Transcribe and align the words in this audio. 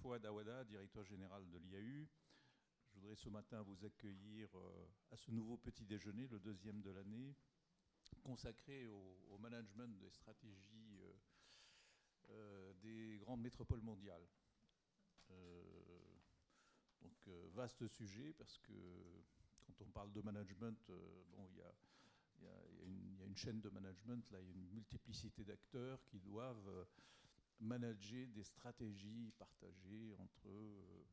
Fouad 0.00 0.24
Awada, 0.24 0.64
directeur 0.64 1.04
général 1.04 1.48
de 1.50 1.58
l'IAU. 1.58 2.06
Je 2.86 3.00
voudrais 3.00 3.16
ce 3.16 3.28
matin 3.28 3.62
vous 3.62 3.84
accueillir 3.84 4.48
à 5.10 5.16
ce 5.16 5.30
nouveau 5.30 5.56
petit 5.56 5.84
déjeuner, 5.84 6.28
le 6.28 6.38
deuxième 6.38 6.80
de 6.82 6.90
l'année, 6.90 7.34
consacré 8.22 8.86
au, 8.86 9.38
management 9.40 9.98
des 9.98 10.10
stratégies 10.10 11.00
des 12.80 13.18
grandes 13.18 13.40
métropoles 13.40 13.80
mondiales. 13.80 14.26
donc 17.00 17.28
vaste 17.54 17.86
sujet 17.88 18.32
parce 18.34 18.58
que 18.58 18.72
quand 19.66 19.84
on 19.84 19.90
parle 19.90 20.12
de 20.12 20.20
management, 20.20 20.90
bon, 21.30 21.46
il 21.50 21.56
y 21.56 21.62
a 21.62 21.74
y, 22.42 22.46
a, 22.46 23.24
une, 23.26 23.36
chaîne 23.36 23.60
de 23.60 23.68
management, 23.68 24.30
là, 24.30 24.40
il 24.40 24.46
y 24.46 24.50
a 24.50 24.54
une 24.54 24.68
multiplicité 24.70 25.44
d'acteurs 25.44 26.04
qui 26.06 26.18
doivent 26.20 26.68
euh, 26.68 26.84
manager 27.60 28.26
des 28.28 28.44
stratégies 28.44 29.32
partagées 29.38 30.14
entre 30.18 30.48
euh, 30.48 31.04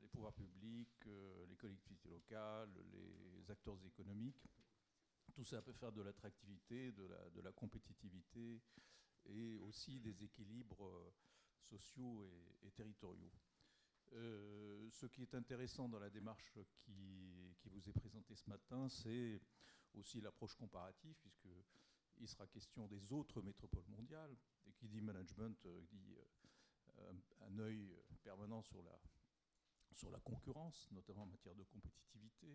les 0.00 0.08
pouvoirs 0.08 0.32
publics, 0.32 1.06
euh, 1.06 1.46
les 1.46 1.56
collectivités 1.56 2.08
locales, 2.08 2.70
les 2.92 3.50
acteurs 3.50 3.78
économiques. 3.84 4.44
Tout 5.34 5.44
ça 5.44 5.62
peut 5.62 5.72
faire 5.72 5.92
de 5.92 6.02
l'attractivité, 6.02 6.92
de 6.92 7.40
la, 7.42 7.52
compétitivité 7.52 8.60
et 9.26 9.58
aussi 9.58 10.00
des 10.00 10.24
équilibres 10.24 11.12
sociaux 11.60 12.24
et 12.62 12.70
territoriaux. 12.72 13.30
Euh, 14.12 14.88
ce 14.90 15.06
qui 15.06 15.22
est 15.22 15.34
intéressant 15.34 15.88
dans 15.88 16.00
la 16.00 16.10
démarche 16.10 16.58
qui, 16.80 17.54
vous 17.64 17.88
est 17.88 17.92
présentée 17.92 18.34
ce 18.34 18.48
matin, 18.50 18.88
c'est 18.88 19.40
aussi 19.94 20.20
l'approche 20.20 20.54
comparative, 20.56 21.14
puisqu'il 22.20 22.28
sera 22.28 22.46
question 22.46 22.86
des 22.86 23.12
autres 23.12 23.40
métropoles 23.40 23.86
mondiales. 23.88 24.36
Et 24.66 24.72
qui 24.72 24.88
dit 24.88 25.00
management 25.00 25.56
euh, 25.66 25.80
dit 25.90 26.14
euh, 26.98 27.12
un 27.48 27.58
œil 27.58 27.96
permanent 28.22 28.62
sur 28.62 28.82
la, 28.82 28.98
sur 29.92 30.10
la 30.10 30.20
concurrence, 30.20 30.88
notamment 30.92 31.22
en 31.22 31.26
matière 31.26 31.54
de 31.54 31.64
compétitivité 31.64 32.46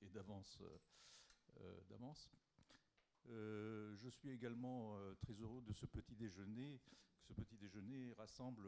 et, 0.00 0.08
d'avance. 0.08 0.58
d'avance. 1.88 2.30
je 3.26 4.08
suis 4.08 4.30
également 4.30 4.96
très 5.20 5.34
heureux 5.34 5.60
de 5.60 5.72
ce 5.74 5.84
petit 5.86 6.16
déjeuner. 6.16 6.80
Ce 7.20 7.34
petit 7.34 7.56
déjeuner 7.58 8.12
rassemble 8.14 8.66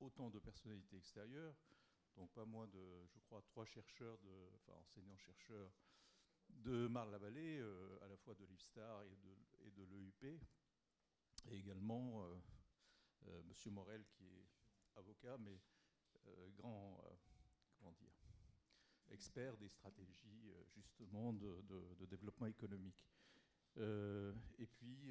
autant 0.00 0.28
de 0.28 0.40
personnalités 0.40 0.96
extérieures, 0.96 1.54
donc 2.16 2.28
pas 2.32 2.44
moins 2.44 2.66
de, 2.66 3.06
je 3.06 3.20
crois, 3.20 3.40
trois 3.42 3.64
chercheurs, 3.64 4.18
de, 4.18 4.50
enfin 4.56 4.72
enseignants-chercheurs 4.80 5.70
de 6.48 6.86
Marne-la-Vallée, 6.88 7.58
euh, 7.58 7.98
à 8.02 8.08
la 8.08 8.16
fois 8.16 8.34
de 8.34 8.44
l'IFSTAR 8.44 9.02
et 9.04 9.16
de, 9.16 9.36
et 9.64 9.70
de 9.70 9.84
l'EUP, 9.84 10.40
et 11.50 11.56
également 11.56 12.22
euh, 12.22 12.36
euh, 13.28 13.42
Monsieur 13.44 13.70
Morel, 13.70 14.04
qui 14.06 14.24
est 14.24 14.48
avocat, 14.96 15.36
mais 15.38 15.60
grand, 16.54 17.02
comment 17.78 17.92
dire, 17.92 18.12
expert 19.10 19.56
des 19.56 19.68
stratégies 19.68 20.52
justement 20.76 21.32
de, 21.32 22.06
développement 22.06 22.46
économique. 22.46 23.04
et 23.76 24.66
puis, 24.66 25.10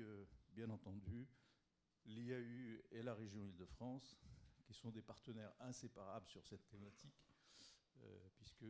bien 0.54 0.70
entendu, 0.70 1.28
l'IAU 2.06 2.82
et 2.92 3.04
la 3.04 3.14
région 3.14 3.44
Île-de-France, 3.44 4.18
qui 4.64 4.74
sont 4.74 4.92
des 4.92 5.02
partenaires 5.02 5.54
inséparables 5.60 6.28
sur 6.30 6.46
cette 6.46 6.66
thématique, 6.68 7.28
euh, 8.04 8.30
puisque 8.36 8.66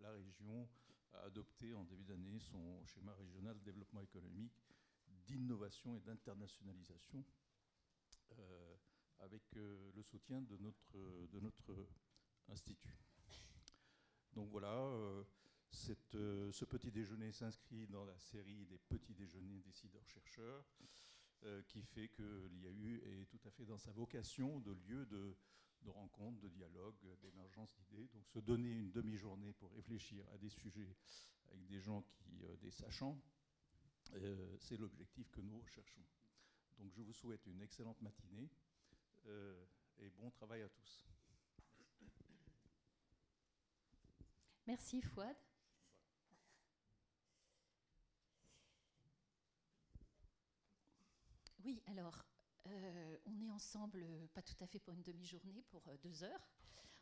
la, 0.00 0.10
région 0.12 0.68
a 1.12 1.20
adopté 1.22 1.74
en 1.74 1.84
début 1.84 2.04
d'année 2.04 2.38
son 2.38 2.84
schéma 2.84 3.14
régional 3.14 3.56
de 3.58 3.64
développement 3.64 4.00
économique 4.00 4.69
d'innovation 5.30 5.96
et 5.96 6.00
d'internationalisation, 6.00 7.24
euh, 8.38 8.76
avec 9.20 9.42
euh, 9.56 9.90
le 9.94 10.02
soutien 10.02 10.40
de 10.42 10.56
notre, 10.56 10.98
de 11.28 11.40
notre 11.40 11.86
institut. 12.48 12.96
Donc 14.32 14.48
voilà, 14.50 14.88
cette, 15.70 16.12
ce 16.12 16.64
petit 16.64 16.90
déjeuner 16.90 17.32
s'inscrit 17.32 17.86
dans 17.88 18.04
la 18.04 18.18
série 18.18 18.64
des 18.66 18.78
petits 18.78 19.14
déjeuners 19.14 19.60
décideurs-chercheurs. 19.60 20.64
Euh, 21.44 21.62
qui 21.62 21.80
fait 21.80 22.08
que 22.08 22.48
l'IAU 22.48 23.00
est 23.02 23.24
tout 23.24 23.40
à 23.46 23.50
fait 23.50 23.64
dans 23.64 23.78
sa 23.78 23.90
vocation 23.92 24.60
de 24.60 24.72
lieu 24.72 25.06
de, 25.06 25.34
rencontre, 25.86 26.38
de 26.38 26.50
dialogue, 26.50 26.94
d'émergence 27.22 27.74
d'idées. 27.76 28.08
Donc 28.08 28.28
se 28.28 28.40
donner 28.40 28.70
une 28.70 28.90
demi-journée 28.90 29.54
pour 29.54 29.72
réfléchir 29.72 30.22
à 30.34 30.36
des 30.36 30.50
sujets 30.50 30.94
avec 31.50 31.66
des 31.66 31.80
gens 31.80 32.02
qui, 32.02 32.44
euh, 32.44 32.56
des 32.56 32.70
sachants, 32.70 33.18
euh, 34.14 34.56
c'est 34.58 34.76
l'objectif 34.76 35.30
que 35.30 35.40
nous 35.40 35.60
recherchons. 35.60 36.04
Donc 36.78 36.92
je 36.92 37.02
vous 37.02 37.12
souhaite 37.12 37.44
une 37.46 37.60
excellente 37.62 38.00
matinée 38.00 38.48
et 39.98 40.08
bon 40.10 40.30
travail 40.30 40.62
à 40.62 40.68
tous. 40.68 41.04
Merci 44.66 45.02
Fouad. 45.02 45.36
Oui, 51.64 51.82
alors, 51.86 52.24
euh, 52.66 53.16
on 53.26 53.40
est 53.40 53.50
ensemble, 53.50 54.06
pas 54.32 54.42
tout 54.42 54.54
à 54.60 54.66
fait 54.66 54.78
pour 54.78 54.94
une 54.94 55.02
demi-journée, 55.02 55.62
pour 55.70 55.86
euh, 55.88 55.96
deux 56.02 56.22
heures. 56.22 56.48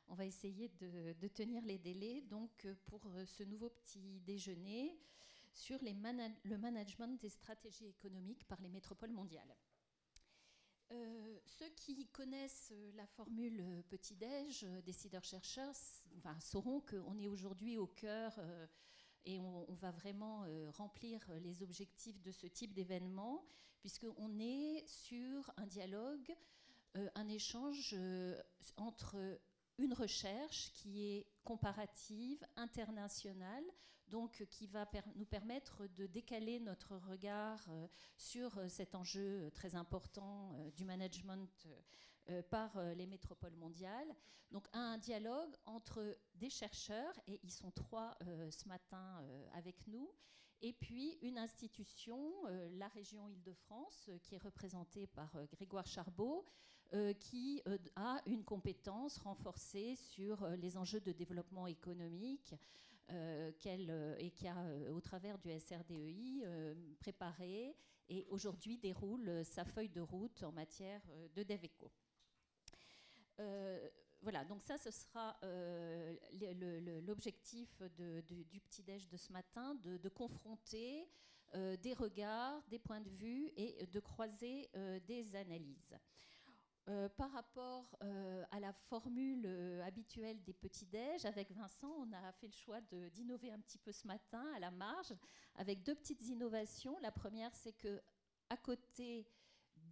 On 0.08 0.14
va 0.14 0.24
essayer 0.24 0.68
de, 0.80 1.28
tenir 1.28 1.62
les 1.64 1.78
délais. 1.78 2.22
Donc, 2.22 2.64
euh, 2.64 2.74
pour 2.86 3.06
ce 3.26 3.42
nouveau 3.44 3.68
petit 3.68 4.20
déjeuner 4.20 4.98
sur 5.52 5.78
le 5.82 6.56
management 6.56 7.20
des 7.20 7.28
stratégies 7.28 7.86
économiques 7.86 8.44
par 8.44 8.60
les 8.60 8.68
métropoles 8.68 9.10
mondiales. 9.10 9.56
ceux 11.44 11.68
qui 11.76 12.06
connaissent 12.08 12.72
la 12.94 13.06
formule 13.06 13.84
petit-déj, 13.88 14.64
décideurs-chercheurs, 14.84 15.74
sauront 16.40 16.80
qu'on 16.80 17.18
est 17.18 17.28
aujourd'hui 17.28 17.76
au 17.76 17.86
cœur 17.86 18.38
et 19.28 19.38
on, 19.40 19.66
va 19.74 19.90
vraiment 19.90 20.44
euh, 20.44 20.70
remplir 20.70 21.20
les 21.42 21.62
objectifs 21.62 22.20
de 22.22 22.32
ce 22.32 22.46
type 22.46 22.72
d'événement, 22.72 23.44
puisqu'on 23.80 24.38
est 24.38 24.86
sur 24.86 25.52
un 25.58 25.66
dialogue, 25.66 26.34
euh, 26.96 27.10
un 27.14 27.28
échange 27.28 27.94
euh, 27.96 28.40
entre 28.78 29.38
une 29.76 29.92
recherche 29.92 30.72
qui 30.72 31.04
est 31.04 31.26
comparative, 31.44 32.42
internationale, 32.56 33.64
donc 34.10 34.44
qui 34.50 34.66
va 34.66 34.88
nous 35.16 35.26
permettre 35.26 35.86
de 35.96 36.06
décaler 36.06 36.60
notre 36.60 36.96
regard 36.96 37.64
euh, 37.70 37.86
sur 38.16 38.58
euh, 38.58 38.68
cet 38.68 38.94
enjeu 38.94 39.50
très 39.54 39.74
important 39.74 40.54
euh, 40.54 40.70
du 40.72 40.84
management 40.84 41.68
par 42.50 42.78
les 42.94 43.06
métropoles 43.06 43.56
mondiales. 43.56 44.14
Donc 44.50 44.68
un 44.74 44.98
dialogue 44.98 45.56
entre 45.64 46.14
des 46.34 46.50
chercheurs, 46.50 47.14
et 47.26 47.40
ils 47.42 47.50
sont 47.50 47.70
trois 47.70 48.18
ce 48.50 48.68
matin 48.68 49.24
avec 49.54 49.86
nous, 49.86 50.12
et 50.60 50.74
puis 50.74 51.16
une 51.22 51.38
institution, 51.38 52.34
la 52.76 52.88
région 52.88 53.30
Île-de-France, 53.30 54.10
qui 54.22 54.34
est 54.34 54.42
représentée 54.44 55.06
par 55.06 55.34
Grégoire 55.52 55.86
Charbot, 55.86 56.44
qui 57.18 57.62
a 57.96 58.20
une 58.26 58.44
compétence 58.44 59.16
renforcée 59.16 59.96
sur 59.96 60.46
les 60.50 60.76
enjeux 60.76 61.00
de 61.00 61.12
développement 61.12 61.66
économique 61.66 62.54
euh, 63.10 63.50
euh, 63.66 64.16
et 64.18 64.30
qui 64.30 64.46
a, 64.46 64.58
euh, 64.58 64.90
au 64.90 65.00
travers 65.00 65.38
du 65.38 65.50
SRDEI, 65.58 66.44
préparé 66.98 67.74
et 68.08 68.26
aujourd'hui 68.28 68.76
déroule 68.78 69.44
sa 69.44 69.64
feuille 69.64 69.88
de 69.88 70.00
route 70.00 70.42
en 70.42 70.52
matière 70.52 71.00
de 71.34 71.42
DEVECO. 71.42 71.90
voilà, 74.20 74.44
donc 74.44 74.62
ça, 74.62 74.76
ce 74.78 74.90
sera 74.90 75.38
l'objectif 77.02 77.82
du 78.26 78.60
petit-déj 78.60 79.08
de 79.08 79.16
ce 79.16 79.32
matin, 79.32 79.74
de, 79.76 80.08
confronter 80.08 81.08
des 81.54 81.94
regards, 81.94 82.62
des 82.68 82.78
points 82.78 83.00
de 83.00 83.10
vue 83.10 83.52
et 83.56 83.86
de 83.86 84.00
croiser 84.00 84.70
des 85.06 85.36
analyses. 85.36 85.98
Euh, 86.88 87.06
par 87.10 87.30
rapport 87.32 87.84
euh, 88.02 88.44
à 88.50 88.60
la 88.60 88.72
formule 88.72 89.44
euh, 89.44 89.84
habituelle 89.84 90.42
des 90.42 90.54
petits-déj, 90.54 91.26
avec 91.26 91.50
Vincent, 91.50 91.92
on 91.98 92.10
a 92.14 92.32
fait 92.32 92.46
le 92.46 92.54
choix 92.54 92.80
d'innover 93.12 93.52
un 93.52 93.58
petit 93.58 93.76
peu 93.76 93.92
ce 93.92 94.06
matin 94.06 94.42
à 94.56 94.58
la 94.58 94.70
marge, 94.70 95.12
avec 95.56 95.82
deux 95.82 95.94
petites 95.94 96.22
innovations. 96.28 96.96
La 97.02 97.12
première, 97.12 97.54
c'est 97.54 97.74
que 97.74 98.00
à 98.48 98.56
côté 98.56 99.26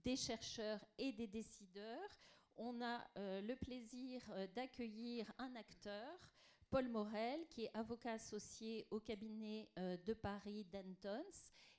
des 0.05 0.17
chercheurs 0.17 0.83
et 0.97 1.13
des 1.13 1.27
décideurs, 1.27 2.19
on 2.57 2.81
a 2.81 3.05
le 3.17 3.55
plaisir 3.55 4.23
d'accueillir 4.55 5.31
un 5.37 5.55
acteur 5.57 6.31
Paul 6.71 6.89
Morel, 6.89 7.47
qui 7.51 7.65
est 7.65 7.71
avocat 7.77 8.13
associé 8.13 8.87
au 8.91 9.01
cabinet 9.01 9.69
de 9.77 10.15
Paris 10.15 10.65
Dentons 10.73 11.23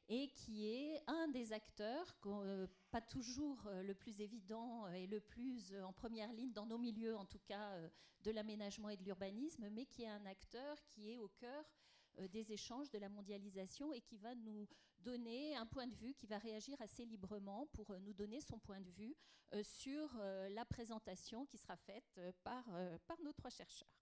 et 0.09 0.30
qui 0.30 0.68
est 0.68 1.01
un 1.07 1.27
des 1.27 1.51
acteurs, 1.51 2.15
euh, 2.25 2.68
pas 2.92 3.01
toujours 3.01 3.65
euh, 3.68 3.83
le 3.83 3.94
plus 3.94 4.21
évident 4.21 4.88
et 4.89 5.07
le 5.07 5.19
plus 5.19 5.74
en 5.83 5.92
première 5.92 6.31
ligne 6.31 6.54
dans 6.54 6.65
nos 6.65 6.77
milieux, 6.77 7.15
en 7.18 7.25
tout 7.25 7.39
cas 7.45 7.77
de 8.21 8.31
l'aménagement 8.31 8.89
et 8.89 8.98
de 8.98 9.04
l'urbanisme, 9.04 9.69
mais 9.69 9.86
qui 9.86 10.04
est 10.04 10.09
un 10.09 10.25
acteur 10.25 10.77
qui 10.88 11.12
est 11.12 11.18
au 11.18 11.27
cœur 11.27 11.65
des 12.30 12.51
échanges, 12.51 12.89
de 12.89 12.98
la 12.98 13.09
mondialisation 13.09 13.94
et 13.94 14.01
qui 14.01 14.18
va 14.18 14.33
nous 14.33 14.68
donner 14.98 15.56
un 15.56 15.68
point 15.68 15.86
de 15.86 15.94
vue, 15.94 16.15
qui 16.15 16.25
va 16.25 16.39
réagir 16.39 16.81
assez 16.81 17.06
librement 17.06 17.68
pour 17.74 17.95
nous 18.00 18.13
donner 18.13 18.42
son 18.42 18.57
point 18.57 18.81
de 18.81 18.89
vue 18.89 19.15
sur 19.62 20.18
la 20.50 20.65
présentation 20.65 21.45
qui 21.45 21.59
sera 21.59 21.77
faite 21.77 22.19
par 22.44 22.65
nos 23.24 23.33
trois 23.33 23.51
chercheurs. 23.51 23.96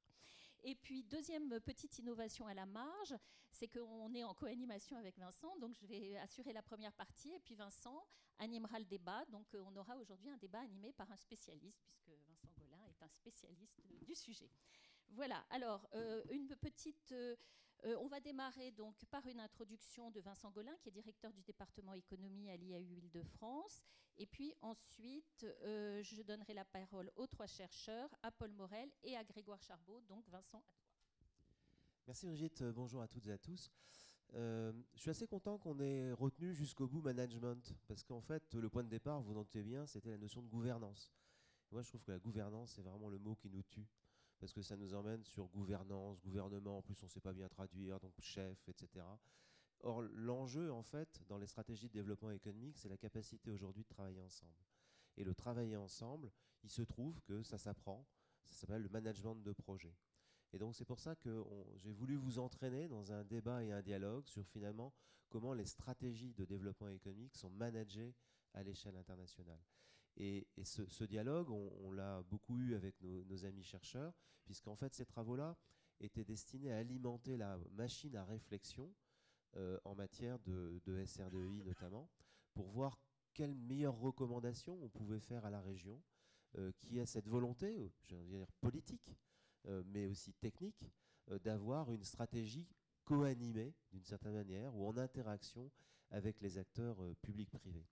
Et 0.68 0.74
puis, 0.74 1.04
deuxième 1.04 1.60
petite 1.60 2.00
innovation 2.00 2.48
à 2.48 2.56
la 2.56 2.66
marge, 2.66 3.16
c'est 3.52 3.68
qu'on 3.68 4.12
est 4.16 4.24
en 4.24 4.34
co-animation 4.34 4.98
avec 4.98 5.16
Vincent, 5.20 5.56
donc 5.58 5.76
je 5.76 5.86
vais 5.86 6.18
assurer 6.18 6.54
la 6.54 6.64
première 6.64 6.92
partie, 6.94 7.32
et 7.34 7.40
puis 7.40 7.54
Vincent 7.54 8.08
animera 8.40 8.80
le 8.80 8.86
débat. 8.86 9.24
Donc, 9.26 9.54
euh, 9.54 9.64
on 9.68 9.76
aura 9.76 9.96
aujourd'hui 9.98 10.32
un 10.32 10.38
débat 10.38 10.62
animé 10.62 10.92
par 10.92 11.12
un 11.12 11.18
spécialiste, 11.18 11.86
puisque 11.86 12.10
Vincent 12.28 12.50
Golin 12.58 12.84
est 12.90 13.04
un 13.04 13.10
spécialiste 13.10 13.80
du 14.08 14.16
sujet. 14.16 14.50
Voilà, 15.10 15.46
alors, 15.52 15.88
euh, 15.94 16.24
une 16.32 16.56
petite... 16.56 17.12
Euh, 17.12 17.36
on 17.84 18.08
va 18.08 18.20
démarrer 18.20 18.72
donc 18.72 18.96
par 19.06 19.26
une 19.28 19.40
introduction 19.40 20.10
de 20.12 20.20
Vincent 20.20 20.50
Golin, 20.52 20.76
qui 20.82 20.90
est 20.90 20.92
directeur 20.92 21.32
du 21.34 21.44
département 21.44 21.94
économie 21.94 22.50
à 22.50 22.58
l'IAU 22.58 22.96
Île-de-France. 22.98 23.84
Et 24.18 24.26
puis 24.26 24.54
ensuite, 24.62 25.46
je 25.62 26.22
donnerai 26.24 26.54
la 26.54 26.66
parole 26.66 27.12
aux 27.16 27.28
trois 27.28 27.48
chercheurs, 27.48 28.10
à 28.24 28.32
Paul 28.32 28.52
Morel 28.54 28.90
et 29.04 29.16
à 29.16 29.24
Grégoire 29.24 29.62
Charbot. 29.62 30.02
Donc 30.08 30.28
Vincent, 30.30 30.58
à 30.58 30.62
toi. 30.62 31.42
Merci 32.08 32.26
Brigitte, 32.26 32.64
bonjour 32.64 33.02
à 33.02 33.08
toutes 33.08 33.28
et 33.28 33.32
à 33.32 33.38
tous. 33.38 33.72
je 34.34 34.74
suis 34.96 35.10
assez 35.10 35.28
content 35.28 35.58
qu'on 35.58 35.80
ait 35.80 36.12
retenu 36.12 36.54
jusqu'au 36.54 36.88
bout 36.88 37.02
management, 37.02 37.76
parce 37.88 38.04
qu'en 38.04 38.22
fait, 38.22 38.56
le 38.56 38.70
point 38.70 38.84
de 38.84 38.90
départ, 38.90 39.22
vous 39.22 39.34
notez 39.34 39.64
bien, 39.64 39.86
c'était 39.86 40.12
la 40.12 40.18
notion 40.18 40.42
de 40.42 40.48
gouvernance. 40.48 41.12
Moi, 41.72 41.82
je 41.82 41.90
trouve 41.90 42.04
que 42.04 42.12
la 42.12 42.20
gouvernance, 42.20 42.74
c'est 42.76 42.84
vraiment 42.84 43.10
le 43.10 43.18
mot 43.18 43.36
qui 43.36 43.50
nous 43.50 43.64
tue 43.64 43.88
parce 44.40 44.54
que 44.54 44.62
ça 44.62 44.76
nous 44.76 44.94
emmène 44.94 45.24
sur 45.24 45.48
gouvernance, 45.48 46.22
gouvernement, 46.22 46.78
en 46.78 46.82
plus 46.82 47.02
on 47.04 47.06
ne 47.06 47.12
sait 47.12 47.22
pas 47.22 47.34
bien 47.34 47.48
traduire, 47.48 48.00
donc 48.00 48.14
chef, 48.20 48.68
etc. 48.70 49.06
Or, 49.82 50.02
l'enjeu, 50.02 50.72
en 50.72 50.84
fait, 50.84 51.22
dans 51.28 51.38
les 51.38 51.48
stratégies 51.48 51.88
de 51.88 51.94
développement 51.94 52.32
économique, 52.32 52.78
c'est 52.78 52.90
la 52.90 52.98
capacité 52.98 53.52
aujourd'hui 53.52 53.84
de 53.84 53.90
travailler 53.90 54.22
ensemble. 54.22 54.66
Et 55.18 55.24
le 55.24 55.34
travailler 55.36 55.78
ensemble, 55.78 56.32
il 56.64 56.70
se 56.70 56.82
trouve 56.82 57.22
que 57.22 57.44
ça 57.44 57.58
s'apprend, 57.58 58.06
ça 58.44 58.54
s'appelle 58.54 58.82
le 58.82 58.90
management 58.90 59.36
de 59.36 59.54
projet. 59.54 59.96
Et 60.54 60.58
donc 60.58 60.76
c'est 60.76 60.86
pour 60.86 61.00
ça 61.00 61.16
que 61.16 61.44
j'ai 61.76 61.92
voulu 61.92 62.16
vous 62.16 62.40
entraîner 62.40 62.88
dans 62.88 63.12
un 63.12 63.24
débat 63.24 63.64
et 63.64 63.72
un 63.72 63.82
dialogue 63.82 64.28
sur 64.28 64.46
finalement 64.48 64.94
comment 65.30 65.54
les 65.54 65.66
stratégies 65.66 66.34
de 66.34 66.46
développement 66.46 66.90
économique 66.90 67.36
sont 67.36 67.50
managées 67.50 68.16
à 68.54 68.64
l'échelle 68.64 68.96
internationale. 68.96 69.60
Et, 70.18 70.48
ce, 70.64 71.04
dialogue, 71.04 71.50
on, 71.50 71.92
l'a 71.92 72.24
beaucoup 72.24 72.58
eu 72.60 72.76
avec 72.76 73.00
nos, 73.02 73.46
amis 73.46 73.64
chercheurs, 73.64 74.14
puisqu'en 74.46 74.76
fait, 74.76 74.94
ces 74.94 75.06
travaux-là 75.06 75.58
étaient 76.00 76.24
destinés 76.24 76.72
à 76.72 76.78
alimenter 76.78 77.38
la 77.38 77.58
machine 77.72 78.16
à 78.16 78.24
réflexion 78.24 78.94
euh, 79.58 79.78
en 79.84 79.96
matière 79.96 80.40
de, 80.40 80.82
de, 80.86 81.04
SRDI 81.06 81.64
notamment, 81.64 82.10
pour 82.54 82.70
voir 82.70 83.00
quelles 83.34 83.56
meilleures 83.56 83.98
recommandations 83.98 84.78
on 84.82 84.90
pouvait 84.90 85.20
faire 85.20 85.46
à 85.46 85.50
la 85.50 85.62
région, 85.62 86.02
euh, 86.58 86.72
qui 86.80 87.00
a 87.00 87.06
cette 87.06 87.28
volonté, 87.28 87.78
euh, 87.78 87.90
je 88.04 88.16
veux 88.16 88.26
dire 88.26 88.52
politique, 88.62 89.16
mais 89.88 90.06
aussi 90.06 90.32
technique, 90.34 90.86
d'avoir 91.44 91.92
une 91.92 92.04
stratégie 92.04 92.68
co-animée 93.04 93.74
d'une 93.92 94.04
certaine 94.04 94.34
manière 94.34 94.76
ou 94.76 94.88
en 94.88 94.96
interaction 94.96 95.72
avec 96.12 96.40
les 96.40 96.60
acteurs 96.60 96.98
publics-privés. 97.24 97.88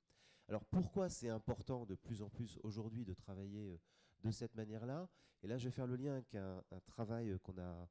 Alors 0.54 0.66
pourquoi 0.66 1.10
c'est 1.10 1.30
important 1.30 1.84
de 1.84 1.96
plus 1.96 2.22
en 2.22 2.30
plus 2.30 2.60
aujourd'hui 2.62 3.06
de 3.06 3.16
travailler 3.16 3.72
euh, 3.72 3.80
de 4.24 4.30
cette 4.30 4.54
manière-là? 4.54 5.10
Et 5.42 5.48
là, 5.48 5.58
je 5.58 5.66
vais 5.66 5.72
faire 5.72 5.88
le 5.88 5.96
lien 5.96 6.12
avec 6.12 6.36
un, 6.36 6.64
travail 6.86 7.32
euh, 7.32 7.40
a, 7.58 7.88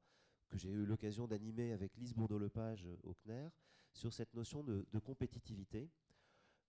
que 0.47 0.57
j'ai 0.57 0.69
eu 0.69 0.85
l'occasion 0.85 1.27
d'animer 1.27 1.73
avec 1.73 1.93
Lise 1.97 2.13
Bourdeau-Lepage 2.13 2.85
euh, 2.85 2.95
au 3.03 3.13
CNER 3.15 3.49
sur 3.91 4.13
cette 4.13 4.33
notion 4.33 4.63
de, 4.63 4.85
compétitivité. 5.03 5.89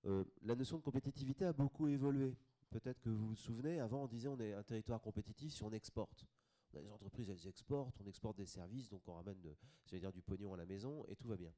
la 0.02 0.56
notion 0.56 0.79
de 0.79 0.82
compétitivité 0.82 1.44
a 1.44 1.52
beaucoup 1.52 1.87
évolué. 1.87 2.37
Peut-être 2.70 3.00
que 3.00 3.11
vous 3.11 3.29
vous 3.29 3.37
souvenez, 3.37 3.79
avant 3.79 4.02
on 4.02 4.08
disait 4.08 4.26
on 4.26 4.41
est 4.41 4.52
un 4.52 4.64
territoire 4.64 5.00
compétitif 5.00 5.52
si 5.52 5.62
on 5.62 5.70
exporte. 5.70 6.26
On 6.73 6.79
a 6.79 6.82
des 6.82 6.91
entreprises, 6.91 7.31
elles 7.31 7.46
exportent, 7.46 7.94
on 8.00 8.06
exporte 8.08 8.37
des 8.37 8.46
services, 8.46 8.91
donc 8.91 9.02
on 9.06 9.14
ramène 9.14 9.38
dire, 9.38 10.12
du 10.12 10.23
pognon 10.23 10.55
à 10.55 10.56
la 10.56 10.67
maison 10.67 11.06
et 11.06 11.14
tout 11.14 11.29
va 11.29 11.37
bien. 11.37 11.52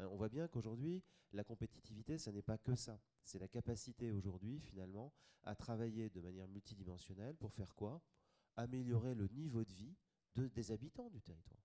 Hein, 0.00 0.08
on 0.10 0.16
voit 0.16 0.28
bien 0.28 0.48
qu'aujourd'hui, 0.48 1.02
la 1.32 1.44
compétitivité, 1.44 2.18
ce 2.18 2.30
n'est 2.30 2.42
pas 2.42 2.58
que 2.58 2.74
ça. 2.74 3.00
C'est 3.22 3.38
la 3.38 3.48
capacité 3.48 4.10
aujourd'hui, 4.10 4.58
finalement, 4.60 5.12
à 5.42 5.54
travailler 5.54 6.08
de 6.10 6.20
manière 6.20 6.48
multidimensionnelle 6.48 7.36
pour 7.36 7.52
faire 7.52 7.74
quoi? 7.74 8.02
Améliorer 8.56 9.14
le 9.14 9.28
niveau 9.28 9.64
de 9.64 9.72
vie 9.72 9.96
des 10.36 10.72
habitants 10.72 11.10
du 11.10 11.20
territoire. 11.20 11.60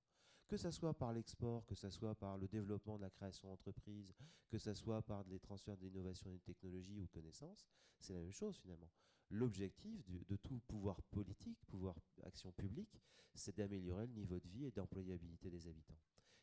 Que 0.48 0.58
ce 0.58 0.70
soit 0.70 0.94
par 0.94 1.14
l'export, 1.14 1.66
que 1.66 1.76
ce 1.76 1.90
soit 1.90 2.14
par 2.14 2.38
le 2.38 2.48
développement 2.48 2.98
de 2.98 3.02
la 3.02 3.10
création 3.10 3.50
d'entreprises, 3.50 4.14
que 4.50 4.60
ce 4.60 4.74
soit 4.74 5.02
par 5.02 5.24
les 5.24 5.40
transferts 5.40 5.78
d'innovation 5.78 6.32
et 6.32 6.38
de 6.38 6.44
technologie 6.44 7.00
ou 7.00 7.06
de 7.06 7.12
connaissances, 7.12 7.66
c'est 8.00 8.14
la 8.14 8.20
même 8.20 8.34
chose 8.34 8.58
finalement. 8.58 8.92
L'objectif 9.32 10.08
de 10.08 10.36
tout 10.36 10.60
pouvoir 10.68 11.02
politique, 11.04 11.58
pouvoir 11.66 11.96
action 12.24 12.52
publique, 12.52 13.02
c'est 13.34 13.58
d'améliorer 13.58 14.06
le 14.06 14.14
niveau 14.14 14.40
de 14.40 14.48
vie 14.48 14.66
et 14.66 14.72
d'employabilité 14.72 15.50
des 15.50 15.68
habitants. 15.68 15.98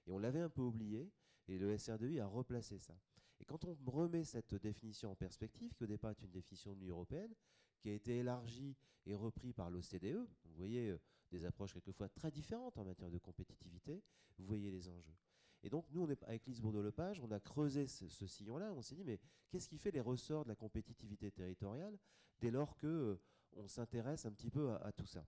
Et 0.06 0.10
on 0.10 0.18
l'avait 0.18 0.40
un 0.40 0.50
peu 0.50 0.62
oublié, 0.62 1.12
et 1.48 1.58
le 1.58 1.74
SR2I 1.76 2.20
a 2.20 2.26
replacé 2.26 2.78
ça. 2.78 2.94
Et 3.40 3.44
quand 3.44 3.64
on 3.64 3.76
remet 3.86 4.24
cette 4.24 4.54
définition 4.54 5.10
en 5.10 5.16
perspective, 5.16 5.74
qui 5.74 5.82
au 5.82 5.86
départ 5.86 6.12
est 6.12 6.22
une 6.22 6.30
définition 6.30 6.74
de 6.74 6.80
l'Union 6.80 6.94
européenne, 6.94 7.34
qui 7.80 7.90
a 7.90 7.92
été 7.92 8.18
élargie 8.18 8.76
et 9.06 9.14
reprise 9.14 9.52
par 9.52 9.68
l'OCDE, 9.68 10.28
vous 10.44 10.54
voyez 10.54 10.90
euh, 10.90 11.00
des 11.32 11.44
approches 11.44 11.72
quelquefois 11.72 12.08
très 12.08 12.30
différentes 12.30 12.78
en 12.78 12.84
matière 12.84 13.10
de 13.10 13.18
compétitivité, 13.18 14.02
vous 14.38 14.44
voyez 14.44 14.70
les 14.70 14.88
enjeux. 14.88 15.16
Et 15.64 15.70
donc, 15.70 15.86
nous, 15.90 16.02
on 16.02 16.08
est, 16.08 16.22
avec 16.24 16.46
Lise 16.46 16.60
Bourdeau-Lepage, 16.60 17.20
on 17.20 17.30
a 17.30 17.40
creusé 17.40 17.86
ce, 17.86 18.26
sillon-là. 18.26 18.72
On 18.74 18.82
s'est 18.82 18.94
dit, 18.94 19.04
mais 19.04 19.20
qu'est-ce 19.48 19.68
qui 19.68 19.78
fait 19.78 19.92
les 19.92 20.00
ressorts 20.00 20.44
de 20.44 20.48
la 20.48 20.56
compétitivité 20.56 21.30
territoriale 21.30 21.98
dès 22.40 22.50
lors 22.50 22.76
qu'on 22.76 22.86
euh, 22.88 23.20
on 23.54 23.68
s'intéresse 23.68 24.26
un 24.26 24.32
petit 24.32 24.50
peu 24.50 24.72
à, 24.72 24.92
tout 24.92 25.06
ça? 25.06 25.24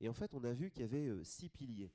Et 0.00 0.08
en 0.08 0.14
fait, 0.14 0.34
on 0.34 0.44
a 0.44 0.52
vu 0.52 0.70
qu'il 0.70 0.82
y 0.82 0.84
avait 0.84 1.08
euh, 1.08 1.24
six 1.24 1.48
piliers 1.48 1.92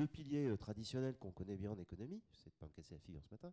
deux 0.00 0.06
piliers 0.06 0.48
euh, 0.48 0.56
traditionnels 0.56 1.18
qu'on 1.18 1.30
connaît 1.30 1.58
bien 1.58 1.70
en 1.72 1.78
économie, 1.78 2.22
je 2.32 2.38
sais 2.38 2.50
pas 2.58 2.66
me 2.66 2.72
casser 2.72 2.94
la 2.94 3.00
figure 3.00 3.22
ce 3.22 3.30
matin, 3.30 3.52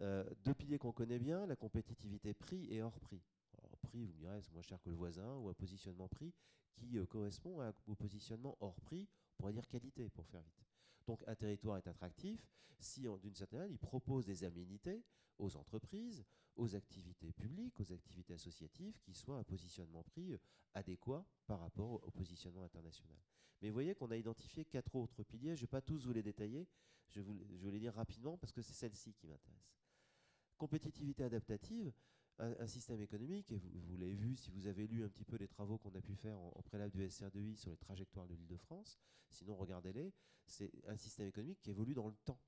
euh, 0.00 0.24
deux 0.44 0.54
piliers 0.54 0.78
qu'on 0.78 0.92
connaît 0.92 1.18
bien, 1.18 1.46
la 1.46 1.56
compétitivité 1.56 2.32
prix 2.32 2.72
et 2.72 2.80
hors 2.80 3.00
prix. 3.00 3.20
Hors 3.60 3.76
prix, 3.78 4.04
vous 4.04 4.12
me 4.12 4.18
direz, 4.18 4.40
c'est 4.40 4.52
moins 4.52 4.62
cher 4.62 4.80
que 4.80 4.88
le 4.88 4.94
voisin, 4.94 5.36
ou 5.38 5.48
un 5.48 5.54
positionnement 5.54 6.06
prix 6.06 6.32
qui 6.76 6.96
euh, 6.96 7.06
correspond 7.06 7.58
au 7.88 7.96
positionnement 7.96 8.56
hors 8.60 8.80
prix, 8.82 9.08
on 9.32 9.36
pourrait 9.38 9.52
dire 9.52 9.66
qualité 9.66 10.08
pour 10.10 10.28
faire 10.28 10.42
vite. 10.42 10.64
Donc 11.08 11.24
un 11.26 11.34
territoire 11.34 11.78
est 11.78 11.88
attractif 11.88 12.46
si, 12.78 13.08
d'une 13.22 13.34
certaine 13.34 13.58
manière, 13.58 13.72
il 13.72 13.78
propose 13.78 14.26
des 14.26 14.44
aménités 14.44 15.02
aux 15.38 15.56
entreprises, 15.56 16.24
aux 16.56 16.74
activités 16.74 17.32
publiques, 17.32 17.78
aux 17.80 17.92
activités 17.92 18.34
associatives 18.34 18.98
qui 19.00 19.14
soient 19.14 19.38
un 19.38 19.44
positionnement 19.44 20.02
prix 20.02 20.38
adéquat 20.74 21.24
par 21.46 21.60
rapport 21.60 22.04
au 22.04 22.10
positionnement 22.10 22.62
international. 22.62 23.18
Mais 23.60 23.70
vous 23.70 23.74
voyez 23.74 23.94
qu'on 23.94 24.10
a 24.10 24.16
identifié 24.16 24.64
quatre 24.64 24.94
autres 24.94 25.22
piliers. 25.22 25.56
Je 25.56 25.62
ne 25.62 25.66
vais 25.66 25.70
pas 25.70 25.80
tous 25.80 26.04
vous 26.04 26.12
les 26.12 26.22
détailler, 26.22 26.68
je 27.08 27.20
vais, 27.20 27.22
vous, 27.22 27.70
les 27.70 27.78
dire 27.78 27.94
rapidement 27.94 28.36
parce 28.36 28.52
que 28.52 28.62
c'est 28.62 28.74
celle-ci 28.74 29.14
qui 29.14 29.26
m'intéresse. 29.26 29.78
Compétitivité 30.58 31.24
adaptative, 31.24 31.92
un, 32.38 32.66
système 32.66 33.00
économique, 33.00 33.52
et 33.52 33.58
vous, 33.58 33.96
l'avez 33.96 34.14
vu 34.14 34.36
si 34.36 34.50
vous 34.50 34.66
avez 34.66 34.86
lu 34.86 35.04
un 35.04 35.08
petit 35.08 35.24
peu 35.24 35.36
les 35.36 35.48
travaux 35.48 35.78
qu'on 35.78 35.94
a 35.94 36.00
pu 36.00 36.14
faire 36.14 36.38
en, 36.38 36.62
préalable 36.62 36.92
du 36.92 37.06
SR2I 37.06 37.56
sur 37.56 37.70
les 37.70 37.76
trajectoires 37.76 38.26
de 38.26 38.34
l'île 38.34 38.48
de 38.48 38.56
France, 38.56 38.98
sinon 39.30 39.56
regardez-les, 39.56 40.12
c'est 40.46 40.70
un 40.86 40.96
système 40.96 41.28
économique 41.28 41.60
qui 41.60 41.70
évolue 41.70 41.94
dans 41.94 42.08
le 42.08 42.16
temps. 42.24 42.40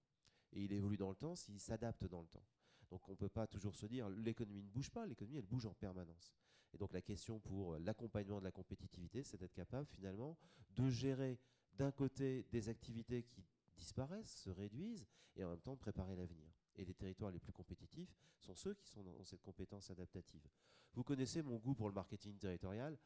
Et 0.53 0.65
il 0.65 0.73
évolue 0.73 0.97
dans 0.97 1.11
le 1.11 1.17
temps 1.17 1.35
s'il 1.35 1.61
s'adapte 1.61 2.05
dans 2.05 2.21
le 2.21 2.29
temps. 2.29 2.45
Donc 2.91 3.09
on 3.09 3.13
ne 3.13 3.17
peut 3.17 3.29
pas 3.29 3.47
toujours 3.47 3.75
se 3.75 3.87
dire 3.87 4.09
l'économie 4.09 4.63
ne 4.63 4.69
bouge 4.69 4.91
pas, 4.91 5.07
l'économie 5.07 5.39
elle 5.39 5.47
bouge 5.47 5.67
en 5.67 5.75
permanence. 5.75 6.35
Et 6.73 6.79
donc 6.79 6.93
la 6.93 7.03
question 7.03 7.41
pour 7.41 7.79
l'accompagnement 7.79 8.39
de 8.39 8.45
la 8.45 8.53
compétitivité, 8.53 9.23
c'est 9.23 9.39
d'être 9.39 9.55
capable 9.55 9.87
finalement 9.87 10.37
de 10.77 10.89
gérer 10.89 11.39
d'un 11.75 11.91
côté 11.91 12.45
des 12.51 12.69
activités 12.69 13.23
qui 13.25 13.45
disparaissent, 13.77 14.35
se 14.43 14.51
réduisent, 14.51 15.07
et 15.37 15.45
en 15.45 15.51
même 15.51 15.61
temps 15.61 15.75
de 15.75 15.81
préparer 15.81 16.17
l'avenir. 16.17 16.51
Et 16.77 16.85
les 16.85 16.95
territoires 16.95 17.31
les 17.31 17.39
plus 17.39 17.53
compétitifs 17.53 18.15
sont 18.39 18.55
ceux 18.55 18.75
qui 18.75 18.87
sont 18.89 19.03
dans 19.03 19.25
cette 19.25 19.43
compétence 19.43 19.91
adaptative. 19.91 20.47
Vous 20.95 21.05
connaissez 21.05 21.43
mon 21.43 21.57
goût 21.57 21.75
pour 21.75 21.89
le 21.89 21.95
marketing 21.95 22.39
territorial. 22.39 22.99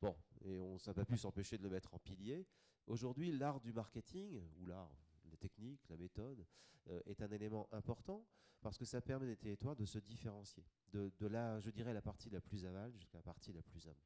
Bon, 0.00 0.16
et 0.42 0.58
on 0.58 0.76
n'a 0.86 0.94
pas 0.94 1.04
pu 1.04 1.16
s'empêcher 1.16 1.58
de 1.58 1.62
le 1.62 1.70
mettre 1.70 1.94
en 1.94 1.98
pilier. 1.98 2.46
Aujourd'hui, 2.86 3.32
l'art 3.32 3.60
du 3.60 3.72
marketing, 3.72 4.40
ou 4.58 4.66
l'art, 4.66 4.90
la 4.90 5.05
technique, 5.36 5.88
la 5.88 5.96
méthode, 5.96 6.46
euh, 6.88 7.00
est 7.06 7.22
un 7.22 7.30
élément 7.30 7.68
important 7.72 8.26
parce 8.60 8.78
que 8.78 8.84
ça 8.84 9.00
permet 9.00 9.26
des 9.26 9.36
territoires 9.36 9.76
de 9.76 9.84
se 9.84 9.98
différencier, 9.98 10.64
de, 10.92 11.12
de 11.18 11.26
la, 11.26 11.60
je 11.60 11.70
dirais, 11.70 11.92
la 11.92 12.02
partie 12.02 12.30
la 12.30 12.40
plus 12.40 12.64
aval 12.64 12.92
jusqu'à 12.92 13.18
la 13.18 13.22
partie 13.22 13.52
la 13.52 13.62
plus 13.62 13.86
amont. 13.86 13.96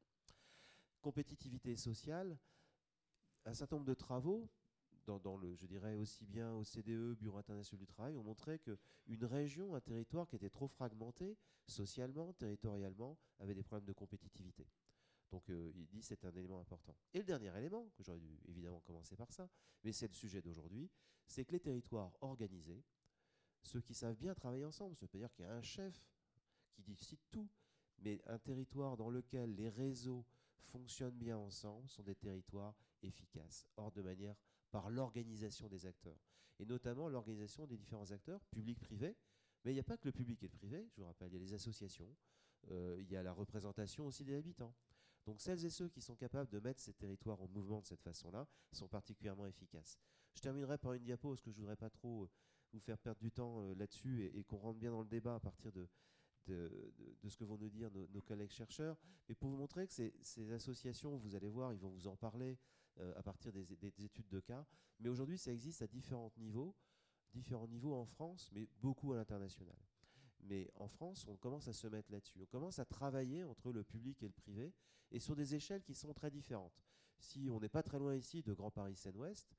Compétitivité 1.01 1.77
sociale, 1.77 2.37
un 3.47 3.55
certain 3.55 3.77
nombre 3.77 3.89
de 3.89 3.95
travaux, 3.95 4.51
dans, 5.07 5.37
le, 5.37 5.55
je 5.57 5.67
dirais 5.67 5.95
aussi 5.95 6.25
bien 6.27 6.53
au 6.53 6.63
CDE, 6.63 7.15
Bureau 7.15 7.39
international 7.39 7.81
du 7.81 7.87
travail, 7.87 8.17
ont 8.17 8.23
montré 8.23 8.59
qu'une 8.61 9.25
région, 9.25 9.75
un 9.75 9.81
territoire 9.81 10.29
qui 10.29 10.37
était 10.37 10.51
trop 10.51 10.69
fragmenté 10.69 11.37
socialement, 11.67 12.33
territorialement, 12.35 13.19
avait 13.39 13.55
des 13.55 13.63
problèmes 13.63 13.87
de 13.87 13.93
compétitivité. 13.93 14.67
Donc 15.31 15.49
il 15.49 15.87
dit 15.87 16.03
c'est 16.03 16.25
un 16.25 16.33
élément 16.33 16.61
important. 16.61 16.97
Et 17.15 17.19
le 17.19 17.25
dernier 17.25 17.57
élément, 17.57 17.89
que 17.97 18.03
j'aurais 18.03 18.21
dû 18.21 18.41
évidemment 18.49 18.81
commencer 18.81 19.17
par 19.17 19.33
ça, 19.33 19.49
mais 19.85 19.93
c'est 19.93 20.09
le 20.09 20.15
sujet 20.15 20.43
d'aujourd'hui, 20.43 20.91
c'est 21.27 21.45
que 21.45 21.53
les 21.53 21.61
territoires 21.61 22.13
organisés, 22.21 22.83
ceux 23.63 23.81
qui 23.81 23.95
savent 23.95 24.17
bien 24.17 24.35
travailler 24.35 24.65
ensemble, 24.65 24.97
c'est-à-dire 24.97 25.33
qu'il 25.33 25.45
y 25.45 25.49
a 25.49 25.53
un 25.53 25.63
chef 25.63 26.03
qui 26.73 26.83
décide 26.83 27.21
tout, 27.31 27.49
mais 27.99 28.21
un 28.27 28.39
territoire 28.39 28.97
dans 28.97 29.11
lequel 29.11 29.55
les 29.55 29.69
réseaux 29.69 30.25
fonctionnent 30.71 31.19
bien 31.19 31.37
ensemble 31.37 31.89
sont 31.89 32.03
des 32.03 32.15
territoires 32.15 32.75
efficaces, 33.03 33.67
hors 33.77 33.93
de 33.93 34.03
manière 34.03 34.37
par 34.71 34.91
l'organisation 34.91 35.69
des 35.69 35.87
acteurs, 35.87 36.19
et 36.59 36.65
notamment 36.65 37.09
l'organisation 37.09 37.67
des 37.67 37.77
différents 37.77 38.11
acteurs, 38.11 38.45
publics, 38.47 38.81
privés, 38.81 39.17
mais 39.65 39.73
il 39.73 39.75
n'y 39.75 39.81
a 39.81 39.85
pas 39.85 39.99
que 39.99 40.07
le 40.09 40.13
public 40.13 40.43
et 40.43 40.47
le 40.47 40.53
privé, 40.53 40.89
je 40.91 41.01
vous 41.01 41.07
rappelle, 41.07 41.29
il 41.29 41.35
y 41.35 41.37
a 41.37 41.41
les 41.41 41.53
associations, 41.53 42.17
euh, 42.71 42.97
il 43.01 43.11
y 43.11 43.17
a 43.17 43.23
la 43.23 43.33
représentation 43.33 44.07
aussi 44.07 44.25
des 44.25 44.35
habitants. 44.35 44.75
Donc 45.31 45.41
celles 45.41 45.65
et 45.65 45.71
ceux 45.71 45.89
qui 45.89 46.01
sont 46.01 46.17
capables 46.17 46.51
de 46.51 46.59
mettre 46.59 46.81
ces 46.81 46.93
territoires 46.93 47.41
en 47.41 47.47
mouvement 47.47 47.81
de 47.81 47.87
cette 47.87 48.03
façon-là 48.03 48.49
sont 48.73 48.89
particulièrement 48.89 49.47
efficaces. 49.47 49.97
Je 50.35 50.41
terminerai 50.41 50.77
par 50.77 50.93
une 50.93 51.05
diapo, 51.05 51.29
parce 51.29 51.41
que 51.41 51.53
je 51.53 51.57
ne 51.57 51.61
voudrais 51.61 51.77
pas 51.77 51.89
trop 51.89 52.25
euh, 52.25 52.31
vous 52.73 52.81
faire 52.81 52.99
perdre 52.99 53.21
du 53.21 53.31
temps 53.31 53.61
euh, 53.61 53.75
là-dessus 53.77 54.29
et, 54.35 54.43
qu'on 54.43 54.57
rentre 54.57 54.81
bien 54.81 54.91
dans 54.91 55.03
le 55.03 55.07
débat 55.07 55.37
à 55.37 55.39
partir 55.39 55.71
de, 55.71 55.89
ce 56.49 57.37
que 57.37 57.45
vont 57.45 57.59
nous 57.59 57.71
dire 57.71 57.93
nos, 57.93 58.23
collègues 58.23 58.51
chercheurs. 58.51 58.99
Mais 59.29 59.37
pour 59.37 59.51
vous 59.51 59.57
montrer 59.57 59.87
que 59.87 59.93
ces, 59.93 60.53
associations, 60.53 61.17
vous 61.17 61.37
allez 61.37 61.49
voir, 61.49 61.73
ils 61.73 61.79
vont 61.79 61.91
vous 61.91 62.09
en 62.09 62.17
parler 62.17 62.59
euh, 62.99 63.13
à 63.17 63.23
partir 63.23 63.53
des, 63.53 63.73
études 64.05 64.31
de 64.31 64.41
cas. 64.41 64.67
Mais 64.99 65.11
aujourd'hui, 65.11 65.39
ça 65.39 65.53
existe 65.53 65.81
à 65.81 65.87
différents 65.87 66.33
niveaux, 66.39 66.75
différents 67.35 67.69
niveaux 67.69 67.95
en 67.95 68.05
France, 68.05 68.51
mais 68.51 68.67
beaucoup 68.81 69.13
à 69.13 69.17
l'international. 69.17 69.77
Mais 70.43 70.71
en 70.75 70.89
France, 70.89 71.27
on 71.29 71.37
commence 71.37 71.69
à 71.69 71.73
se 71.73 71.87
mettre 71.87 72.11
là-dessus. 72.11 72.39
On 72.41 72.47
commence 72.47 72.79
à 72.79 72.85
travailler 72.85 73.45
entre 73.45 73.73
le 73.73 73.85
public 73.85 74.23
et 74.23 74.27
le 74.27 74.33
privé, 74.33 74.73
et 75.11 75.21
sur 75.21 75.37
des 75.37 75.55
échelles 75.55 75.83
qui 75.83 75.95
sont 75.95 76.13
très 76.15 76.31
différentes. 76.31 76.83
Si 77.19 77.49
on 77.51 77.61
n'est 77.61 77.69
pas 77.69 77.83
très 77.83 77.99
loin 77.99 78.15
ici 78.15 78.43
de 78.43 78.55
Grand 78.55 78.71
Paris 78.71 78.97
Seine-Ouest, 78.97 79.55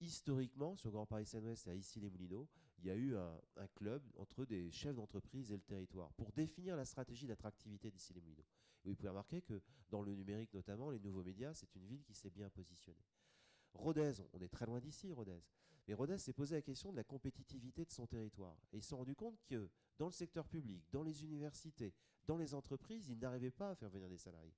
historiquement, 0.00 0.76
sur 0.76 0.90
Grand 0.90 1.06
Paris 1.06 1.26
Seine-Ouest 1.26 1.66
et 1.66 1.70
à 1.70 1.74
Issy-les-Moulineaux, 1.74 2.48
il 2.78 2.86
y 2.86 2.90
a 2.90 2.96
eu 2.96 3.16
un, 3.16 3.40
club 3.74 4.02
entre 4.16 4.46
des 4.46 4.70
chefs 4.70 4.94
d'entreprise 4.94 5.52
et 5.52 5.56
le 5.56 5.62
territoire 5.62 6.12
pour 6.14 6.32
définir 6.32 6.76
la 6.76 6.84
stratégie 6.84 7.26
d'attractivité 7.26 7.90
d'Issy-les-Moulineaux. 7.90 8.46
vous 8.84 8.94
pouvez 8.94 9.08
remarquer 9.10 9.42
que 9.42 9.60
dans 9.90 10.02
le 10.02 10.14
numérique 10.14 10.54
notamment, 10.54 10.90
les 10.90 11.00
nouveaux 11.00 11.22
médias, 11.22 11.52
c'est 11.52 11.74
une 11.74 11.84
ville 11.84 12.02
qui 12.02 12.14
s'est 12.14 12.30
bien 12.30 12.48
positionnée. 12.48 13.04
Rodez, 13.74 14.12
on 14.32 14.40
est 14.40 14.48
très 14.48 14.66
loin 14.66 14.80
d'ici, 14.80 15.12
Rodez. 15.12 15.42
Mais 15.86 15.94
Rodez 15.94 16.18
s'est 16.18 16.32
posé 16.32 16.54
la 16.54 16.62
question 16.62 16.92
de 16.92 16.96
la 16.96 17.04
compétitivité 17.04 17.84
de 17.84 17.90
son 17.90 18.06
territoire. 18.06 18.56
Et 18.72 18.78
ils 18.78 18.82
se 18.82 18.90
sont 18.90 18.98
rendus 18.98 19.16
compte 19.16 19.40
que 19.46 19.70
dans 19.98 20.06
le 20.06 20.12
secteur 20.12 20.48
public, 20.48 20.84
dans 20.92 21.02
les 21.02 21.24
universités, 21.24 21.94
dans 22.26 22.36
les 22.36 22.54
entreprises, 22.54 23.08
ils 23.08 23.18
n'arrivaient 23.18 23.50
pas 23.50 23.70
à 23.70 23.74
faire 23.74 23.90
venir 23.90 24.08
des 24.08 24.18
salariés. 24.18 24.54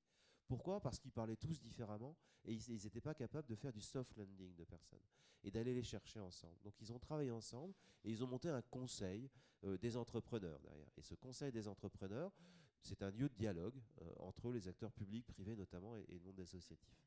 Pourquoi? 0.47 0.81
Parce 0.81 0.99
qu'ils 0.99 1.12
parlaient 1.12 1.37
tous 1.37 1.61
différemment 1.61 2.16
et 2.45 2.52
ils 2.52 2.83
n'étaient 2.83 3.00
pas 3.00 3.14
capables 3.14 3.49
de 3.49 3.54
faire 3.54 3.73
du 3.73 3.81
soft 3.81 4.14
landing 4.16 4.54
de 4.54 4.64
personnes 4.64 5.00
et 5.45 5.50
d'aller 5.50 5.75
les 5.75 5.83
chercher 5.83 6.21
ensemble. 6.21 6.61
Donc 6.62 6.75
ils 6.81 6.92
ont 6.92 6.99
travaillé 6.99 7.31
ensemble 7.31 7.75
et 8.04 8.11
ils 8.11 8.23
ont 8.23 8.26
monté 8.26 8.49
un 8.49 8.62
conseil 8.62 9.31
euh, 9.64 9.78
des 9.78 9.97
entrepreneurs 9.97 10.61
derrière. 10.61 10.90
Et 10.97 11.02
ce 11.02 11.14
conseil 11.14 11.52
des 11.52 11.69
entrepreneurs, 11.69 12.33
c'est 12.81 13.02
un 13.02 13.11
lieu 13.11 13.28
de 13.28 13.35
dialogue 13.35 13.81
euh, 14.02 14.12
entre 14.19 14.50
les 14.50 14.69
acteurs 14.69 14.92
publics, 14.92 15.26
privés 15.26 15.57
notamment 15.57 15.97
et, 15.97 16.21
non 16.25 16.35
associatifs. 16.42 17.07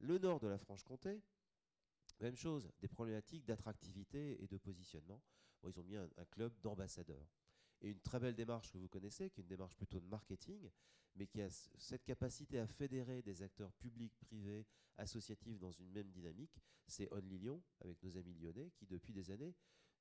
Le 0.00 0.18
nord 0.18 0.40
de 0.40 0.48
la 0.48 0.58
Franche-Comté, 0.58 1.22
même 2.20 2.36
chose, 2.36 2.70
des 2.80 2.88
problématiques 2.88 3.44
d'attractivité 3.44 4.42
et 4.42 4.46
de 4.46 4.56
positionnement. 4.56 5.22
ils 5.66 5.78
ont 5.78 5.84
mis 5.84 5.96
un 5.96 6.24
club 6.30 6.52
d'ambassadeurs 6.60 7.28
et 7.80 7.90
une 7.90 8.00
très 8.00 8.18
belle 8.18 8.34
démarche 8.34 8.70
que 8.70 8.78
vous 8.78 8.88
connaissez, 8.88 9.30
qui 9.30 9.40
est 9.40 9.42
une 9.42 9.48
démarche 9.48 9.76
plutôt 9.76 10.00
de 10.00 10.06
marketing, 10.06 10.70
mais 11.16 11.26
qui 11.26 11.42
a 11.42 11.50
cette 11.50 12.04
capacité 12.04 12.58
à 12.58 12.66
fédérer 12.66 13.22
des 13.22 13.42
acteurs 13.42 13.72
publics, 13.74 14.16
privés, 14.18 14.66
associatifs 14.96 15.58
dans 15.58 15.70
une 15.70 15.90
même 15.90 16.10
dynamique, 16.10 16.58
c'est 16.86 17.12
Only 17.12 17.38
Lyon, 17.38 17.62
avec 17.80 18.02
nos 18.02 18.16
amis 18.16 18.34
lyonnais, 18.34 18.70
qui 18.76 18.86
depuis 18.86 19.12
des 19.12 19.30
années, 19.30 19.54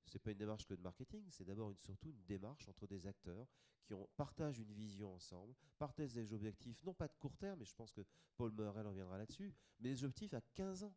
ce 0.05 0.15
n'est 0.15 0.19
pas 0.19 0.31
une 0.31 0.37
démarche 0.37 0.65
que 0.65 0.73
de 0.73 0.81
marketing, 0.81 1.27
c'est 1.29 1.45
d'abord 1.45 1.71
une, 1.71 1.77
surtout 1.79 2.09
une 2.09 2.23
démarche 2.23 2.67
entre 2.67 2.87
des 2.87 3.07
acteurs 3.07 3.47
qui 3.85 3.93
partagent 4.15 4.59
une 4.59 4.71
vision 4.71 5.13
ensemble, 5.13 5.53
partagent 5.77 6.13
des 6.13 6.33
objectifs, 6.33 6.81
non 6.83 6.93
pas 6.93 7.07
de 7.07 7.15
court 7.15 7.35
terme, 7.35 7.59
mais 7.59 7.65
je 7.65 7.75
pense 7.75 7.91
que 7.91 8.01
Paul 8.37 8.51
Morel 8.51 8.87
reviendra 8.87 9.17
là-dessus, 9.17 9.53
mais 9.79 9.89
des 9.89 10.03
objectifs 10.03 10.33
à 10.33 10.41
15 10.53 10.83
ans. 10.83 10.95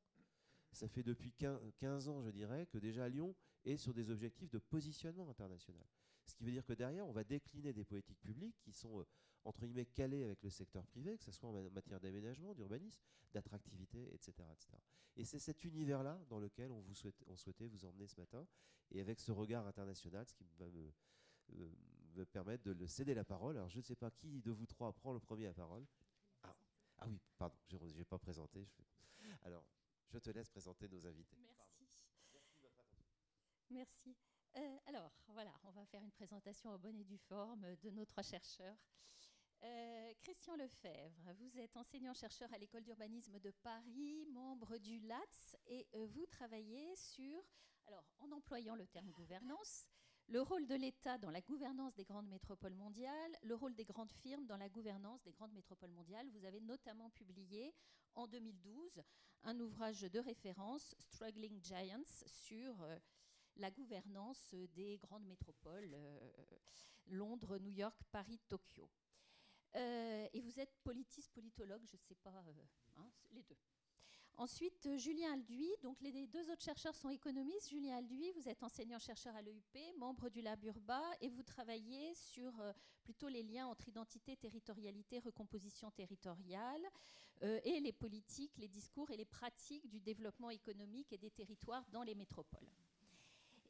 Ça 0.77 0.89
fait 0.89 1.03
depuis 1.03 1.33
15 1.33 2.09
ans, 2.11 2.23
je 2.23 2.29
dirais, 2.29 2.67
que 2.67 2.77
déjà 2.77 3.09
Lyon 3.09 3.35
est 3.65 3.79
sur 3.79 3.95
des 3.95 4.11
objectifs 4.11 4.51
de 4.51 4.59
positionnement 4.59 5.27
international. 5.31 5.87
Ce 6.27 6.35
qui 6.35 6.45
veut 6.45 6.51
dire 6.51 6.67
que 6.67 6.75
derrière, 6.75 7.07
on 7.07 7.13
va 7.13 7.25
décliner 7.25 7.73
des 7.73 7.83
politiques 7.83 8.21
publiques 8.21 8.59
qui 8.61 8.73
sont, 8.75 9.01
euh, 9.01 9.07
entre 9.45 9.65
guillemets, 9.65 9.87
calées 9.87 10.23
avec 10.23 10.43
le 10.43 10.51
secteur 10.51 10.85
privé, 10.85 11.17
que 11.17 11.25
ce 11.25 11.33
soit 11.33 11.49
en 11.49 11.71
matière 11.71 11.99
d'aménagement, 11.99 12.53
d'urbanisme, 12.55 13.01
d'attractivité, 13.33 14.13
etc., 14.13 14.33
etc. 14.53 14.77
Et 15.17 15.25
c'est 15.25 15.39
cet 15.39 15.65
univers-là 15.65 16.23
dans 16.29 16.39
lequel 16.39 16.71
on, 16.71 16.81
vous 16.81 16.95
souhaite, 16.95 17.25
on 17.27 17.39
souhaitait 17.39 17.69
vous 17.69 17.87
emmener 17.87 18.07
ce 18.07 18.21
matin, 18.21 18.47
et 18.91 19.01
avec 19.01 19.19
ce 19.19 19.33
regard 19.33 19.67
international, 19.67 20.27
ce 20.27 20.35
qui 20.35 20.45
va 20.59 20.67
me, 20.69 20.93
euh, 21.55 22.25
permettre 22.33 22.65
de 22.65 22.73
le 22.73 22.87
céder 22.87 23.15
la 23.15 23.25
parole. 23.25 23.57
Alors, 23.57 23.71
je 23.71 23.79
ne 23.79 23.83
sais 23.83 23.97
pas 23.97 24.11
qui 24.11 24.43
de 24.43 24.51
vous 24.51 24.67
trois 24.67 24.93
prend 24.93 25.15
le 25.15 25.21
premier 25.21 25.45
la 25.45 25.55
parole. 25.55 25.87
Ah, 26.43 26.55
ah 26.99 27.09
oui, 27.09 27.19
pardon, 27.39 27.57
je 27.67 27.79
n'ai 27.79 28.05
pas 28.05 28.19
présenté. 28.19 28.69
Alors, 29.43 29.65
je 30.09 30.19
te 30.19 30.31
laisse 30.31 30.49
présenter 30.49 30.89
nos 30.89 31.07
invités. 31.07 31.37
Merci. 31.39 31.89
Merci. 33.71 34.17
Euh, 34.57 34.79
alors, 34.87 35.13
voilà, 35.29 35.53
on 35.65 35.71
va 35.71 35.85
faire 35.85 36.03
une 36.03 36.13
présentation 36.13 36.71
en 36.71 36.79
bonne 36.79 36.99
et 36.99 37.05
due 37.05 37.19
forme 37.19 37.77
de 37.77 37.91
nos 37.91 38.05
trois 38.05 38.23
chercheurs. 38.23 38.79
Euh, 39.63 40.15
Christian 40.21 40.57
Lefebvre, 40.57 41.33
vous 41.39 41.59
êtes 41.59 41.77
enseignant-chercheur 41.77 42.53
à 42.53 42.59
l'école 42.59 42.85
d'urbanisme 42.85 43.39
de 43.41 43.51
Paris, 43.51 44.27
membre 44.27 44.79
du 44.79 45.01
LATS, 45.01 45.57
et 45.67 45.89
euh, 45.95 46.07
vous 46.07 46.27
travaillez 46.27 46.95
sur, 46.95 47.43
alors 47.87 48.05
en 48.19 48.31
employant 48.33 48.77
le 48.77 48.87
terme 48.87 49.11
gouvernance, 49.11 49.89
le 50.29 50.41
rôle 50.41 50.67
de 50.67 50.75
l'État 50.75 51.19
dans 51.19 51.31
la 51.31 51.41
gouvernance 51.41 51.95
des 51.95 52.05
grandes 52.05 52.29
métropoles 52.29 52.75
mondiales, 52.75 53.37
le 53.43 53.55
rôle 53.55 53.75
des 53.75 53.85
grandes 53.85 54.13
firmes 54.13 54.47
dans 54.47 54.57
la 54.57 54.69
gouvernance 54.69 55.23
des 55.23 55.33
grandes 55.33 55.53
métropoles 55.53 55.91
mondiales. 55.91 56.29
Vous 56.31 56.45
avez 56.45 56.61
notamment 56.61 57.11
publié 57.11 57.75
en 58.15 58.27
2012 58.27 59.03
un 59.45 59.61
ouvrage 59.61 60.01
de 60.01 60.19
référence, 60.19 60.95
Struggling 60.99 61.63
Giants, 61.63 62.25
sur 62.27 62.75
la 63.57 63.71
gouvernance 63.71 64.55
des 64.75 64.99
grandes 64.99 65.27
métropoles, 65.27 65.93
euh, 65.95 66.31
Londres, 67.07 67.59
New 67.59 67.71
York, 67.71 67.99
Paris, 68.11 68.41
Tokyo. 68.49 68.89
Euh, 69.75 70.29
et 70.33 70.41
vous 70.41 70.61
êtes 70.61 70.75
politiste, 70.83 71.33
politologue, 71.33 71.85
je 71.87 71.97
ne 71.97 72.03
sais 72.03 72.15
pas, 72.17 72.31
euh, 72.31 72.65
hein, 72.97 73.11
les 73.33 73.43
deux. 73.43 73.59
Ensuite, 74.39 74.87
Julien 74.99 75.33
Alduy, 75.33 75.71
donc 75.83 75.99
les 76.03 76.27
deux 76.27 76.51
autres 76.51 76.63
chercheurs 76.63 76.95
sont 76.95 77.09
économistes. 77.09 77.71
Julien 77.71 77.97
Alduy, 77.97 78.33
vous 78.33 78.47
êtes 78.47 78.63
enseignant-chercheur 78.63 79.35
à 79.35 79.41
l'EUP, 79.41 79.79
membre 79.97 80.29
du 80.29 80.43
Lab 80.43 80.63
Urba, 80.63 81.03
et 81.23 81.31
vous 81.31 81.43
travaillez 81.43 82.15
sur 82.15 82.53
plutôt 83.03 83.29
les 83.29 83.43
liens 83.43 83.67
entre 83.67 83.89
identité, 83.89 84.37
territorialité, 84.37 85.21
recomposition 85.21 85.91
territoriale, 85.91 86.87
et 87.41 87.81
les 87.81 87.93
politiques, 87.93 88.59
les 88.59 88.69
discours 88.69 89.11
et 89.11 89.17
les 89.17 89.25
pratiques 89.25 89.89
du 89.89 90.01
développement 90.01 90.51
économique 90.51 91.15
et 91.15 91.19
des 91.19 91.31
territoires 91.31 91.87
dans 91.91 92.03
les 92.03 92.15
métropoles. 92.15 92.69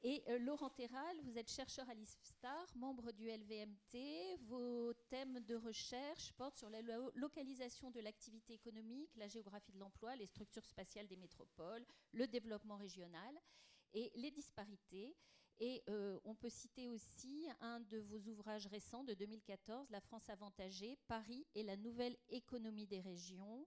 Et 0.02 0.22
euh, 0.28 0.38
Laurent 0.38 0.70
Terral, 0.70 1.20
vous 1.22 1.38
êtes 1.38 1.50
chercheur 1.50 1.88
à 1.88 1.94
l'IFSTAR, 1.94 2.66
membre 2.76 3.12
du 3.12 3.28
LVMT. 3.28 4.38
Vos 4.42 4.92
thèmes 5.08 5.40
de 5.40 5.54
recherche 5.54 6.32
portent 6.32 6.56
sur 6.56 6.70
la 6.70 6.80
localisation 7.14 7.90
de 7.90 8.00
l'activité 8.00 8.54
économique, 8.54 9.10
la 9.16 9.28
géographie 9.28 9.72
de 9.72 9.78
l'emploi, 9.78 10.16
les 10.16 10.26
structures 10.26 10.64
spatiales 10.64 11.06
des 11.06 11.16
métropoles, 11.16 11.84
le 12.12 12.26
développement 12.26 12.76
régional 12.76 13.40
et 13.94 14.12
les 14.14 14.30
disparités. 14.30 15.16
Et 15.58 15.82
euh, 15.88 16.18
on 16.24 16.34
peut 16.34 16.50
citer 16.50 16.88
aussi 16.88 17.48
un 17.60 17.80
de 17.80 17.98
vos 17.98 18.18
ouvrages 18.28 18.66
récents 18.66 19.04
de 19.04 19.14
2014, 19.14 19.90
La 19.90 20.00
France 20.00 20.28
avantagée, 20.28 20.98
Paris 21.08 21.46
et 21.54 21.62
la 21.62 21.76
nouvelle 21.76 22.16
économie 22.28 22.86
des 22.86 23.00
régions, 23.00 23.66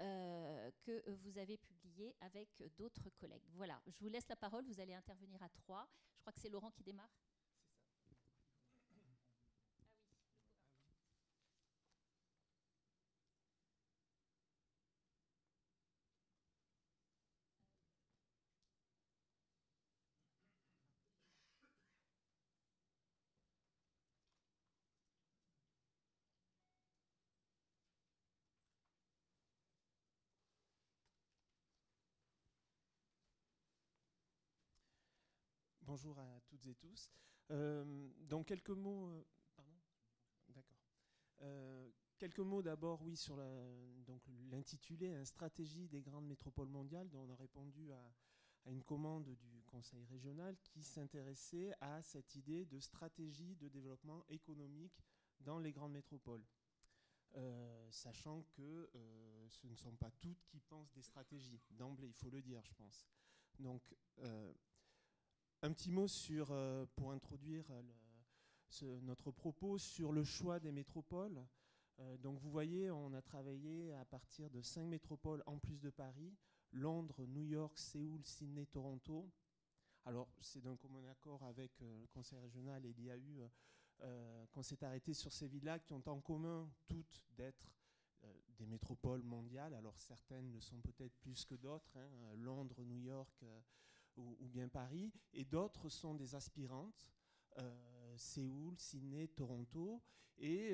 euh, 0.00 0.70
que 0.82 1.10
vous 1.10 1.38
avez 1.38 1.56
publié 1.56 2.14
avec 2.20 2.48
d'autres 2.76 3.10
collègues. 3.18 3.48
Voilà, 3.54 3.80
je 3.86 3.98
vous 4.00 4.08
laisse 4.08 4.28
la 4.28 4.36
parole, 4.36 4.64
vous 4.64 4.80
allez 4.80 4.94
intervenir 4.94 5.42
à 5.42 5.48
trois. 5.48 5.88
Je 6.14 6.20
crois 6.20 6.32
que 6.32 6.40
c'est 6.40 6.50
Laurent 6.50 6.70
qui 6.70 6.82
démarre. 6.82 7.10
Bonjour 35.88 36.18
à 36.18 36.40
toutes 36.46 36.66
et 36.66 36.74
tous. 36.74 37.08
Euh, 37.50 38.10
quelques 38.46 38.68
mots, 38.68 39.08
euh, 39.08 39.24
pardon, 39.56 39.72
d'accord. 40.50 40.76
Euh, 41.40 41.90
quelques 42.18 42.40
mots 42.40 42.60
d'abord, 42.60 43.00
oui, 43.00 43.16
sur 43.16 43.38
l'intitulé, 44.50 45.14
hein, 45.14 45.24
stratégie 45.24 45.88
des 45.88 46.02
grandes 46.02 46.26
métropoles 46.26 46.68
mondiales, 46.68 47.08
dont 47.08 47.22
on 47.22 47.30
a 47.30 47.36
répondu 47.36 47.90
à, 47.90 48.12
une 48.66 48.84
commande 48.84 49.30
du 49.30 49.62
Conseil 49.62 50.04
régional 50.04 50.58
qui 50.62 50.82
s'intéressait 50.82 51.72
à 51.80 52.02
cette 52.02 52.34
idée 52.34 52.66
de 52.66 52.78
stratégie 52.80 53.56
de 53.56 53.68
développement 53.68 54.26
économique 54.28 55.02
dans 55.40 55.58
les 55.58 55.72
grandes 55.72 55.92
métropoles. 55.92 56.44
Euh, 57.36 57.90
sachant 57.90 58.42
que 58.52 58.90
ce 59.48 59.66
ne 59.66 59.74
sont 59.74 59.96
pas 59.96 60.10
toutes 60.20 60.44
qui 60.44 60.60
pensent 60.60 60.92
des 60.92 61.02
stratégies, 61.02 61.62
d'emblée, 61.70 62.08
il 62.08 62.14
faut 62.14 62.28
le 62.28 62.42
dire, 62.42 62.62
je 62.62 62.74
pense. 62.74 63.08
Donc, 63.58 63.96
un 65.62 65.72
petit 65.72 65.90
mot 65.90 66.08
sur, 66.08 66.46
pour 66.96 67.12
introduire 67.12 67.64
notre 69.02 69.30
propos 69.30 69.78
sur 69.78 70.12
le 70.12 70.24
choix 70.24 70.60
des 70.60 70.72
métropoles. 70.72 71.44
donc, 72.20 72.38
vous 72.38 72.50
voyez, 72.50 72.90
on 72.90 73.12
a 73.12 73.22
travaillé 73.22 73.92
à 73.94 74.04
partir 74.04 74.50
de 74.50 74.62
cinq 74.62 74.84
métropoles 74.84 75.42
en 75.46 75.58
plus 75.58 75.80
de 75.80 75.90
Paris 75.90 76.36
Londres, 76.72 77.24
New 77.26 77.44
York, 77.44 77.78
Séoul, 77.78 78.24
Sydney, 78.24 78.66
Toronto. 78.66 79.30
Alors, 80.04 80.28
c'est 80.40 80.60
d'un 80.60 80.76
commun 80.76 81.04
accord 81.06 81.42
avec 81.44 81.78
le 81.80 82.06
Conseil 82.12 82.38
régional 82.38 82.84
et 82.84 82.94
euh, 84.00 84.46
qu'on 84.52 84.62
s'est 84.62 84.82
arrêté 84.84 85.12
sur 85.12 85.32
ces 85.32 85.48
villes-là 85.48 85.78
qui 85.80 85.92
ont 85.92 86.02
en 86.06 86.20
commun 86.20 86.70
toutes 86.86 87.24
d'être 87.36 87.68
euh, 88.24 88.32
des 88.56 88.66
métropoles 88.66 89.22
mondiales. 89.22 89.74
Alors 89.74 89.98
certaines 89.98 90.52
le 90.52 90.60
sont 90.60 90.80
peut-être 90.80 91.16
plus 91.18 91.44
que 91.44 91.56
d'autres, 91.56 91.96
hein, 91.96 92.08
Londres, 92.36 92.82
New 92.84 93.00
York 93.00 93.44
euh, 94.18 94.34
ou, 94.40 94.48
bien 94.48 94.68
Paris, 94.68 95.12
et 95.32 95.44
d'autres 95.44 95.88
sont 95.88 96.14
des 96.14 96.34
aspirantes, 96.34 97.10
Séoul, 98.16 98.78
Sydney, 98.78 99.28
Toronto, 99.28 100.00
et 100.38 100.72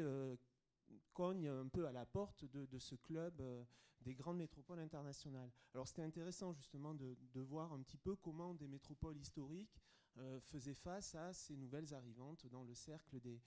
cognent 1.13 1.49
un 1.49 1.69
peu 1.69 1.87
à 1.87 1.93
la 1.93 2.05
porte 2.05 2.45
de, 2.45 2.79
ce 2.79 2.95
club 2.95 3.43
des 4.05 4.15
grandes 4.15 4.39
métropoles 4.39 4.81
internationales. 4.81 5.51
Alors 5.73 5.89
c'était 5.89 6.03
intéressant 6.03 6.53
justement 6.53 6.95
de, 6.95 7.41
voir 7.41 7.73
un 7.73 7.83
petit 7.83 7.97
peu 7.97 8.15
comment 8.17 8.55
des 8.55 8.69
métropoles 8.69 9.17
historiques 9.17 9.81
euh, 10.19 10.39
faisait 10.41 10.75
face 10.75 11.15
à 11.15 11.33
ces 11.33 11.57
nouvelles 11.57 11.93
arrivantes 11.93 12.47
dans 12.47 12.63
le 12.63 12.75
cercle 12.75 13.19
des, 13.21 13.41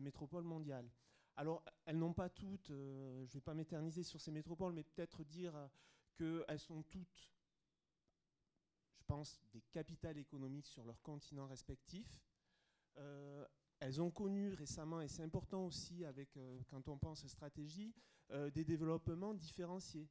métropoles 0.00 0.44
mondiales. 0.44 0.90
Alors, 1.36 1.64
elles 1.84 1.98
n'ont 1.98 2.12
pas 2.12 2.28
toutes, 2.28 2.70
euh, 2.70 3.24
je 3.26 3.30
ne 3.30 3.34
vais 3.34 3.40
pas 3.40 3.54
m'éterniser 3.54 4.02
sur 4.02 4.20
ces 4.20 4.32
métropoles, 4.32 4.72
mais 4.72 4.82
peut-être 4.82 5.22
dire 5.22 5.54
qu'elles 6.16 6.58
sont 6.58 6.82
toutes, 6.84 7.33
pense, 9.04 9.40
des 9.52 9.62
capitales 9.72 10.18
économiques 10.18 10.66
sur 10.66 10.84
leurs 10.84 11.00
continents 11.02 11.46
respectifs. 11.46 12.20
Euh, 12.98 13.46
elles 13.80 14.00
ont 14.00 14.10
connu 14.10 14.52
récemment, 14.52 15.00
et 15.00 15.08
c'est 15.08 15.22
important 15.22 15.66
aussi 15.66 16.04
avec, 16.04 16.38
quand 16.68 16.88
on 16.88 16.96
pense 16.96 17.26
stratégie, 17.26 17.92
des 18.54 18.64
développements 18.64 19.34
différenciés 19.34 20.08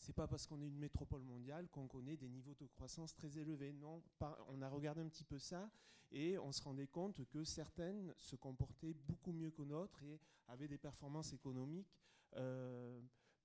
c'est 0.00 0.14
pas 0.14 0.26
parce 0.26 0.46
qu'on 0.46 0.60
est 0.62 0.66
une 0.66 0.78
métropole 0.78 1.22
mondiale 1.22 1.68
qu'on 1.68 1.86
connaît 1.86 2.16
des 2.16 2.28
niveaux 2.28 2.54
de 2.54 2.66
croissance 2.66 3.14
très 3.14 3.38
élevés. 3.38 3.72
Non, 3.74 4.02
on 4.48 4.62
a 4.62 4.68
regardé 4.68 5.02
un 5.02 5.08
petit 5.08 5.24
peu 5.24 5.38
ça 5.38 5.70
et 6.10 6.38
on 6.38 6.52
se 6.52 6.62
rendait 6.62 6.86
compte 6.86 7.24
que 7.28 7.44
certaines 7.44 8.12
se 8.16 8.34
comportaient 8.34 8.94
beaucoup 8.94 9.32
mieux 9.32 9.50
que 9.50 9.62
d'autres 9.62 10.02
et 10.02 10.18
avaient 10.48 10.68
des 10.68 10.78
performances 10.78 11.34
économiques 11.34 11.94
euh, 12.36 12.98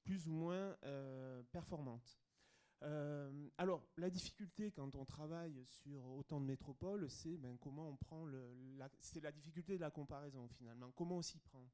plus 0.04 0.28
ou 0.28 0.32
moins 0.32 0.78
euh, 0.84 1.44
performantes. 1.52 2.18
Euh, 2.86 3.50
alors, 3.58 3.84
la 3.98 4.10
difficulté 4.10 4.72
quand 4.72 4.96
on 4.96 5.06
travaille 5.06 5.64
sur 5.66 6.06
autant 6.06 6.40
de 6.40 6.46
métropoles, 6.46 7.10
c'est 7.10 7.38
ben, 7.38 7.58
comment 7.58 7.90
on 7.90 7.96
prend 7.96 8.26
le. 8.26 8.48
c'est 9.00 9.22
la 9.22 9.32
difficulté 9.32 9.76
de 9.76 9.82
la 9.82 9.92
comparaison 9.92 10.48
finalement. 10.48 10.92
Comment 10.92 11.18
on 11.18 11.22
s'y 11.22 11.40
prend 11.40 11.68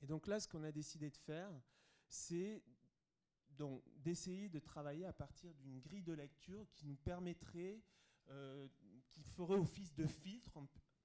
Et 0.00 0.06
donc 0.06 0.26
là, 0.26 0.40
ce 0.40 0.48
qu'on 0.48 0.62
a 0.62 0.72
décidé 0.72 1.10
de 1.10 1.16
faire, 1.16 1.50
c'est 2.08 2.62
donc 3.50 3.82
d'essayer 3.96 4.48
de 4.48 4.58
travailler 4.58 5.04
à 5.04 5.12
partir 5.12 5.52
d'une 5.54 5.80
grille 5.80 6.02
de 6.02 6.12
lecture 6.12 6.66
qui 6.72 6.86
nous 6.86 6.96
permettrait, 6.96 7.82
euh, 8.28 8.68
qui 9.08 9.22
ferait 9.22 9.56
office 9.56 9.94
de 9.94 10.06
filtre 10.06 10.58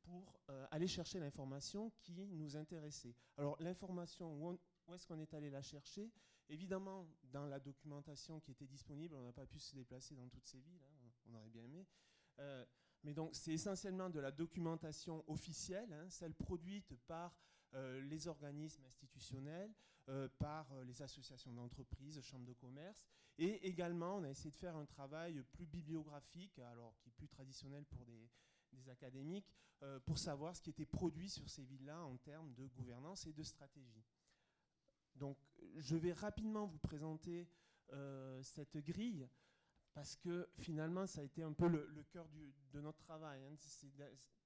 pour 0.03 0.39
euh, 0.49 0.67
aller 0.71 0.87
chercher 0.87 1.19
l'information 1.19 1.91
qui 2.01 2.27
nous 2.27 2.55
intéressait. 2.55 3.15
Alors 3.37 3.55
l'information, 3.59 4.33
où, 4.41 4.59
est-ce 4.93 5.05
qu'on 5.05 5.19
est 5.19 5.33
allé 5.33 5.49
la 5.49 5.61
chercher? 5.61 6.11
Évidemment, 6.49 7.07
dans 7.23 7.45
la 7.45 7.59
documentation 7.59 8.39
qui 8.39 8.51
était 8.51 8.67
disponible, 8.67 9.15
on 9.15 9.23
n'a 9.23 9.31
pas 9.31 9.45
pu 9.45 9.59
se 9.59 9.75
déplacer 9.75 10.15
dans 10.15 10.27
toutes 10.27 10.47
ces 10.47 10.59
villes, 10.59 10.83
hein, 10.83 11.09
on 11.27 11.35
aurait 11.35 11.49
bien 11.49 11.63
aimé. 11.63 11.87
Euh, 12.39 12.65
mais 13.03 13.13
donc 13.13 13.33
c'est 13.33 13.53
essentiellement 13.53 14.09
de 14.09 14.19
la 14.19 14.31
documentation 14.31 15.23
officielle, 15.29 15.91
hein, 15.93 16.09
celle 16.09 16.33
produite 16.33 16.95
par 17.07 17.35
les 17.73 18.27
organismes 18.27 18.83
institutionnels, 18.83 19.73
euh, 20.09 20.27
par 20.39 20.71
euh, 20.73 20.83
les 20.83 20.99
associations 21.03 21.53
d'entreprises, 21.53 22.19
chambres 22.21 22.47
de 22.47 22.53
commerce. 22.53 23.05
Et 23.37 23.67
également, 23.67 24.17
on 24.17 24.23
a 24.23 24.29
essayé 24.29 24.49
de 24.49 24.55
faire 24.55 24.75
un 24.75 24.85
travail 24.85 25.43
plus 25.53 25.67
bibliographique, 25.67 26.57
alors 26.57 26.97
qui 26.97 27.09
est 27.09 27.11
plus 27.11 27.27
traditionnel 27.27 27.85
pour 27.85 28.03
des, 28.05 28.89
académiques, 28.89 29.53
euh, 29.83 29.99
pour 29.99 30.17
savoir 30.17 30.55
ce 30.55 30.61
qui 30.61 30.71
était 30.71 30.87
produit 30.87 31.29
sur 31.29 31.47
ces 31.47 31.63
villes-là 31.63 32.03
en 32.03 32.17
termes 32.17 32.51
de 32.55 32.65
gouvernance 32.65 33.27
et 33.27 33.33
de 33.33 33.43
stratégie. 33.43 34.03
Donc, 35.15 35.37
je 35.77 35.95
vais 35.95 36.13
rapidement 36.13 36.65
vous 36.65 36.79
présenter 36.79 37.47
cette 38.41 38.77
grille 38.77 39.27
parce 39.93 40.15
que 40.15 40.49
finalement, 40.57 41.05
ça 41.05 41.21
a 41.21 41.23
été 41.23 41.43
un 41.43 41.53
peu 41.53 41.67
le, 41.67 42.03
cœur 42.09 42.27
de 42.71 42.81
notre 42.81 42.99
travail. 42.99 43.43
Hein. 43.43 43.55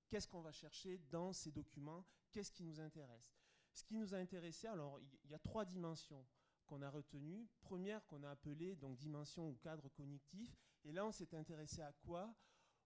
Qu'est-ce 0.09 0.27
qu'on 0.27 0.41
va 0.41 0.51
chercher 0.51 0.97
dans 1.09 1.33
ces 1.33 1.51
documents? 1.51 2.05
Qu'est-ce 2.31 2.51
qui 2.51 2.63
nous 2.63 2.79
intéresse? 2.79 3.35
Ce 3.71 3.83
qui 3.83 3.95
nous 3.95 4.13
a 4.13 4.17
intéressé, 4.17 4.67
alors 4.67 4.99
il 5.23 5.29
y 5.29 5.33
a 5.35 5.39
trois 5.39 5.65
dimensions 5.65 6.25
qu'on 6.65 6.81
a 6.81 6.89
retenues. 6.89 7.47
Première 7.61 8.05
qu'on 8.05 8.23
a 8.23 8.31
appelée 8.31 8.75
donc 8.75 8.97
dimension 8.97 9.49
ou 9.49 9.55
cadre 9.55 9.89
cognitif. 9.89 10.57
Et 10.83 10.91
là, 10.91 11.05
on 11.05 11.11
s'est 11.11 11.35
intéressé 11.35 11.81
à 11.81 11.91
quoi? 11.91 12.33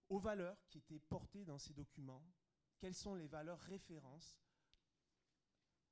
Aux 0.10 0.20
valeurs 0.20 0.58
qui 0.68 0.80
étaient 0.80 1.00
portées 1.00 1.46
dans 1.46 1.58
ces 1.58 1.74
documents. 1.74 2.24
Quelles 2.80 2.96
sont 2.96 3.16
les 3.16 3.28
valeurs 3.28 3.60
références 3.60 4.38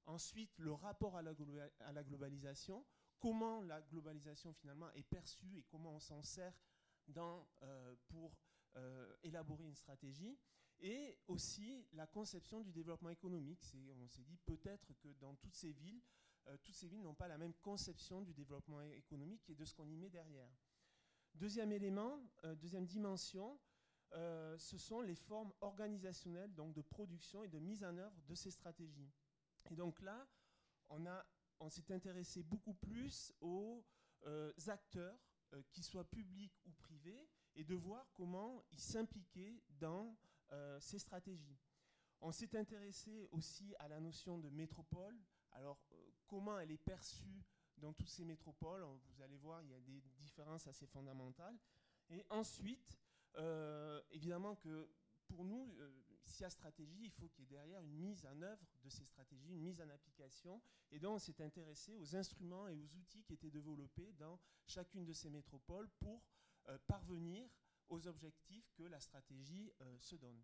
Ensuite, 0.08 0.58
le 0.58 0.72
rapport 0.72 1.18
à 1.18 1.22
la, 1.22 1.34
globalisation. 2.04 2.86
Comment 3.20 3.62
la 3.62 3.82
globalisation 3.82 4.54
finalement 4.54 4.90
est 4.92 5.04
perçue 5.04 5.58
et 5.58 5.64
comment 5.64 5.96
on 5.96 6.00
s'en 6.00 6.24
sert 6.24 6.54
euh, 7.18 7.96
pour 8.08 8.38
euh, 8.78 9.14
élaborer 9.24 9.66
une 9.66 9.76
stratégie 9.76 10.40
et 10.80 11.18
aussi 11.28 11.86
la 11.92 12.08
conception 12.08 12.62
du 12.62 12.72
développement 12.72 13.10
économique. 13.10 13.76
On 14.02 14.08
s'est 14.08 14.24
dit 14.24 14.38
peut-être 14.46 14.94
que 14.94 15.10
dans 15.20 15.36
toutes 15.36 15.56
ces 15.56 15.74
villes, 15.74 16.02
euh, 16.48 16.56
toutes 16.64 16.76
ces 16.76 16.88
villes 16.88 17.02
n'ont 17.02 17.16
pas 17.16 17.28
la 17.28 17.38
même 17.38 17.54
conception 17.56 18.22
du 18.22 18.34
développement 18.34 18.82
économique 18.82 19.50
et 19.50 19.56
de 19.56 19.66
ce 19.66 19.74
qu'on 19.76 19.90
y 19.90 19.98
met 19.98 20.10
derrière. 20.10 20.50
Deuxième 21.34 21.74
élément, 21.74 22.20
deuxième 22.62 22.86
dimension, 22.86 23.60
ce 24.12 24.78
sont 24.78 25.02
les 25.02 25.14
formes 25.14 25.54
organisationnelles 25.62 26.56
donc 26.56 26.74
de 26.74 26.82
production 26.82 27.44
et 27.44 27.50
de 27.50 27.60
mise 27.60 27.84
en 27.84 27.96
œuvre 27.98 28.20
de 28.28 28.34
ces 28.34 28.50
stratégies. 28.50 29.12
Et 29.70 29.76
donc 29.76 30.02
là, 30.02 30.28
on, 30.90 31.70
s'est 31.70 31.92
intéressé 31.92 32.44
beaucoup 32.44 32.74
plus 32.74 33.34
aux 33.42 33.84
acteurs, 34.68 35.20
qu'ils 35.72 35.84
soient 35.84 36.10
publics 36.10 36.54
ou 36.66 36.72
privés, 36.74 37.28
et 37.58 37.64
de 37.64 37.76
voir 37.76 38.08
comment 38.14 38.64
ils 38.72 38.80
s'impliquaient 38.80 39.62
dans 39.80 40.16
euh, 40.54 40.80
ces 40.80 41.00
stratégies. 41.00 41.58
On 42.22 42.32
s'est 42.32 42.56
intéressé 42.56 43.28
aussi 43.32 43.76
à 43.80 43.88
la 43.88 44.00
notion 44.00 44.38
de 44.38 44.50
métropole. 44.50 45.20
Alors, 45.52 45.84
euh, 45.92 46.12
comment 46.28 46.60
elle 46.60 46.72
est 46.72 46.78
perçue 46.78 47.44
dans 47.78 47.94
toutes 47.94 48.10
ces 48.10 48.24
métropoles? 48.24 48.84
Vous 48.84 49.22
allez 49.22 49.38
voir, 49.38 49.62
il 49.64 49.72
y 49.72 49.74
a 49.74 49.80
des 49.82 50.02
différences 50.20 50.68
assez 50.68 50.86
fondamentales. 50.86 51.58
Et 52.10 52.24
ensuite, 52.30 53.00
euh, 53.38 54.02
évidemment 54.12 54.56
que 54.56 54.90
pour 55.28 55.44
nous, 55.44 55.76
s'il 56.28 56.42
y 56.42 56.46
a 56.46 56.50
stratégie, 56.50 57.06
il 57.06 57.12
faut 57.12 57.28
qu'il 57.30 57.44
y 57.44 57.48
ait 57.48 57.58
derrière 57.58 57.82
une 57.82 57.98
mise 57.98 58.26
en 58.26 58.42
œuvre 58.42 58.66
de 58.84 58.90
ces 58.90 59.06
stratégies, 59.06 59.54
une 59.54 59.62
mise 59.62 59.82
en 59.82 59.90
application. 59.90 60.62
Et 60.92 61.00
donc, 61.00 61.16
on 61.16 61.20
s'est 61.20 61.42
intéressé 61.42 61.96
aux 61.96 62.16
instruments 62.16 62.68
et 62.68 62.76
aux 62.76 62.96
outils 62.96 63.24
qui 63.24 63.34
étaient 63.34 63.52
développés 63.52 64.14
dans 64.14 64.40
chacune 64.66 65.06
de 65.06 65.14
ces 65.14 65.30
métropoles 65.30 65.90
pour 66.00 66.24
parvenir 66.88 67.48
aux 67.90 68.08
objectifs 68.08 68.70
que 68.74 68.84
la 68.84 69.00
stratégie 69.00 69.72
euh, 69.82 69.98
se 70.00 70.16
donne. 70.16 70.42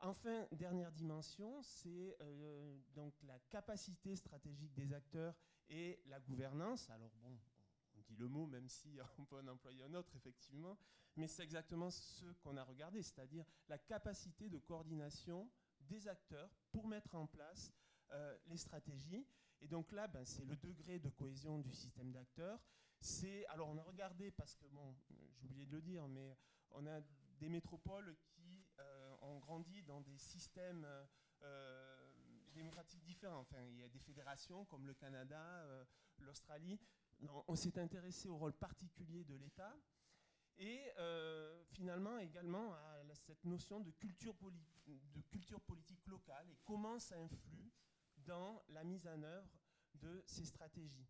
Enfin, 0.00 0.46
dernière 0.52 0.90
dimension, 0.90 1.62
c'est 1.62 2.16
euh, 2.20 2.76
donc 2.94 3.14
la 3.22 3.38
capacité 3.50 4.16
stratégique 4.16 4.74
des 4.74 4.92
acteurs 4.92 5.34
et 5.68 6.00
la 6.06 6.18
gouvernance. 6.18 6.90
Alors 6.90 7.12
bon, 7.20 7.28
on 7.28 7.38
le 8.18 8.28
mot, 8.28 8.46
même 8.46 8.68
si 8.68 8.98
on 9.18 9.24
peut 9.24 9.38
en 9.38 9.46
employer 9.48 9.84
un 9.84 9.94
autre, 9.94 10.14
effectivement, 10.16 10.78
mais 11.16 11.26
c'est 11.26 11.42
exactement 11.42 11.90
ce 11.90 12.24
qu'on 12.42 12.56
a 12.56 12.64
regardé, 12.64 13.02
c'est-à-dire 13.02 13.44
la 13.68 13.78
capacité 13.78 14.48
de 14.48 14.58
coordination 14.58 15.50
des 15.80 16.08
acteurs 16.08 16.50
pour 16.70 16.86
mettre 16.86 17.14
en 17.14 17.26
place 17.26 17.72
euh, 18.12 18.36
les 18.46 18.56
stratégies. 18.56 19.26
Et 19.60 19.68
donc 19.68 19.92
là, 19.92 20.08
ben, 20.08 20.24
c'est 20.24 20.44
le 20.44 20.56
degré 20.56 20.98
de 20.98 21.10
cohésion 21.10 21.58
du 21.58 21.72
système 21.72 22.10
d'acteurs, 22.12 22.60
c'est, 22.98 23.46
alors 23.46 23.68
on 23.68 23.76
a 23.78 23.82
regardé, 23.82 24.30
parce 24.30 24.54
que, 24.54 24.66
bon, 24.68 24.94
j'ai 25.40 25.44
oublié 25.44 25.66
de 25.66 25.72
le 25.72 25.82
dire, 25.82 26.06
mais 26.08 26.36
on 26.70 26.86
a 26.86 27.00
des 27.38 27.48
métropoles 27.48 28.16
qui 28.28 28.64
euh, 28.78 29.16
ont 29.22 29.38
grandi 29.40 29.82
dans 29.82 30.00
des 30.00 30.16
systèmes 30.18 30.86
euh, 31.42 32.12
démocratiques 32.54 33.02
différents. 33.02 33.40
Enfin, 33.40 33.60
il 33.64 33.78
y 33.78 33.82
a 33.82 33.88
des 33.88 33.98
fédérations 33.98 34.64
comme 34.66 34.86
le 34.86 34.94
Canada, 34.94 35.66
l'Australie. 36.18 36.78
On 37.46 37.54
s'est 37.54 37.78
intéressé 37.78 38.28
au 38.28 38.36
rôle 38.36 38.52
particulier 38.52 39.24
de 39.24 39.34
l'État 39.34 39.76
et 40.58 40.92
finalement 41.70 42.18
également 42.18 42.72
à 42.74 43.14
cette 43.14 43.44
notion 43.44 43.80
de 43.80 43.90
culture, 43.92 44.34
politique 45.60 46.06
locale 46.06 46.48
et 46.50 46.58
comment 46.64 46.98
ça 46.98 47.16
influe 47.18 47.72
dans 48.18 48.62
la 48.68 48.84
mise 48.84 49.06
en 49.06 49.22
œuvre 49.22 49.50
de 49.94 50.22
ces 50.26 50.44
stratégies. 50.44 51.08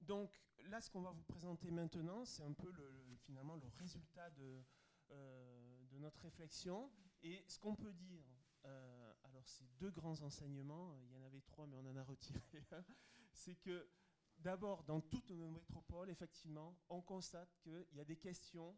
Donc 0.00 0.42
là, 0.64 0.80
ce 0.80 0.90
qu'on 0.90 1.02
va 1.02 1.12
vous 1.12 1.22
présenter 1.22 1.70
maintenant, 1.70 2.24
c'est 2.24 2.42
un 2.42 2.52
peu 2.52 2.70
le, 2.72 3.16
finalement 3.20 3.56
le 3.56 3.68
résultat 3.78 4.30
de, 4.30 4.64
euh, 5.12 5.84
de, 5.90 5.98
notre 5.98 6.20
réflexion. 6.22 6.90
Et 7.22 7.44
ce 7.46 7.58
qu'on 7.58 7.76
peut 7.76 7.92
dire, 7.92 8.24
euh, 8.64 9.01
alors 9.32 9.48
c'est 9.48 9.66
deux 9.78 9.90
grands 9.90 10.20
enseignements, 10.20 10.94
il 10.94 11.10
y 11.10 11.16
en 11.16 11.22
avait 11.22 11.40
trois, 11.40 11.66
mais 11.66 11.76
on 11.76 11.86
en 11.86 11.96
a 11.96 12.04
retiré 12.04 12.40
un, 12.72 12.84
c'est 13.32 13.54
que 13.56 13.88
d'abord, 14.36 14.84
dans 14.84 15.00
toutes 15.00 15.30
nos 15.30 15.48
métropoles, 15.48 16.10
effectivement, 16.10 16.76
on 16.90 17.00
constate 17.00 17.56
qu'il 17.62 17.86
y 17.94 18.00
a 18.00 18.04
des 18.04 18.16
questions 18.16 18.76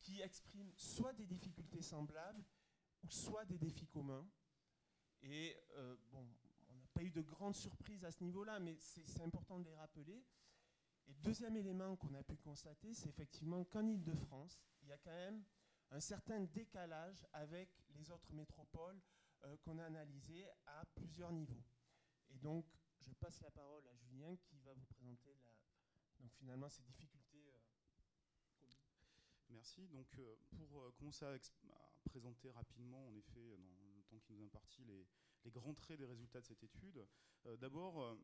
qui 0.00 0.20
expriment 0.20 0.72
soit 0.76 1.12
des 1.12 1.26
difficultés 1.26 1.82
semblables, 1.82 2.44
soit 3.08 3.44
des 3.44 3.58
défis 3.58 3.88
communs. 3.88 4.28
Et 5.22 5.56
euh, 5.72 5.96
bon, 6.12 6.26
on 6.70 6.76
n'a 6.76 6.86
pas 6.94 7.02
eu 7.02 7.10
de 7.10 7.20
grandes 7.20 7.56
surprises 7.56 8.04
à 8.04 8.12
ce 8.12 8.22
niveau-là, 8.22 8.60
mais 8.60 8.76
c'est 8.78 9.20
important 9.20 9.58
de 9.58 9.64
les 9.64 9.74
rappeler. 9.74 10.24
Et 11.08 11.14
deuxième 11.14 11.56
élément 11.56 11.96
qu'on 11.96 12.14
a 12.14 12.22
pu 12.22 12.36
constater, 12.36 12.94
c'est 12.94 13.08
effectivement 13.08 13.64
qu'en 13.64 13.86
Ile-de-France, 13.86 14.60
il 14.82 14.88
y 14.88 14.92
a 14.92 14.98
quand 14.98 15.10
même 15.10 15.44
un 15.90 16.00
certain 16.00 16.40
décalage 16.40 17.26
avec 17.32 17.68
les 17.96 18.10
autres 18.10 18.32
métropoles 18.32 19.00
euh, 19.44 19.56
qu'on 19.58 19.78
a 19.78 19.84
analysées 19.84 20.46
à 20.66 20.84
plusieurs 20.94 21.32
niveaux. 21.32 21.64
Et 22.30 22.38
donc, 22.38 22.66
je 22.98 23.12
passe 23.14 23.40
la 23.40 23.50
parole 23.50 23.86
à 23.86 23.94
Julien 23.96 24.36
qui 24.36 24.58
va 24.60 24.72
vous 24.74 24.86
présenter 24.86 25.36
finalement 26.28 26.68
ces 26.68 26.82
difficultés. 26.82 27.48
Euh, 27.48 27.58
Merci. 29.50 29.88
Donc, 29.88 30.06
pour 30.50 30.94
commencer 30.96 31.24
à, 31.24 31.36
présenter 32.04 32.50
rapidement, 32.50 33.06
en 33.06 33.14
effet, 33.14 33.56
dans 33.56 33.96
le 33.96 34.02
temps 34.04 34.18
qui 34.20 34.32
nous 34.32 34.44
imparti, 34.44 34.84
les, 34.84 35.50
grands 35.50 35.74
traits 35.74 35.98
des 35.98 36.06
résultats 36.06 36.40
de 36.40 36.46
cette 36.46 36.62
étude. 36.62 37.06
Euh, 37.46 37.56
d'abord, 37.56 38.00
euh, 38.02 38.16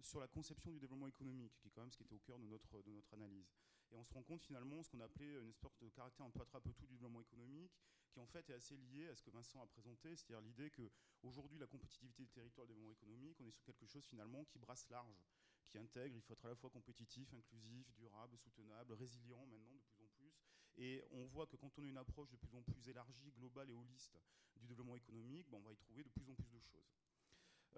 sur 0.00 0.20
la 0.20 0.28
conception 0.28 0.70
du 0.70 0.78
développement 0.78 1.08
économique, 1.08 1.52
qui 1.58 1.68
est 1.68 1.70
quand 1.70 1.82
même 1.82 1.90
ce 1.90 1.96
qui 1.96 2.04
était 2.04 2.14
au 2.14 2.20
cœur 2.20 2.38
de 2.38 2.46
notre, 2.46 2.82
de 2.82 2.90
notre 2.90 3.12
analyse. 3.14 3.50
Et 3.90 3.96
on 3.96 4.04
se 4.04 4.12
rend 4.12 4.22
compte 4.22 4.42
finalement 4.42 4.82
ce 4.82 4.90
qu'on 4.90 5.00
appelait 5.00 5.40
une 5.40 5.48
espèce 5.48 5.78
de 5.80 5.88
caractère 5.90 6.26
un 6.26 6.30
peu 6.30 6.40
attrape-tout 6.40 6.86
du 6.86 6.94
développement 6.94 7.20
économique, 7.20 7.72
qui 8.16 8.20
en 8.20 8.26
fait 8.26 8.48
est 8.48 8.54
assez 8.54 8.78
lié 8.78 9.08
à 9.08 9.14
ce 9.14 9.22
que 9.22 9.30
Vincent 9.30 9.60
a 9.62 9.66
présenté, 9.66 10.16
c'est-à-dire 10.16 10.40
l'idée 10.40 10.70
qu'aujourd'hui 10.70 11.58
la 11.58 11.66
compétitivité 11.66 12.22
des 12.22 12.30
territoires 12.30 12.66
du 12.66 12.72
développement 12.72 12.94
économique, 12.94 13.36
on 13.40 13.46
est 13.46 13.52
sur 13.52 13.62
quelque 13.62 13.84
chose 13.84 14.06
finalement 14.06 14.42
qui 14.46 14.58
brasse 14.58 14.88
large, 14.88 15.22
qui 15.68 15.76
intègre, 15.76 16.16
il 16.16 16.22
faut 16.22 16.32
être 16.32 16.46
à 16.46 16.48
la 16.48 16.56
fois 16.56 16.70
compétitif, 16.70 17.30
inclusif, 17.34 17.92
durable, 17.92 18.38
soutenable, 18.38 18.94
résilient 18.94 19.44
maintenant 19.44 19.74
de 19.74 19.82
plus 19.82 20.02
en 20.02 20.08
plus. 20.16 20.32
Et 20.78 21.04
on 21.10 21.26
voit 21.26 21.46
que 21.46 21.56
quand 21.56 21.78
on 21.78 21.82
a 21.82 21.86
une 21.86 21.98
approche 21.98 22.30
de 22.30 22.36
plus 22.36 22.54
en 22.54 22.62
plus 22.62 22.88
élargie, 22.88 23.32
globale 23.32 23.68
et 23.68 23.74
holiste 23.74 24.16
du 24.56 24.66
développement 24.66 24.96
économique, 24.96 25.50
ben, 25.50 25.58
on 25.58 25.62
va 25.68 25.72
y 25.72 25.76
trouver 25.76 26.02
de 26.02 26.08
plus 26.08 26.26
en 26.30 26.34
plus 26.34 26.50
de 26.50 26.60
choses. 26.60 26.96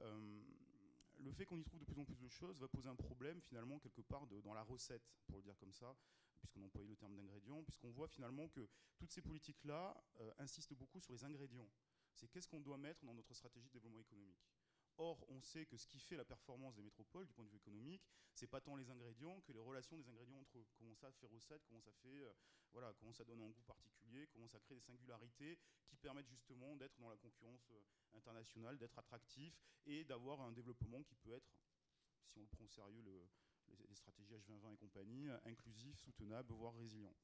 Euh, 0.03 0.41
le 1.17 1.33
fait 1.33 1.47
qu'on 1.47 1.59
y 1.59 1.65
trouve 1.65 1.81
de 1.81 1.85
plus 1.85 1.99
en 1.99 2.05
plus 2.05 2.21
de 2.21 2.29
choses 2.29 2.61
va 2.61 2.69
poser 2.69 2.89
un 2.89 2.95
problème 2.95 3.41
finalement 3.41 3.81
quelque 3.81 4.03
part 4.03 4.29
dans 4.29 4.55
la 4.55 4.63
recette, 4.63 5.03
pour 5.27 5.39
le 5.39 5.43
dire 5.43 5.59
comme 5.59 5.73
ça, 5.73 5.97
puisqu'on 6.39 6.63
employait 6.63 6.89
le 6.89 6.97
terme 6.97 7.17
d'ingrédients, 7.17 7.63
puisqu'on 7.65 7.91
voit 7.91 8.09
finalement 8.09 8.49
que 8.49 8.69
toutes 8.97 9.13
ces 9.13 9.23
politiques-là 9.23 10.03
euh, 10.21 10.33
insistent 10.39 10.75
beaucoup 10.75 11.01
sur 11.01 11.13
les 11.13 11.25
ingrédients. 11.25 11.69
C'est 12.15 12.29
qu'est-ce 12.29 12.49
qu'on 12.49 12.61
doit 12.61 12.79
mettre 12.79 13.05
dans 13.05 13.15
notre 13.15 13.35
stratégie 13.35 13.69
de 13.69 13.73
développement 13.75 14.01
économique. 14.01 14.43
Or, 15.01 15.25
on 15.29 15.41
sait 15.41 15.65
que 15.65 15.77
ce 15.77 15.87
qui 15.87 16.01
fait 16.01 16.17
la 16.17 16.25
performance 16.25 16.75
des 16.75 16.83
métropoles 16.83 17.25
du 17.27 17.33
point 17.33 17.45
de 17.45 17.51
vue 17.51 17.57
économique, 17.57 18.03
c'est 18.35 18.49
pas 18.49 18.61
tant 18.61 18.75
les 18.75 18.91
ingrédients 18.91 19.41
que 19.43 19.53
les 19.53 19.61
relations 19.61 19.97
des 19.97 20.09
ingrédients 20.09 20.41
entre 20.41 20.59
eux. 20.59 20.67
Comment 20.77 20.97
ça 20.97 21.13
fait 21.13 21.27
recette, 21.27 21.63
comment 21.69 21.81
ça 21.81 21.93
fait, 22.03 22.21
euh, 22.21 22.33
voilà, 22.73 22.93
comment 22.95 23.13
ça 23.13 23.25
donne 23.25 23.41
un 23.41 23.49
goût 23.49 23.63
particulier, 23.63 24.27
comment 24.33 24.49
ça 24.49 24.59
crée 24.59 24.75
des 24.75 24.81
singularités 24.81 25.57
qui 25.87 25.97
permettent 25.97 26.29
justement 26.29 26.75
d'être 26.75 26.99
dans 26.99 27.09
la 27.09 27.17
concurrence 27.17 27.71
euh, 27.71 27.81
internationale, 28.15 28.77
d'être 28.77 28.99
attractif 28.99 29.55
et 29.87 30.03
d'avoir 30.05 30.41
un 30.41 30.51
développement 30.51 31.05
qui 31.05 31.15
peut 31.15 31.33
être, 31.33 31.49
si 32.27 32.39
on 32.39 32.43
le 32.43 32.49
prend 32.49 32.65
au 32.65 32.69
sérieux, 32.69 33.03
les, 33.89 33.95
stratégies 33.95 34.35
H2020 34.35 34.73
et 34.73 34.77
compagnie, 34.77 35.29
inclusif, 35.45 35.99
soutenable, 35.99 36.53
voire 36.53 36.75
résilient. 36.75 37.15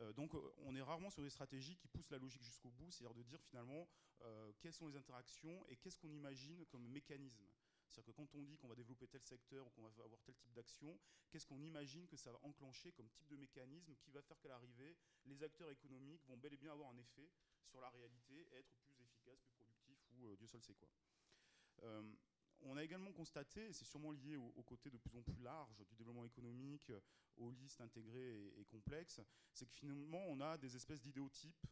Euh, 0.00 0.12
donc 0.12 0.32
on 0.58 0.74
est 0.74 0.82
rarement 0.82 1.10
sur 1.10 1.22
des 1.22 1.30
stratégies 1.30 1.76
qui 1.76 1.88
poussent 1.88 2.10
la 2.10 2.18
logique 2.18 2.42
jusqu'au 2.42 2.70
bout, 2.70 2.90
c'est-à-dire 2.90 3.14
de 3.14 3.22
dire 3.22 3.40
finalement 3.42 3.88
euh, 4.22 4.52
quelles 4.60 4.72
sont 4.72 4.86
les 4.86 4.96
interactions 4.96 5.64
et 5.68 5.76
qu'est-ce 5.76 5.98
qu'on 5.98 6.12
imagine 6.12 6.64
comme 6.66 6.86
mécanisme. 6.86 7.46
C'est-à-dire 7.88 8.12
que 8.12 8.16
quand 8.16 8.34
on 8.34 8.42
dit 8.42 8.56
qu'on 8.58 8.68
va 8.68 8.74
développer 8.74 9.08
tel 9.08 9.22
secteur 9.22 9.66
ou 9.66 9.70
qu'on 9.70 9.82
va 9.82 10.04
avoir 10.04 10.20
tel 10.22 10.34
type 10.36 10.52
d'action, 10.52 10.98
qu'est-ce 11.30 11.46
qu'on 11.46 11.62
imagine 11.62 12.06
que 12.06 12.16
ça 12.16 12.30
va 12.30 12.38
enclencher 12.42 12.92
comme 12.92 13.08
type 13.08 13.28
de 13.28 13.36
mécanisme 13.36 13.94
qui 13.96 14.10
va 14.10 14.22
faire 14.22 14.38
qu'à 14.40 14.48
l'arrivée, 14.48 14.96
les 15.24 15.42
acteurs 15.42 15.70
économiques 15.70 16.24
vont 16.26 16.36
bel 16.36 16.52
et 16.52 16.58
bien 16.58 16.72
avoir 16.72 16.90
un 16.90 16.98
effet 16.98 17.30
sur 17.64 17.80
la 17.80 17.88
réalité 17.88 18.46
être 18.52 18.76
plus 18.84 19.00
efficaces, 19.00 19.40
plus 19.40 19.52
productifs 19.54 20.06
ou 20.12 20.26
euh, 20.26 20.36
Dieu 20.36 20.46
seul 20.46 20.62
sait 20.62 20.74
quoi. 20.74 20.88
On 22.62 22.76
a 22.76 22.84
également 22.84 23.12
constaté, 23.12 23.66
et 23.66 23.72
c'est 23.72 23.84
sûrement 23.84 24.10
lié 24.10 24.36
au, 24.36 24.62
côté 24.62 24.90
de 24.90 24.98
plus 24.98 25.16
en 25.16 25.22
plus 25.22 25.40
large 25.42 25.84
du 25.88 25.94
développement 25.94 26.24
économique, 26.24 26.92
aux 27.36 27.50
listes 27.50 27.80
intégrées 27.80 28.52
et, 28.58 28.64
complexes, 28.64 29.20
c'est 29.52 29.66
que 29.66 29.74
finalement 29.74 30.24
on 30.28 30.40
a 30.40 30.58
des 30.58 30.74
espèces 30.74 31.00
d'idéotypes 31.00 31.66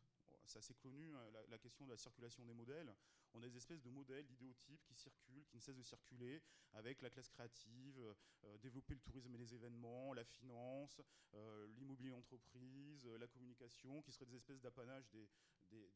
c'est 0.46 0.58
assez 0.58 0.74
connu, 0.74 1.12
hein, 1.14 1.30
la, 1.48 1.58
question 1.58 1.84
de 1.84 1.90
la 1.90 1.96
circulation 1.96 2.44
des 2.44 2.54
modèles. 2.54 2.94
On 3.34 3.42
a 3.42 3.48
des 3.48 3.56
espèces 3.56 3.82
de 3.82 3.90
modèles, 3.90 4.24
d'idéotypes 4.26 4.82
qui 4.84 4.94
circulent, 4.94 5.44
qui 5.46 5.56
ne 5.56 5.60
cessent 5.60 5.76
de 5.76 5.82
circuler, 5.82 6.40
avec 6.72 7.02
la 7.02 7.10
classe 7.10 7.28
créative, 7.28 7.98
euh, 8.44 8.56
développer 8.58 8.94
le 8.94 9.00
tourisme 9.00 9.34
et 9.34 9.38
les 9.38 9.54
événements, 9.54 10.12
la 10.14 10.24
finance, 10.24 11.00
euh, 11.34 11.66
l'immobilier 11.76 12.12
entreprise, 12.12 13.06
euh, 13.06 13.18
la 13.18 13.26
communication, 13.26 14.00
qui 14.02 14.12
seraient 14.12 14.26
des 14.26 14.36
espèces 14.36 14.60
d'apanage 14.60 15.08
des, 15.10 15.28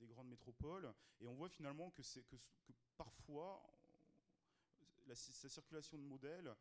grandes 0.02 0.28
métropoles. 0.28 0.92
Et 1.20 1.28
on 1.28 1.34
voit 1.34 1.48
finalement 1.48 1.90
que, 1.90 2.02
que, 2.02 2.36
que 2.64 2.72
parfois, 2.96 3.62
la, 5.10 5.48
circulation 5.48 5.98
de 5.98 6.04
modèles 6.04 6.54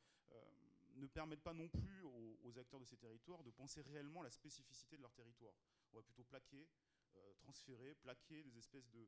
ne 0.95 1.07
permettent 1.07 1.43
pas 1.43 1.53
non 1.53 1.69
plus 1.69 2.01
aux, 2.03 2.39
aux, 2.43 2.59
acteurs 2.59 2.79
de 2.79 2.85
ces 2.85 2.97
territoires 2.97 3.43
de 3.43 3.51
penser 3.51 3.81
réellement 3.81 4.21
la 4.21 4.29
spécificité 4.29 4.97
de 4.97 5.01
leur 5.01 5.13
territoire. 5.13 5.53
On 5.93 5.97
va 5.97 6.03
plutôt 6.03 6.23
plaquer 6.23 6.67
euh, 7.19 7.33
transférer, 7.39 7.95
plaquer 7.95 8.43
des 8.43 8.57
espèces 8.57 8.89
de, 8.89 9.07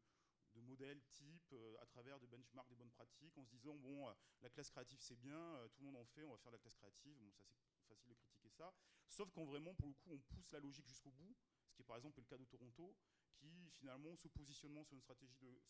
modèles 0.61 1.01
types 1.11 1.53
euh, 1.53 1.75
à 1.81 1.85
travers 1.85 2.19
des 2.19 2.27
benchmarks, 2.27 2.67
des 2.69 2.75
bonnes 2.75 2.91
pratiques, 2.91 3.37
en 3.37 3.43
se 3.43 3.49
disant 3.49 3.75
bon, 3.75 4.07
euh, 4.07 4.13
la 4.41 4.49
classe 4.49 4.69
créative 4.69 4.99
c'est 5.01 5.15
bien, 5.15 5.67
tout 5.73 5.81
le 5.81 5.85
monde 5.87 5.97
en 5.97 6.05
fait, 6.05 6.23
on 6.23 6.31
va 6.31 6.37
faire 6.37 6.51
de 6.51 6.55
la 6.57 6.59
classe 6.59 6.75
créative. 6.75 7.17
Bon, 7.17 7.31
ça 7.31 7.43
c'est 7.45 7.87
facile 7.87 8.09
de 8.09 8.15
critiquer 8.15 8.49
ça. 8.49 8.73
Sauf 9.07 9.31
quand 9.31 9.45
vraiment, 9.45 9.73
pour 9.75 9.87
le 9.87 9.93
coup, 9.93 10.11
on 10.11 10.19
pousse 10.19 10.51
la 10.51 10.59
logique 10.59 10.87
jusqu'au 10.87 11.11
bout, 11.11 11.35
ce 11.67 11.73
qui 11.75 11.81
est 11.81 11.85
par 11.85 11.97
exemple 11.97 12.19
le 12.19 12.25
cas 12.25 12.37
de 12.37 12.45
Toronto, 12.45 12.95
qui 13.41 13.69
finalement, 13.71 14.15
se 14.15 14.27
positionnant 14.27 14.83
sur 14.83 14.93
une 14.93 15.01
stratégie 15.01 15.35
de, 15.41 15.61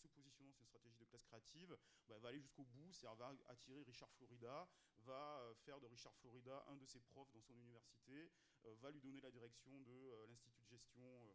de 0.99 1.05
classe 1.05 1.23
créative, 1.23 1.77
bah, 2.07 2.17
va 2.19 2.29
aller 2.29 2.41
jusqu'au 2.41 2.65
bout, 2.65 2.91
c'est-à-dire 2.91 3.15
va 3.15 3.33
attirer 3.47 3.83
Richard 3.83 4.11
Florida, 4.11 4.67
va 4.99 5.53
faire 5.63 5.79
de 5.79 5.87
Richard 5.87 6.13
Florida 6.15 6.63
un 6.67 6.75
de 6.75 6.85
ses 6.85 6.99
profs 6.99 7.31
dans 7.31 7.41
son 7.41 7.55
université, 7.55 8.31
va 8.81 8.91
lui 8.91 8.99
donner 8.99 9.21
la 9.21 9.31
direction 9.31 9.79
de 9.81 10.25
l'institut 10.27 10.63
de 10.63 10.67
gestion 10.67 11.33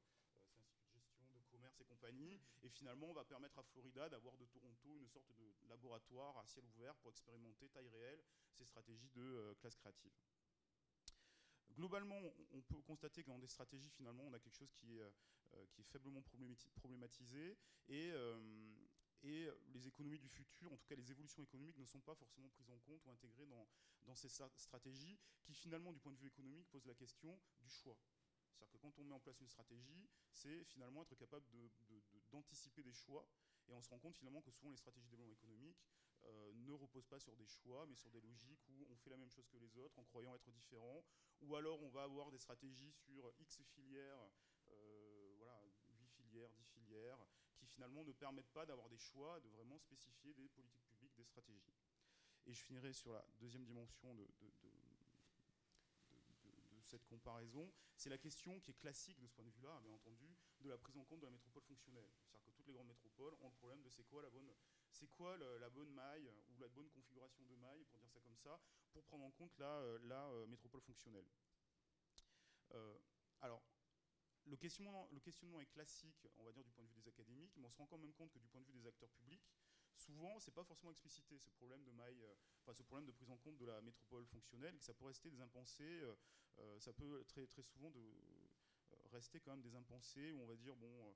commerce 1.56 1.80
et 1.80 1.84
compagnie. 1.84 2.40
Et 2.62 2.68
finalement, 2.68 3.08
on 3.08 3.14
va 3.14 3.24
permettre 3.24 3.58
à 3.58 3.62
Florida 3.62 4.08
d'avoir 4.08 4.36
de 4.36 4.44
Toronto 4.46 4.98
une 4.98 5.08
sorte 5.08 5.32
de 5.36 5.54
laboratoire 5.68 6.36
à 6.38 6.46
ciel 6.46 6.64
ouvert 6.66 6.94
pour 6.96 7.10
expérimenter 7.10 7.68
taille 7.70 7.88
réelle 7.88 8.22
ces 8.52 8.64
stratégies 8.64 9.10
de 9.10 9.22
euh, 9.22 9.54
classe 9.54 9.76
créative. 9.76 10.12
Globalement, 11.72 12.20
on 12.52 12.62
peut 12.62 12.80
constater 12.82 13.22
que 13.22 13.28
dans 13.28 13.38
des 13.38 13.48
stratégies, 13.48 13.90
finalement, 13.90 14.24
on 14.24 14.32
a 14.32 14.38
quelque 14.38 14.54
chose 14.54 14.72
qui 14.72 14.96
est, 14.96 15.00
euh, 15.00 15.10
qui 15.70 15.80
est 15.80 15.84
faiblement 15.84 16.22
problématisé 16.76 17.56
et, 17.88 18.10
euh, 18.12 18.38
et 19.22 19.48
les 19.68 19.86
économies 19.86 20.18
du 20.18 20.28
futur, 20.28 20.72
en 20.72 20.76
tout 20.76 20.86
cas 20.86 20.94
les 20.94 21.10
évolutions 21.10 21.42
économiques, 21.42 21.78
ne 21.78 21.84
sont 21.84 22.00
pas 22.00 22.14
forcément 22.14 22.48
prises 22.48 22.70
en 22.70 22.78
compte 22.78 23.04
ou 23.06 23.10
intégrées 23.10 23.46
dans, 23.46 23.66
dans 24.04 24.14
ces 24.14 24.28
stratégies 24.28 25.18
qui, 25.42 25.54
finalement, 25.54 25.92
du 25.92 26.00
point 26.00 26.12
de 26.12 26.18
vue 26.18 26.28
économique, 26.28 26.68
posent 26.68 26.86
la 26.86 26.94
question 26.94 27.38
du 27.60 27.68
choix. 27.68 27.98
C'est-à-dire 28.56 28.72
que 28.72 28.78
quand 28.78 28.98
on 28.98 29.04
met 29.04 29.14
en 29.14 29.20
place 29.20 29.40
une 29.40 29.48
stratégie, 29.48 30.08
c'est 30.30 30.64
finalement 30.64 31.02
être 31.02 31.14
capable 31.14 31.46
d'anticiper 32.30 32.82
des 32.82 32.92
choix. 32.92 33.28
Et 33.68 33.74
on 33.74 33.82
se 33.82 33.90
rend 33.90 33.98
compte 33.98 34.16
finalement 34.16 34.40
que 34.40 34.50
souvent 34.50 34.70
les 34.70 34.76
stratégies 34.76 35.06
de 35.06 35.10
développement 35.10 35.32
économique 35.32 35.84
euh, 36.24 36.52
ne 36.54 36.72
reposent 36.72 37.06
pas 37.06 37.18
sur 37.18 37.36
des 37.36 37.46
choix, 37.46 37.84
mais 37.86 37.96
sur 37.96 38.10
des 38.10 38.20
logiques 38.20 38.62
où 38.68 38.86
on 38.90 38.96
fait 38.96 39.10
la 39.10 39.16
même 39.16 39.30
chose 39.30 39.46
que 39.48 39.58
les 39.58 39.76
autres 39.76 39.98
en 39.98 40.04
croyant 40.04 40.34
être 40.34 40.50
différent. 40.50 41.04
Ou 41.42 41.56
alors 41.56 41.82
on 41.82 41.88
va 41.88 42.04
avoir 42.04 42.30
des 42.30 42.38
stratégies 42.38 42.92
sur 42.92 43.30
X 43.38 43.60
filières, 43.74 44.20
euh, 44.20 44.28
voilà, 44.28 44.34
8 44.34 44.45
filières, 46.96 47.18
10 47.18 47.22
filières, 47.22 47.26
qui 47.56 47.66
finalement 47.66 48.04
ne 48.04 48.12
permettent 48.12 48.52
pas 48.52 48.66
d'avoir 48.66 48.88
des 48.88 48.98
choix, 48.98 49.40
de 49.40 49.48
vraiment 49.48 49.78
spécifier 49.78 50.34
des 50.34 50.48
politiques 50.48 50.86
publiques, 50.86 51.14
des 51.16 51.24
stratégies. 51.24 51.74
Et 52.46 52.52
je 52.52 52.62
finirai 52.62 52.92
sur 52.92 53.12
la 53.12 53.24
deuxième 53.40 53.64
dimension 53.64 54.14
de 54.14 54.26
cette 56.86 57.04
comparaison, 57.06 57.70
c'est 57.96 58.10
la 58.10 58.18
question 58.18 58.60
qui 58.60 58.70
est 58.70 58.74
classique 58.74 59.18
de 59.18 59.26
ce 59.26 59.34
point 59.34 59.44
de 59.44 59.50
vue-là, 59.50 59.80
bien 59.82 59.92
entendu, 59.92 60.36
de 60.60 60.68
la 60.70 60.78
prise 60.78 60.96
en 60.96 61.04
compte 61.04 61.20
de 61.20 61.26
la 61.26 61.32
métropole 61.32 61.62
fonctionnelle. 61.64 62.08
C'est-à-dire 62.22 62.44
que 62.44 62.50
toutes 62.52 62.66
les 62.66 62.72
grandes 62.72 62.86
métropoles 62.86 63.34
ont 63.40 63.48
le 63.48 63.54
problème 63.54 63.82
de 63.82 63.90
c'est 63.90 64.04
quoi 64.04 64.22
la 64.22 64.30
bonne, 64.30 64.48
c'est 64.92 65.08
quoi 65.08 65.36
la 65.36 65.68
bonne 65.68 65.90
maille 65.90 66.30
ou 66.48 66.58
la 66.58 66.68
bonne 66.68 66.88
configuration 66.90 67.44
de 67.44 67.56
maille, 67.56 67.84
pour 67.86 67.98
dire 67.98 68.10
ça 68.10 68.20
comme 68.20 68.36
ça, 68.36 68.60
pour 68.92 69.02
prendre 69.04 69.24
en 69.24 69.30
compte 69.32 69.58
la, 69.58 69.80
euh, 69.80 69.98
euh, 70.10 70.46
métropole 70.46 70.80
fonctionnelle. 70.80 71.26
Euh, 72.72 72.98
alors, 73.40 73.62
le 74.46 74.56
questionnement, 74.56 75.08
est 75.60 75.66
classique, 75.66 76.26
on 76.38 76.44
va 76.44 76.52
dire, 76.52 76.64
du 76.64 76.70
point 76.70 76.84
de 76.84 76.88
vue 76.88 77.00
des 77.00 77.08
académiques, 77.08 77.52
mais 77.56 77.66
on 77.66 77.70
se 77.70 77.78
rend 77.78 77.86
quand 77.86 77.98
même 77.98 78.12
compte 78.12 78.30
que 78.30 78.38
du 78.38 78.48
point 78.48 78.60
de 78.60 78.66
vue 78.66 78.72
des 78.72 78.86
acteurs 78.86 79.10
publics, 79.10 79.42
souvent, 79.96 80.38
c'est 80.40 80.52
pas 80.52 80.64
forcément 80.64 80.90
explicité, 80.90 81.38
ce 81.38 81.50
problème 81.50 81.82
de 81.84 81.92
maille, 81.92 82.24
enfin, 82.62 82.74
ce 82.74 82.82
problème 82.82 83.06
de 83.06 83.12
prise 83.12 83.30
en 83.30 83.36
compte 83.38 83.56
de 83.56 83.64
la 83.64 83.80
métropole 83.80 84.26
fonctionnelle, 84.26 84.76
que 84.78 84.84
ça 84.84 84.94
peut 84.94 85.06
rester 85.06 85.30
des 85.30 85.40
impensés, 85.40 86.02
ça 86.78 86.92
peut 86.92 87.24
très, 87.24 87.46
très 87.46 87.62
souvent 87.62 87.90
de, 87.90 88.00
rester 89.12 89.40
quand 89.40 89.52
même 89.52 89.62
des 89.62 89.74
impensés, 89.74 90.32
où 90.32 90.40
on 90.40 90.46
va 90.46 90.56
dire, 90.56 90.76
bon, 90.76 91.14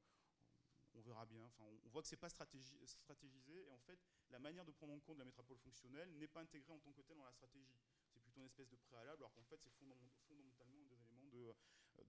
on 0.95 1.01
verra 1.01 1.27
bien. 1.27 1.43
Enfin, 1.43 1.65
on, 1.85 1.89
voit 1.89 2.03
que 2.03 2.09
c'est 2.09 2.17
pas 2.17 2.29
stratégisé, 2.29 3.67
et 3.67 3.71
en 3.71 3.79
fait, 3.79 3.99
la 4.31 4.39
manière 4.39 4.65
de 4.65 4.73
prendre 4.73 4.93
en 4.93 5.01
compte 5.01 5.19
la 5.19 5.25
métropole 5.25 5.59
fonctionnelle 5.59 6.11
n'est 6.19 6.29
pas 6.29 6.41
intégrée 6.41 6.73
en 6.73 6.79
tant 6.79 6.93
que 6.93 7.03
telle 7.03 7.17
dans 7.17 7.25
la 7.25 7.33
stratégie. 7.33 7.79
C'est 8.09 8.21
plutôt 8.21 8.41
une 8.41 8.47
espèce 8.47 8.69
de 8.69 8.77
préalable, 8.77 9.23
alors 9.23 9.33
qu'en 9.33 9.45
fait, 9.45 9.61
c'est 9.61 9.71
fondamentalement 9.71 10.81
un 10.83 10.85
des 10.85 11.03
éléments 11.05 11.29
de, 11.29 11.55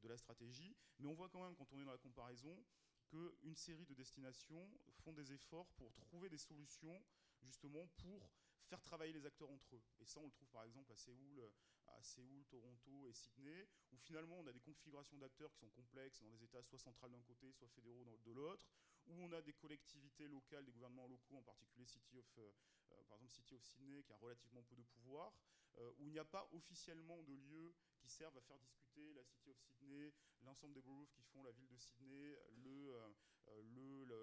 de 0.01 0.07
la 0.07 0.17
stratégie. 0.17 0.75
Mais 0.99 1.07
on 1.07 1.13
voit 1.13 1.29
quand 1.29 1.43
même, 1.43 1.55
quand 1.55 1.71
on 1.73 1.81
est 1.81 1.85
dans 1.85 1.91
la 1.91 1.97
comparaison, 1.97 2.63
qu'une 3.09 3.55
série 3.55 3.85
de 3.85 3.93
destinations 3.93 4.69
font 5.03 5.13
des 5.13 5.33
efforts 5.33 5.69
pour 5.73 5.93
trouver 5.93 6.29
des 6.29 6.37
solutions 6.37 7.03
justement 7.41 7.87
pour 7.97 8.31
faire 8.67 8.81
travailler 8.81 9.13
les 9.13 9.25
acteurs 9.25 9.49
entre 9.49 9.75
eux. 9.75 9.83
Et 9.99 10.05
ça, 10.05 10.19
on 10.19 10.25
le 10.25 10.31
trouve 10.31 10.49
par 10.49 10.63
exemple 10.63 10.91
à 10.91 10.95
Séoul, 10.95 11.51
à 11.87 12.01
Séoul, 12.01 12.45
Toronto 12.45 13.07
et 13.09 13.13
Sydney, 13.13 13.67
où 13.91 13.97
finalement 13.97 14.39
on 14.39 14.47
a 14.47 14.53
des 14.53 14.61
configurations 14.61 15.17
d'acteurs 15.17 15.51
qui 15.51 15.59
sont 15.59 15.69
complexes 15.69 16.21
dans 16.21 16.29
des 16.29 16.43
États 16.43 16.63
soit 16.63 16.79
centrales 16.79 17.11
d'un 17.11 17.21
côté, 17.23 17.51
soit 17.51 17.67
fédéraux 17.69 18.05
de 18.05 18.31
l'autre, 18.31 18.65
où 19.07 19.13
on 19.21 19.31
a 19.33 19.41
des 19.41 19.53
collectivités 19.53 20.27
locales, 20.27 20.63
des 20.63 20.71
gouvernements 20.71 21.07
locaux, 21.07 21.35
en 21.35 21.43
particulier 21.43 21.85
City 21.85 22.17
of, 22.17 22.37
euh, 22.37 22.51
euh, 22.91 23.03
par 23.09 23.17
exemple 23.17 23.33
City 23.33 23.55
of 23.55 23.63
Sydney, 23.63 24.03
qui 24.03 24.13
a 24.13 24.17
relativement 24.17 24.63
peu 24.63 24.75
de 24.75 24.83
pouvoir, 24.83 25.33
euh, 25.77 25.91
où 25.99 26.07
il 26.07 26.13
n'y 26.13 26.19
a 26.19 26.25
pas 26.25 26.47
officiellement 26.53 27.21
de 27.23 27.33
lieux 27.33 27.73
qui 27.99 28.07
servent 28.09 28.37
à 28.37 28.41
faire 28.41 28.59
discuter 28.59 29.13
la 29.13 29.23
City 29.23 29.49
of 29.51 29.57
Sydney, 29.59 30.13
l'ensemble 30.41 30.73
des 30.73 30.81
boroughs 30.81 31.07
qui 31.07 31.21
font 31.21 31.43
la 31.43 31.51
ville 31.51 31.67
de 31.67 31.77
Sydney, 31.77 32.37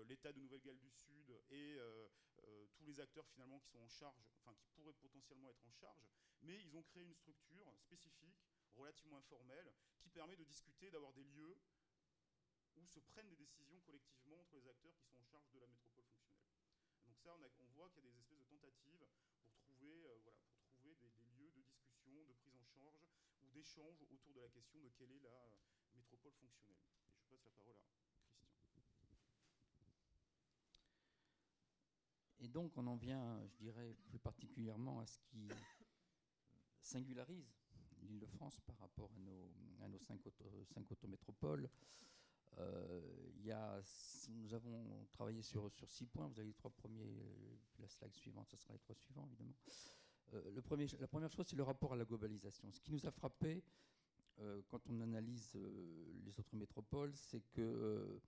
l'État 0.06 0.32
de 0.32 0.40
Nouvelle-Galles 0.40 0.78
du 0.78 0.90
Sud 0.90 1.40
et 1.50 1.78
tous 2.74 2.84
les 2.84 3.00
acteurs 3.00 3.26
finalement 3.28 3.58
qui 3.60 3.68
sont 3.68 3.78
en 3.78 3.88
charge, 3.88 4.30
enfin 4.40 4.54
qui 4.54 4.68
pourraient 4.68 4.94
potentiellement 4.94 5.48
être 5.50 5.64
en 5.64 5.70
charge, 5.70 6.08
mais 6.42 6.58
ils 6.60 6.74
ont 6.76 6.82
créé 6.82 7.02
une 7.02 7.14
structure 7.14 7.72
spécifique, 7.78 8.36
relativement 8.74 9.18
informelle, 9.18 9.72
qui 10.00 10.10
permet 10.10 10.36
de 10.36 10.44
discuter, 10.44 10.90
d'avoir 10.90 11.12
des 11.12 11.24
lieux 11.24 11.56
où 12.76 12.86
se 12.86 13.00
prennent 13.00 13.28
des 13.28 13.36
décisions 13.36 13.80
collectivement 13.80 14.40
entre 14.40 14.56
les 14.56 14.66
acteurs 14.68 14.96
qui 14.96 15.06
sont 15.06 15.18
en 15.18 15.24
charge 15.24 15.50
de 15.50 15.58
la 15.58 15.66
métropole 15.66 16.04
fonctionnelle. 16.06 16.54
donc 17.06 17.18
ça, 17.18 17.34
on, 17.34 17.66
voit 17.74 17.90
qu'il 17.90 18.04
y 18.04 18.08
a 18.08 18.10
des 18.10 18.18
espèces 18.18 18.38
de 18.38 18.46
tentatives 18.46 19.06
pour 19.42 19.52
trouver, 19.56 20.06
euh, 20.06 20.18
voilà, 20.22 20.38
pour 20.46 20.62
trouver 20.70 20.94
des, 20.96 21.10
lieux 21.36 21.50
de 21.50 21.62
discussion, 21.62 22.24
de 22.24 22.32
prise 22.34 22.54
en 22.56 22.64
charge 22.64 23.02
ou 23.58 23.60
d'échange 23.60 24.00
autour 24.12 24.32
de 24.34 24.40
la 24.40 24.48
question 24.48 24.78
de 24.80 24.88
quelle 24.90 25.10
est 25.10 25.20
la 25.20 25.30
euh, 25.30 25.50
métropole 25.96 26.32
fonctionnelle. 26.32 26.76
Je 27.18 27.26
passe 27.28 27.44
la 27.44 27.50
parole 27.50 27.74
à 27.74 27.80
Christian. 27.80 28.12
Et 32.38 32.48
donc 32.48 32.76
on 32.76 32.86
en 32.86 32.96
vient, 32.96 33.44
je 33.48 33.56
dirais, 33.56 33.96
plus 34.06 34.20
particulièrement 34.20 35.00
à 35.00 35.06
ce 35.06 35.18
qui 35.18 35.48
singularise 36.80 37.52
l'Île-de-France 38.02 38.60
par 38.60 38.78
rapport 38.78 39.12
à 39.12 39.18
nos, 39.18 39.50
à 39.80 39.88
nos 39.88 39.98
cinq, 39.98 40.24
auto, 40.24 40.44
cinq 40.72 40.90
autométropoles. 40.92 41.68
Euh, 42.58 43.32
y 43.40 43.50
a, 43.50 43.82
nous 44.28 44.54
avons 44.54 45.04
travaillé 45.10 45.42
sur, 45.42 45.70
sur 45.72 45.90
six 45.90 46.06
points. 46.06 46.28
Vous 46.28 46.38
avez 46.38 46.48
les 46.48 46.54
trois 46.54 46.70
premiers, 46.70 47.12
la 47.78 47.88
slide 47.88 48.14
suivante, 48.14 48.48
ce 48.50 48.56
sera 48.56 48.72
les 48.72 48.78
trois 48.78 48.94
suivants 48.94 49.26
évidemment. 49.26 49.54
Euh, 50.34 50.50
la 51.00 51.06
première 51.08 51.32
chose, 51.32 51.46
c'est 51.48 51.56
le 51.56 51.62
rapport 51.62 51.92
à 51.92 51.96
la 51.96 52.04
globalisation. 52.04 52.70
Ce 52.70 52.80
qui 52.80 52.92
nous 52.92 53.06
a 53.06 53.10
frappé 53.10 53.62
euh, 54.40 54.60
quand 54.68 54.80
on 54.88 55.00
analyse 55.00 55.58
les 56.24 56.38
autres 56.38 56.54
métropoles, 56.54 57.12
c'est 57.14 57.42
que 57.52 58.20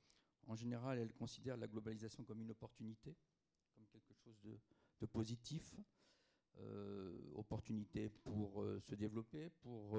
en 0.47 0.57
général, 0.57 0.99
elles 0.99 1.13
considèrent 1.13 1.59
la 1.59 1.69
globalisation 1.69 2.25
comme 2.25 2.41
une 2.41 2.51
opportunité, 2.51 3.15
comme 3.75 3.87
quelque 3.93 4.15
chose 4.15 4.41
de, 4.43 5.07
positif. 5.07 5.77
opportunité 7.37 8.09
pour 8.25 8.65
se 8.81 8.95
développer, 8.95 9.51
pour 9.63 9.97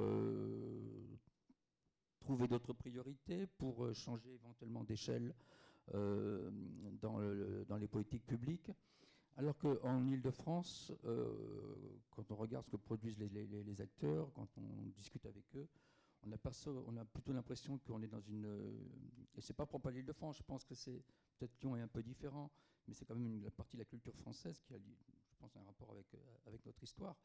trouver 2.22 2.48
d'autres 2.48 2.74
priorités, 2.74 3.48
pour 3.58 3.84
euh, 3.84 3.94
changer 3.94 4.34
éventuellement 4.34 4.84
d'échelle 4.84 5.34
euh, 5.94 6.50
dans, 7.02 7.78
les 7.78 7.88
politiques 7.88 8.26
publiques. 8.26 8.72
Alors 9.38 9.58
qu'en 9.58 10.06
Ile-de-France, 10.08 10.91
euh, 11.06 12.00
quand 12.12 12.32
on 12.32 12.36
regarde 12.36 12.65
ce 12.65 12.72
que 12.72 12.78
produisent 12.78 13.17
les, 13.17 13.82
acteurs, 13.82 14.32
quand 14.34 14.48
on 14.58 14.89
discute 14.96 15.26
avec 15.26 15.44
eux, 15.56 15.67
on 16.24 16.32
a, 16.98 17.06
plutôt 17.06 17.34
l'impression 17.34 17.80
qu'on 17.80 18.02
est 18.04 18.08
dans 18.08 18.22
une... 18.22 18.46
et 19.36 19.41
c'est 19.41 19.56
pas 19.56 19.65
propre 19.65 19.88
à 19.88 19.91
l'Île-de-France, 19.91 20.38
je 20.38 20.44
pense 20.44 20.63
que 20.63 20.76
c'est... 20.76 21.02
Peut-être 21.39 21.60
Lyon 21.62 21.76
est 21.76 21.82
un 21.82 21.88
peu 21.88 22.04
différent, 22.04 22.52
mais 22.88 22.94
c'est 22.94 23.06
quand 23.06 23.15
même 23.15 23.26
une 23.26 23.50
partie 23.50 23.76
de 23.76 23.82
la 23.82 23.86
culture 23.86 24.15
française 24.15 24.62
qui 24.62 24.76
a, 24.76 24.78
je 24.78 25.36
pense, 25.39 25.56
un 25.58 25.63
rapport 25.63 25.89
avec, 25.91 26.06
avec 26.46 26.63
notre 26.65 26.84
histoire. 26.84 27.15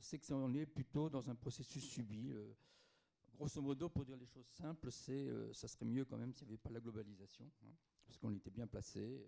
c'est 0.00 0.18
que 0.18 0.32
on 0.34 0.52
est 0.52 0.66
plutôt 0.66 1.08
dans 1.08 1.30
un 1.30 1.34
processus 1.34 1.84
subi 1.84 2.34
grosso 3.40 3.62
modo, 3.62 3.88
pour 3.88 4.04
dire 4.04 4.18
les 4.18 4.26
choses 4.26 4.46
simples, 4.48 4.92
c'est 4.92 5.12
euh, 5.12 5.50
ça 5.54 5.66
serait 5.66 5.86
mieux 5.86 6.04
quand 6.04 6.18
même 6.18 6.34
s'il 6.34 6.46
n'y 6.46 6.52
avait 6.52 6.58
pas 6.58 6.68
la 6.68 6.80
globalisation, 6.80 7.50
hein, 7.64 7.72
parce 8.04 8.18
qu'on 8.18 8.34
était 8.34 8.50
bien 8.50 8.66
placé 8.66 9.00
euh, 9.00 9.24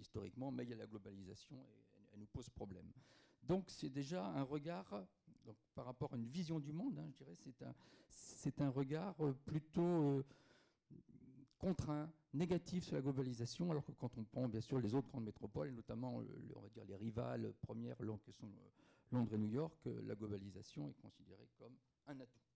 historiquement, 0.00 0.50
mais 0.50 0.64
il 0.64 0.70
y 0.70 0.72
a 0.72 0.76
la 0.76 0.86
globalisation 0.86 1.56
et 1.56 2.12
elle, 2.12 2.20
nous 2.20 2.26
pose 2.26 2.48
problème. 2.50 2.90
Donc 3.42 3.64
c'est 3.68 3.90
déjà 3.90 4.26
un 4.26 4.42
regard, 4.42 5.06
par 5.74 5.84
rapport 5.84 6.12
à 6.12 6.16
une 6.16 6.26
vision 6.26 6.58
du 6.58 6.72
monde, 6.72 6.98
hein, 6.98 7.06
je 7.10 7.16
dirais, 7.16 7.36
c'est 7.36 7.62
un, 7.62 7.74
c'est 8.10 8.60
un 8.60 8.70
regard 8.70 9.14
euh, 9.20 9.32
plutôt 9.46 10.22
contraint, 11.58 12.10
négatif 12.32 12.84
sur 12.84 12.96
la 12.96 13.02
globalisation, 13.02 13.70
alors 13.70 13.84
que 13.84 13.92
quand 13.92 14.16
on 14.16 14.24
prend 14.24 14.48
bien 14.48 14.60
sûr 14.60 14.80
les 14.80 14.94
autres 14.94 15.08
grandes 15.08 15.24
métropoles, 15.24 15.68
et 15.68 15.72
notamment 15.72 16.16
on 16.16 16.60
va 16.60 16.68
dire 16.68 16.84
les 16.86 16.96
rivales 16.96 17.52
premières 17.60 17.96
qui 18.24 18.32
sont 18.32 18.48
Londres 19.12 19.34
et 19.34 19.38
New 19.38 19.50
York, 19.50 19.74
la 19.84 20.14
globalisation 20.14 20.88
est 20.88 20.94
considérée 20.94 21.48
comme 21.58 21.74
un 22.06 22.18
atout. 22.20 22.49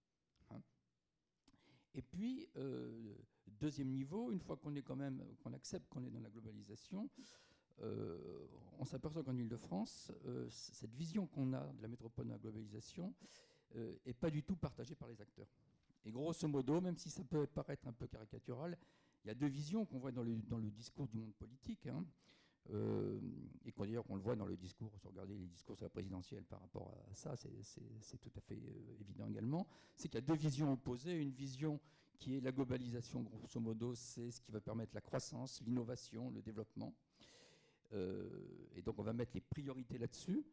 Et 1.94 2.02
puis, 2.02 2.48
euh, 2.56 3.14
deuxième 3.46 3.88
niveau, 3.88 4.32
une 4.32 4.40
fois 4.40 4.56
qu'on 4.56 4.74
est 4.74 4.82
quand 4.82 4.96
même, 4.96 5.22
qu'on 5.42 5.52
accepte 5.52 5.88
qu'on 5.88 6.04
est 6.04 6.10
dans 6.10 6.20
la 6.20 6.30
globalisation, 6.30 7.08
euh, 7.82 8.46
on 8.78 8.84
s'aperçoit 8.84 9.22
qu'en 9.22 9.36
Ile-de-France, 9.36 10.12
euh, 10.26 10.48
cette 10.50 10.94
vision 10.94 11.26
qu'on 11.26 11.52
a 11.52 11.72
de 11.72 11.82
la 11.82 11.88
métropole 11.88 12.26
de 12.26 12.32
la 12.32 12.38
globalisation 12.38 13.14
n'est 14.06 14.14
pas 14.14 14.30
du 14.30 14.44
tout 14.44 14.54
partagée 14.54 14.94
par 14.94 15.08
les 15.08 15.20
acteurs. 15.20 15.48
Et 16.04 16.12
grosso 16.12 16.46
modo, 16.46 16.80
même 16.80 16.96
si 16.96 17.10
ça 17.10 17.24
peut 17.24 17.44
paraître 17.44 17.88
un 17.88 17.92
peu 17.92 18.06
caricatural, 18.06 18.78
il 19.24 19.28
y 19.28 19.30
a 19.30 19.34
deux 19.34 19.48
visions 19.48 19.84
qu'on 19.84 19.98
voit 19.98 20.12
dans 20.12 20.22
le, 20.22 20.36
dans 20.42 20.58
le, 20.58 20.70
discours 20.70 21.08
du 21.08 21.16
monde 21.16 21.34
politique. 21.34 21.88
Hein. 21.88 22.04
Qu'on 23.74 23.84
d'ailleurs 23.84 24.04
on 24.08 24.16
le 24.16 24.22
voit 24.22 24.36
dans 24.36 24.46
le 24.46 24.56
discours, 24.56 24.90
si 24.98 25.06
regardez 25.06 25.34
les 25.36 25.46
discours 25.46 25.76
sur 25.76 25.84
la 25.84 25.90
présidentielle 25.90 26.44
par 26.44 26.60
rapport 26.60 26.94
à 27.10 27.14
ça, 27.14 27.34
c'est 27.36 28.18
tout 28.18 28.30
à 28.36 28.40
fait 28.40 28.56
euh, 28.56 29.00
évident 29.00 29.26
également, 29.26 29.66
c'est 29.96 30.08
qu'il 30.08 30.16
y 30.16 30.22
a 30.22 30.26
deux 30.26 30.36
visions 30.36 30.72
opposées. 30.72 31.14
Une 31.20 31.32
vision 31.32 31.80
qui 32.18 32.36
est 32.36 32.40
la 32.40 32.52
globalisation, 32.52 33.22
grosso 33.22 33.60
modo, 33.60 33.94
c'est 33.94 34.30
ce 34.30 34.40
qui 34.40 34.52
va 34.52 34.60
permettre 34.60 34.94
la 34.94 35.00
croissance, 35.00 35.60
l'innovation, 35.66 36.30
le 36.30 36.42
développement. 36.42 36.94
Euh, 37.92 38.28
et 38.76 38.82
donc 38.82 38.98
on 38.98 39.02
va 39.02 39.12
mettre 39.12 39.32
les 39.34 39.40
priorités 39.40 39.98
là-dessus. 39.98 40.44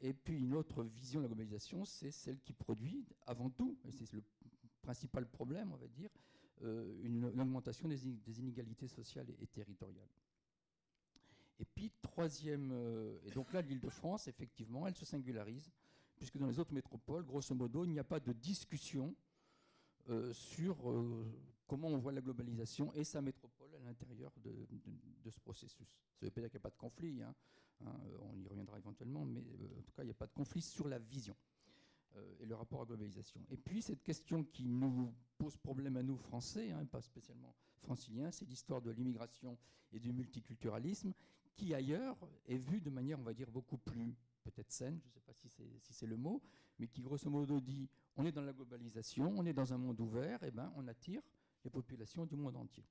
et 0.00 0.14
puis 0.14 0.38
une 0.38 0.54
autre 0.54 0.84
vision 0.84 1.20
de 1.20 1.24
la 1.24 1.28
globalisation, 1.28 1.84
c'est 1.84 2.12
celle 2.12 2.38
qui 2.40 2.52
produit 2.52 3.04
avant 3.26 3.50
tout, 3.50 3.76
et 3.84 3.90
c'est 3.90 4.10
le 4.12 4.22
principal 4.80 5.26
problème, 5.26 5.72
on 5.72 5.76
va 5.76 5.88
dire, 5.88 6.10
une, 7.02 7.24
augmentation 7.24 7.88
des, 7.88 8.06
inégalités 8.38 8.86
sociales 8.86 9.26
et 9.40 9.46
territoriales. 9.48 10.08
Et 11.58 11.64
puis, 11.64 11.90
troisième, 12.02 12.70
euh, 12.72 13.18
et 13.24 13.30
donc 13.30 13.52
là, 13.52 13.62
l'Île-de-France, 13.62 14.28
effectivement, 14.28 14.86
elle 14.86 14.94
se 14.94 15.04
singularise, 15.04 15.70
puisque 16.16 16.38
dans 16.38 16.46
les 16.46 16.58
autres 16.58 16.72
métropoles, 16.72 17.24
grosso 17.24 17.54
modo, 17.54 17.84
il 17.84 17.92
n'y 17.92 17.98
a 17.98 18.04
pas 18.04 18.20
de 18.20 18.32
discussion 18.32 19.14
euh, 20.10 20.32
sur 20.32 20.90
euh, 20.90 21.24
comment 21.66 21.88
on 21.88 21.98
voit 21.98 22.12
la 22.12 22.20
globalisation 22.20 22.92
et 22.92 23.04
sa 23.04 23.22
métropole 23.22 23.74
à 23.74 23.80
l'intérieur 23.80 24.32
de, 24.44 25.30
ce 25.30 25.40
processus. 25.40 25.88
Ça 25.88 26.24
ne 26.24 26.26
veut 26.26 26.30
pas 26.30 26.40
dire 26.40 26.50
qu'il 26.50 26.58
n'y 26.58 26.62
a 26.62 26.68
pas 26.68 26.70
de 26.70 26.76
conflit, 26.76 27.22
hein, 27.22 27.34
hein, 27.84 27.92
on 28.32 28.38
y 28.40 28.46
reviendra 28.46 28.78
éventuellement, 28.78 29.24
mais 29.24 29.40
en 29.40 29.82
tout 29.82 29.92
cas, 29.92 30.02
il 30.02 30.06
n'y 30.06 30.12
a 30.12 30.14
pas 30.14 30.26
de 30.26 30.32
conflit 30.32 30.62
sur 30.62 30.88
la 30.88 30.98
vision 30.98 31.36
et 32.40 32.46
le 32.46 32.54
rapport 32.54 32.80
à 32.80 32.82
la 32.84 32.86
globalisation. 32.86 33.42
Et 33.50 33.58
puis, 33.58 33.82
cette 33.82 34.02
question 34.02 34.42
qui 34.42 34.64
nous 34.64 35.12
pose 35.36 35.58
problème 35.58 35.98
à 35.98 36.02
nous, 36.02 36.16
Français, 36.16 36.70
hein, 36.70 36.86
pas 36.86 37.02
spécialement 37.02 37.54
franciliens, 37.82 38.30
c'est 38.30 38.48
l'histoire 38.48 38.80
de 38.80 38.90
l'immigration 38.90 39.58
et 39.92 39.98
du 39.98 40.12
multiculturalisme, 40.12 41.12
qui 41.56 41.74
ailleurs 41.74 42.16
est 42.46 42.58
vu 42.58 42.80
de 42.80 42.90
manière, 42.90 43.18
on 43.18 43.22
va 43.22 43.34
dire, 43.34 43.50
beaucoup 43.50 43.78
plus 43.78 44.14
peut-être 44.42 44.70
saine, 44.70 45.00
je 45.02 45.08
ne 45.08 45.12
sais 45.12 45.20
pas 45.20 45.32
si 45.32 45.48
c'est 45.48 45.80
si 45.80 46.06
le 46.06 46.16
mot, 46.16 46.40
mais 46.78 46.86
qui 46.86 47.02
grosso 47.02 47.28
modo 47.28 47.60
dit 47.60 47.88
on 48.16 48.24
est 48.24 48.32
dans 48.32 48.42
la 48.42 48.52
globalisation, 48.52 49.34
on 49.36 49.44
est 49.44 49.52
dans 49.52 49.72
un 49.72 49.78
monde 49.78 50.00
ouvert, 50.00 50.42
et 50.42 50.50
ben 50.50 50.72
on 50.76 50.86
attire 50.86 51.22
les 51.64 51.70
populations 51.70 52.26
du 52.26 52.36
monde 52.36 52.56
entier. 52.56 52.84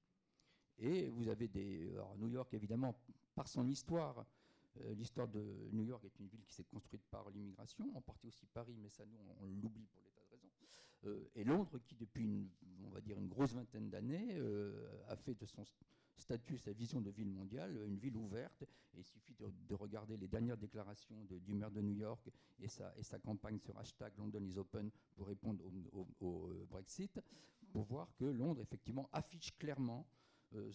Et 0.78 1.10
vous 1.10 1.28
avez 1.30 1.48
des. 1.48 1.92
Alors 1.94 2.18
New 2.18 2.28
York, 2.28 2.54
évidemment, 2.54 2.96
par 3.34 3.48
son 3.48 3.68
histoire, 3.68 4.26
euh, 4.82 4.94
l'histoire 4.96 5.28
de 5.28 5.70
New 5.72 5.84
York 5.84 6.04
est 6.04 6.20
une 6.20 6.28
ville 6.28 6.44
qui 6.44 6.54
s'est 6.54 6.66
construite 6.66 7.04
par 7.10 7.30
l'immigration, 7.30 7.90
en 7.96 8.02
partie 8.02 8.28
aussi 8.28 8.46
Paris, 8.48 8.76
mais 8.82 8.90
ça, 8.90 9.06
nous, 9.06 9.18
on, 9.42 9.46
l'oublie 9.46 9.88
pour 9.94 10.04
des 10.04 10.12
tas 10.12 10.26
de 10.26 10.32
raisons. 10.32 10.50
Euh, 11.06 11.30
et 11.36 11.44
Londres, 11.44 11.80
qui 11.86 11.96
depuis, 11.96 12.24
une, 12.24 12.50
on 12.86 12.90
va 12.90 13.00
dire, 13.00 13.18
une 13.18 13.30
grosse 13.30 13.54
vingtaine 13.54 13.90
d'années, 13.90 14.34
euh, 14.34 15.02
a 15.08 15.16
fait 15.16 15.36
de 15.36 15.46
son 15.46 15.64
statut, 16.18 16.58
sa 16.58 16.72
vision 16.72 17.02
de 17.02 17.10
ville 17.12 17.30
mondiale, 17.30 17.78
une 17.86 17.98
ville 17.98 18.18
ouverte. 18.18 18.64
Et 18.94 19.00
il 19.00 19.04
suffit 19.04 19.36
de, 19.36 19.76
regarder 19.76 20.18
les 20.18 20.28
dernières 20.28 20.58
déclarations 20.58 21.26
du 21.26 21.54
maire 21.54 21.72
de 21.72 21.82
New 21.82 21.96
York 21.96 22.30
et 22.60 22.68
sa, 22.68 23.20
campagne 23.24 23.60
sur 23.60 23.78
hashtag 23.78 24.14
London 24.18 24.44
is 24.46 24.58
open 24.58 24.90
pour 25.16 25.28
répondre 25.28 25.64
au 26.22 26.66
Brexit, 26.70 27.20
pour 27.72 27.84
voir 27.84 28.14
que 28.16 28.26
Londres, 28.26 28.62
effectivement, 28.62 29.10
affiche 29.12 29.58
clairement 29.58 30.08
euh, 30.54 30.72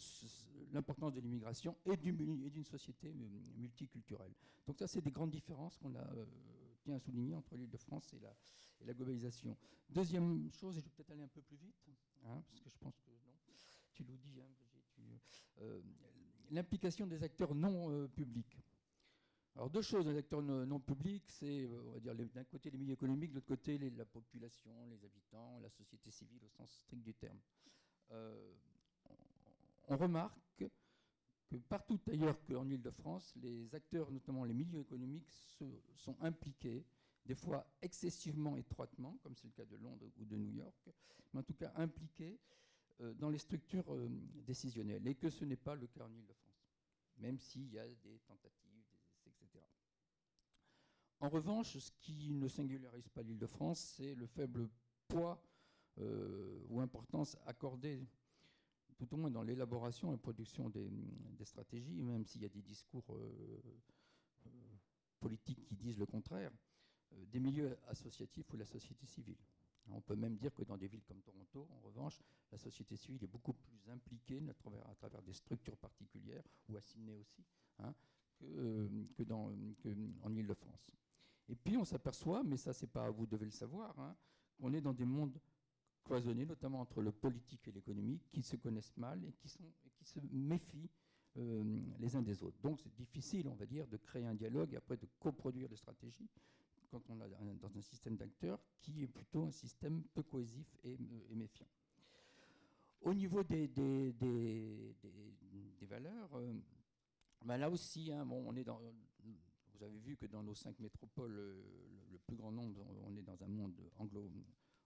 l'importance 0.73 1.15
de 1.15 1.21
l'immigration 1.21 1.77
et 1.87 1.97
d'une 1.97 2.65
société 2.65 3.13
multiculturelle. 3.57 4.33
Donc 4.67 4.79
ça, 4.79 4.87
c'est 4.87 5.01
des 5.01 5.11
grandes 5.11 5.31
différences 5.31 5.79
qu'on 5.79 5.95
a 5.95 6.07
euh, 6.15 6.27
tient 6.83 6.95
à 6.95 6.99
souligner 7.01 7.35
entre 7.35 7.57
l'île 7.57 7.71
de 7.71 7.77
France 7.77 8.13
et 8.15 8.21
la, 8.85 8.95
globalisation. 8.95 9.57
Deuxième 9.89 10.51
chose, 10.53 10.77
et 10.77 10.81
je 10.81 10.87
vais 10.87 10.91
peut-être 10.91 11.11
aller 11.11 11.23
un 11.23 11.29
peu 11.29 11.41
plus 11.43 11.57
vite, 11.57 11.91
hein, 12.25 12.43
parce 12.49 12.61
que 12.61 12.71
je 12.71 12.79
pense 12.79 13.01
que 13.01 13.11
tu 13.95 14.05
l'as 14.05 14.17
dit, 14.17 14.41
hein, 14.41 14.47
euh, 14.47 14.70
l'implication 16.51 17.07
des 17.07 17.23
acteurs 17.23 17.55
non 17.55 18.09
publics. 18.09 18.59
Alors 19.57 19.69
deux 19.71 19.83
choses, 19.83 20.07
les 20.07 20.17
acteurs 20.17 20.43
non, 20.43 20.81
publics, 20.81 21.25
c'est 21.29 21.67
on 21.67 21.93
va 21.93 22.01
dire 22.01 22.15
d'un 22.15 22.45
côté 22.45 22.71
les 22.71 22.79
milieux 22.79 22.95
économiques, 22.95 23.31
de 23.31 23.37
l'autre 23.37 23.49
côté 23.49 23.79
la 23.79 24.05
population, 24.05 24.73
les 24.91 25.05
habitants, 25.05 25.59
la 25.61 25.71
société 25.71 26.11
civile 26.11 26.43
au 26.45 26.49
sens 26.49 26.71
strict 26.71 27.03
du 27.03 27.15
terme 27.15 27.39
on 29.91 29.97
remarque 29.97 30.39
que 30.57 31.57
partout 31.69 32.01
ailleurs 32.07 32.41
qu'en 32.47 32.69
Ile-de-France, 32.69 33.35
les 33.43 33.75
acteurs, 33.75 34.11
notamment 34.11 34.45
les 34.45 34.55
milieux 34.55 34.81
économiques, 34.81 35.29
sont 35.97 36.17
impliqués, 36.21 36.85
des 37.27 37.35
fois 37.35 37.67
excessivement 37.83 38.57
étroitement, 38.57 39.19
comme 39.23 39.35
c'est 39.35 39.49
le 39.49 39.53
cas 39.53 39.65
de 39.65 39.77
Londres 39.77 40.07
ou 40.19 40.25
de 40.25 40.37
New 40.37 40.53
York, 40.53 40.89
mais 41.33 41.41
en 41.41 41.43
tout 41.43 41.55
cas 41.55 41.73
impliqués 41.77 42.39
euh, 42.39 42.70
dans 43.19 43.31
les 43.31 43.39
structures 43.39 43.93
euh, 43.95 44.09
décisionnelles, 44.47 45.07
et 45.07 45.15
que 45.15 45.31
ce 45.31 45.45
n'est 45.45 45.57
pas 45.57 45.75
le 45.75 45.87
cas 45.87 46.05
en 46.05 46.13
Ile-de-France, 46.13 46.71
même 47.19 47.39
s'il 47.39 47.71
y 47.73 47.79
a 47.79 47.87
des 47.87 48.19
tentatives, 48.27 48.85
etc. 49.27 49.65
En 51.21 51.29
revanche, 51.29 51.77
ce 51.79 51.91
qui 52.01 52.33
ne 52.33 52.49
singularise 52.49 53.09
pas 53.09 53.23
l'Île-de-France, 53.23 53.95
c'est 53.97 54.15
le 54.15 54.27
faible 54.27 54.69
poids 55.09 55.43
euh, 55.99 56.65
ou 56.69 56.81
importance 56.81 57.37
accordée 57.47 58.07
tout 59.01 59.15
au 59.15 59.17
moins 59.17 59.31
dans 59.31 59.43
l'élaboration 59.43 60.13
et 60.13 60.19
production 60.19 60.69
des, 60.69 60.91
stratégies, 61.45 62.03
même 62.03 62.27
s'il 62.27 62.43
y 62.43 62.45
a 62.45 62.51
des 62.51 62.61
discours 62.61 63.05
euh, 63.15 63.63
euh, 64.47 64.51
politiques 65.19 65.65
qui 65.65 65.75
disent 65.75 65.99
le 65.99 66.05
contraire, 66.05 66.53
euh, 67.15 67.25
des 67.27 67.41
milieux 67.41 67.79
associatifs 67.89 68.53
ou 68.53 68.59
la 68.59 68.67
société 68.67 69.07
civile. 69.07 69.39
On 69.93 70.01
peut 70.01 70.17
même 70.17 70.37
dire 70.37 70.55
que 70.55 70.63
dans 70.63 70.77
des 70.77 70.89
villes 70.89 71.05
comme 71.05 71.21
Toronto, 71.21 71.69
en 71.71 71.81
revanche, 71.81 72.21
la 72.53 72.59
société 72.59 72.97
civile 72.97 73.25
est 73.25 73.29
beaucoup 73.29 73.53
plus 73.53 73.91
impliquée 73.91 74.43
à 74.49 74.95
travers, 74.95 75.23
des 75.23 75.33
structures 75.33 75.77
particulières, 75.77 76.45
ou 76.69 76.77
à 76.77 76.81
Sydney 76.81 77.15
aussi, 77.17 77.45
hein, 77.79 77.95
que, 78.39 79.23
dans, 79.23 79.53
en 80.23 80.35
Ile-de-France. 80.35 80.91
Et 81.49 81.57
puis 81.57 81.77
on 81.77 81.85
s'aperçoit, 81.85 82.43
mais 82.43 82.57
ça 82.57 82.73
c'est 82.73 82.87
pas 82.87 83.11
vous 83.11 83.27
devez 83.27 83.45
le 83.45 83.51
savoir, 83.51 83.99
hein, 83.99 84.17
qu'on 84.59 84.73
est 84.73 84.81
dans 84.81 84.93
des 84.93 85.05
mondes 85.05 85.39
cloisonnés, 86.05 86.47
notamment 86.47 86.81
entre 86.81 87.03
le 87.03 87.13
politique 87.13 87.67
et 87.69 87.73
l'économie, 87.73 88.21
qui 88.31 88.43
se 88.43 88.57
connaissent 88.57 88.97
mal 88.97 89.23
et 89.25 89.33
qui 89.33 89.49
se 89.49 90.21
méfient 90.31 90.91
euh, 91.37 91.81
les 91.99 92.17
uns 92.17 92.23
des 92.23 92.43
autres. 92.43 92.59
Donc 92.63 92.81
c'est 92.81 92.95
difficile, 92.95 93.49
on 93.49 93.55
va 93.55 93.67
dire, 93.67 93.87
de 93.87 93.97
créer 93.97 94.27
un 94.27 94.35
dialogue 94.35 94.73
et 94.73 94.77
après 94.77 94.97
de 94.97 95.07
coproduire 95.19 95.69
des 95.69 95.77
stratégies 95.77 96.29
quand 96.91 97.03
on 97.09 97.21
est 97.21 97.55
dans 97.61 97.77
un 97.77 97.83
système 97.83 98.17
d'acteurs 98.17 98.61
qui 98.81 99.03
est 99.03 99.09
plutôt 99.09 99.45
un 99.45 99.51
système 99.51 100.03
peu 100.15 100.23
cohésif 100.23 100.77
et, 100.85 100.97
méfiant. 101.35 101.69
Au 103.03 103.15
niveau 103.15 103.43
des, 103.43 103.71
valeurs, 105.83 106.31
euh, 106.35 106.53
ben 107.45 107.57
là 107.57 107.71
aussi, 107.71 108.13
hein, 108.13 108.29
on 108.31 108.55
est 108.57 108.65
dans, 108.65 108.81
vous 109.81 109.83
avez 109.83 109.99
vu 109.99 110.17
que 110.17 110.27
dans 110.27 110.43
nos 110.43 110.55
cinq 110.55 110.79
métropoles, 110.79 111.39
euh, 111.39 111.63
le, 112.11 112.19
plus 112.19 112.37
grand 112.37 112.53
nombre, 112.53 112.87
on 113.05 113.17
est 113.17 113.23
dans 113.23 113.43
un 113.43 113.49
monde 113.49 113.81
anglo, 113.97 114.31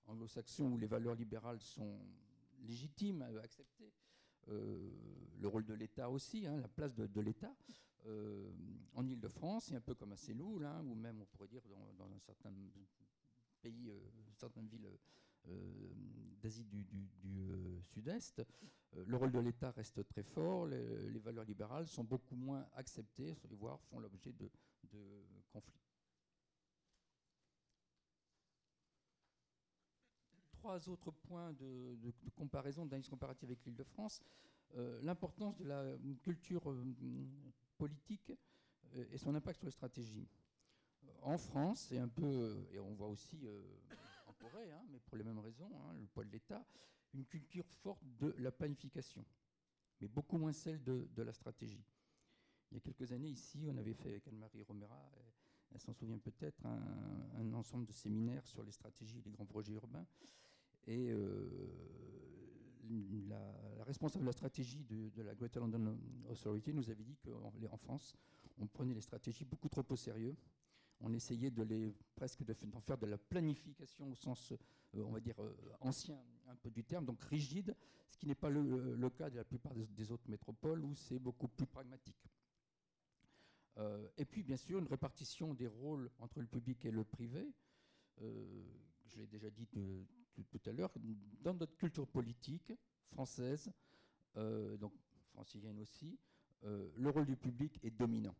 anglo-saxon 0.06 0.72
où 0.72 0.78
les 0.78 0.86
valeurs 0.86 1.16
libérales 1.16 1.60
sont 1.60 1.98
légitimes, 2.62 3.22
à 3.22 3.40
accepter. 3.42 3.92
Euh, 4.48 4.90
le 5.40 5.48
rôle 5.48 5.64
de 5.64 5.74
l'État 5.74 6.08
aussi, 6.10 6.46
hein, 6.46 6.60
la 6.60 6.68
place 6.68 6.94
de, 6.94 7.20
l'État. 7.20 7.52
Euh, 8.06 8.50
en 8.94 9.06
Ile-de-France, 9.06 9.72
et 9.72 9.76
un 9.76 9.80
peu 9.80 9.94
comme 9.94 10.12
à 10.12 10.16
Séloul, 10.16 10.64
hein, 10.64 10.84
ou 10.84 10.94
même 10.94 11.20
on 11.20 11.24
pourrait 11.24 11.48
dire 11.48 11.62
dans, 11.98 12.04
un 12.04 12.18
certain 12.20 12.52
pays, 13.60 13.90
euh, 13.90 13.98
certaines 14.36 14.68
villes 14.68 14.88
d'Asie 16.40 16.64
du, 16.64 16.86
Sud-Est, 17.82 18.42
le 18.94 19.16
rôle 19.16 19.32
de 19.32 19.40
l'État 19.40 19.72
reste 19.72 20.06
très 20.06 20.22
fort, 20.22 20.66
les, 20.66 21.18
valeurs 21.18 21.44
libérales 21.44 21.86
sont 21.88 22.04
beaucoup 22.04 22.36
moins 22.36 22.66
acceptées, 22.74 23.36
voire 23.50 23.80
font 23.80 23.98
l'objet 23.98 24.32
de 24.32 24.48
conflits. 25.50 25.84
trois 30.64 30.88
autres 30.88 31.10
points 31.10 31.52
de, 31.52 31.94
comparaison, 32.34 32.86
d'analyse 32.86 33.10
comparative 33.10 33.50
avec 33.50 33.62
l'Île-de-France. 33.66 34.22
Euh, 34.76 34.98
l'importance 35.02 35.58
de 35.58 35.64
la 35.64 35.84
culture 36.22 36.70
euh, 36.70 36.82
politique 37.76 38.32
euh, 38.94 39.04
et 39.12 39.18
son 39.18 39.34
impact 39.34 39.58
sur 39.58 39.66
les 39.66 39.72
stratégies. 39.72 40.28
En 41.22 41.38
France, 41.38 41.90
et 41.92 41.98
un 41.98 42.08
peu, 42.08 42.66
et 42.72 42.78
on 42.78 42.94
voit 42.94 43.08
aussi 43.08 43.46
en 44.26 44.32
Corée, 44.34 44.70
hein, 44.70 44.82
mais 44.90 44.98
pour 45.00 45.16
les 45.16 45.24
mêmes 45.24 45.38
raisons, 45.38 45.70
hein, 45.74 45.94
le 45.98 46.06
poids 46.06 46.24
de 46.24 46.30
l'État, 46.30 46.64
une 47.14 47.24
culture 47.24 47.66
forte 47.66 48.04
de 48.18 48.34
la 48.38 48.50
planification, 48.50 49.24
mais 50.00 50.08
beaucoup 50.08 50.36
moins 50.36 50.52
celle 50.52 50.82
de, 50.82 51.22
la 51.22 51.32
stratégie. 51.32 51.84
Il 52.70 52.74
y 52.74 52.78
a 52.78 52.80
quelques 52.80 53.12
années, 53.12 53.28
ici, 53.28 53.66
on 53.68 53.76
avait 53.76 53.94
fait 53.94 54.10
avec 54.10 54.26
Anne-Marie 54.28 54.62
Romera, 54.62 55.10
elle 55.72 55.80
s'en 55.80 55.92
souvient 55.92 56.18
peut-être, 56.18 56.64
un, 56.66 57.52
ensemble 57.54 57.86
de 57.86 57.92
séminaires 57.92 58.46
sur 58.46 58.62
les 58.62 58.72
stratégies 58.72 59.18
et 59.18 59.22
les 59.22 59.30
grands 59.30 59.46
projets 59.46 59.72
urbains. 59.72 60.06
Et 60.86 61.10
euh, 61.10 61.68
la, 63.28 63.54
responsable 63.84 64.24
de 64.24 64.28
la 64.28 64.32
stratégie 64.32 64.84
de, 64.84 65.22
la 65.22 65.34
Greater 65.34 65.60
London 65.60 65.98
Authority 66.28 66.72
nous 66.72 66.90
avait 66.90 67.04
dit 67.04 67.16
qu'en 67.24 67.52
en 67.70 67.76
France, 67.76 68.16
on 68.58 68.66
prenait 68.66 68.94
les 68.94 69.00
stratégies 69.00 69.44
beaucoup 69.44 69.68
trop 69.68 69.84
au 69.88 69.96
sérieux. 69.96 70.36
On 71.00 71.12
essayait 71.12 71.50
de 71.50 71.62
les 71.62 71.94
presque 72.14 72.44
d'en 72.44 72.80
faire 72.80 72.98
de 72.98 73.06
la 73.06 73.18
planification 73.18 74.10
au 74.10 74.14
sens, 74.14 74.52
euh, 74.94 75.02
on 75.04 75.12
va 75.12 75.20
dire, 75.20 75.34
euh, 75.42 75.54
ancien 75.80 76.18
un 76.48 76.56
peu 76.56 76.70
du 76.70 76.84
terme, 76.84 77.04
donc 77.04 77.20
rigide, 77.22 77.74
ce 78.10 78.16
qui 78.16 78.26
n'est 78.26 78.34
pas 78.34 78.50
le, 78.50 79.10
cas 79.10 79.28
de 79.28 79.36
la 79.36 79.44
plupart 79.44 79.74
des, 79.74 80.12
autres 80.12 80.28
métropoles 80.28 80.84
où 80.84 80.94
c'est 80.94 81.18
beaucoup 81.18 81.48
plus 81.48 81.66
pragmatique. 81.66 82.28
et 84.16 84.24
puis, 84.24 84.42
bien 84.42 84.56
sûr, 84.56 84.78
une 84.78 84.86
répartition 84.86 85.52
des 85.52 85.66
rôles 85.66 86.10
entre 86.18 86.40
le 86.40 86.46
public 86.46 86.84
et 86.84 86.92
le 86.92 87.02
privé. 87.02 87.50
je 88.20 89.16
l'ai 89.16 89.26
déjà 89.26 89.50
dit 89.50 89.66
tout, 89.66 90.60
à 90.66 90.72
l'heure, 90.72 90.92
dans 91.40 91.54
notre 91.54 91.76
culture 91.76 92.06
politique 92.06 92.72
française, 93.04 93.70
euh, 94.36 94.76
donc 94.76 94.92
francilienne 95.32 95.78
aussi, 95.80 96.18
euh, 96.64 96.88
le 96.96 97.10
rôle 97.10 97.26
du 97.26 97.36
public 97.36 97.78
est 97.82 97.90
dominant. 97.90 98.34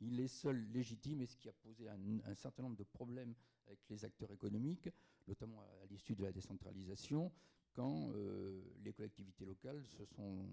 Il 0.00 0.20
est 0.20 0.28
seul 0.28 0.56
légitime 0.72 1.22
et 1.22 1.26
ce 1.26 1.36
qui 1.36 1.48
a 1.48 1.52
posé 1.52 1.88
un, 1.88 2.34
certain 2.34 2.62
nombre 2.62 2.76
de 2.76 2.84
problèmes 2.84 3.34
avec 3.66 3.80
les 3.88 4.04
acteurs 4.04 4.30
économiques, 4.30 4.88
notamment 5.26 5.60
à, 5.60 5.86
l'issue 5.90 6.14
de 6.14 6.22
la 6.22 6.32
décentralisation, 6.32 7.32
quand 7.72 8.12
euh, 8.14 8.62
les 8.84 8.92
collectivités 8.92 9.44
locales 9.44 9.84
se 9.86 10.04
sont, 10.04 10.46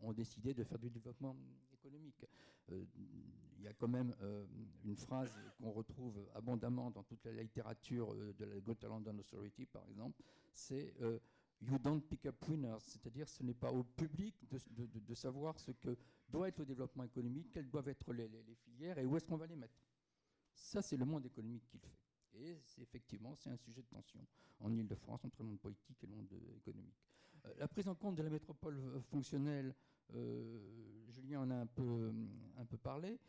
ont 0.00 0.12
décidé 0.12 0.54
de 0.54 0.64
faire 0.64 0.78
du 0.78 0.90
développement 0.90 1.36
économique. 1.72 2.24
Il 2.70 3.62
y 3.62 3.68
a 3.68 3.74
quand 3.74 3.88
même 3.88 4.14
une 4.84 4.96
phrase 4.96 5.36
qu'on 5.58 5.72
retrouve 5.72 6.18
abondamment 6.34 6.90
dans 6.90 7.02
toute 7.02 7.24
la 7.24 7.42
littérature 7.42 8.14
de 8.14 8.44
la 8.44 8.60
Greater 8.60 8.88
London 8.88 9.18
Authority, 9.18 9.66
par 9.66 9.86
exemple, 9.88 10.22
c'est 10.52 10.94
You 11.64 11.78
don't 11.78 12.00
pick 12.00 12.26
up 12.26 12.34
winners, 12.48 12.80
c'est-à-dire 12.80 13.28
ce 13.28 13.42
n'est 13.44 13.54
pas 13.54 13.70
au 13.70 13.84
public 13.84 14.34
de, 14.50 15.14
savoir 15.14 15.58
ce 15.60 15.70
que 15.70 15.96
doit 16.28 16.48
être 16.48 16.58
le 16.58 16.66
développement 16.66 17.04
économique, 17.04 17.52
quelles 17.52 17.68
doivent 17.68 17.88
être 17.88 18.12
les, 18.12 18.28
filières 18.56 18.98
et 18.98 19.06
où 19.06 19.16
est-ce 19.16 19.24
qu'on 19.24 19.36
va 19.36 19.46
les 19.46 19.54
mettre. 19.54 19.78
Ça, 20.52 20.82
c'est 20.82 20.96
le 20.96 21.04
monde 21.04 21.24
économique 21.24 21.64
qui 21.68 21.78
le 21.78 21.86
fait. 21.86 22.02
Et 22.34 22.82
effectivement, 22.82 23.36
c'est 23.36 23.50
un 23.50 23.56
sujet 23.56 23.82
de 23.82 23.86
tension 23.86 24.26
en 24.58 24.72
Ile-de-France 24.72 25.24
entre 25.24 25.42
le 25.42 25.50
monde 25.50 25.60
politique 25.60 26.02
et 26.02 26.06
le 26.06 26.14
monde 26.14 26.32
économique. 26.56 26.96
la 27.56 27.68
prise 27.68 27.86
en 27.86 27.94
compte 27.94 28.16
de 28.16 28.22
la 28.22 28.30
métropole 28.30 29.00
fonctionnelle 29.10 29.72
euh, 30.14 31.04
Julien 31.10 31.42
en 31.42 31.50
a 31.50 31.56
un 31.56 31.66
peu, 31.66 32.12
un 32.56 32.64
peu 32.64 32.76
parlé. 32.76 33.20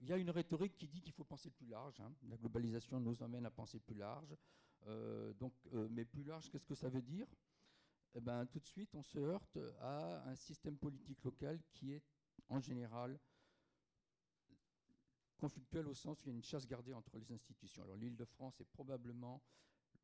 il 0.00 0.08
y 0.08 0.12
a 0.12 0.16
une 0.16 0.30
rhétorique 0.30 0.78
qui 0.78 0.88
dit 0.88 1.02
qu'il 1.02 1.12
faut 1.12 1.24
penser 1.24 1.50
plus 1.50 1.66
large. 1.66 2.00
Hein. 2.00 2.12
La 2.30 2.36
globalisation 2.38 2.98
nous 3.00 3.22
emmène 3.22 3.44
à 3.44 3.50
penser 3.50 3.80
plus 3.80 3.96
large. 3.96 4.34
Donc, 5.38 5.52
mais 5.90 6.04
plus 6.04 6.24
large, 6.24 6.50
qu'est-ce 6.50 6.66
que 6.66 6.74
ça 6.74 6.88
veut 6.88 7.02
dire? 7.02 7.26
Eh 8.14 8.20
ben, 8.20 8.46
Tout 8.46 8.60
de 8.60 8.66
suite, 8.66 8.94
on 8.94 9.02
se 9.02 9.18
heurte 9.18 9.58
à 9.80 10.28
un 10.28 10.34
système 10.36 10.76
politique 10.76 11.22
local 11.24 11.60
qui 11.72 11.92
est 11.92 12.02
en 12.48 12.60
général 12.60 13.18
conflictuel 15.38 15.86
au 15.88 15.94
sens 15.94 16.24
où 16.24 16.28
il 16.28 16.32
y 16.32 16.34
a 16.34 16.36
une 16.36 16.42
chasse 16.42 16.66
gardée 16.66 16.94
entre 16.94 17.18
les 17.18 17.30
institutions. 17.32 17.82
Alors 17.82 17.96
l'île 17.96 18.16
de 18.16 18.24
France 18.24 18.60
est 18.60 18.64
probablement 18.64 19.42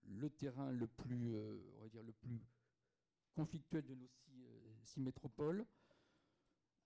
le 0.05 0.29
terrain 0.31 0.71
le 0.71 0.87
plus, 0.87 1.35
euh, 1.35 1.59
on 1.79 1.83
va 1.83 1.89
dire, 1.89 2.03
le 2.03 2.13
plus 2.13 2.41
conflictuel 3.35 3.87
de 3.87 3.95
nos 3.95 4.11
euh, 4.35 4.75
six, 4.83 5.01
métropoles. 5.01 5.65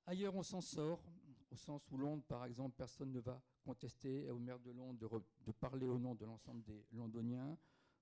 Ailleurs, 0.07 0.35
on 0.35 0.43
s'en 0.43 0.61
sort, 0.61 1.03
au 1.51 1.57
sens 1.57 1.91
où 1.91 1.97
Londres, 1.97 2.25
par 2.29 2.45
exemple, 2.45 2.77
personne 2.77 3.13
ne 3.13 3.21
va 3.21 3.43
contester 3.63 4.31
au 4.31 4.39
maire 4.39 4.61
de 4.61 4.71
Londres 4.71 5.23
de, 5.47 5.53
parler 5.53 5.87
au 5.87 5.99
nom 5.99 6.15
de 6.15 6.27
l'ensemble 6.27 6.63
des 6.63 6.85
Londoniens. 6.93 7.57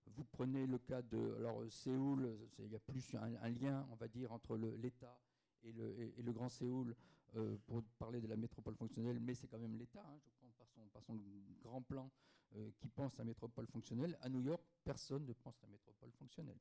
Vous 0.06 0.24
prenez 0.24 0.66
le 0.66 0.78
cas 0.78 1.02
de 1.02 1.34
alors, 1.38 1.62
Séoul, 1.70 2.36
il 2.58 2.70
y 2.70 2.76
a 2.76 2.80
plus 2.80 3.14
un, 3.14 3.48
lien, 3.48 3.86
on 3.90 3.94
va 3.94 4.08
dire, 4.08 4.32
entre 4.32 4.56
l'État 4.56 5.18
et 5.62 5.72
le, 5.72 5.98
et 6.18 6.22
le, 6.22 6.32
Grand 6.32 6.48
Séoul 6.48 6.94
euh, 7.36 7.56
pour 7.66 7.82
parler 7.98 8.20
de 8.20 8.26
la 8.26 8.36
métropole 8.36 8.74
fonctionnelle, 8.74 9.18
mais 9.20 9.34
c'est 9.34 9.46
quand 9.46 9.58
même 9.58 9.76
l'État, 9.76 10.04
hein, 10.06 10.18
je 10.22 10.28
crois, 10.28 10.50
par 10.58 10.68
son, 10.68 10.86
par 10.88 11.02
son 11.02 11.18
grand 11.62 11.80
plan 11.80 12.10
euh, 12.56 12.70
qui 12.78 12.88
pense 12.88 13.16
la 13.16 13.24
métropole 13.24 13.66
fonctionnelle. 13.66 14.18
À 14.20 14.28
New 14.28 14.40
York, 14.42 14.62
personne 14.84 15.24
ne 15.24 15.32
pense 15.32 15.60
la 15.62 15.68
métropole 15.68 16.10
fonctionnelle. 16.12 16.58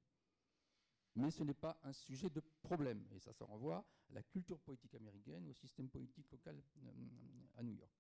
Mais 1.16 1.30
ce 1.30 1.44
n'est 1.44 1.54
pas 1.54 1.78
un 1.84 1.92
sujet 1.92 2.30
de 2.30 2.42
problème, 2.62 3.06
et 3.12 3.20
ça 3.20 3.34
se 3.34 3.44
renvoie 3.44 3.86
à 4.10 4.14
la 4.14 4.24
culture 4.24 4.60
politique 4.60 4.96
américaine, 4.96 5.46
au 5.50 5.54
système 5.54 5.90
politique 5.90 6.32
local 6.32 6.56
euh, 6.78 6.92
à 7.58 7.64
New 7.64 7.74
York. 7.74 7.92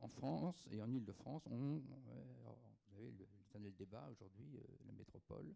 en 0.00 0.08
France 0.08 0.66
et 0.72 0.82
en 0.82 0.90
Ile-de-France, 0.90 1.46
on, 1.46 1.80
vous 3.08 3.22
avez 3.54 3.64
le, 3.64 3.72
débat 3.72 4.08
aujourd'hui, 4.10 4.58
la 4.86 4.92
métropole, 4.92 5.54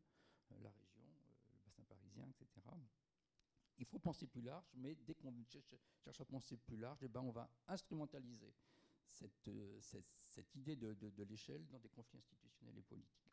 la 0.51 0.71
région, 0.71 1.03
le 1.53 1.59
bassin 1.65 1.83
parisien, 1.85 2.27
etc 2.29 2.63
il 3.79 3.87
faut 3.87 3.99
penser 3.99 4.27
plus 4.27 4.43
large, 4.43 4.65
mais 4.77 4.97
dès 5.07 5.15
qu'on 5.15 5.33
cherche 5.99 6.21
à 6.21 6.25
penser 6.25 6.57
plus 6.57 6.77
large, 6.77 6.99
eh 7.03 7.09
ben 7.09 7.21
on 7.21 7.31
va 7.31 7.49
instrumentaliser 7.69 8.53
cette, 9.09 9.49
euh, 9.49 9.79
cette, 9.81 10.55
idée 10.57 10.77
de, 10.77 10.97
l'échelle 11.29 11.65
dans 11.71 11.79
des 11.79 11.89
conflits 11.89 12.19
institutionnels 12.19 12.79
et 12.79 12.83
politiques. 12.83 13.31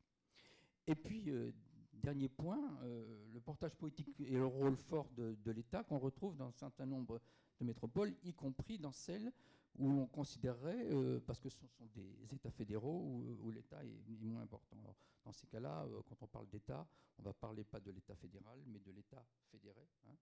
Et 0.87 0.95
puis, 0.95 1.29
euh, 1.29 1.51
dernier 1.93 2.29
point, 2.29 2.79
euh, 2.83 3.25
le 3.31 3.39
portage 3.39 3.75
politique 3.75 4.19
et 4.19 4.31
le 4.31 4.45
rôle 4.45 4.75
fort 4.75 5.09
de, 5.11 5.51
l'État 5.51 5.83
qu'on 5.83 5.99
retrouve 5.99 6.35
dans 6.35 6.47
un 6.47 6.53
certain 6.53 6.85
nombre 6.85 7.21
de 7.59 7.65
métropoles, 7.65 8.13
y 8.23 8.33
compris 8.33 8.79
dans 8.79 8.91
celles 8.91 9.31
où 9.77 9.89
on 9.89 10.07
considérerait, 10.07 10.87
parce 11.25 11.39
que 11.39 11.49
ce 11.49 11.65
sont 11.67 11.85
des 11.95 12.33
États 12.33 12.51
fédéraux, 12.51 13.01
où, 13.41 13.51
l'État 13.51 13.83
est, 13.83 14.21
moins 14.21 14.41
important. 14.41 14.77
dans 15.23 15.31
ces 15.31 15.47
cas-là, 15.47 15.87
quand 16.07 16.21
on 16.21 16.27
parle 16.27 16.47
d'État, 16.49 16.85
on 17.17 17.21
ne 17.21 17.25
va 17.27 17.33
parler 17.33 17.63
pas 17.63 17.79
de 17.79 17.91
l'État 17.91 18.15
fédéral, 18.15 18.59
mais 18.67 18.79
de 18.79 18.91
l'État 18.91 19.23
fédéré. 19.51 19.87
Hein. 20.07 20.15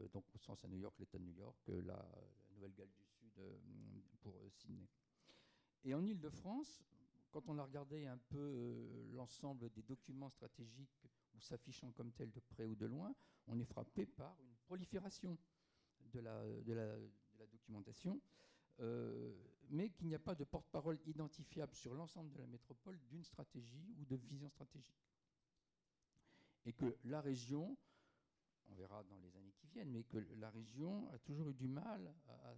Euh, 0.00 0.08
donc 0.12 0.24
au 0.34 0.38
sens 0.38 0.64
à 0.64 0.68
New 0.68 0.78
York, 0.78 0.94
l'État 0.98 1.18
de 1.18 1.24
New 1.24 1.34
York, 1.34 1.56
euh, 1.68 1.82
la, 1.82 2.04
Nouvelle-Galles 2.54 2.90
du 2.90 3.04
Sud 3.04 3.32
euh, 3.38 3.58
pour 4.20 4.34
Sydney. 4.52 4.88
Et 5.84 5.94
en 5.94 6.04
Ile-de-France, 6.04 6.82
quand 7.30 7.48
on 7.48 7.58
a 7.58 7.62
regardé 7.62 8.06
un 8.06 8.18
peu 8.18 9.08
l'ensemble 9.12 9.70
des 9.70 9.82
documents 9.82 10.28
stratégiques 10.28 11.06
ou 11.34 11.40
s'affichant 11.40 11.90
comme 11.92 12.12
tels 12.12 12.32
de 12.32 12.40
près 12.40 12.66
ou 12.66 12.74
de 12.74 12.86
loin, 12.86 13.14
on 13.46 13.58
est 13.58 13.64
frappé 13.64 14.04
par 14.04 14.36
une 14.42 14.56
prolifération 14.66 15.38
de 16.12 16.20
la, 16.20 16.44
documentation, 17.50 18.20
mais 19.70 19.90
qu'il 19.90 20.08
n'y 20.08 20.14
a 20.14 20.18
pas 20.18 20.34
de 20.34 20.44
porte-parole 20.44 20.98
identifiable 21.06 21.74
sur 21.74 21.94
l'ensemble 21.94 22.32
de 22.32 22.38
la 22.38 22.46
métropole 22.46 22.98
d'une 23.08 23.24
stratégie 23.24 23.94
ou 23.98 24.04
de 24.04 24.16
vision 24.16 24.48
stratégique. 24.48 24.96
Et 26.66 26.72
que 26.72 26.96
la 27.04 27.20
région 27.20 27.76
on 28.70 28.74
verra 28.74 29.02
dans 29.04 29.18
les 29.18 29.36
années 29.36 29.52
qui 29.52 29.66
viennent, 29.66 29.90
mais 29.90 30.04
que 30.04 30.18
la 30.38 30.50
région 30.50 31.08
a 31.12 31.18
toujours 31.18 31.50
eu 31.50 31.54
du 31.54 31.68
mal 31.68 32.14
à, 32.28 32.54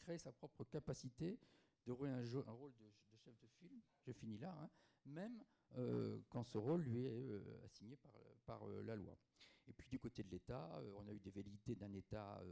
créer 0.00 0.18
sa 0.18 0.32
propre 0.32 0.64
capacité 0.64 1.38
de 1.86 1.92
jouer 1.94 2.08
un, 2.08 2.52
rôle 2.52 2.72
de, 2.76 3.16
chef 3.16 3.38
de 3.38 3.46
file, 3.46 3.82
je 4.06 4.12
finis 4.12 4.38
là, 4.38 4.56
hein, 4.62 4.70
même 5.04 5.44
euh, 5.76 6.18
quand 6.30 6.42
ce 6.44 6.56
rôle 6.56 6.82
lui 6.82 7.04
est 7.04 7.30
euh, 7.30 7.64
assigné 7.66 7.98
par, 8.46 8.66
euh, 8.66 8.82
la 8.82 8.96
loi. 8.96 9.18
Et 9.66 9.74
puis 9.74 9.86
du 9.90 9.98
côté 9.98 10.22
de 10.22 10.30
l'État, 10.30 10.80
on 10.96 11.06
a 11.06 11.12
eu 11.12 11.20
des 11.20 11.30
velléités 11.30 11.74
d'un 11.74 11.92
État 11.92 12.42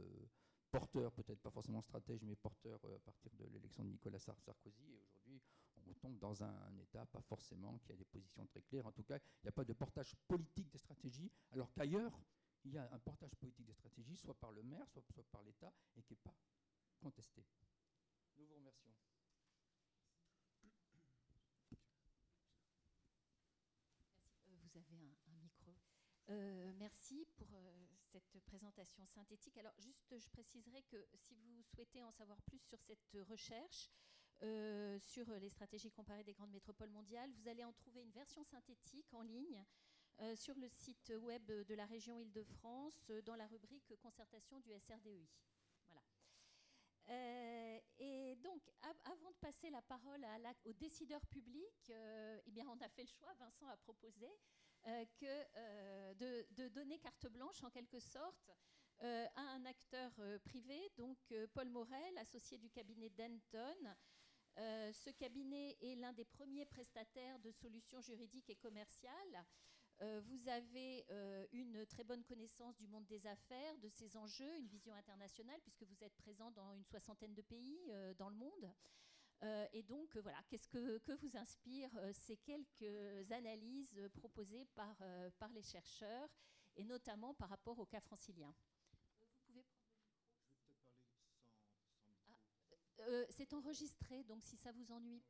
porteur, 0.71 1.11
peut-être 1.13 1.39
pas 1.41 1.51
forcément 1.51 1.81
stratège, 1.81 2.23
mais 2.23 2.35
porteur 2.35 2.79
à 2.83 2.99
partir 2.99 3.31
de 3.35 3.45
l'élection 3.45 3.83
de 3.83 3.89
Nicolas 3.89 4.19
Sarkozy. 4.19 4.91
Et 4.91 4.99
aujourd'hui, 4.99 5.41
on 5.87 5.93
tombe 5.95 6.17
dans 6.19 6.43
un, 6.43 6.77
État 6.79 7.05
pas 7.05 7.21
forcément 7.21 7.77
qui 7.79 7.91
a 7.91 7.95
des 7.95 8.05
positions 8.05 8.45
très 8.45 8.61
claires. 8.61 8.85
En 8.85 8.91
tout 8.91 9.03
cas, 9.03 9.17
il 9.17 9.45
n'y 9.45 9.49
a 9.49 9.51
pas 9.51 9.63
de 9.63 9.73
portage 9.73 10.15
politique 10.27 10.69
des 10.69 10.77
stratégies, 10.77 11.31
alors 11.51 11.71
qu'ailleurs, 11.73 12.19
il 12.65 12.73
y 12.73 12.77
a 12.77 12.89
un 12.91 12.99
portage 12.99 13.33
politique 13.35 13.65
des 13.65 13.73
stratégies, 13.73 14.17
soit 14.17 14.33
par 14.35 14.51
le 14.51 14.63
maire, 14.63 14.87
soit, 14.89 15.03
par 15.31 15.43
l'État, 15.43 15.71
et 15.95 16.03
qui 16.03 16.13
n'est 16.13 16.19
pas 16.23 16.35
contesté. 16.99 17.45
Nous 18.37 18.45
vous 18.45 18.55
remercions. 18.55 18.91
Euh, 24.49 24.55
vous 24.63 24.77
avez 24.77 24.97
un. 24.99 25.26
Euh, 26.29 26.71
merci 26.75 27.25
pour 27.37 27.47
euh, 27.53 27.85
cette 28.11 28.39
présentation 28.45 29.05
synthétique. 29.05 29.57
Alors, 29.57 29.73
juste, 29.79 30.13
je 30.17 30.29
préciserai 30.29 30.83
que 30.83 31.07
si 31.15 31.35
vous 31.35 31.63
souhaitez 31.63 32.03
en 32.03 32.11
savoir 32.11 32.41
plus 32.41 32.59
sur 32.59 32.81
cette 32.81 33.17
recherche, 33.27 33.89
sur 34.99 35.31
les 35.39 35.49
stratégies 35.49 35.89
comparées 35.89 36.23
des 36.23 36.33
grandes 36.33 36.51
métropoles 36.51 36.91
mondiales, 36.91 37.31
vous 37.31 37.47
allez 37.47 37.63
en 37.63 37.73
trouver 37.73 38.01
une 38.03 38.11
version 38.11 38.43
synthétique 38.43 39.11
en 39.15 39.23
ligne 39.23 39.65
euh, 40.19 40.35
sur 40.35 40.55
le 40.57 40.67
site 40.67 41.13
web 41.21 41.45
de 41.45 41.75
la 41.75 41.85
région 41.85 42.17
Île-de-France 42.17 43.11
euh, 43.11 43.21
dans 43.21 43.35
la 43.35 43.45
rubrique 43.45 43.95
concertation 44.01 44.59
du 44.59 44.71
SRDEI. 44.71 45.27
Voilà. 45.85 46.01
Euh, 47.09 47.79
et 47.99 48.35
donc, 48.37 48.67
avant 48.81 49.29
de 49.29 49.35
passer 49.35 49.69
la 49.69 49.83
parole 49.83 50.25
aux 50.65 50.73
décideurs 50.73 51.25
publics, 51.27 51.91
eh 51.91 52.51
bien, 52.51 52.67
on 52.67 52.81
a 52.81 52.89
fait 52.89 53.03
le 53.03 53.09
choix, 53.09 53.31
Vincent 53.35 53.67
a 53.67 53.77
proposé, 53.77 54.27
que, 55.17 56.13
de, 56.13 56.67
donner 56.69 56.99
carte 56.99 57.27
blanche 57.27 57.63
en 57.63 57.69
quelque 57.69 57.99
sorte 57.99 58.51
à 59.01 59.41
un 59.41 59.65
acteur 59.65 60.11
privé, 60.45 60.79
donc 60.97 61.17
Paul 61.53 61.69
Morel, 61.69 62.17
associé 62.17 62.57
du 62.57 62.69
cabinet 62.69 63.09
Denton. 63.09 63.95
ce 64.55 65.09
cabinet 65.11 65.77
est 65.81 65.95
l'un 65.95 66.13
des 66.13 66.25
premiers 66.25 66.65
prestataires 66.65 67.39
de 67.39 67.51
solutions 67.51 68.01
juridiques 68.01 68.49
et 68.49 68.55
commerciales 68.55 69.45
euh, 70.01 70.21
vous 70.25 70.47
avez 70.47 71.05
euh, 71.09 71.45
une 71.53 71.85
très 71.87 72.03
bonne 72.03 72.23
connaissance 72.23 72.77
du 72.77 72.87
monde 72.87 73.05
des 73.07 73.25
affaires, 73.25 73.77
de 73.79 73.89
ses 73.89 74.15
enjeux, 74.15 74.57
une 74.57 74.67
vision 74.67 74.93
internationale, 74.93 75.59
puisque 75.63 75.83
vous 75.83 76.03
êtes 76.03 76.15
présent 76.17 76.51
dans 76.51 76.75
une 76.75 76.85
soixantaine 76.85 77.33
de 77.33 77.41
pays 77.41 77.79
euh, 77.89 78.13
dans 78.13 78.29
le 78.29 78.35
monde. 78.35 78.71
Et 79.73 79.83
donc, 79.83 80.17
voilà, 80.17 80.39
qu'est-ce 80.49 80.67
que, 80.67 80.97
que, 80.99 81.11
vous 81.13 81.37
inspire 81.37 81.89
ces 82.13 82.37
quelques 82.37 83.31
analyses 83.31 83.99
proposées 84.13 84.65
par, 84.75 84.95
par 85.37 85.51
les 85.53 85.61
chercheurs, 85.61 86.29
et 86.75 86.83
notamment 86.83 87.33
par 87.33 87.49
rapport 87.49 87.77
au 87.79 87.85
cas 87.85 88.01
francilien? 88.01 88.53
Vous 89.47 89.53
pouvez 89.53 89.63
prendre 89.63 89.85
le 89.85 89.95
micro. 89.95 90.21
Je 90.59 90.67
vais 90.67 90.75
peut-être 90.75 90.97
parler 91.05 92.11
sans, 92.25 92.39
sans 92.65 93.13
micro. 93.13 93.25
C'est 93.29 93.53
enregistré, 93.53 94.23
donc 94.23 94.43
si 94.43 94.57
ça 94.57 94.71
vous 94.71 94.91
ennuie. 94.91 95.23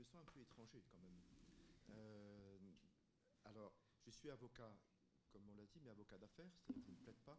me 0.00 0.04
sens 0.04 0.22
un 0.22 0.32
peu 0.32 0.40
étranger 0.40 0.82
quand 0.90 0.98
même. 0.98 1.29
Euh, 1.96 2.58
alors, 3.44 3.74
je 4.04 4.10
suis 4.10 4.30
avocat, 4.30 4.72
comme 5.30 5.48
on 5.48 5.54
l'a 5.54 5.66
dit, 5.66 5.80
mais 5.80 5.90
avocat 5.90 6.18
d'affaires, 6.18 6.50
c'est-à-dire 6.56 6.82
que 6.82 6.86
je 6.86 6.90
ne 6.92 6.96
plaide 7.02 7.20
pas. 7.20 7.38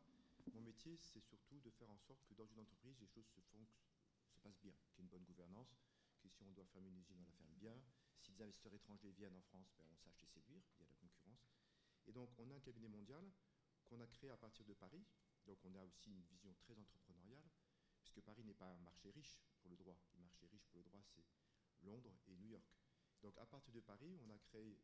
Mon 0.53 0.61
métier, 0.61 0.97
c'est 0.97 1.21
surtout 1.21 1.59
de 1.59 1.69
faire 1.69 1.89
en 1.89 1.97
sorte 1.97 2.23
que 2.25 2.33
dans 2.33 2.45
une 2.45 2.59
entreprise, 2.59 2.99
les 2.99 3.07
choses 3.07 3.27
se, 3.27 3.39
font, 3.41 3.65
se 4.29 4.39
passent 4.39 4.59
bien, 4.59 4.73
qu'il 4.89 4.97
y 4.97 4.99
ait 4.99 5.03
une 5.03 5.09
bonne 5.09 5.23
gouvernance, 5.23 5.77
que 6.19 6.29
si 6.29 6.43
on 6.43 6.51
doit 6.51 6.65
fermer 6.65 6.89
une 6.89 6.99
usine, 6.99 7.17
on 7.19 7.25
la 7.25 7.31
ferme 7.31 7.53
bien. 7.55 7.81
Si 8.19 8.31
des 8.31 8.43
investisseurs 8.43 8.73
étrangers 8.73 9.11
viennent 9.11 9.35
en 9.35 9.41
France, 9.41 9.71
ben, 9.77 9.85
on 9.91 9.97
sache 9.97 10.19
les 10.21 10.27
séduire, 10.27 10.61
il 10.75 10.81
y 10.81 10.83
a 10.83 10.87
la 10.87 10.95
concurrence. 10.95 11.49
Et 12.07 12.11
donc, 12.11 12.29
on 12.37 12.49
a 12.51 12.55
un 12.55 12.59
cabinet 12.59 12.87
mondial 12.87 13.31
qu'on 13.85 13.99
a 13.99 14.07
créé 14.07 14.29
à 14.29 14.37
partir 14.37 14.65
de 14.65 14.73
Paris. 14.73 15.05
Donc, 15.45 15.57
on 15.65 15.73
a 15.75 15.83
aussi 15.83 16.11
une 16.11 16.23
vision 16.23 16.53
très 16.55 16.77
entrepreneuriale, 16.77 17.49
puisque 17.99 18.21
Paris 18.21 18.43
n'est 18.43 18.53
pas 18.53 18.71
un 18.73 18.79
marché 18.79 19.09
riche 19.11 19.41
pour 19.59 19.69
le 19.69 19.77
droit. 19.77 19.97
Le 20.13 20.21
marché 20.21 20.45
riche 20.47 20.65
pour 20.67 20.77
le 20.77 20.83
droit, 20.83 21.01
c'est 21.03 21.25
Londres 21.83 22.15
et 22.27 22.35
New 22.35 22.47
York. 22.47 22.81
Donc 23.21 23.37
à 23.37 23.45
partir 23.45 23.73
de 23.73 23.79
Paris, 23.81 24.17
on 24.25 24.29
a 24.29 24.37
créé 24.39 24.79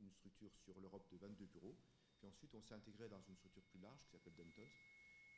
une 0.00 0.12
structure 0.12 0.54
sur 0.56 0.80
l'Europe 0.80 1.06
de 1.10 1.16
22 1.16 1.46
bureaux. 1.46 1.76
Puis 2.16 2.26
ensuite, 2.26 2.54
on 2.54 2.62
s'est 2.62 2.74
intégré 2.74 3.08
dans 3.08 3.20
une 3.22 3.36
structure 3.36 3.62
plus 3.64 3.80
large 3.80 4.00
qui 4.04 4.10
s'appelle 4.10 4.34
Dentons. 4.34 4.68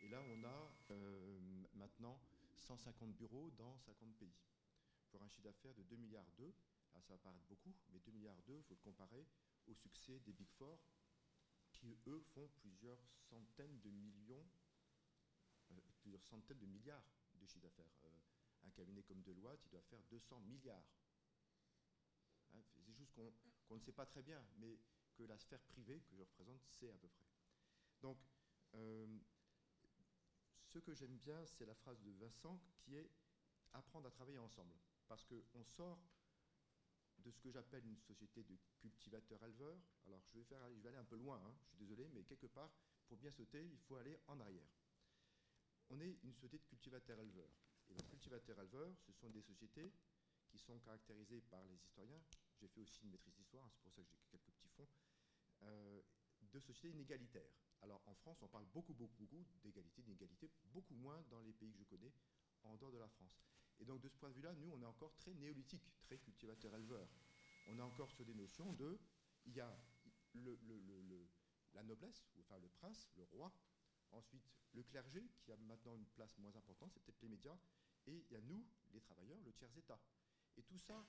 Et 0.03 0.09
là, 0.09 0.23
on 0.23 0.45
a 0.45 0.73
euh, 0.91 1.39
maintenant 1.75 2.19
150 2.55 3.13
bureaux 3.15 3.51
dans 3.51 3.77
50 3.79 4.15
pays 4.17 4.33
pour 5.11 5.23
un 5.23 5.29
chiffre 5.29 5.43
d'affaires 5.43 5.75
de 5.75 5.83
2 5.83 5.97
milliards 5.97 6.25
d'euros 6.39 6.55
Alors 6.93 7.05
ça 7.05 7.15
va 7.15 7.19
paraître 7.19 7.45
beaucoup, 7.49 7.75
mais 7.91 7.99
2 7.99 8.13
milliards 8.13 8.37
d'euros, 8.37 8.61
il 8.61 8.65
faut 8.65 8.75
le 8.75 8.81
comparer 8.81 9.27
au 9.67 9.75
succès 9.75 10.19
des 10.21 10.33
Big 10.33 10.49
Four, 10.53 10.79
qui 11.73 11.99
eux 12.07 12.21
font 12.35 12.49
plusieurs 12.61 12.99
centaines 13.29 13.79
de 13.81 13.91
millions, 13.91 14.47
euh, 15.73 15.75
plusieurs 16.01 16.25
centaines 16.25 16.59
de 16.59 16.67
milliards 16.67 17.05
de 17.35 17.47
chiffre 17.47 17.63
d'affaires. 17.63 17.93
Euh, 18.05 18.19
un 18.67 18.71
cabinet 18.71 19.03
comme 19.03 19.23
Deloitte, 19.23 19.61
il 19.67 19.71
doit 19.71 19.83
faire 19.83 20.03
200 20.11 20.41
milliards. 20.41 20.85
Hein, 22.55 22.63
c'est 22.75 22.95
choses 22.95 23.11
qu'on 23.69 23.75
ne 23.75 23.81
sait 23.81 23.93
pas 23.93 24.07
très 24.07 24.23
bien, 24.23 24.45
mais 24.59 24.79
que 25.15 25.23
la 25.25 25.39
sphère 25.39 25.61
privée 25.61 26.01
que 26.01 26.17
je 26.17 26.23
représente 26.23 26.63
sait 26.67 26.91
à 26.91 26.97
peu 26.97 27.09
près. 27.09 27.27
Donc, 28.03 28.19
euh, 28.75 29.19
ce 30.67 30.79
que 30.79 30.95
j'aime 30.95 31.17
bien, 31.17 31.45
c'est 31.47 31.67
la 31.67 31.75
phrase 31.75 32.01
de 32.01 32.11
Vincent 32.13 32.61
qui 32.79 32.97
est 32.97 33.11
apprendre 33.73 34.09
à 34.09 34.11
travailler 34.11 34.39
ensemble. 34.39 34.75
Parce 35.09 35.25
qu'on 35.25 35.65
sort 35.65 36.01
de 37.19 37.31
ce 37.31 37.41
que 37.41 37.51
j'appelle 37.51 37.85
une 37.87 37.99
société 37.99 38.43
de 38.45 38.57
cultivateurs-éleveurs. 38.79 39.79
Alors, 40.07 40.23
je 40.33 40.39
vais, 40.39 40.45
faire, 40.45 40.61
je 40.75 40.81
vais 40.81 40.89
aller 40.89 40.99
un 40.99 41.05
peu 41.05 41.17
loin, 41.17 41.41
hein, 41.45 41.55
je 41.61 41.69
suis 41.69 41.77
désolé, 41.79 42.09
mais 42.09 42.23
quelque 42.25 42.47
part, 42.47 42.71
pour 43.09 43.19
bien 43.19 43.31
sauter, 43.31 43.63
il 43.63 43.79
faut 43.81 43.97
aller 43.97 44.19
en 44.29 44.41
arrière. 44.41 44.69
On 45.91 46.01
est 46.01 46.19
une 46.23 46.33
société 46.33 46.59
de 46.59 46.65
cultivateurs-éleveurs. 46.65 47.51
Et 47.89 47.95
les 47.95 48.05
cultivateurs-éleveurs, 48.05 48.95
ce 48.99 49.13
sont 49.13 49.29
des 49.31 49.43
sociétés 49.43 49.93
qui 50.51 50.59
sont 50.59 50.79
caractérisées 50.81 51.41
par 51.43 51.65
les 51.65 51.77
historiens. 51.77 52.21
J'ai 52.61 52.69
fait 52.69 52.81
aussi 52.81 53.03
une 53.05 53.11
maîtrise 53.11 53.35
d'histoire, 53.35 53.65
hein, 53.65 53.71
c'est 53.73 53.83
pour 53.83 53.93
ça 53.93 54.03
que 54.03 54.09
j'ai 54.09 54.17
quelques 54.31 54.51
petits 54.51 54.69
fonds. 54.69 54.89
Euh, 55.63 56.03
de 56.53 56.59
sociétés 56.59 56.91
inégalitaires. 56.91 57.53
Alors 57.83 58.03
en 58.07 58.15
France, 58.15 58.43
on 58.43 58.49
parle 58.49 58.67
beaucoup, 58.67 58.95
beaucoup, 58.95 59.25
beaucoup 59.27 59.59
d'égalité, 59.63 60.03
d'inégalité, 60.03 60.51
beaucoup 60.73 60.95
moins 60.95 61.23
dans 61.31 61.41
les 61.41 61.53
pays 61.53 61.73
que 61.73 61.79
je 61.79 61.85
connais, 61.85 62.13
en 62.63 62.77
dehors 62.77 62.93
de 62.93 62.99
la 62.99 63.09
France. 63.09 63.41
Et 63.79 63.85
donc 63.85 64.01
de 64.01 64.09
ce 64.09 64.17
point 64.17 64.31
de 64.31 64.35
vue-là, 64.35 64.55
nous, 64.55 64.71
on 64.73 64.83
est 64.83 64.87
encore 64.87 65.15
très 65.17 65.35
néolithique, 65.35 65.89
très 66.03 66.19
cultivateur-éleveur. 66.19 67.09
On 67.69 67.79
est 67.79 67.83
encore 67.83 68.11
sur 68.11 68.25
des 68.25 68.35
notions 68.35 68.73
de, 68.73 68.99
il 69.47 69.55
y 69.55 69.61
a 69.61 69.75
la 71.75 71.83
noblesse, 71.83 72.27
enfin 72.41 72.59
le 72.59 72.69
prince, 72.69 73.09
le 73.17 73.23
roi, 73.25 73.53
ensuite 74.11 74.51
le 74.73 74.83
clergé, 74.83 75.29
qui 75.43 75.53
a 75.53 75.57
maintenant 75.57 75.95
une 75.95 76.07
place 76.07 76.37
moins 76.39 76.55
importante, 76.57 76.93
c'est 76.93 77.03
peut-être 77.03 77.23
les 77.23 77.29
médias, 77.29 77.57
et 78.07 78.25
il 78.29 78.33
y 78.33 78.37
a 78.37 78.41
nous, 78.41 78.65
les 78.93 79.01
travailleurs, 79.01 79.41
le 79.43 79.53
tiers-État. 79.53 80.01
Et 80.57 80.63
tout 80.63 80.79
ça, 80.79 81.07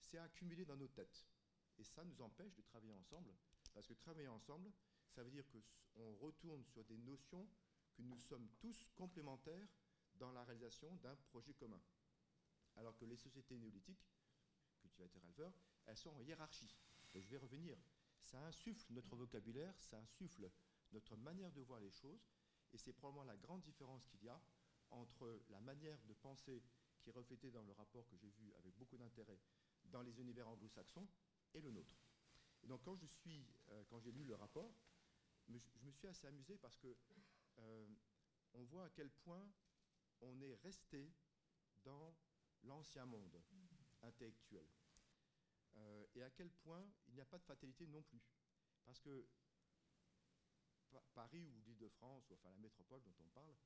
c'est 0.00 0.18
accumulé 0.18 0.64
dans 0.64 0.76
nos 0.76 0.88
têtes. 0.88 1.26
Et 1.78 1.84
ça 1.84 2.04
nous 2.04 2.20
empêche 2.20 2.54
de 2.54 2.62
travailler 2.62 2.92
ensemble, 2.92 3.32
parce 3.72 3.86
que 3.86 3.94
travailler 3.94 4.28
ensemble, 4.28 4.72
ça 5.08 5.22
veut 5.22 5.30
dire 5.30 5.44
qu'on 5.48 6.14
retourne 6.16 6.64
sur 6.64 6.84
des 6.84 6.98
notions 6.98 7.48
que 7.94 8.02
nous 8.02 8.18
sommes 8.18 8.48
tous 8.58 8.86
complémentaires 8.96 9.68
dans 10.16 10.32
la 10.32 10.44
réalisation 10.44 10.94
d'un 10.96 11.16
projet 11.30 11.54
commun. 11.54 11.80
Alors 12.76 12.96
que 12.96 13.04
les 13.04 13.16
sociétés 13.16 13.56
néolithiques, 13.58 14.08
cultivateurs-éleveurs, 14.80 15.54
elles 15.86 15.96
sont 15.96 16.10
en 16.10 16.22
hiérarchie. 16.22 16.76
je 17.14 17.28
vais 17.28 17.38
revenir. 17.38 17.76
Ça 18.22 18.40
insuffle 18.44 18.92
notre 18.92 19.16
vocabulaire, 19.16 19.74
ça 19.80 19.98
insuffle 19.98 20.50
notre 20.92 21.16
manière 21.16 21.52
de 21.52 21.62
voir 21.62 21.80
les 21.80 21.90
choses, 21.90 22.28
et 22.72 22.78
c'est 22.78 22.92
probablement 22.92 23.24
la 23.24 23.36
grande 23.36 23.62
différence 23.62 24.04
qu'il 24.06 24.22
y 24.22 24.28
a 24.28 24.40
entre 24.90 25.40
la 25.50 25.60
manière 25.60 25.98
de 26.04 26.14
penser 26.14 26.62
qui 27.08 27.10
est 27.10 27.18
reflétée 27.18 27.50
dans 27.50 27.62
le 27.62 27.72
rapport 27.72 28.06
que 28.06 28.16
j'ai 28.18 28.28
vu 28.28 28.52
avec 28.54 28.76
beaucoup 28.76 28.98
d'intérêt 28.98 29.40
dans 29.84 30.02
les 30.02 30.20
univers 30.20 30.46
anglo-saxons 30.46 31.08
et 31.54 31.60
le 31.60 31.70
nôtre. 31.70 31.96
Et 32.62 32.66
donc 32.66 32.82
quand 32.82 32.96
je 32.96 33.06
suis, 33.06 33.46
euh, 33.70 33.82
quand 33.88 33.98
j'ai 34.00 34.12
lu 34.12 34.24
le 34.24 34.34
rapport, 34.34 34.74
je 35.48 35.86
me 35.86 35.90
suis 35.90 36.06
assez 36.06 36.26
amusé 36.26 36.58
parce 36.58 36.76
que 36.76 36.94
euh, 37.60 37.88
on 38.52 38.62
voit 38.64 38.84
à 38.84 38.90
quel 38.90 39.08
point 39.10 39.50
on 40.20 40.38
est 40.42 40.54
resté 40.56 41.10
dans 41.82 42.14
l'ancien 42.64 43.06
monde 43.06 43.40
intellectuel. 44.02 44.66
Euh, 45.76 46.06
et 46.14 46.22
à 46.22 46.30
quel 46.30 46.50
point 46.50 46.86
il 47.06 47.14
n'y 47.14 47.22
a 47.22 47.26
pas 47.26 47.38
de 47.38 47.44
fatalité 47.44 47.86
non 47.86 48.02
plus. 48.02 48.20
Parce 48.84 49.00
que 49.00 49.26
Paris 51.14 51.46
ou 51.46 51.60
l'Île-de-France, 51.62 52.28
ou 52.28 52.34
enfin 52.34 52.50
la 52.50 52.58
métropole 52.58 53.02
dont 53.02 53.14
on 53.20 53.28
parle, 53.28 53.56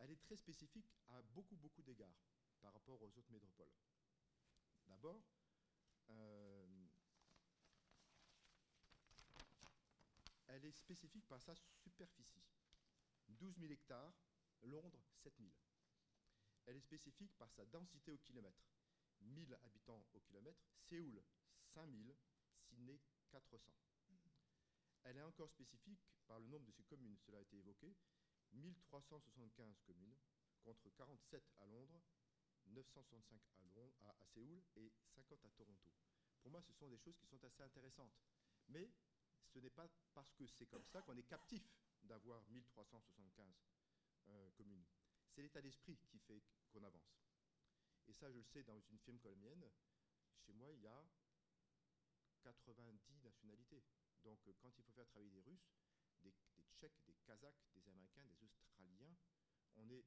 elle 0.00 0.10
est 0.10 0.20
très 0.20 0.36
spécifique 0.36 0.90
à 1.08 1.22
beaucoup, 1.22 1.56
beaucoup 1.56 1.82
d'égards 1.82 2.18
par 2.60 2.72
rapport 2.72 3.00
aux 3.00 3.18
autres 3.18 3.30
métropoles. 3.30 3.72
D'abord, 4.86 5.22
elle 10.48 10.64
est 10.64 10.72
spécifique 10.72 11.26
par 11.28 11.40
sa 11.40 11.54
superficie. 11.54 12.42
12 13.28 13.58
000 13.58 13.72
hectares, 13.72 14.14
Londres 14.62 15.00
7 15.22 15.32
000. 15.38 15.50
Elle 16.66 16.76
est 16.76 16.80
spécifique 16.80 17.32
par 17.36 17.50
sa 17.52 17.64
densité 17.66 18.10
au 18.10 18.18
kilomètre. 18.18 18.64
1000 19.20 19.56
habitants 19.62 20.06
au 20.14 20.20
kilomètre, 20.20 20.64
Séoul 20.78 21.22
5000, 21.74 22.16
Sydney 22.62 22.98
400. 23.30 23.58
Elle 25.04 25.16
est 25.16 25.22
encore 25.22 25.50
spécifique 25.50 26.00
par 26.26 26.38
le 26.38 26.46
nombre 26.46 26.66
de 26.66 26.72
ses 26.72 26.84
communes, 26.84 27.16
cela 27.18 27.38
a 27.38 27.40
été 27.40 27.56
évoqué, 27.56 27.94
1375 28.52 29.80
communes 29.86 30.18
contre 30.62 30.90
47 30.90 31.42
à 31.60 31.66
Londres, 31.66 32.02
965 32.66 33.40
à, 34.02 34.14
Séoul 34.24 34.62
et 34.76 34.92
50 35.14 35.44
à 35.44 35.50
Toronto. 35.50 35.90
Pour 36.42 36.50
moi, 36.50 36.62
ce 36.62 36.72
sont 36.72 36.88
des 36.88 36.98
choses 36.98 37.16
qui 37.18 37.26
sont 37.26 37.42
assez 37.44 37.62
intéressantes. 37.62 38.12
Mais 38.68 38.90
ce 39.52 39.58
n'est 39.58 39.70
pas 39.70 39.88
parce 40.14 40.32
que 40.34 40.46
c'est 40.46 40.66
comme 40.66 40.84
ça 40.84 41.02
qu'on 41.02 41.16
est 41.16 41.28
captif 41.28 41.62
d'avoir 42.02 42.42
1375 42.48 43.46
euh, 44.28 44.50
communes. 44.52 44.84
C'est 45.30 45.42
l'état 45.42 45.60
d'esprit 45.60 45.98
qui 46.08 46.18
fait 46.18 46.42
qu'on 46.70 46.82
avance. 46.82 47.20
Et 48.08 48.12
ça, 48.12 48.30
je 48.30 48.38
le 48.38 48.44
sais, 48.44 48.62
dans 48.62 48.80
une 48.80 48.98
firme 48.98 49.18
comme 49.18 49.32
la 49.32 49.36
mienne, 49.36 49.70
chez 50.40 50.52
moi, 50.52 50.72
il 50.72 50.80
y 50.80 50.86
a 50.86 51.04
90 52.42 53.22
nationalités. 53.22 53.82
Donc, 54.24 54.38
euh, 54.46 54.54
quand 54.60 54.70
il 54.76 54.84
faut 54.84 54.92
faire 54.92 55.06
travailler 55.08 55.30
des 55.30 55.42
Russes, 55.42 55.70
des, 56.22 56.32
Tchèques, 56.72 57.00
des 57.06 57.14
Kazakhs, 57.24 57.68
des 57.74 57.88
Américains, 57.88 58.24
des 58.40 58.50
Australiens, 58.58 59.16
on 59.76 59.88
est, 59.90 60.04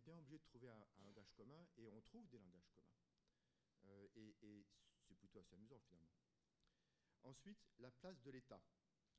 bien 0.00 0.18
obligé 0.18 0.38
de 0.38 0.44
trouver 0.44 0.68
un, 0.68 0.86
langage 1.02 1.32
commun 1.32 1.66
et 1.76 1.88
on 1.88 2.00
trouve 2.02 2.28
des 2.28 2.38
langages 2.38 2.68
communs. 2.74 2.92
Euh, 3.86 4.08
et, 4.16 4.66
c'est 5.06 5.14
plutôt 5.14 5.38
assez 5.40 5.54
amusant 5.54 5.78
finalement. 5.80 6.12
Ensuite, 7.22 7.58
la 7.78 7.90
place 7.90 8.20
de 8.22 8.30
l'État. 8.30 8.60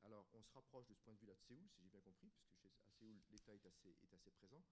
Alors, 0.02 0.26
on 0.32 0.42
se 0.42 0.52
rapproche 0.52 0.86
de 0.86 0.94
ce 0.94 1.00
point 1.00 1.14
de 1.14 1.18
vue-là 1.20 1.34
de 1.34 1.40
Séoul, 1.40 1.68
si 1.68 1.82
j'ai 1.82 1.88
bien 1.88 2.00
compris, 2.00 2.30
puisque 2.30 2.66
à 2.66 2.90
Séoul, 2.90 3.20
l'État 3.30 3.54
est 3.54 3.66
assez, 3.66 3.96
est 4.02 4.12
assez 4.12 4.30
présent. 4.32 4.64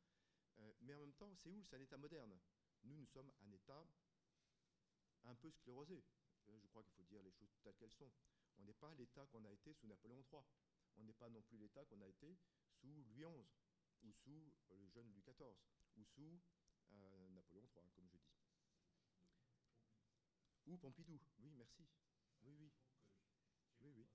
Euh, 0.58 0.72
mais 0.80 0.94
en 0.94 0.98
même 0.98 1.14
temps, 1.14 1.34
Séoul, 1.36 1.64
c'est 1.64 1.76
un 1.76 1.80
État 1.80 1.96
moderne. 1.96 2.38
Nous, 2.84 2.94
nous 2.96 3.06
sommes 3.06 3.32
un 3.40 3.50
État 3.50 3.86
un 5.24 5.34
peu 5.34 5.50
sclérosé. 5.50 6.04
Euh, 6.48 6.58
je 6.60 6.66
crois 6.68 6.82
qu'il 6.82 6.94
faut 6.94 7.04
dire 7.04 7.22
les 7.22 7.32
choses 7.32 7.54
telles 7.62 7.76
qu'elles 7.76 7.92
sont. 7.92 8.10
On 8.58 8.64
n'est 8.64 8.74
pas 8.74 8.92
l'État 8.94 9.26
qu'on 9.26 9.44
a 9.44 9.52
été 9.52 9.72
sous 9.72 9.86
Napoléon 9.86 10.22
III. 10.32 10.42
On 10.96 11.04
n'est 11.04 11.14
pas 11.14 11.28
non 11.28 11.42
plus 11.42 11.58
l'État 11.58 11.84
qu'on 11.84 12.00
a 12.00 12.06
été 12.06 12.36
sous 12.80 12.88
Louis 12.88 13.04
XI, 13.14 13.24
ou 14.02 14.12
sous 14.12 14.52
euh, 14.70 14.76
le 14.76 14.88
jeune 14.88 15.08
Louis 15.10 15.22
XIV, 15.22 15.56
ou 15.96 16.04
sous 16.04 16.40
Napoléon 17.30 17.68
III, 17.74 17.88
comme 17.94 18.08
je 18.10 18.18
dis. 18.18 18.22
Ou 20.66 20.76
Pompidou, 20.78 21.20
oui, 21.38 21.52
merci. 21.56 21.86
Oui, 22.42 22.54
oui. 22.58 22.70
Oui, 23.80 23.92
oui. 23.96 24.06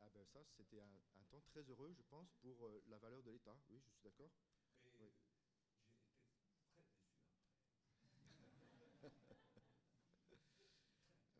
Ah 0.00 0.08
ben 0.12 0.24
ça, 0.26 0.40
c'était 0.56 0.80
un, 0.80 0.90
temps 1.30 1.40
très 1.42 1.62
heureux, 1.62 1.92
je 1.94 2.02
pense, 2.02 2.28
pour 2.40 2.66
euh, 2.66 2.82
la 2.88 2.98
valeur 2.98 3.22
de 3.22 3.30
l'État. 3.30 3.56
Oui, 3.70 3.80
je 3.80 3.90
suis 3.92 4.02
d'accord. 4.02 4.30
Oui. 4.98 5.12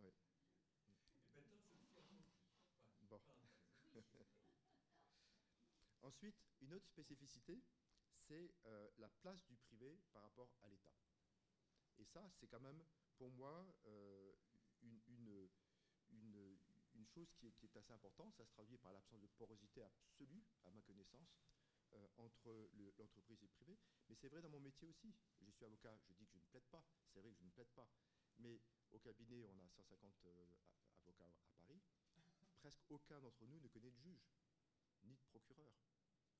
J'ai 0.00 0.08
été 0.08 0.26
très 1.30 1.42
déçu 1.42 1.80
après. 1.82 2.04
oui. 2.10 2.22
Bon. 6.00 6.01
Ensuite, 6.12 6.44
une 6.60 6.74
autre 6.74 6.86
spécificité, 6.86 7.62
c'est 8.28 8.54
euh, 8.66 8.90
la 8.98 9.08
place 9.08 9.42
du 9.46 9.56
privé 9.56 9.98
par 10.12 10.22
rapport 10.22 10.50
à 10.62 10.68
l'État. 10.68 10.92
Et 11.96 12.04
ça, 12.04 12.30
c'est 12.34 12.46
quand 12.48 12.60
même, 12.60 12.84
pour 13.16 13.30
moi, 13.30 13.74
euh, 13.86 14.34
une, 14.82 15.48
chose 17.06 17.32
qui 17.32 17.46
est, 17.46 17.76
assez 17.76 17.92
importante, 17.94 18.34
ça 18.34 18.44
se 18.44 18.52
traduit 18.52 18.76
par 18.76 18.92
l'absence 18.92 19.22
de 19.22 19.26
porosité 19.38 19.82
absolue, 19.82 20.44
à 20.64 20.70
ma 20.70 20.82
connaissance, 20.82 21.40
euh, 21.94 22.08
entre 22.18 22.68
l'entreprise 22.98 23.38
et 23.42 23.46
le 23.46 23.48
privé. 23.48 23.78
Mais 24.10 24.14
c'est 24.14 24.28
vrai 24.28 24.42
dans 24.42 24.50
mon 24.50 24.60
métier 24.60 24.86
aussi. 24.88 25.14
Je 25.40 25.50
suis 25.50 25.64
avocat, 25.64 25.96
je 26.08 26.12
dis 26.12 26.26
que 26.26 26.32
je 26.32 26.38
ne 26.38 26.44
plaide 26.50 26.66
pas. 26.70 26.84
C'est 27.08 27.20
vrai 27.20 27.30
que 27.30 27.38
je 27.38 27.44
ne 27.44 27.50
plaide 27.50 27.70
pas. 27.74 27.88
Mais 28.38 28.60
au 28.92 28.98
cabinet, 28.98 29.46
on 29.46 29.58
a 29.58 29.68
150 29.68 30.26
euh, 30.26 30.46
avocats 30.98 31.32
à 31.46 31.52
Paris. 31.56 31.80
Presque 32.60 32.84
aucun 32.90 33.18
d'entre 33.18 33.46
nous 33.46 33.60
ne 33.60 33.68
connaît 33.68 33.90
de 33.90 33.98
juge, 33.98 34.28
ni 35.04 35.14
de 35.14 35.22
procureur. 35.30 35.72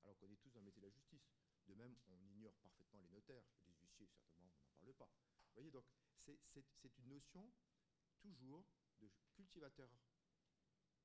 Alors 0.03 0.17
qu'on 0.17 0.29
est 0.29 0.37
tous 0.37 0.51
dans 0.51 0.59
le 0.59 0.65
métier 0.65 0.81
de 0.81 0.87
la 0.87 0.91
justice. 0.91 1.29
De 1.67 1.73
même, 1.75 1.95
on 2.07 2.19
ignore 2.27 2.55
parfaitement 2.57 2.99
les 2.99 3.09
notaires, 3.09 3.43
les 3.67 3.75
huissiers, 3.75 4.07
certainement, 4.07 4.51
on 4.81 4.85
n'en 4.85 4.93
parle 4.93 4.93
pas. 4.95 5.09
Vous 5.47 5.53
voyez, 5.55 5.71
donc, 5.71 5.85
c'est 6.15 6.97
une 6.97 7.07
notion 7.07 7.51
toujours 8.19 8.65
de 8.99 9.09
cultivateur 9.33 9.89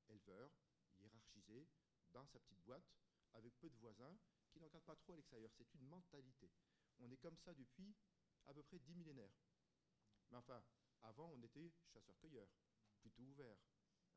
éleveur, 0.07 0.51
hiérarchisé, 0.99 1.67
dans 2.11 2.25
sa 2.25 2.39
petite 2.39 2.61
boîte, 2.63 2.91
avec 3.33 3.53
peu 3.59 3.69
de 3.69 3.75
voisins, 3.77 4.17
qui 4.49 4.59
ne 4.59 4.65
regardent 4.65 4.85
pas 4.85 4.95
trop 4.95 5.13
à 5.13 5.15
l'extérieur. 5.15 5.51
C'est 5.53 5.73
une 5.75 5.85
mentalité. 5.87 6.49
On 6.99 7.09
est 7.11 7.17
comme 7.17 7.37
ça 7.37 7.53
depuis 7.53 7.95
à 8.47 8.53
peu 8.53 8.63
près 8.63 8.79
dix 8.79 8.95
millénaires. 8.95 9.31
Mais 10.31 10.37
enfin, 10.37 10.63
avant, 11.03 11.31
on 11.31 11.41
était 11.43 11.71
chasseurs-cueilleurs, 11.93 12.49
plutôt 12.99 13.23
ouverts, 13.23 13.59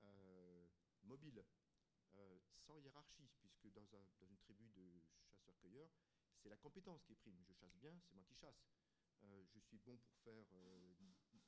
euh, 0.05 0.67
mobiles, 1.03 1.45
euh, 2.17 2.39
sans 2.67 2.79
hiérarchie, 2.79 3.29
puisque 3.39 3.73
dans, 3.73 3.87
une 4.23 4.37
tribu 4.39 4.69
de 4.71 5.01
chasseurs-cueilleurs, 5.31 5.91
c'est 6.43 6.49
la 6.49 6.57
compétence 6.57 7.03
qui 7.05 7.15
prime. 7.15 7.43
Je 7.49 7.55
chasse 7.55 7.77
bien, 7.77 7.99
c'est 8.01 8.15
moi 8.15 8.25
qui 8.25 8.35
chasse. 8.35 8.65
Euh, 9.25 9.45
je 9.55 9.61
suis 9.61 9.79
bon 9.79 9.97
pour 9.99 10.17
faire 10.19 10.47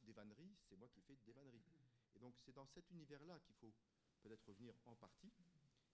des 0.02 0.12
vanneries, 0.12 0.54
c'est 0.68 0.76
moi 0.76 0.88
qui 0.88 1.00
fais 1.00 1.16
des 1.26 1.32
vanneries. 1.32 1.64
Et 2.14 2.20
donc 2.20 2.34
c'est 2.38 2.52
dans 2.52 2.66
cet 2.66 2.88
univers-là 2.90 3.40
qu'il 3.40 3.56
faut 3.56 3.74
peut-être 4.22 4.44
revenir 4.46 4.74
en 4.84 4.94
partie. 4.94 5.32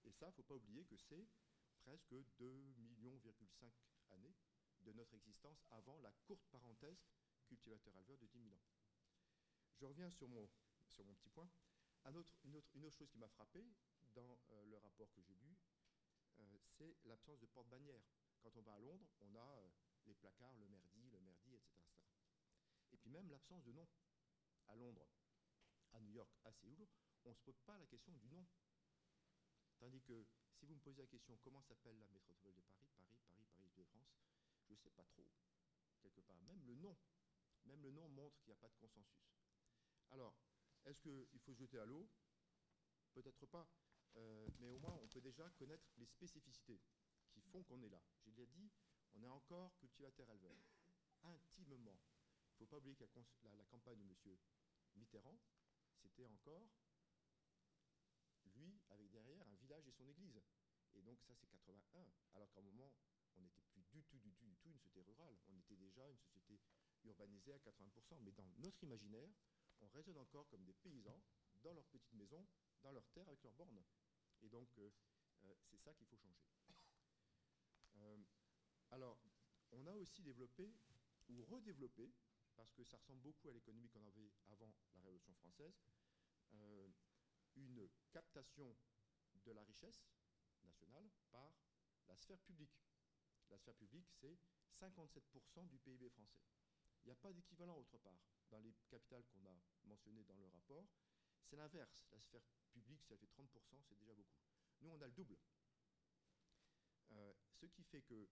Et 0.04 0.12
ça, 0.12 0.26
il 0.26 0.30
ne 0.30 0.34
faut 0.34 0.42
pas 0.42 0.54
oublier 0.54 0.84
que 0.84 0.96
c'est 0.96 1.26
presque 1.80 2.12
2,5 2.12 2.74
millions 2.78 3.20
années 4.10 4.34
de 4.82 4.92
notre 4.92 5.14
existence 5.14 5.64
avant 5.70 5.98
la 6.00 6.12
courte 6.26 6.46
parenthèse 6.50 7.02
cultivateur-éleveur 7.48 8.16
de 8.18 8.26
10 8.26 8.38
000 8.38 8.54
ans. 8.54 8.62
Je 9.80 9.86
reviens 9.86 10.10
sur 10.10 10.28
mon, 10.28 10.46
petit 11.14 11.30
point. 11.30 11.48
une, 12.06 12.16
autre, 12.16 12.96
chose 12.96 13.08
qui 13.10 13.18
m'a 13.18 13.28
frappé 13.28 13.64
dans 14.14 14.40
euh, 14.50 14.64
le 14.66 14.76
rapport 14.78 15.10
que 15.12 15.22
j'ai 15.22 15.34
lu, 15.34 15.56
euh, 16.38 16.58
c'est 16.78 16.96
l'absence 17.04 17.38
de 17.40 17.46
porte-bannière. 17.46 18.02
Quand 18.42 18.56
on 18.56 18.62
va 18.62 18.74
à 18.74 18.78
Londres, 18.78 19.06
on 19.20 19.34
a 19.34 19.58
euh, 19.58 19.70
les 20.06 20.14
placards, 20.14 20.56
le 20.58 20.68
merdi, 20.68 21.10
le 21.10 21.20
merdi, 21.20 21.54
etc.. 21.54 21.86
Et 22.92 22.96
puis 22.96 23.10
même 23.10 23.28
l'absence 23.30 23.62
de 23.64 23.72
nom. 23.72 23.86
À 24.66 24.76
Londres, 24.76 25.08
à 25.92 26.00
New 26.00 26.12
York, 26.12 26.30
à 26.44 26.52
Séoul, 26.52 26.86
on 27.24 27.30
ne 27.30 27.34
se 27.34 27.42
pose 27.42 27.58
pas 27.60 27.76
la 27.78 27.86
question 27.86 28.12
du 28.12 28.28
nom. 28.28 28.46
Tandis 29.78 30.00
que 30.02 30.26
si 30.52 30.66
vous 30.66 30.74
me 30.74 30.80
posez 30.80 31.02
la 31.02 31.08
question 31.08 31.36
comment 31.38 31.62
s'appelle 31.62 31.98
la 31.98 32.08
métropole 32.08 32.54
de 32.54 32.60
Paris, 32.62 32.86
Paris, 32.94 33.16
Paris, 33.24 33.46
Paris 33.52 33.72
de 33.76 33.82
France, 33.84 34.14
je 34.68 34.74
ne 34.74 34.78
sais 34.78 34.90
pas 34.90 35.04
trop, 35.04 35.26
quelque 36.00 36.20
part. 36.20 36.40
Même 36.42 36.62
le 36.66 36.74
nom, 36.74 36.96
même 37.64 37.82
le 37.82 37.90
nom 37.90 38.08
montre 38.10 38.38
qu'il 38.40 38.50
n'y 38.50 38.58
a 38.58 38.60
pas 38.60 38.68
de 38.68 38.76
consensus. 38.76 39.26
Alors, 40.10 40.36
est-ce 40.84 41.00
qu'il 41.00 41.40
faut 41.40 41.54
se 41.54 41.58
jeter 41.58 41.78
à 41.78 41.84
l'eau? 41.84 42.08
Peut-être 43.12 43.46
pas. 43.46 43.68
Euh, 44.16 44.48
mais 44.58 44.68
au 44.68 44.78
moins, 44.78 44.98
on 45.02 45.08
peut 45.08 45.20
déjà 45.20 45.48
connaître 45.50 45.86
les 45.96 46.06
spécificités 46.06 46.80
qui 47.30 47.40
font 47.40 47.62
qu'on 47.62 47.80
est 47.82 47.88
là. 47.88 48.02
J'ai 48.24 48.30
déjà 48.30 48.46
dit, 48.46 48.70
on 49.14 49.22
est 49.22 49.28
encore 49.28 49.76
cultivateur-éleveur. 49.78 50.58
Intimement. 51.22 52.00
Il 52.50 52.52
ne 52.54 52.58
faut 52.58 52.66
pas 52.66 52.78
oublier 52.78 52.96
que 52.96 53.04
la, 53.42 53.54
la 53.54 53.64
campagne 53.66 53.98
de 53.98 54.04
M. 54.04 54.38
Mitterrand, 54.96 55.38
c'était 55.96 56.26
encore 56.26 56.70
lui, 58.54 58.80
avec 58.88 59.10
derrière 59.10 59.46
un 59.46 59.54
village 59.54 59.86
et 59.86 59.92
son 59.92 60.06
église. 60.08 60.40
Et 60.94 61.02
donc 61.02 61.20
ça, 61.22 61.34
c'est 61.34 61.46
81, 61.46 62.06
alors 62.34 62.50
qu'à 62.50 62.60
un 62.60 62.64
moment, 62.64 62.92
on 63.36 63.42
n'était 63.42 63.62
plus 63.62 63.82
du 63.82 64.02
tout, 64.04 64.18
du 64.18 64.32
tout, 64.32 64.46
du 64.46 64.56
tout 64.56 64.68
une 64.70 64.78
société 64.78 65.02
rurale. 65.02 65.36
On 65.48 65.56
était 65.58 65.76
déjà 65.76 66.08
une 66.08 66.18
société 66.18 66.60
urbanisée 67.04 67.52
à 67.52 67.58
80%. 67.58 68.18
Mais 68.22 68.32
dans 68.32 68.48
notre 68.58 68.82
imaginaire, 68.82 69.30
on 69.80 69.88
résonne 69.88 70.18
encore 70.18 70.48
comme 70.48 70.64
des 70.64 70.74
paysans 70.74 71.20
dans 71.62 71.72
leur 71.72 71.86
petite 71.86 72.12
maison, 72.14 72.46
dans 72.82 72.92
leur 72.92 73.06
terre, 73.10 73.28
avec 73.28 73.42
leurs 73.42 73.54
bornes. 73.54 73.82
Et 74.42 74.48
donc, 74.48 74.68
euh, 74.78 74.90
euh, 75.44 75.54
c'est 75.62 75.78
ça 75.78 75.92
qu'il 75.94 76.06
faut 76.06 76.16
changer. 76.16 76.40
Euh, 77.96 78.16
alors, 78.90 79.18
on 79.72 79.86
a 79.86 79.94
aussi 79.94 80.22
développé, 80.22 80.72
ou 81.28 81.44
redéveloppé, 81.44 82.12
parce 82.56 82.72
que 82.72 82.84
ça 82.84 82.96
ressemble 82.96 83.20
beaucoup 83.20 83.48
à 83.48 83.52
l'économie 83.52 83.88
qu'on 83.88 84.04
avait 84.04 84.32
avant 84.48 84.72
la 84.94 85.00
Révolution 85.02 85.34
française, 85.34 85.80
une 87.56 87.88
captation 88.10 88.76
de 89.34 89.52
la 89.52 89.62
richesse 89.62 90.10
nationale 90.64 91.08
par 91.30 91.54
la 92.08 92.16
sphère 92.16 92.40
publique. 92.40 92.82
La 93.50 93.58
sphère 93.58 93.74
publique, 93.74 94.08
c'est 94.08 94.36
57% 94.80 95.68
du 95.68 95.78
PIB 95.78 96.08
français. 96.10 96.42
Il 97.02 97.06
n'y 97.06 97.12
a 97.12 97.16
pas 97.16 97.32
d'équivalent 97.32 97.76
autre 97.76 97.98
part. 97.98 98.20
Dans 98.50 98.60
les 98.60 98.74
capitales 98.88 99.24
qu'on 99.26 99.46
a 99.46 99.56
mentionnées 99.84 100.24
dans 100.24 100.36
le 100.36 100.46
rapport, 100.48 100.86
c'est 101.44 101.56
l'inverse. 101.56 102.06
La 102.12 102.20
sphère 102.20 102.42
publique, 102.70 103.02
si 103.02 103.12
elle 103.12 103.18
fait 103.18 103.26
30%, 103.26 103.82
c'est 103.88 103.98
déjà 103.98 104.14
beaucoup. 104.14 104.38
Nous, 104.80 104.90
on 104.90 105.00
a 105.00 105.06
le 105.06 105.12
double. 105.12 105.36
Euh, 107.12 107.34
ce 107.60 107.66
qui 107.66 107.82
fait 107.84 108.02
que 108.02 108.28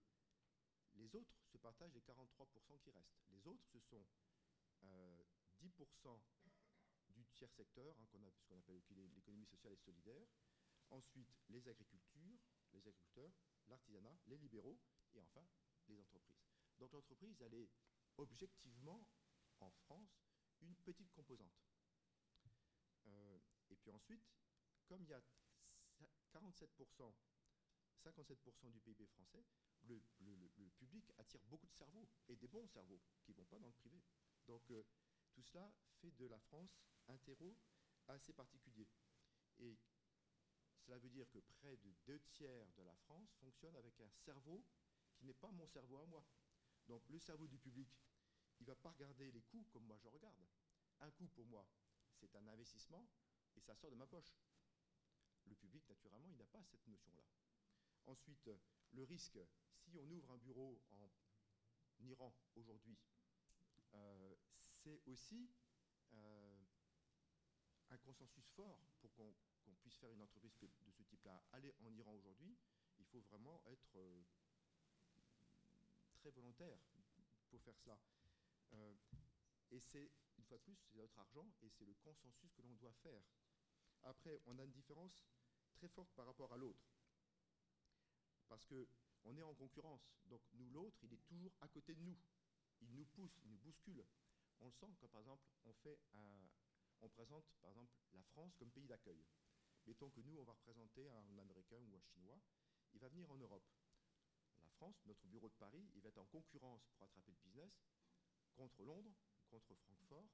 les 0.95 1.15
autres 1.15 1.35
se 1.51 1.57
partagent 1.57 1.93
les 1.93 2.01
43% 2.01 2.79
qui 2.79 2.91
restent. 2.91 3.21
Les 3.29 3.45
autres, 3.47 3.65
ce 3.67 3.79
sont 3.79 4.05
10% 4.83 4.85
euh, 4.85 6.19
du 7.09 7.25
tiers 7.33 7.51
secteur, 7.51 7.95
hein, 7.99 8.05
qu'on 8.11 8.19
ce 8.31 8.45
qu'on 8.47 8.57
appelle 8.57 8.81
l'économie 9.15 9.45
sociale 9.45 9.73
et 9.73 9.77
solidaire. 9.77 10.27
Ensuite, 10.89 11.29
les 11.49 11.67
agricultures, 11.67 12.39
les 12.73 12.87
agriculteurs, 12.87 13.31
l'artisanat, 13.67 14.17
les 14.27 14.37
libéraux, 14.37 14.79
et 15.13 15.19
enfin, 15.19 15.45
les 15.87 15.99
entreprises. 15.99 16.41
Donc 16.79 16.91
l'entreprise, 16.93 17.41
elle 17.41 17.53
est 17.53 17.69
objectivement, 18.17 19.05
en 19.59 19.69
France, 19.69 20.23
une 20.61 20.75
petite 20.75 21.11
composante. 21.11 21.53
Puis 23.81 23.91
ensuite, 23.91 24.23
comme 24.87 25.03
il 25.03 25.09
y 25.09 25.13
a 25.13 25.21
47%, 26.33 27.13
57% 28.03 28.71
du 28.71 28.79
PIB 28.79 29.05
français, 29.07 29.45
le, 29.83 30.01
public 30.77 31.11
attire 31.17 31.41
beaucoup 31.45 31.67
de 31.67 31.73
cerveaux, 31.73 32.07
et 32.27 32.35
des 32.35 32.47
bons 32.47 32.67
cerveaux, 32.67 33.01
qui 33.23 33.31
ne 33.31 33.37
vont 33.37 33.45
pas 33.45 33.59
dans 33.59 33.67
le 33.67 33.73
privé. 33.73 34.01
Donc 34.47 34.69
euh, 34.71 34.83
tout 35.33 35.43
cela 35.43 35.71
fait 36.01 36.11
de 36.11 36.25
la 36.25 36.39
France 36.39 36.79
un 37.07 37.17
terreau 37.17 37.57
assez 38.07 38.33
particulier. 38.33 38.87
Et 39.59 39.77
cela 40.85 40.97
veut 40.97 41.09
dire 41.09 41.29
que 41.29 41.39
près 41.39 41.75
de 41.77 41.93
deux 42.05 42.19
tiers 42.31 42.67
de 42.77 42.83
la 42.83 42.95
France 42.95 43.33
fonctionne 43.39 43.75
avec 43.75 43.99
un 43.99 44.09
cerveau 44.09 44.63
qui 45.15 45.25
n'est 45.25 45.33
pas 45.33 45.51
mon 45.51 45.67
cerveau 45.67 45.97
à 45.97 46.05
moi. 46.05 46.25
Donc 46.87 47.07
le 47.09 47.19
cerveau 47.19 47.47
du 47.47 47.59
public, 47.59 47.89
il 48.59 48.63
ne 48.63 48.67
va 48.67 48.75
pas 48.75 48.91
regarder 48.91 49.31
les 49.31 49.41
coûts 49.43 49.65
comme 49.71 49.85
moi 49.85 49.97
je 49.97 50.07
regarde. 50.07 50.47
Un 51.01 51.11
coût 51.11 51.27
pour 51.27 51.45
moi, 51.45 51.65
c'est 52.15 52.35
un 52.35 52.47
investissement 52.47 53.07
et 53.57 53.61
ça 53.61 53.75
sort 53.75 53.91
de 53.91 53.95
ma 53.95 54.07
poche. 54.07 54.35
Le 55.45 55.55
public, 55.55 55.87
naturellement, 55.87 56.29
il 56.29 56.37
n'a 56.37 56.45
pas 56.45 56.63
cette 56.63 56.85
notion-là. 56.87 57.23
Ensuite, 58.05 58.49
le 58.91 59.03
risque, 59.03 59.39
si 59.75 59.97
on 59.97 60.09
ouvre 60.09 60.31
un 60.31 60.37
bureau 60.37 60.81
en 60.91 61.09
Iran 62.07 62.33
aujourd'hui, 62.55 62.97
euh, 63.93 64.35
c'est 64.59 65.01
aussi 65.05 65.49
euh, 66.13 66.65
un 67.89 67.97
consensus 67.97 68.47
fort 68.51 68.79
pour 69.01 69.13
qu'on 69.13 69.33
puisse 69.81 69.97
faire 69.97 70.11
une 70.11 70.21
entreprise 70.21 70.55
de 70.59 70.91
ce 70.91 71.03
type-là. 71.03 71.43
Aller 71.51 71.73
en 71.79 71.93
Iran 71.95 72.13
aujourd'hui, 72.13 72.57
il 72.97 73.05
faut 73.05 73.21
vraiment 73.21 73.61
être 73.65 73.95
euh, 73.95 74.23
très 76.17 76.31
volontaire 76.31 76.79
pour 77.49 77.61
faire 77.61 77.77
cela. 77.77 77.99
Et 79.71 79.79
c'est, 79.79 80.11
une 80.37 80.43
fois 80.45 80.57
de 80.57 80.63
plus, 80.63 80.75
c'est 80.75 80.95
notre 80.95 81.17
argent 81.19 81.47
et 81.61 81.69
c'est 81.69 81.85
le 81.85 81.93
consensus 81.95 82.51
que 82.53 82.61
l'on 82.61 82.73
doit 82.75 82.93
faire. 82.93 83.21
Après, 84.03 84.41
on 84.45 84.57
a 84.57 84.63
une 84.63 84.71
différence 84.71 85.23
très 85.75 85.87
forte 85.87 86.11
par 86.15 86.25
rapport 86.25 86.51
à 86.53 86.57
l'autre. 86.57 86.89
Parce 88.47 88.65
qu'on 88.65 89.37
est 89.37 89.43
en 89.43 89.53
concurrence. 89.53 90.09
Donc 90.25 90.41
nous, 90.53 90.69
l'autre, 90.71 90.97
il 91.03 91.13
est 91.13 91.23
toujours 91.25 91.53
à 91.61 91.67
côté 91.67 91.93
de 91.93 92.01
nous. 92.01 92.17
Il 92.81 92.91
nous 92.95 93.05
pousse, 93.05 93.37
il 93.43 93.49
nous 93.51 93.57
bouscule. 93.59 94.03
On 94.59 94.67
le 94.67 94.73
sent 94.73 94.87
quand, 94.99 95.07
par 95.09 95.21
exemple, 95.21 95.43
on, 95.65 95.73
fait 95.73 95.99
on 97.01 97.09
présente, 97.09 97.45
par 97.61 97.69
exemple, 97.69 97.93
la 98.13 98.23
France 98.23 98.55
comme 98.55 98.71
pays 98.71 98.87
d'accueil. 98.87 99.23
Mettons 99.85 100.09
que 100.09 100.21
nous, 100.21 100.37
on 100.37 100.43
va 100.43 100.53
représenter 100.53 101.09
un 101.09 101.37
Américain 101.37 101.79
ou 101.79 101.95
un 101.95 102.01
Chinois. 102.01 102.39
Il 102.93 102.99
va 102.99 103.07
venir 103.09 103.29
en 103.31 103.37
Europe. 103.37 103.63
La 104.63 104.69
France, 104.69 105.01
notre 105.05 105.27
bureau 105.27 105.47
de 105.47 105.53
Paris, 105.53 105.89
il 105.95 106.01
va 106.01 106.09
être 106.09 106.17
en 106.17 106.25
concurrence 106.25 106.87
pour 106.89 107.03
attraper 107.03 107.31
le 107.31 107.37
business 107.37 107.71
contre 108.55 108.83
Londres, 108.83 109.15
contre 109.49 109.75
Francfort 109.75 110.29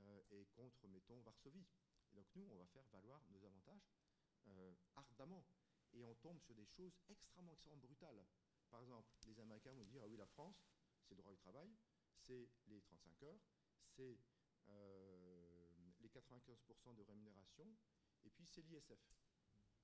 euh, 0.00 0.22
et 0.30 0.46
contre, 0.56 0.86
mettons, 0.88 1.20
Varsovie. 1.20 1.66
Donc 2.12 2.26
nous, 2.34 2.46
on 2.50 2.56
va 2.56 2.66
faire 2.66 2.86
valoir 2.92 3.22
nos 3.30 3.44
avantages 3.44 3.90
euh, 4.48 4.74
ardemment. 4.96 5.44
Et 5.92 6.04
on 6.04 6.14
tombe 6.16 6.40
sur 6.40 6.54
des 6.54 6.66
choses 6.66 6.96
extrêmement, 7.08 7.52
extrêmement 7.52 7.78
brutales. 7.78 8.24
Par 8.70 8.80
exemple, 8.82 9.08
les 9.26 9.38
Américains 9.40 9.72
vont 9.72 9.84
dire, 9.84 10.02
ah 10.04 10.08
oui, 10.08 10.16
la 10.16 10.26
France, 10.26 10.64
c'est 11.02 11.14
le 11.14 11.22
droit 11.22 11.32
du 11.32 11.38
travail, 11.38 11.74
c'est 12.14 12.48
les 12.66 12.80
35 12.80 13.22
heures, 13.24 13.40
c'est 13.96 14.18
euh, 14.68 15.68
les 16.00 16.08
95% 16.08 16.94
de 16.94 17.02
rémunération, 17.02 17.66
et 18.24 18.30
puis 18.30 18.46
c'est 18.46 18.62
l'ISF. 18.62 19.00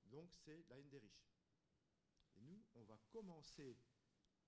Donc 0.05 0.33
c'est 0.33 0.63
la 0.69 0.77
haine 0.77 0.89
des 0.89 0.99
riches. 0.99 1.27
Et 2.35 2.41
nous, 2.41 2.63
on 2.75 2.83
va 2.83 2.97
commencer 3.09 3.77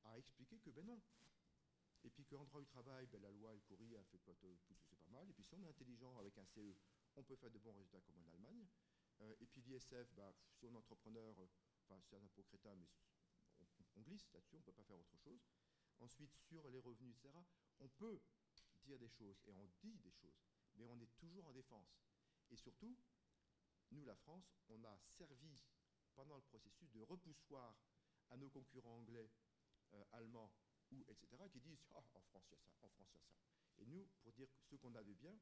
à 0.04 0.18
expliquer 0.18 0.60
que 0.60 0.70
ben 0.70 0.86
non. 0.86 1.02
Et 2.04 2.10
puis 2.10 2.26
qu'en 2.26 2.46
droit 2.46 2.62
du 2.62 2.68
travail, 2.68 3.08
ben, 3.08 3.22
la 3.22 3.32
loi, 3.32 3.54
elle 3.54 3.62
courit, 3.62 3.94
elle 3.94 4.06
fait 4.06 4.20
tout, 4.20 4.58
c'est 4.88 4.98
pas 4.98 5.08
mal. 5.10 5.30
Et 5.30 5.34
puis 5.34 5.44
si 5.44 5.54
on 5.56 5.64
est 5.64 5.68
intelligent 5.68 6.18
avec 6.18 6.38
un 6.38 6.46
CE, 6.46 6.76
on 7.16 7.24
peut 7.24 7.36
faire 7.36 7.52
de 7.52 7.60
bons 7.60 7.74
résultats 7.74 8.02
comme 8.02 8.18
en 8.20 8.30
Allemagne. 8.30 8.68
Euh, 9.22 9.36
et 9.42 9.46
puis 9.48 9.62
l'ISF, 9.62 10.10
ben, 10.14 10.34
si 10.54 10.66
on 10.66 10.74
est 10.74 10.78
entrepreneur, 10.78 11.38
euh, 11.40 11.48
enfin 11.84 12.00
c'est 12.02 12.16
un 12.16 12.24
impôt 12.24 12.44
crétin, 12.44 12.74
mais 12.76 12.88
on, 13.98 14.02
glisse 14.02 14.32
là-dessus, 14.32 14.56
on 14.56 14.60
ne 14.60 14.64
peut 14.64 14.72
pas 14.72 14.84
faire 14.84 14.98
autre 14.98 15.18
chose. 15.18 15.42
Ensuite, 16.00 16.34
sur 16.34 16.70
les 16.70 16.80
revenus, 16.80 17.16
etc., 17.18 17.34
on 17.80 17.90
peut 17.90 18.22
dire 18.86 18.98
des 18.98 19.10
choses 19.10 19.42
et 19.46 19.52
on 19.52 19.68
dit 19.82 19.98
des 19.98 20.12
choses, 20.12 20.42
mais 20.76 20.88
on 20.88 20.98
est 21.02 21.14
toujours 21.18 21.46
en 21.48 21.52
défense. 21.52 22.00
Et 22.50 22.56
surtout, 22.56 22.96
nous, 23.92 24.06
la 24.06 24.16
France, 24.16 24.56
on 24.70 24.82
a 24.86 24.98
servi 25.18 25.60
pendant 26.16 26.38
le 26.38 26.44
processus 26.44 26.90
de 26.92 27.02
repoussoir 27.02 27.76
à 28.30 28.38
nos 28.38 28.50
concurrents 28.50 28.98
anglais, 28.98 29.30
euh, 29.94 30.06
allemands 30.14 30.52
ou 30.92 31.04
etc., 31.08 31.28
qui 31.52 31.60
disent 31.60 31.84
ah, 31.92 32.04
en 32.14 32.22
France 32.22 32.44
il 32.48 32.54
y 32.54 32.56
a 32.56 32.60
ça, 32.60 32.68
en 32.68 32.74
France 32.74 32.94
il 32.98 33.02
y 33.02 33.04
a 33.04 33.08
ça. 33.08 33.20
Et 33.78 33.86
nous, 33.86 34.08
pour 34.22 34.34
dire 34.34 34.48
ce 34.62 34.76
qu'on 34.76 34.94
a 34.96 35.04
de 35.04 35.14
bien, 35.14 35.38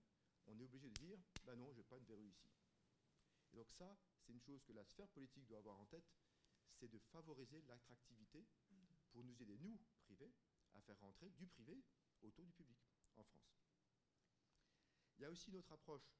on 0.46 0.60
est 0.60 0.64
obligé 0.64 0.90
de 0.90 1.00
dire 1.00 1.20
ben 1.46 1.56
non, 1.56 1.72
je 1.74 1.78
n'ai 1.78 1.84
pas 1.84 1.98
une 1.98 2.06
verrue 2.06 2.28
ici. 2.28 2.50
Et 3.54 3.58
donc 3.58 3.72
ça, 3.72 3.98
c'est 4.22 4.34
une 4.34 4.42
chose 4.42 4.64
que 4.64 4.74
la 4.74 4.84
sphère 4.84 5.10
politique 5.10 5.46
doit 5.48 5.60
avoir 5.60 5.80
en 5.80 5.86
tête, 5.86 6.06
c'est 6.74 6.88
de 6.88 7.00
favoriser 7.00 7.62
l'attractivité 7.68 8.46
pour 9.12 9.24
nous 9.24 9.42
aider, 9.42 9.58
nous, 9.58 9.80
privés, 10.02 10.34
à 10.74 10.82
faire 10.82 11.00
rentrer 11.00 11.30
du 11.32 11.48
privé 11.48 11.82
autour 12.22 12.46
du 12.46 12.52
public 12.54 12.78
en 13.16 13.24
France. 13.24 13.58
Il 15.18 15.24
y 15.24 15.26
a 15.26 15.32
aussi 15.32 15.50
une 15.50 15.58
autre 15.58 15.72
approche 15.72 16.14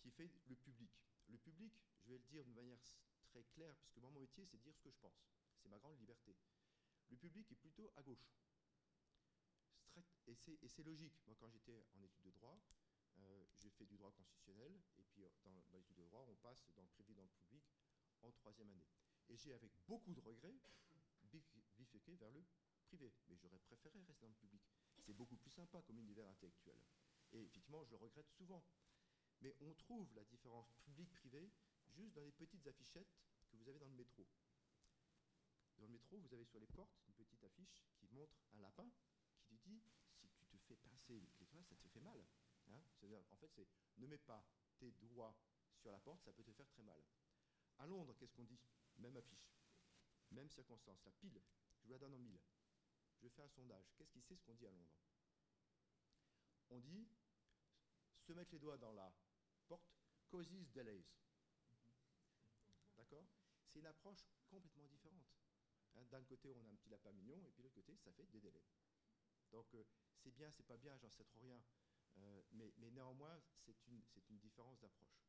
qui 0.00 0.10
fait 0.10 0.30
le 0.46 0.54
public. 0.56 0.90
Le 1.28 1.38
public, 1.38 1.72
je 2.04 2.12
vais 2.12 2.18
le 2.18 2.24
dire 2.24 2.44
de 2.44 2.52
manière 2.52 2.78
très 3.24 3.42
claire, 3.54 3.74
puisque 3.76 3.96
moi, 3.96 4.10
mon 4.10 4.20
métier, 4.20 4.44
c'est 4.46 4.58
de 4.58 4.62
dire 4.62 4.76
ce 4.76 4.82
que 4.82 4.90
je 4.90 4.98
pense. 4.98 5.26
C'est 5.60 5.68
ma 5.68 5.78
grande 5.78 5.98
liberté. 5.98 6.36
Le 7.10 7.16
public 7.16 7.50
est 7.50 7.56
plutôt 7.56 7.90
à 7.96 8.02
gauche. 8.02 8.30
Et 10.26 10.34
c'est 10.68 10.82
logique. 10.82 11.20
Moi, 11.26 11.36
quand 11.38 11.48
j'étais 11.48 11.84
en 11.94 12.02
études 12.02 12.24
de 12.24 12.30
droit, 12.30 12.58
euh, 13.18 13.44
j'ai 13.58 13.70
fait 13.70 13.84
du 13.84 13.96
droit 13.96 14.10
constitutionnel, 14.12 14.72
et 14.98 15.02
puis 15.02 15.22
dans, 15.44 15.52
l'étude 15.72 15.96
de 15.96 16.04
droit, 16.04 16.24
on 16.28 16.34
passe 16.36 16.66
dans 16.74 16.82
le 16.82 16.88
privé, 16.88 17.14
dans 17.14 17.22
le 17.22 17.28
public, 17.28 17.62
en 18.22 18.30
troisième 18.32 18.70
année. 18.70 18.88
Et 19.28 19.36
j'ai, 19.36 19.52
avec 19.52 19.72
beaucoup 19.86 20.12
de 20.14 20.20
regrets, 20.20 20.56
bifurqué 21.76 22.16
vers 22.16 22.30
le 22.30 22.44
privé. 22.84 23.12
Mais 23.28 23.36
j'aurais 23.36 23.58
préféré 23.58 24.02
rester 24.02 24.22
dans 24.22 24.28
le 24.28 24.34
public. 24.34 24.62
C'est 25.00 25.12
beaucoup 25.12 25.36
plus 25.36 25.50
sympa 25.50 25.82
comme 25.82 25.98
univers 25.98 26.28
intellectuel. 26.28 26.78
Et 27.32 27.42
effectivement, 27.42 27.84
je 27.84 27.90
le 27.90 27.96
regrette 27.96 28.30
souvent. 28.30 28.62
Mais 29.40 29.54
on 29.60 29.74
trouve 29.74 30.12
la 30.14 30.24
différence 30.24 30.72
public-privé 30.84 31.50
juste 31.88 32.14
dans 32.14 32.22
les 32.22 32.32
petites 32.32 32.66
affichettes 32.66 33.14
que 33.50 33.56
vous 33.56 33.68
avez 33.68 33.78
dans 33.78 33.88
le 33.88 33.94
métro. 33.94 34.26
Dans 35.76 35.84
le 35.84 35.92
métro, 35.92 36.18
vous 36.18 36.32
avez 36.32 36.44
sur 36.44 36.60
les 36.60 36.66
portes 36.68 37.02
une 37.08 37.14
petite 37.14 37.42
affiche 37.42 37.84
qui 37.96 38.06
montre 38.08 38.38
un 38.52 38.60
lapin 38.60 38.88
qui 39.48 39.56
te 39.58 39.68
dit 39.68 39.82
fais 40.64 40.76
pincer 40.76 41.20
doigts, 41.38 41.62
ça 41.64 41.76
te 41.76 41.88
fait 41.88 42.00
mal. 42.00 42.24
Hein 42.68 42.82
en 43.30 43.36
fait, 43.36 43.50
c'est 43.54 43.68
ne 43.98 44.06
mets 44.06 44.18
pas 44.18 44.44
tes 44.78 44.90
doigts 44.92 45.36
sur 45.76 45.90
la 45.90 46.00
porte, 46.00 46.22
ça 46.24 46.32
peut 46.32 46.44
te 46.44 46.52
faire 46.52 46.68
très 46.68 46.82
mal. 46.82 47.02
À 47.78 47.86
Londres, 47.86 48.14
qu'est-ce 48.18 48.32
qu'on 48.32 48.44
dit? 48.44 48.58
Même 48.98 49.16
affiche, 49.16 49.52
même 50.30 50.48
circonstance. 50.48 51.04
La 51.04 51.12
pile, 51.12 51.40
je 51.80 51.86
vous 51.86 51.92
la 51.92 51.98
donne 51.98 52.14
en 52.14 52.18
mille. 52.18 52.40
Je 53.20 53.28
fais 53.28 53.42
un 53.42 53.48
sondage. 53.48 53.92
Qu'est-ce 53.96 54.12
qui 54.12 54.20
sait 54.22 54.36
ce 54.36 54.42
qu'on 54.42 54.54
dit 54.54 54.66
à 54.66 54.70
Londres? 54.70 54.94
On 56.70 56.80
dit 56.80 57.08
se 58.20 58.32
mettre 58.32 58.52
les 58.52 58.58
doigts 58.58 58.78
dans 58.78 58.92
la 58.92 59.12
porte 59.66 59.94
causes 60.28 60.48
delays. 60.72 61.04
D'accord? 62.96 63.26
C'est 63.66 63.80
une 63.80 63.86
approche 63.86 64.24
complètement 64.48 64.86
différente. 64.86 65.26
Hein, 65.96 66.04
d'un 66.10 66.24
côté, 66.24 66.52
on 66.52 66.64
a 66.64 66.68
un 66.68 66.74
petit 66.74 66.88
lapin 66.88 67.12
mignon, 67.12 67.38
et 67.46 67.50
puis 67.50 67.58
de 67.58 67.62
l'autre 67.64 67.74
côté, 67.74 67.96
ça 67.96 68.12
fait 68.12 68.26
des 68.26 68.40
délais. 68.40 68.62
Donc, 69.54 69.72
euh, 69.74 69.84
c'est 70.18 70.34
bien, 70.34 70.50
c'est 70.50 70.66
pas 70.66 70.76
bien, 70.76 70.98
j'en 70.98 71.10
sais 71.10 71.24
trop 71.24 71.38
rien. 71.38 71.62
Euh, 72.18 72.42
mais, 72.52 72.72
néanmoins, 72.90 73.40
c'est 73.64 73.76
une, 73.86 74.02
différence 74.40 74.80
d'approche. 74.80 75.24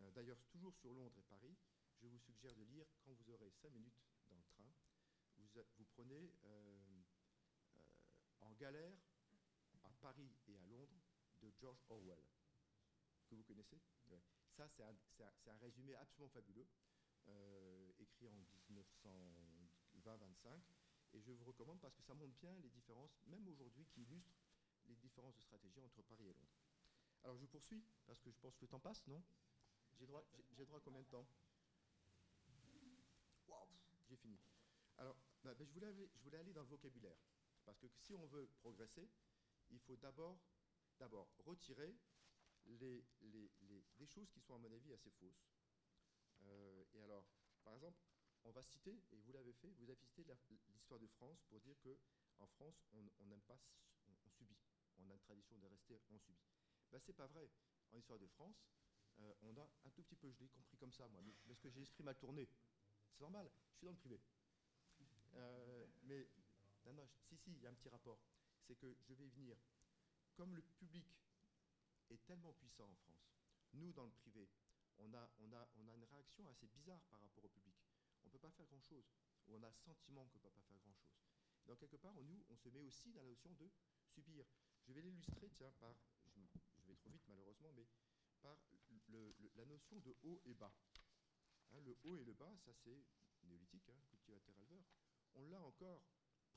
Euh, 0.00 0.10
d'ailleurs, 0.12 0.40
toujours 0.48 0.74
sur 0.74 0.94
Londres 0.94 1.18
et 1.18 1.22
Paris, 1.22 1.54
je 2.00 2.06
vous 2.06 2.18
suggère 2.18 2.54
de 2.54 2.62
lire, 2.62 2.86
quand 3.04 3.12
vous 3.12 3.30
aurez 3.30 3.50
5 3.50 3.70
minutes 3.70 4.00
dans 4.30 4.38
le 4.38 4.44
train, 4.44 4.72
vous, 5.36 5.84
prenez 5.92 6.32
En 8.40 8.52
galère 8.52 8.96
à 9.82 9.90
Paris 10.00 10.32
et 10.46 10.56
à 10.56 10.62
Londres 10.62 11.02
de 11.42 11.50
George 11.50 11.84
Orwell, 11.88 12.22
que 13.28 13.34
vous 13.34 13.44
connaissez? 13.44 13.78
Ça, 14.56 14.66
c'est 14.68 14.82
un, 14.82 15.58
résumé 15.58 15.94
absolument 15.96 16.30
fabuleux, 16.30 16.66
écrit 17.98 18.28
en 18.28 18.38
1920-25, 18.70 20.62
et 21.12 21.20
je 21.20 21.32
vous 21.32 21.44
recommande 21.44 21.80
parce 21.80 21.94
que 21.94 22.02
ça 22.02 22.14
montre 22.14 22.34
bien 22.36 22.58
les 22.60 22.68
différences, 22.68 23.20
même 23.26 23.46
aujourd'hui, 23.48 23.86
qui 23.86 24.02
illustrent 24.02 24.40
les 24.86 24.96
différences 24.96 25.36
de 25.36 25.42
stratégie 25.42 25.80
entre 25.80 26.02
Paris 26.02 26.28
et 26.28 26.32
Londres. 26.32 26.58
Alors 27.24 27.36
je 27.36 27.46
poursuis, 27.46 27.82
parce 28.06 28.20
que 28.20 28.30
je 28.30 28.38
pense 28.38 28.56
que 28.56 28.62
le 28.62 28.68
temps 28.68 28.80
passe, 28.80 29.06
non? 29.06 29.22
J'ai 29.98 30.06
droit, 30.06 30.24
droit 30.56 30.78
à 30.78 30.82
combien 30.82 31.02
de 31.02 31.08
temps? 31.08 31.26
J'ai 34.08 34.16
fini. 34.16 34.38
Alors, 34.96 35.16
bah, 35.42 35.54
bah, 35.54 35.64
je, 35.64 35.72
voulais 35.72 36.38
aller 36.38 36.52
dans 36.52 36.62
le 36.62 36.68
vocabulaire, 36.68 37.18
parce 37.64 37.78
que 37.78 37.88
si 37.88 38.14
on 38.14 38.26
veut 38.26 38.48
progresser, 38.60 39.08
il 39.70 39.80
faut 39.80 39.96
d'abord 39.96 40.38
d'abord 40.98 41.28
retirer 41.44 41.96
les, 42.66 43.04
des 43.98 44.06
choses 44.06 44.28
qui 44.30 44.40
sont 44.40 44.54
à 44.54 44.58
mon 44.58 44.72
avis 44.72 44.92
assez 44.92 45.10
fausses. 45.10 45.48
Euh, 46.42 46.84
et 46.94 47.02
alors, 47.02 47.24
par 47.64 47.74
exemple, 47.74 47.98
on 48.44 48.50
va 48.50 48.62
citer, 48.62 49.00
et 49.12 49.18
vous 49.20 49.32
l'avez 49.32 49.52
fait, 49.52 49.70
vous 49.78 49.84
avez 49.84 49.96
cité 49.96 50.24
l'histoire 50.70 51.00
de 51.00 51.06
France 51.06 51.42
pour 51.48 51.60
dire 51.60 51.78
que 51.80 51.96
en 52.38 52.46
France, 52.46 52.84
on 52.92 53.26
n'aime 53.26 53.40
pas, 53.42 53.58
on, 54.06 54.30
subit. 54.30 54.56
On 54.98 55.10
a 55.10 55.14
une 55.14 55.20
tradition 55.20 55.58
de 55.58 55.66
rester, 55.66 56.00
on 56.10 56.18
subit. 56.18 56.38
Ben, 56.90 57.00
c'est 57.00 57.12
pas 57.12 57.26
vrai. 57.26 57.50
En 57.92 57.98
histoire 57.98 58.18
de 58.18 58.26
France, 58.26 58.64
euh, 59.20 59.34
on 59.42 59.56
a 59.56 59.68
un 59.84 59.90
tout 59.90 60.02
petit 60.02 60.16
peu, 60.16 60.30
je 60.32 60.40
l'ai 60.42 60.48
compris 60.48 60.76
comme 60.76 60.92
ça, 60.92 61.08
moi, 61.08 61.22
parce 61.46 61.58
que 61.60 61.68
j'ai 61.68 61.80
l'esprit 61.80 62.04
mal 62.04 62.16
tourné. 62.16 62.48
C'est 63.10 63.20
normal, 63.20 63.50
je 63.72 63.76
suis 63.78 63.84
dans 63.86 63.92
le 63.92 63.98
privé. 63.98 64.20
Euh, 65.34 65.86
mais, 66.04 66.28
si, 67.28 67.36
si, 67.36 67.52
il 67.52 67.60
y 67.60 67.66
a 67.66 67.70
un 67.70 67.74
petit 67.74 67.88
rapport. 67.88 68.20
C'est 68.66 68.76
que 68.76 68.94
je 69.00 69.14
vais 69.14 69.26
venir 69.26 69.56
comme 70.34 70.54
le 70.54 70.62
public 70.62 71.06
est 72.10 72.24
tellement 72.26 72.52
puissant 72.52 72.88
en 72.88 72.94
France, 72.94 73.34
nous, 73.72 73.92
dans 73.92 74.04
le 74.04 74.12
privé, 74.12 74.48
on 74.98 75.12
a, 75.12 75.30
on 75.40 75.52
a, 75.52 75.68
on 75.76 75.88
a 75.88 75.94
une 75.94 76.04
réaction 76.04 76.48
assez 76.48 76.66
bizarre 76.68 77.02
par 77.10 77.20
rapport 77.20 77.44
au 77.44 77.48
public. 77.48 77.74
On 78.28 78.30
ne 78.30 78.32
peut 78.34 78.46
pas 78.46 78.50
faire 78.50 78.66
grand-chose. 78.66 79.08
Ou 79.46 79.56
on 79.56 79.62
a 79.62 79.70
le 79.70 79.74
sentiment 79.74 80.26
qu'on 80.26 80.36
ne 80.36 80.42
peut 80.42 80.50
pas 80.50 80.50
faire 80.50 80.64
grand-chose. 80.64 81.00
Donc, 81.64 81.78
quelque 81.78 81.96
part, 81.96 82.14
nous, 82.22 82.44
on 82.50 82.56
se 82.56 82.68
met 82.68 82.82
aussi 82.82 83.10
dans 83.10 83.22
la 83.22 83.28
notion 83.28 83.54
de 83.54 83.70
subir. 84.04 84.44
Je 84.86 84.92
vais 84.92 85.00
l'illustrer, 85.00 85.48
tiens, 85.56 85.72
par, 85.80 85.96
je, 86.26 86.42
vais 86.86 86.94
trop 86.96 87.08
vite 87.08 87.22
malheureusement, 87.26 87.72
mais 87.72 87.86
par 88.42 88.58
la 89.56 89.64
notion 89.64 89.98
de 90.00 90.14
haut 90.24 90.42
et 90.44 90.52
bas. 90.52 90.74
Hein, 91.70 91.80
le 91.80 91.96
haut 92.04 92.18
et 92.18 92.24
le 92.24 92.34
bas, 92.34 92.54
ça 92.58 92.74
c'est 92.74 93.02
néolithique, 93.44 93.88
hein, 93.88 94.00
cultivateur 94.10 94.54
éleveur. 94.58 94.84
On 95.34 95.46
l'a 95.46 95.62
encore 95.62 96.04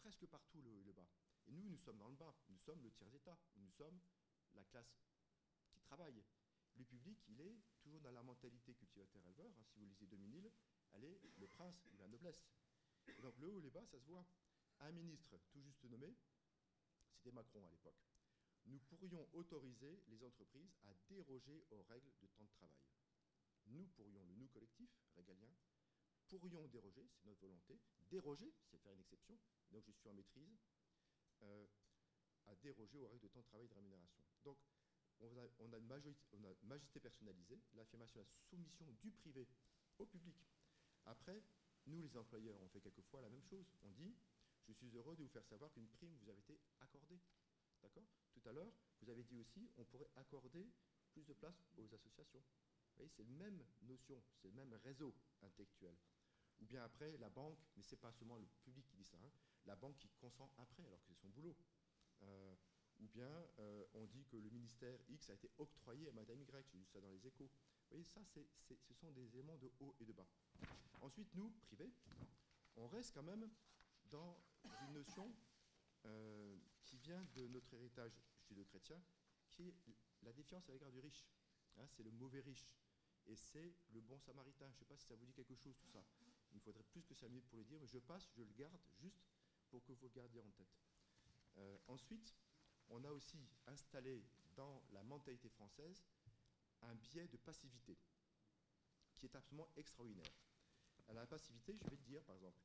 presque 0.02 0.26
partout, 0.26 0.62
le 0.62 0.72
haut 0.72 0.80
et 0.82 0.84
le 0.84 0.92
bas. 0.92 1.08
Et 1.48 1.54
nous, 1.54 1.70
nous 1.70 1.78
sommes 1.78 2.00
dans 2.00 2.10
le 2.10 2.18
bas. 2.18 2.36
Nous 2.50 2.60
sommes 2.60 2.84
le 2.84 2.92
tiers-état. 2.92 3.40
Nous 3.56 3.72
sommes 3.72 4.02
la 4.56 4.66
classe 4.66 4.94
qui 5.72 5.80
travaille. 5.80 6.22
Le 6.76 6.84
public, 6.84 7.24
il 7.30 7.40
est 7.40 7.62
toujours 7.80 8.02
dans 8.02 8.12
la 8.12 8.24
mentalité 8.24 8.74
cultivateur-éleveur. 8.74 9.52
Hein. 9.58 9.64
si 9.64 9.80
vous 9.80 9.86
lisez 9.86 10.08
2000, 10.08 10.52
elle 10.94 11.06
est 11.06 11.20
le 11.38 11.48
prince 11.48 11.76
ou 11.92 11.98
la 11.98 12.08
noblesse. 12.08 12.44
donc 13.22 13.38
le 13.40 13.48
haut 13.48 13.60
et 13.60 13.62
le 13.62 13.70
bas, 13.70 13.86
ça 13.86 14.00
se 14.00 14.06
voit. 14.06 14.26
Un 14.80 14.92
ministre 14.92 15.38
tout 15.52 15.62
juste 15.62 15.84
nommé, 15.84 16.16
c'était 17.14 17.32
Macron 17.32 17.66
à 17.66 17.70
l'époque. 17.70 18.02
Nous 18.66 18.80
pourrions 18.80 19.28
autoriser 19.34 20.04
les 20.08 20.24
entreprises 20.24 20.76
à 20.86 20.94
déroger 21.08 21.64
aux 21.70 21.84
règles 21.84 22.12
de 22.22 22.28
temps 22.28 22.44
de 22.44 22.52
travail. 22.52 22.78
Nous 23.68 23.86
pourrions, 23.88 24.24
le 24.24 24.34
nous 24.34 24.48
collectif 24.48 24.90
régalien, 25.16 25.52
pourrions 26.38 26.68
déroger, 26.68 27.06
c'est 27.14 27.26
notre 27.26 27.42
volonté. 27.42 27.80
Déroger, 28.10 28.54
c'est 28.70 28.78
faire 28.78 28.94
une 28.94 29.02
exception. 29.02 29.38
Donc 29.72 29.84
je 29.86 29.92
suis 29.92 30.08
en 30.08 30.14
maîtrise, 30.14 30.58
euh, 31.44 31.66
à 32.48 32.56
déroger 32.56 33.00
aux 33.00 33.08
règles 33.08 33.24
de 33.24 33.28
temps 33.28 33.42
de 33.42 33.46
travail 33.46 33.66
et 33.66 33.70
de 33.70 33.74
rémunération. 33.74 34.24
Donc, 34.44 34.58
on 35.20 35.38
a, 35.38 35.46
une, 35.60 35.86
majorité, 35.86 36.26
on 36.34 36.44
a 36.44 36.54
majesté 36.64 37.00
personnalisée, 37.00 37.60
l'affirmation 37.76 38.20
de 38.22 38.26
la 38.26 38.32
soumission 38.50 38.86
du 39.04 39.12
privé 39.12 39.48
au 40.00 40.06
public. 40.06 40.36
Après, 41.06 41.42
nous, 41.88 42.02
les 42.02 42.16
employeurs, 42.18 42.60
on 42.62 42.70
fait 42.70 42.82
quelquefois 42.82 43.22
la 43.22 43.30
même 43.30 43.44
chose. 43.44 43.66
On 43.84 43.92
dit, 43.92 44.16
je 44.68 44.74
suis 44.74 44.90
heureux 44.96 45.16
de 45.16 45.24
vous 45.24 45.30
faire 45.30 45.46
savoir 45.46 45.72
qu'une 45.74 45.88
prime 45.88 46.16
vous 46.22 46.30
a 46.30 46.34
été 46.34 46.60
accordée. 46.80 47.20
D'accord? 47.82 48.06
Tout 48.34 48.48
à 48.48 48.52
l'heure, 48.52 48.72
vous 49.02 49.10
avez 49.10 49.24
dit 49.24 49.38
aussi, 49.38 49.70
on 49.78 49.86
pourrait 49.86 50.10
accorder 50.16 50.70
plus 51.12 51.26
de 51.26 51.34
place 51.34 51.66
aux 51.78 51.94
associations. 51.94 52.40
Vous 52.40 52.98
voyez, 52.98 53.10
c'est 53.10 53.24
la 53.24 53.30
même 53.30 53.64
notion, 53.82 54.22
c'est 54.36 54.50
le 54.50 54.54
même 54.54 54.74
réseau 54.84 55.16
intellectuel. 55.42 55.96
Ou 56.62 56.66
bien 56.66 56.84
après, 56.84 57.18
la 57.18 57.30
banque, 57.30 57.58
mais 57.76 57.84
ce 57.84 57.96
n'est 57.96 58.02
pas 58.02 58.12
seulement 58.12 58.38
le 58.38 58.48
public 58.64 58.86
qui 58.86 58.96
dit 58.96 59.04
ça, 59.04 59.18
hein, 59.18 59.32
la 59.66 59.76
banque 59.76 59.98
qui 59.98 60.10
consent 60.20 60.52
après, 60.58 60.86
alors 60.86 61.00
que 61.02 61.08
c'est 61.08 61.20
son 61.20 61.30
boulot. 61.30 61.56
Euh, 62.22 62.56
ou 63.00 63.08
bien 63.08 63.48
euh, 63.60 63.84
on 63.96 64.06
dit 64.06 64.26
que 64.26 64.38
le 64.38 64.50
ministère 64.50 65.00
X 65.10 65.30
a 65.32 65.34
été 65.34 65.50
octroyé 65.58 66.08
à 66.10 66.12
Madame 66.12 66.40
Y, 66.42 66.68
j'ai 66.72 66.78
lu 66.78 66.86
ça 66.86 67.02
dans 67.02 67.10
les 67.10 67.26
échos. 67.26 67.50
Voyez, 67.92 68.06
ça, 68.06 68.22
ce 68.26 68.94
sont 68.94 69.12
des 69.12 69.36
éléments 69.36 69.58
de 69.58 69.70
haut 69.82 69.94
et 70.00 70.06
de 70.06 70.14
bas. 70.14 70.26
Ensuite, 71.02 71.28
nous, 71.36 71.50
privés, 71.68 71.92
on 72.78 72.88
reste 72.88 73.14
quand 73.14 73.24
même 73.24 73.50
dans 74.06 74.42
une 74.88 74.94
notion 74.94 75.36
euh, 76.06 76.58
qui 76.86 76.98
vient 76.98 77.22
de 77.36 77.48
notre 77.48 77.74
héritage 77.74 78.14
judéo-chrétien, 78.48 79.02
qui 79.50 79.68
est 79.68 79.76
la 80.22 80.32
défiance 80.32 80.70
à 80.70 80.74
l'égard 80.74 80.92
du 80.92 81.00
riche. 81.00 81.28
Hein, 81.78 81.86
c'est 81.88 82.04
le 82.04 82.12
mauvais 82.12 82.40
riche. 82.40 82.66
Et 83.28 83.36
c'est 83.36 83.76
le 83.90 84.00
bon 84.00 84.18
samaritain. 84.20 84.68
Je 84.70 84.74
ne 84.74 84.78
sais 84.80 84.86
pas 84.86 84.96
si 84.96 85.06
ça 85.06 85.16
vous 85.16 85.26
dit 85.26 85.34
quelque 85.34 85.56
chose, 85.56 85.76
tout 85.78 85.90
ça. 85.90 86.04
Il 86.54 86.62
faudrait 86.62 86.84
plus 86.84 87.04
que 87.04 87.14
5 87.14 87.28
minutes 87.28 87.48
pour 87.50 87.60
le 87.60 87.66
dire, 87.66 87.80
mais 87.80 87.88
je 87.88 88.00
passe, 88.00 88.30
je 88.38 88.42
le 88.42 88.54
garde 88.54 88.82
juste 89.00 89.28
pour 89.70 89.84
que 89.84 89.92
vous 89.92 90.06
le 90.08 90.14
gardiez 90.14 90.40
en 90.40 90.50
tête. 90.52 90.80
Euh, 91.58 91.78
ensuite, 91.88 92.36
on 92.90 93.04
a 93.04 93.12
aussi 93.12 93.38
installé 93.68 94.24
dans 94.56 94.82
la 94.92 95.04
mentalité 95.04 95.50
française 95.50 96.04
un 96.82 96.96
biais 96.96 97.28
de 97.28 97.38
passivité 97.38 97.98
qui 99.16 99.26
est 99.26 99.36
absolument 99.36 99.70
extraordinaire. 99.76 100.34
À 101.08 101.14
la 101.14 101.26
passivité, 101.28 101.78
je 101.78 101.90
vais 101.90 101.98
te 101.98 102.04
dire, 102.04 102.24
par 102.24 102.36
exemple, 102.36 102.58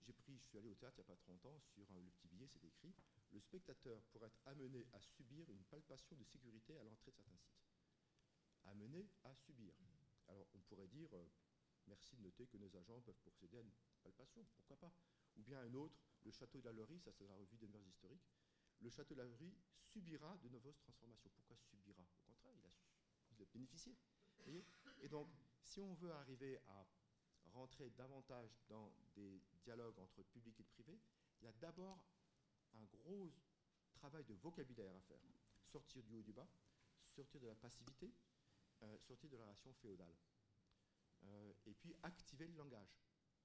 j'ai 0.00 0.12
pris, 0.12 0.38
je 0.38 0.44
suis 0.44 0.58
allé 0.58 0.68
au 0.68 0.74
théâtre 0.74 0.96
il 0.98 1.00
n'y 1.00 1.10
a 1.10 1.14
pas 1.14 1.16
30 1.16 1.46
ans, 1.46 1.60
sur 1.60 1.80
le 1.80 2.10
petit 2.10 2.28
billet, 2.28 2.46
c'est 2.46 2.64
écrit 2.64 2.94
Le 3.32 3.40
spectateur 3.40 4.02
pourrait 4.12 4.28
être 4.28 4.40
amené 4.46 4.86
à 4.92 5.00
subir 5.00 5.50
une 5.50 5.64
palpation 5.64 6.16
de 6.16 6.24
sécurité 6.24 6.76
à 6.78 6.84
l'entrée 6.84 7.10
de 7.10 7.16
certains 7.16 7.38
sites. 7.38 7.66
Amené 8.64 9.08
à 9.24 9.34
subir. 9.34 9.74
Alors 10.28 10.46
on 10.54 10.60
pourrait 10.60 10.88
dire 10.88 11.10
Merci 11.88 12.16
de 12.16 12.22
noter 12.22 12.46
que 12.46 12.56
nos 12.58 12.76
agents 12.76 13.00
peuvent 13.00 13.18
procéder 13.22 13.58
à 13.58 13.60
une 13.60 13.72
palpation, 14.02 14.46
pourquoi 14.54 14.76
pas 14.76 14.92
Ou 15.36 15.42
bien 15.42 15.60
un 15.60 15.74
autre, 15.74 15.98
le 16.24 16.30
château 16.30 16.60
de 16.60 16.66
la 16.66 16.72
Laurie, 16.72 17.00
ça 17.00 17.10
c'est 17.12 17.26
la 17.26 17.34
revue 17.34 17.58
des 17.58 17.66
mœurs 17.66 17.86
historiques, 17.86 18.30
le 18.80 18.90
château 18.90 19.14
de 19.14 19.20
la 19.20 19.26
Laurie 19.26 19.54
subira 19.80 20.36
de 20.38 20.48
nombreuses 20.48 20.78
transformations. 20.78 21.30
Pourquoi 21.34 21.56
subira? 21.56 22.02
Au 22.02 22.22
contraire, 22.26 22.52
il 22.56 22.66
a, 22.66 22.70
bénéficié. 23.46 23.96
Et 25.00 25.08
donc, 25.08 25.28
si 25.62 25.80
on 25.80 25.94
veut 25.94 26.12
arriver 26.12 26.58
à 26.66 26.86
rentrer 27.52 27.90
davantage 27.90 28.50
dans 28.68 28.92
des 29.14 29.40
dialogues 29.62 29.98
entre 29.98 30.22
public 30.22 30.58
et 30.60 30.64
privé, 30.64 30.98
il 31.40 31.44
y 31.44 31.48
a 31.48 31.52
d'abord 31.52 32.04
un 32.74 32.84
gros 32.84 33.32
travail 33.94 34.24
de 34.24 34.34
vocabulaire 34.34 34.94
à 34.94 35.00
faire. 35.00 35.20
Sortir 35.64 36.02
du 36.02 36.14
haut 36.14 36.22
du 36.22 36.32
bas, 36.32 36.48
sortir 37.08 37.40
de 37.40 37.46
la 37.46 37.54
passivité, 37.54 38.12
euh, 38.82 38.98
sortir 38.98 39.30
de 39.30 39.36
la 39.36 39.44
relation 39.44 39.72
féodale. 39.74 40.14
Euh, 41.24 41.52
et 41.66 41.74
puis 41.74 41.94
activer 42.02 42.46
le 42.48 42.54
langage. 42.54 42.98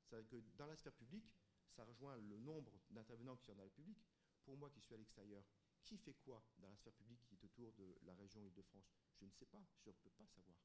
C'est-à-dire 0.04 0.28
que 0.30 0.58
dans 0.58 0.66
la 0.66 0.76
sphère 0.76 0.94
publique, 0.94 1.32
ça 1.70 1.84
rejoint 1.84 2.18
le 2.18 2.38
nombre 2.38 2.80
d'intervenants 2.90 3.36
qui 3.36 3.46
sont 3.46 3.56
dans 3.56 3.64
le 3.64 3.70
public. 3.70 3.98
Pour 4.44 4.58
moi 4.58 4.70
qui 4.70 4.80
suis 4.80 4.96
à 4.96 4.98
l'extérieur, 4.98 5.44
qui 5.88 5.98
fait 5.98 6.16
quoi 6.16 6.44
dans 6.58 6.68
la 6.68 6.76
sphère 6.76 6.94
publique 6.94 7.24
qui 7.24 7.36
est 7.36 7.44
autour 7.46 7.72
de 7.72 7.98
la 8.04 8.14
région 8.16 8.44
Île-de-France? 8.44 8.92
Je 9.16 9.26
ne 9.26 9.32
sais 9.32 9.46
pas, 9.46 9.64
je 9.86 9.90
ne 9.90 9.96
peux 9.96 10.10
pas 10.10 10.28
savoir. 10.28 10.58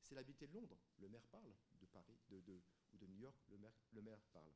C'est 0.00 0.14
l'habité 0.14 0.46
de 0.46 0.54
Londres, 0.54 0.78
le 0.98 1.08
maire 1.08 1.26
parle, 1.32 1.52
de 1.80 1.86
Paris 1.86 2.16
de, 2.30 2.62
ou 2.92 2.96
de 2.96 3.06
New 3.08 3.18
York, 3.18 3.36
le 3.48 3.58
maire, 3.58 3.74
le 3.92 4.02
maire 4.02 4.22
parle. 4.32 4.52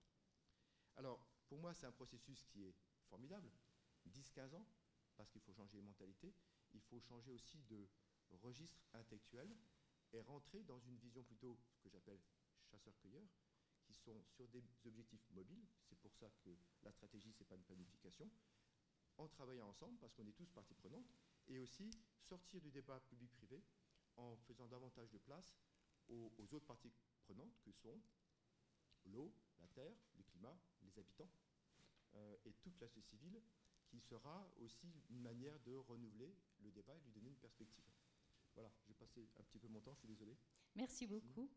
Alors, 0.95 1.27
pour 1.49 1.59
moi, 1.59 1.75
c'est 1.75 1.87
un 1.87 1.93
processus 1.93 2.45
qui 2.45 2.65
est 2.65 2.75
formidable, 3.09 3.51
10-15 4.07 4.55
ans, 4.55 4.67
parce 5.17 5.29
qu'il 5.29 5.41
faut 5.41 5.53
changer 5.53 5.79
les 5.79 5.83
mentalités, 5.83 6.33
il 6.73 6.81
faut 6.83 7.01
changer 7.01 7.33
aussi 7.33 7.61
de 7.65 7.89
registre 8.31 8.87
intellectuel, 8.95 9.57
et 10.13 10.21
rentrer 10.21 10.63
dans 10.63 10.79
une 10.79 10.99
vision 10.99 11.25
plutôt 11.25 11.59
que 11.83 11.89
j'appelle 11.89 12.21
chasseur-cueilleur, 12.71 13.27
qui 13.83 13.95
sont 13.95 14.23
sur 14.25 14.47
des 14.49 14.63
objectifs 14.85 15.29
mobiles. 15.31 15.67
C'est 15.83 15.99
pour 15.99 16.15
ça 16.15 16.31
que 16.45 16.51
la 16.83 16.93
stratégie, 16.93 17.33
ce 17.33 17.41
n'est 17.41 17.49
pas 17.49 17.57
une 17.57 17.65
planification. 17.65 18.31
En 19.19 19.29
travaillant 19.29 19.69
ensemble, 19.69 19.99
parce 19.99 20.15
qu'on 20.15 20.27
est 20.27 20.33
tous 20.33 20.51
partie 20.51 20.75
prenante, 20.75 21.07
et 21.49 21.59
aussi 21.59 21.91
sortir 22.21 22.61
du 22.61 22.71
débat 22.71 23.01
public-privé 23.01 23.63
en 24.17 24.37
faisant 24.37 24.67
davantage 24.69 25.11
de 25.11 25.19
place 25.19 25.57
aux, 26.09 26.33
autres 26.53 26.67
parties 26.67 26.93
prenantes 27.23 27.59
que 27.63 27.73
sont 27.73 28.01
l'eau, 29.07 29.33
la 29.61 29.69
terre, 29.69 29.95
le 30.17 30.23
climat, 30.25 30.59
les 30.83 30.99
habitants 30.99 31.31
euh, 32.15 32.37
et 32.45 32.53
toute 32.55 32.79
la 32.81 32.89
société 32.89 33.17
civile, 33.17 33.43
qui 33.89 34.01
sera 34.01 34.51
aussi 34.59 34.89
une 35.11 35.21
manière 35.21 35.59
de 35.61 35.75
renouveler 35.75 36.35
le 36.61 36.71
débat 36.71 36.97
et 36.97 37.01
lui 37.01 37.13
donner 37.13 37.29
une 37.29 37.37
perspective. 37.37 37.85
Voilà, 38.55 38.73
j'ai 38.87 38.95
passé 38.95 39.29
un 39.39 39.43
petit 39.45 39.59
peu 39.59 39.69
mon 39.69 39.81
temps, 39.81 39.95
je 39.95 40.01
suis 40.01 40.09
désolé. 40.09 40.37
Merci 40.75 41.07
beaucoup. 41.07 41.51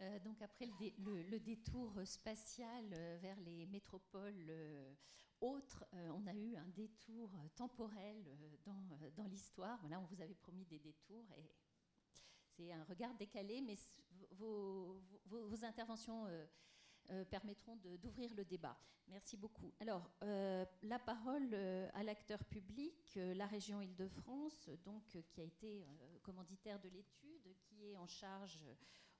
Euh, 0.00 0.18
donc 0.20 0.42
après 0.42 0.68
le, 0.98 1.38
détour 1.38 1.92
spatial 2.04 2.84
euh, 2.92 3.18
vers 3.20 3.40
les 3.40 3.66
métropoles 3.66 4.46
euh, 4.50 4.92
autres, 5.40 5.84
on 5.92 6.26
a 6.26 6.34
eu 6.34 6.56
un 6.56 6.68
détour 6.68 7.30
temporel 7.54 8.24
dans, 8.64 8.98
dans 9.16 9.26
l'histoire. 9.26 9.78
Voilà, 9.80 10.00
on 10.00 10.04
vous 10.04 10.20
avait 10.22 10.34
promis 10.34 10.64
des 10.64 10.78
détours 10.78 11.26
et 11.36 11.52
c'est 12.56 12.72
un 12.72 12.84
regard 12.84 13.14
décalé, 13.14 13.60
mais 13.60 13.76
vos, 14.30 15.02
vos, 15.26 15.62
interventions 15.62 16.26
permettront 17.28 17.76
d'ouvrir 17.76 18.32
le 18.34 18.46
débat. 18.46 18.78
Merci 19.08 19.36
beaucoup. 19.36 19.74
Alors, 19.78 20.10
la 20.22 20.98
parole 20.98 21.54
à 21.92 22.02
l'acteur 22.02 22.42
public, 22.46 23.12
la 23.16 23.46
région 23.46 23.82
Île-de-France, 23.82 24.70
donc 24.86 25.18
qui 25.28 25.42
a 25.42 25.44
été 25.44 25.86
commanditaire 26.22 26.80
de 26.80 26.88
l'étude, 26.88 27.54
qui 27.58 27.90
est 27.90 27.98
en 27.98 28.06
charge 28.06 28.64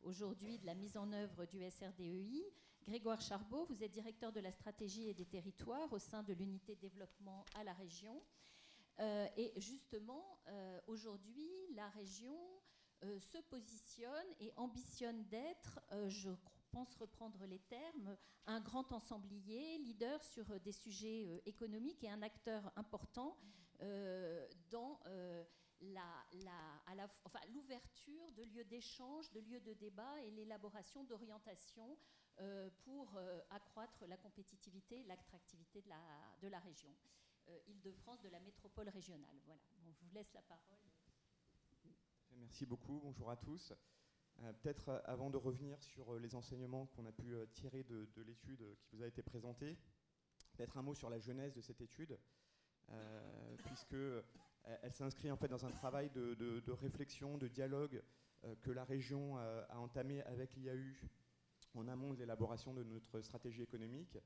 aujourd'hui 0.06 0.58
de 0.58 0.66
la 0.66 0.74
mise 0.74 0.96
en 0.96 1.12
œuvre 1.12 1.44
du 1.44 1.58
SRDEI. 1.68 2.44
Grégoire 2.86 3.20
Charbot, 3.20 3.66
vous 3.66 3.82
êtes 3.82 3.90
directeur 3.90 4.32
de 4.32 4.40
la 4.40 4.52
stratégie 4.52 5.08
et 5.08 5.14
des 5.14 5.26
territoires 5.26 5.92
au 5.92 5.98
sein 5.98 6.22
de 6.22 6.32
l'unité 6.32 6.76
développement 6.76 7.44
à 7.56 7.64
la 7.64 7.72
région. 7.74 8.22
et 9.36 9.52
justement, 9.56 10.38
aujourd'hui, 10.86 11.50
la 11.74 11.88
région 11.90 12.38
se 13.02 13.38
positionne 13.50 14.28
et 14.40 14.52
ambitionne 14.56 15.24
d'être, 15.24 15.80
je 16.06 16.30
pense 16.70 16.94
reprendre 16.96 17.44
les 17.46 17.58
termes, 17.58 18.16
un 18.46 18.60
grand 18.60 18.92
ensemblier, 18.92 19.78
leader 19.78 20.22
sur 20.22 20.44
des 20.60 20.72
sujets 20.72 21.26
euh, 21.26 21.40
économiques 21.46 22.04
et 22.04 22.10
un 22.10 22.22
acteur 22.22 22.70
important 22.76 23.36
euh, 25.82 25.96
euh, 26.34 27.38
l'ouverture 27.52 28.32
de 28.32 28.42
lieux 28.44 28.64
d'échange, 28.64 29.30
de 29.32 29.40
lieux 29.40 29.60
de 29.60 29.74
débat 29.74 30.20
et 30.22 30.30
l'élaboration 30.30 31.04
d'orientations 31.04 31.96
pour 32.84 33.18
accroître 33.48 34.04
la 34.06 34.18
compétitivité, 34.18 35.02
l'attractivité 35.04 35.80
de 35.80 36.48
la, 36.48 36.58
région. 36.60 36.94
Île-de-France, 37.66 38.20
de 38.20 38.28
la 38.28 38.40
métropole 38.40 38.90
régionale. 38.90 39.36
Voilà, 39.46 39.62
on 39.86 39.90
vous 39.90 40.10
laisse 40.12 40.34
la 40.34 40.42
parole. 40.42 40.76
Merci 42.32 42.66
beaucoup, 42.66 43.00
bonjour 43.02 43.30
à 43.30 43.36
tous. 43.36 43.72
Euh, 44.42 44.52
peut-être 44.52 44.90
euh, 44.90 45.00
avant 45.04 45.30
de 45.30 45.38
revenir 45.38 45.82
sur 45.82 46.12
euh, 46.12 46.18
les 46.18 46.34
enseignements 46.34 46.86
qu'on 46.86 47.06
a 47.06 47.12
pu 47.12 47.34
tirer 47.54 47.84
de, 47.84 48.06
l'étude 48.22 48.62
qui 48.84 48.96
vous 48.96 49.02
a 49.02 49.06
été 49.06 49.22
présentée, 49.22 49.78
peut-être 50.56 50.76
un 50.76 50.82
mot 50.82 50.94
sur 50.94 51.08
la 51.08 51.18
genèse 51.18 51.54
de 51.54 51.60
cette 51.60 51.80
étude, 51.80 52.18
puisque 53.64 53.96
elle 54.82 54.92
s'inscrit 54.92 55.30
en 55.30 55.36
fait 55.36 55.48
dans 55.48 55.64
un 55.64 55.70
travail 55.70 56.10
de, 56.10 56.70
réflexion, 56.70 57.38
de 57.38 57.48
dialogue 57.48 58.02
que 58.62 58.70
la 58.70 58.84
région 58.84 59.36
a 59.38 59.78
entamé 59.78 60.22
avec 60.22 60.54
l'IAU 60.56 60.94
en 61.74 61.88
amont 61.88 62.14
de 62.14 62.18
l'élaboration 62.18 62.74
de 62.74 62.82
notre 62.82 63.20
stratégie 63.20 63.62
économique, 63.62 64.18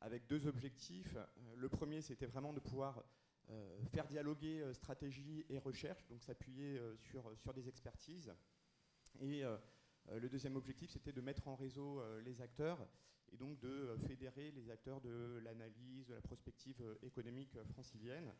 avec 0.00 0.26
deux 0.26 0.46
objectifs. 0.46 1.16
Le 1.56 1.68
premier, 1.68 2.00
c'était 2.00 2.26
vraiment 2.26 2.52
de 2.52 2.60
pouvoir 2.60 3.04
faire 3.92 4.06
dialoguer 4.06 4.64
stratégie 4.72 5.44
et 5.48 5.58
recherche, 5.58 6.06
donc 6.08 6.22
s'appuyer 6.22 6.80
sur, 6.96 7.30
sur 7.38 7.52
des 7.52 7.68
expertises. 7.68 8.32
Et 9.20 9.44
euh, 9.44 9.56
euh, 10.10 10.18
le 10.18 10.28
deuxième 10.28 10.56
objectif, 10.56 10.90
c'était 10.90 11.12
de 11.12 11.20
mettre 11.20 11.48
en 11.48 11.54
réseau 11.54 12.00
euh, 12.00 12.20
les 12.22 12.40
acteurs 12.40 12.86
et 13.30 13.36
donc 13.36 13.58
de 13.60 13.96
fédérer 14.06 14.50
les 14.50 14.70
acteurs 14.70 15.00
de 15.00 15.40
l'analyse, 15.42 16.06
de 16.06 16.14
la 16.14 16.20
prospective 16.20 16.82
économique 17.02 17.56
francilienne. 17.72 18.30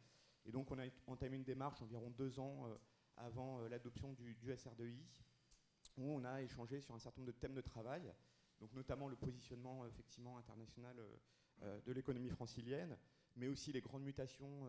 Et 0.46 0.52
donc 0.52 0.70
on 0.70 0.78
a 0.78 0.84
entamé 1.06 1.36
une 1.36 1.44
démarche 1.44 1.80
environ 1.82 2.10
deux 2.10 2.38
ans 2.38 2.68
avant 3.16 3.60
l'adoption 3.68 4.12
du, 4.12 4.34
du, 4.34 4.56
SRDI, 4.56 5.04
où 5.96 6.10
on 6.10 6.24
a 6.24 6.42
échangé 6.42 6.80
sur 6.80 6.94
un 6.94 6.98
certain 6.98 7.20
nombre 7.20 7.32
de 7.32 7.38
thèmes 7.38 7.54
de 7.54 7.60
travail, 7.60 8.12
donc 8.60 8.72
notamment 8.72 9.08
le 9.08 9.16
positionnement 9.16 9.86
effectivement 9.86 10.38
international 10.38 10.96
de 11.60 11.92
l'économie 11.92 12.30
francilienne, 12.30 12.96
mais 13.36 13.46
aussi 13.46 13.72
les 13.72 13.80
grandes 13.80 14.02
mutations 14.02 14.66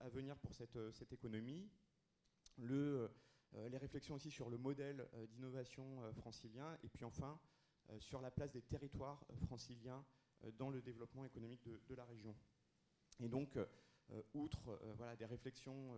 à 0.00 0.08
venir 0.08 0.36
pour 0.38 0.52
cette, 0.52 1.12
économie, 1.12 1.70
le 2.58 3.10
euh, 3.54 3.68
les 3.68 3.78
réflexions 3.78 4.14
aussi 4.14 4.30
sur 4.30 4.50
le 4.50 4.58
modèle 4.58 5.08
euh, 5.14 5.26
d'innovation 5.26 6.02
euh, 6.02 6.12
francilien, 6.12 6.76
et 6.82 6.88
puis 6.88 7.04
enfin 7.04 7.38
sur 8.00 8.20
la 8.20 8.30
place 8.30 8.52
des 8.52 8.60
territoires 8.60 9.24
franciliens 9.46 10.04
dans 10.58 10.68
le 10.68 10.82
développement 10.82 11.24
économique 11.24 11.66
de, 11.66 11.94
la 11.94 12.04
région. 12.04 12.36
Et 13.18 13.30
donc, 13.30 13.58
outre 14.34 14.80
voilà, 14.96 15.16
des 15.16 15.26
réflexions 15.26 15.94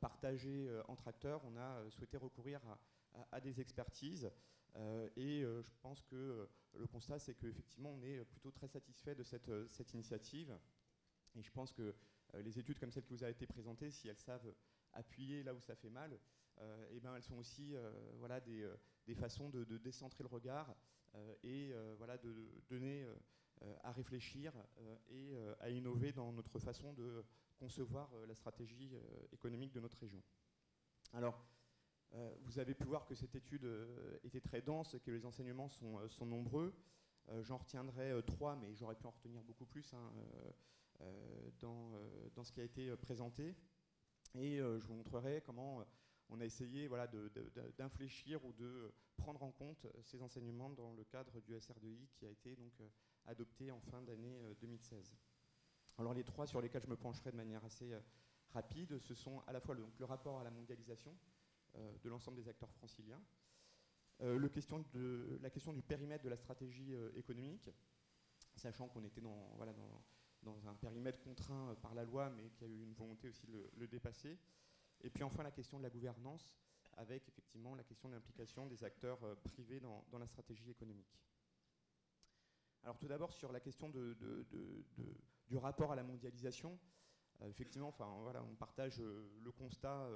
partagées 0.00 0.70
entre 0.88 1.08
acteurs, 1.08 1.42
on 1.44 1.56
a 1.56 1.90
souhaité 1.90 2.16
recourir 2.16 2.60
à, 3.32 3.40
des 3.40 3.60
expertises. 3.60 4.30
et 5.16 5.42
je 5.42 5.74
pense 5.82 6.02
que 6.02 6.48
le 6.74 6.86
constat, 6.86 7.18
c'est 7.18 7.34
qu'effectivement, 7.34 7.90
on 7.90 8.02
est 8.02 8.24
plutôt 8.24 8.50
très 8.50 8.68
satisfait 8.68 9.14
de 9.14 9.22
cette, 9.22 9.50
cette, 9.68 9.92
initiative. 9.94 10.58
Et 11.34 11.42
je 11.42 11.50
pense 11.50 11.72
que 11.72 11.94
les 12.34 12.58
études 12.58 12.78
comme 12.78 12.92
celle 12.92 13.04
qui 13.04 13.14
vous 13.14 13.24
a 13.24 13.30
été 13.30 13.46
présentée, 13.46 13.90
si 13.90 14.08
elles 14.08 14.18
savent 14.18 14.54
appuyer 14.92 15.42
là 15.42 15.54
où 15.54 15.60
ça 15.60 15.74
fait 15.74 15.90
mal, 15.90 16.18
et 16.56 16.62
euh, 16.62 16.86
eh 16.92 17.00
ben 17.00 17.14
elles 17.16 17.22
sont 17.22 17.36
aussi 17.36 17.74
euh, 17.74 17.90
voilà, 18.18 18.40
des, 18.40 18.62
euh, 18.62 18.76
des, 19.06 19.14
façons 19.14 19.48
de, 19.48 19.64
décentrer 19.78 20.22
le 20.22 20.28
regard 20.28 20.74
et 21.44 21.72
voilà, 21.96 22.18
de 22.18 22.34
donner 22.68 23.06
à 23.82 23.92
réfléchir 23.92 24.52
et 25.10 25.36
à 25.60 25.70
innover 25.70 26.12
dans 26.12 26.32
notre 26.32 26.58
façon 26.58 26.92
de 26.92 27.24
concevoir 27.58 28.10
la 28.26 28.34
stratégie 28.34 28.92
économique 29.32 29.72
de 29.72 29.80
notre 29.80 29.98
région. 29.98 30.22
Alors, 31.12 31.40
vous 32.42 32.58
avez 32.58 32.74
pu 32.74 32.84
voir 32.84 33.06
que 33.06 33.14
cette 33.14 33.34
étude 33.34 33.66
était 34.22 34.40
très 34.40 34.60
dense, 34.60 34.96
que 35.04 35.10
les 35.10 35.24
enseignements 35.24 35.68
sont, 35.68 36.26
nombreux. 36.26 36.74
J'en 37.42 37.58
retiendrai 37.58 38.12
trois, 38.26 38.56
mais 38.56 38.74
j'aurais 38.74 38.96
pu 38.96 39.06
en 39.06 39.10
retenir 39.10 39.42
beaucoup 39.42 39.66
plus 39.66 39.94
hein, 39.94 40.12
dans, 41.60 41.92
dans, 42.34 42.44
ce 42.44 42.52
qui 42.52 42.60
a 42.60 42.64
été 42.64 42.94
présenté. 42.96 43.54
Et 44.34 44.58
je 44.58 44.86
vous 44.86 44.94
montrerai 44.94 45.42
comment 45.44 45.84
on 46.28 46.40
a 46.40 46.44
essayé 46.44 46.88
voilà, 46.88 47.08
d'infléchir 47.78 48.44
ou 48.44 48.52
de 48.52 48.92
prendre 49.16 49.42
en 49.42 49.52
compte 49.52 49.86
ces 50.02 50.22
enseignements 50.22 50.70
dans 50.70 50.92
le 50.92 51.04
cadre 51.04 51.40
du 51.40 51.54
SR2I 51.54 52.06
qui 52.14 52.26
a 52.26 52.30
été 52.30 52.56
donc 52.56 52.72
adopté 53.26 53.70
en 53.70 53.80
fin 53.80 54.02
d'année 54.02 54.38
2016. 54.60 55.16
Alors 55.98 56.14
les 56.14 56.24
trois 56.24 56.46
sur 56.46 56.60
lesquels 56.60 56.82
je 56.82 56.88
me 56.88 56.96
pencherai 56.96 57.30
de 57.30 57.36
manière 57.36 57.64
assez 57.64 57.92
rapide, 58.50 58.98
ce 58.98 59.14
sont 59.14 59.42
à 59.46 59.52
la 59.52 59.60
fois 59.60 59.74
le, 59.74 60.04
rapport 60.04 60.40
à 60.40 60.44
la 60.44 60.50
mondialisation 60.50 61.16
de 61.74 62.08
l'ensemble 62.08 62.36
des 62.36 62.48
acteurs 62.48 62.70
franciliens, 62.70 63.20
la 64.20 65.50
question 65.50 65.72
du 65.72 65.82
périmètre 65.82 66.24
de 66.24 66.28
la 66.28 66.36
stratégie 66.36 66.94
économique, 67.16 67.70
sachant 68.56 68.88
qu'on 68.88 69.04
était 69.04 69.20
dans, 69.20 69.58
un 70.66 70.74
périmètre 70.74 71.20
contraint 71.20 71.70
euh, 71.70 71.74
par 71.74 71.94
la 71.94 72.04
loi, 72.04 72.30
mais 72.30 72.50
qui 72.50 72.64
a 72.64 72.66
eu 72.66 72.82
une 72.82 72.94
volonté 72.94 73.28
aussi 73.28 73.46
de 73.46 73.70
le, 73.76 73.88
dépasser. 73.88 74.38
Et 75.02 75.10
puis 75.10 75.22
enfin 75.22 75.42
la 75.42 75.50
question 75.50 75.78
de 75.78 75.82
la 75.82 75.90
gouvernance, 75.90 76.56
avec 76.96 77.28
effectivement 77.28 77.74
la 77.74 77.82
question 77.82 78.08
de 78.08 78.14
l'implication 78.14 78.66
des 78.66 78.84
acteurs 78.84 79.22
euh, 79.24 79.34
privés 79.34 79.80
dans, 79.80 80.04
la 80.18 80.26
stratégie 80.26 80.70
économique. 80.70 81.18
Alors 82.84 82.98
tout 82.98 83.08
d'abord 83.08 83.32
sur 83.32 83.50
la 83.50 83.60
question 83.60 83.90
du 83.90 85.56
rapport 85.56 85.92
à 85.92 85.96
la 85.96 86.02
mondialisation, 86.02 86.78
euh, 87.40 87.48
effectivement, 87.48 87.88
enfin, 87.88 88.08
voilà, 88.22 88.44
on 88.44 88.54
partage 88.54 89.00
le 89.00 89.52
constat 89.52 90.08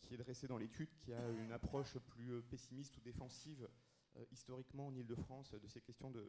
qui 0.00 0.14
est 0.14 0.18
dressé 0.18 0.46
dans 0.46 0.56
l'étude, 0.56 0.94
qui 0.96 1.12
a 1.12 1.30
une 1.30 1.52
approche 1.52 1.98
plus 1.98 2.42
pessimiste 2.42 2.96
ou 2.96 3.00
défensive 3.00 3.68
historiquement 4.30 4.86
en 4.86 4.94
Ile-de-France 4.94 5.54
de 5.54 5.66
ces 5.66 5.80
questions 5.80 6.10
de, 6.10 6.24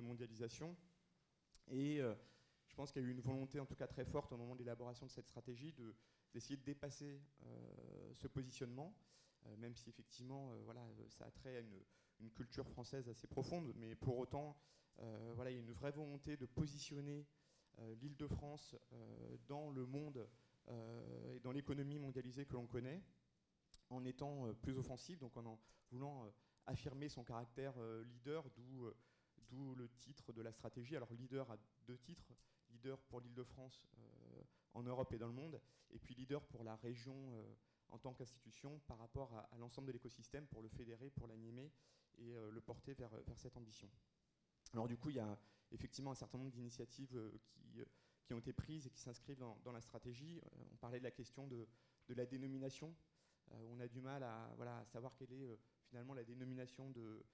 mondialisation. 0.00 0.76
Et 1.68 2.00
je 2.70 2.74
pense 2.74 2.92
qu'il 2.92 3.02
y 3.02 3.04
a 3.04 3.08
eu 3.08 3.10
une 3.10 3.20
volonté, 3.20 3.58
en 3.58 3.66
tout 3.66 3.74
cas 3.74 3.88
très 3.88 4.04
forte, 4.04 4.32
au 4.32 4.36
moment 4.36 4.54
de 4.54 4.60
l'élaboration 4.60 5.06
de 5.06 5.10
cette 5.10 5.26
stratégie, 5.26 5.74
d'essayer 6.32 6.56
de, 6.56 6.62
dépasser 6.62 7.20
euh, 7.42 8.14
ce 8.14 8.28
positionnement, 8.28 8.94
euh, 9.46 9.56
même 9.56 9.74
si 9.74 9.90
effectivement, 9.90 10.52
euh, 10.52 10.62
voilà, 10.64 10.80
ça 11.08 11.24
a 11.24 11.30
trait 11.30 11.56
à 11.56 11.60
une, 11.60 12.30
culture 12.34 12.68
française 12.68 13.08
assez 13.08 13.26
profonde, 13.26 13.72
mais 13.76 13.94
pour 13.94 14.18
autant, 14.18 14.54
voilà, 15.34 15.50
il 15.50 15.54
y 15.54 15.56
a 15.56 15.62
une 15.62 15.72
vraie 15.72 15.92
volonté 15.92 16.36
de 16.36 16.46
positionner 16.46 17.26
l'île 18.00 18.16
de 18.16 18.26
France 18.26 18.76
dans 19.48 19.70
le 19.70 19.86
monde 19.86 20.28
et 20.68 21.40
dans 21.40 21.52
l'économie 21.52 21.98
mondialisée 21.98 22.44
que 22.44 22.52
l'on 22.52 22.66
connaît, 22.66 23.02
en 23.88 24.04
étant 24.04 24.52
plus 24.62 24.76
offensive, 24.76 25.18
donc 25.18 25.36
en, 25.36 25.58
voulant 25.90 26.30
affirmer 26.66 27.08
son 27.08 27.24
caractère 27.24 27.74
leader, 28.04 28.44
d'où 29.48 29.74
le 29.74 29.88
titre 29.88 30.32
de 30.32 30.42
la 30.42 30.52
stratégie. 30.52 30.96
Alors 30.96 31.12
leader 31.12 31.50
à 31.50 31.56
deux 31.86 31.98
titres, 31.98 32.32
leader 32.70 33.00
pour 33.02 33.20
l'Île-de-France 33.20 33.86
euh, 33.98 34.42
en 34.74 34.82
Europe 34.82 35.12
et 35.12 35.18
dans 35.18 35.26
le 35.26 35.32
monde, 35.32 35.60
et 35.90 35.98
puis 35.98 36.14
leader 36.14 36.44
pour 36.46 36.64
la 36.64 36.76
région 36.76 37.14
euh, 37.34 37.54
en 37.88 37.98
tant 37.98 38.14
qu'institution 38.14 38.80
par 38.86 38.98
rapport 38.98 39.34
à, 39.34 39.58
l'ensemble 39.58 39.88
de 39.88 39.92
l'écosystème 39.92 40.46
pour 40.46 40.62
le 40.62 40.68
fédérer, 40.68 41.10
pour 41.10 41.26
l'animer 41.26 41.72
et 42.18 42.34
euh, 42.34 42.50
le 42.50 42.60
porter 42.60 42.94
vers, 42.94 43.10
cette 43.34 43.56
ambition. 43.56 43.90
Alors 44.72 44.88
du 44.88 44.96
coup, 44.96 45.10
il 45.10 45.16
y 45.16 45.20
a 45.20 45.38
effectivement 45.72 46.10
un 46.10 46.16
certain 46.16 46.38
nombre 46.38 46.50
d'initiatives 46.50 47.18
qui, 47.42 47.82
qui, 48.24 48.34
ont 48.34 48.38
été 48.38 48.52
prises 48.52 48.86
et 48.86 48.90
qui 48.90 49.00
s'inscrivent 49.00 49.38
dans, 49.38 49.72
la 49.72 49.80
stratégie. 49.80 50.40
on 50.72 50.76
parlait 50.76 50.98
de 50.98 51.04
la 51.04 51.10
question 51.10 51.46
de, 51.46 51.66
la 52.08 52.26
dénomination. 52.26 52.94
on 53.50 53.78
a 53.80 53.88
du 53.88 54.00
mal 54.00 54.22
à, 54.22 54.84
savoir 54.86 55.14
quelle 55.16 55.32
est 55.32 55.58
finalement 55.88 56.14
la 56.14 56.24
dénomination 56.24 56.90
de, 56.90 57.24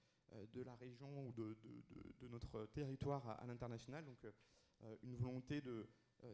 la 0.53 0.75
région 0.75 1.27
ou 1.27 1.31
de, 1.33 2.27
notre 2.29 2.65
territoire 2.67 3.27
à, 3.41 3.45
l'international. 3.45 4.05
Donc 4.05 4.25
euh, 4.83 4.95
une 5.03 5.15
volonté 5.15 5.61
euh, 5.65 5.85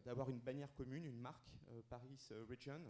d'avoir 0.01 0.29
une 0.29 0.39
bannière 0.39 0.73
commune, 0.73 1.05
une 1.05 1.19
marque 1.19 1.49
euh, 1.69 1.81
Paris 1.89 2.17
Region, 2.49 2.81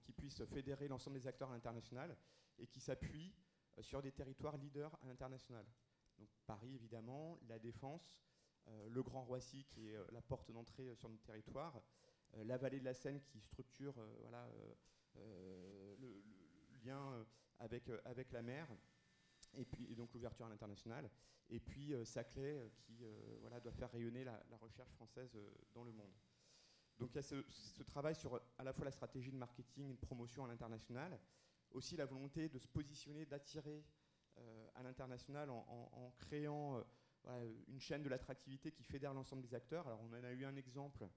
qui 0.00 0.12
puisse 0.12 0.44
fédérer 0.44 0.86
l'ensemble 0.86 1.18
des 1.18 1.26
acteurs 1.26 1.50
à 1.50 1.54
l'international 1.54 2.16
et 2.58 2.68
qui 2.68 2.78
s'appuie 2.78 3.34
sur 3.80 4.00
des 4.00 4.12
territoires 4.12 4.56
leaders 4.56 4.96
à 5.02 5.06
l'international. 5.06 5.66
Paris 6.46 6.74
évidemment, 6.74 7.38
la 7.48 7.58
Défense, 7.58 8.16
le 8.88 9.02
Grand 9.02 9.24
Roissy 9.24 9.64
qui 9.64 9.88
est 9.88 9.96
la 10.12 10.22
porte 10.22 10.50
d'entrée 10.52 10.94
sur 10.94 11.08
notre 11.08 11.24
territoire, 11.24 11.82
la 12.34 12.56
vallée 12.56 12.78
de 12.78 12.84
la 12.84 12.94
Seine 12.94 13.20
qui 13.20 13.40
structure 13.40 13.94
voilà, 14.20 14.48
le, 15.16 16.22
lien 16.84 17.26
avec, 17.58 17.84
avec 18.04 18.32
la 18.32 18.42
mer, 18.42 18.68
et 19.54 19.64
puis 19.64 19.94
donc 19.94 20.12
l'ouverture 20.14 20.46
à 20.46 20.48
l'international, 20.48 21.10
et 21.52 21.60
puis 21.60 21.92
euh, 21.92 22.04
Saclay 22.04 22.58
euh, 22.58 22.68
qui 22.74 23.04
euh, 23.04 23.36
voilà, 23.40 23.60
doit 23.60 23.72
faire 23.72 23.90
rayonner 23.90 24.24
la, 24.24 24.42
recherche 24.60 24.90
française 24.92 25.36
dans 25.74 25.84
le 25.84 25.92
monde. 25.92 26.12
Donc 26.98 27.10
il 27.12 27.16
y 27.16 27.18
a 27.18 27.22
ce, 27.22 27.82
travail 27.82 28.14
sur 28.14 28.40
à 28.58 28.64
la 28.64 28.72
fois 28.72 28.84
la 28.84 28.90
stratégie 28.90 29.32
de 29.32 29.36
marketing 29.36 29.90
et 29.90 29.94
de 29.94 30.00
promotion 30.00 30.44
à 30.44 30.48
l'international, 30.48 31.18
aussi 31.72 31.96
la 31.96 32.06
volonté 32.06 32.48
de 32.48 32.58
se 32.58 32.68
positionner, 32.68 33.26
d'attirer 33.26 33.84
à 34.74 34.82
l'international 34.82 35.50
en, 35.50 36.12
créant 36.18 36.82
une 37.68 37.80
chaîne 37.80 38.02
de 38.02 38.08
l'attractivité 38.08 38.72
qui 38.72 38.82
fédère 38.82 39.14
l'ensemble 39.14 39.42
des 39.42 39.54
acteurs. 39.54 39.86
Alors 39.86 40.00
on 40.02 40.12
en 40.12 40.24
a 40.24 40.32
eu 40.32 40.44
un 40.44 40.56
exemple 40.56 41.08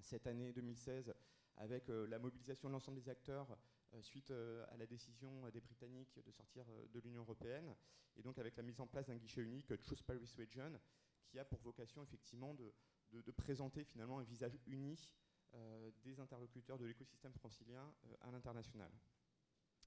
cette 0.00 0.26
année 0.26 0.52
2016 0.52 1.12
avec 1.56 1.88
la 1.88 2.18
mobilisation 2.18 2.68
de 2.68 2.72
l'ensemble 2.72 2.98
des 2.98 3.08
acteurs 3.08 3.56
euh, 3.94 4.02
suite 4.02 4.30
euh, 4.30 4.64
à 4.70 4.76
la 4.76 4.86
décision 4.86 5.48
des 5.50 5.60
Britanniques 5.60 6.20
de 6.24 6.30
sortir 6.30 6.64
euh, 6.70 6.86
de 6.92 7.00
l'Union 7.00 7.22
européenne, 7.22 7.74
et 8.16 8.22
donc 8.22 8.38
avec 8.38 8.56
la 8.56 8.62
mise 8.62 8.80
en 8.80 8.86
place 8.86 9.06
d'un 9.06 9.16
guichet 9.16 9.40
unique, 9.42 9.72
Choose 9.82 10.00
Paris 10.02 10.20
Region, 10.38 10.78
qui 11.26 11.40
a 11.40 11.44
pour 11.44 11.58
vocation 11.60 12.02
effectivement 12.02 12.54
de, 12.54 12.72
présenter 13.32 13.82
finalement 13.82 14.20
un 14.20 14.22
visage 14.22 14.58
uni 14.66 14.96
des 16.04 16.20
interlocuteurs 16.20 16.78
de 16.78 16.84
l'écosystème 16.84 17.32
francilien 17.32 17.92
à 18.20 18.30
l'international. 18.30 18.90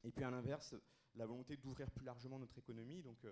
Et 0.04 0.12
puis 0.12 0.24
à 0.24 0.32
l'inverse, 0.32 0.76
la 1.16 1.26
volonté 1.26 1.58
d'ouvrir 1.58 1.90
plus 1.92 2.06
largement 2.06 2.40
notre 2.40 2.58
économie, 2.58 3.02
donc 3.02 3.26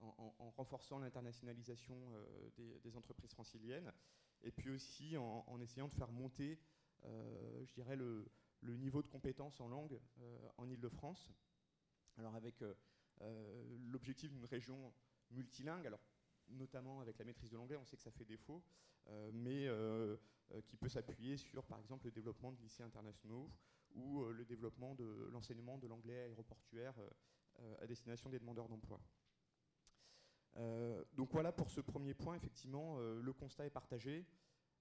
en, 0.00 0.50
renforçant 0.56 0.98
l'internationalisation 0.98 1.96
des, 2.56 2.96
entreprises 2.96 3.32
franciliennes, 3.32 3.92
et 4.42 4.50
puis 4.50 4.70
aussi 4.70 5.16
en, 5.16 5.60
essayant 5.60 5.88
de 5.88 5.94
faire 5.94 6.10
monter, 6.10 6.58
je 7.04 7.72
dirais, 7.72 7.96
le, 7.96 8.26
niveau 8.62 9.02
de 9.02 9.08
compétence 9.08 9.60
en 9.60 9.68
langue 9.68 10.00
euh, 10.20 10.48
en 10.56 10.68
Ile-de-France. 10.68 11.30
Alors 12.18 12.34
avec 12.34 12.62
euh, 12.62 12.74
euh, 13.22 13.78
l'objectif 13.90 14.30
d'une 14.30 14.44
région 14.44 14.92
multilingue, 15.30 15.86
alors 15.86 16.00
notamment 16.48 17.00
avec 17.00 17.18
la 17.18 17.24
maîtrise 17.24 17.50
de 17.50 17.56
l'anglais, 17.56 17.76
on 17.76 17.84
sait 17.84 17.96
que 17.96 18.02
ça 18.02 18.12
fait 18.12 18.24
défaut, 18.24 18.62
mais 19.32 19.68
qui 20.66 20.76
peut 20.76 20.88
s'appuyer 20.88 21.36
sur, 21.36 21.64
par 21.64 21.80
exemple, 21.80 22.06
le 22.06 22.12
développement 22.12 22.52
de 22.52 22.60
lycées 22.60 22.84
internationaux 22.84 23.50
ou 23.96 24.24
le 24.24 24.44
développement 24.44 24.94
de 24.94 25.28
l'enseignement 25.32 25.78
de 25.78 25.88
l'anglais 25.88 26.20
aéroportuaire 26.20 26.94
à 27.80 27.86
destination 27.86 28.30
des 28.30 28.38
demandeurs 28.38 28.68
d'emploi. 28.68 29.00
donc 31.14 31.32
voilà 31.32 31.52
pour 31.52 31.70
ce 31.70 31.80
premier 31.80 32.14
point, 32.14 32.36
effectivement, 32.36 32.98
le 32.98 33.32
constat 33.32 33.66
est 33.66 33.70
partagé. 33.70 34.26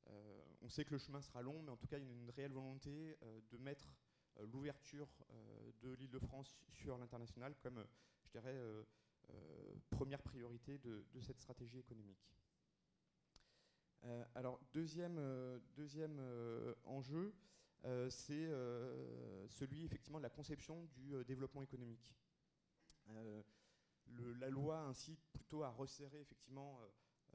Euh, 0.09 0.41
on 0.61 0.70
sait 0.70 0.86
que 0.86 0.91
le 0.91 0.97
chemin 0.97 1.22
sera 1.22 1.41
long, 1.41 1.61
mais 1.61 1.72
en 1.72 1.78
tout 1.78 1.88
cas, 1.88 1.97
il 1.97 2.05
y 2.05 2.09
a 2.09 2.11
une 2.11 2.30
réelle 2.30 2.51
volonté 2.51 3.18
euh, 3.24 3.39
de 3.51 3.57
mettre 3.57 3.88
euh, 4.39 4.45
l'ouverture 4.47 5.07
de 5.82 5.91
l'île 5.93 6.11
de 6.11 6.20
France 6.20 6.57
sur 6.68 6.97
l'international 6.97 7.55
comme, 7.61 7.86
je 8.24 8.30
dirais, 8.30 8.57
première 9.89 10.22
priorité 10.22 10.78
de, 10.78 11.05
cette 11.22 11.39
stratégie 11.39 11.80
économique. 11.80 12.32
alors, 14.36 14.59
deuxième, 14.74 15.20
deuxième 15.76 16.20
enjeu, 16.84 17.34
c'est 18.10 18.50
celui 19.50 19.86
effectivement 19.86 20.18
de 20.18 20.24
la 20.24 20.30
conception 20.30 20.86
du 20.96 21.24
développement 21.26 21.62
économique. 21.62 22.16
la 23.08 24.50
loi 24.50 24.80
incite 24.80 25.20
plutôt 25.34 25.64
à 25.64 25.70
resserrer 25.70 26.22
effectivement 26.22 26.80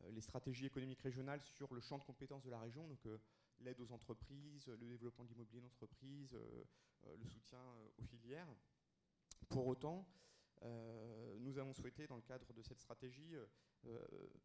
euh, 0.04 0.10
les 0.12 0.20
stratégies 0.20 0.66
économiques 0.66 1.00
régionales 1.00 1.42
sur 1.42 1.72
le 1.74 1.80
champ 1.80 1.98
de 1.98 2.04
compétences 2.04 2.44
de 2.44 2.50
la 2.50 2.58
région, 2.58 2.86
donc 2.88 3.04
euh, 3.06 3.18
l'aide 3.60 3.80
aux 3.80 3.92
entreprises, 3.92 4.66
le 4.68 4.88
développement 4.88 5.24
de 5.24 5.30
l'immobilier 5.30 5.60
d'entreprise, 5.60 6.34
euh, 6.34 6.64
le 7.16 7.26
soutien 7.26 7.62
aux 7.98 8.04
filières. 8.04 8.48
Pour 9.48 9.66
autant, 9.66 10.06
nous 11.38 11.56
avons 11.56 11.72
souhaité, 11.72 12.06
dans 12.06 12.16
le 12.16 12.22
cadre 12.22 12.52
de 12.52 12.60
cette 12.60 12.78
stratégie, 12.78 13.34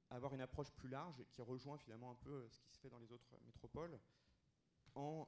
avoir 0.10 0.34
une 0.34 0.40
approche 0.40 0.72
plus 0.72 0.88
large 0.88 1.22
qui 1.28 1.42
rejoint 1.42 1.78
finalement 1.78 2.12
un 2.12 2.16
peu 2.16 2.48
ce 2.48 2.62
qui 2.62 2.72
se 2.72 2.80
fait 2.80 2.90
dans 2.90 2.98
les 2.98 3.12
autres 3.12 3.38
métropoles, 3.46 4.00
en 4.94 5.28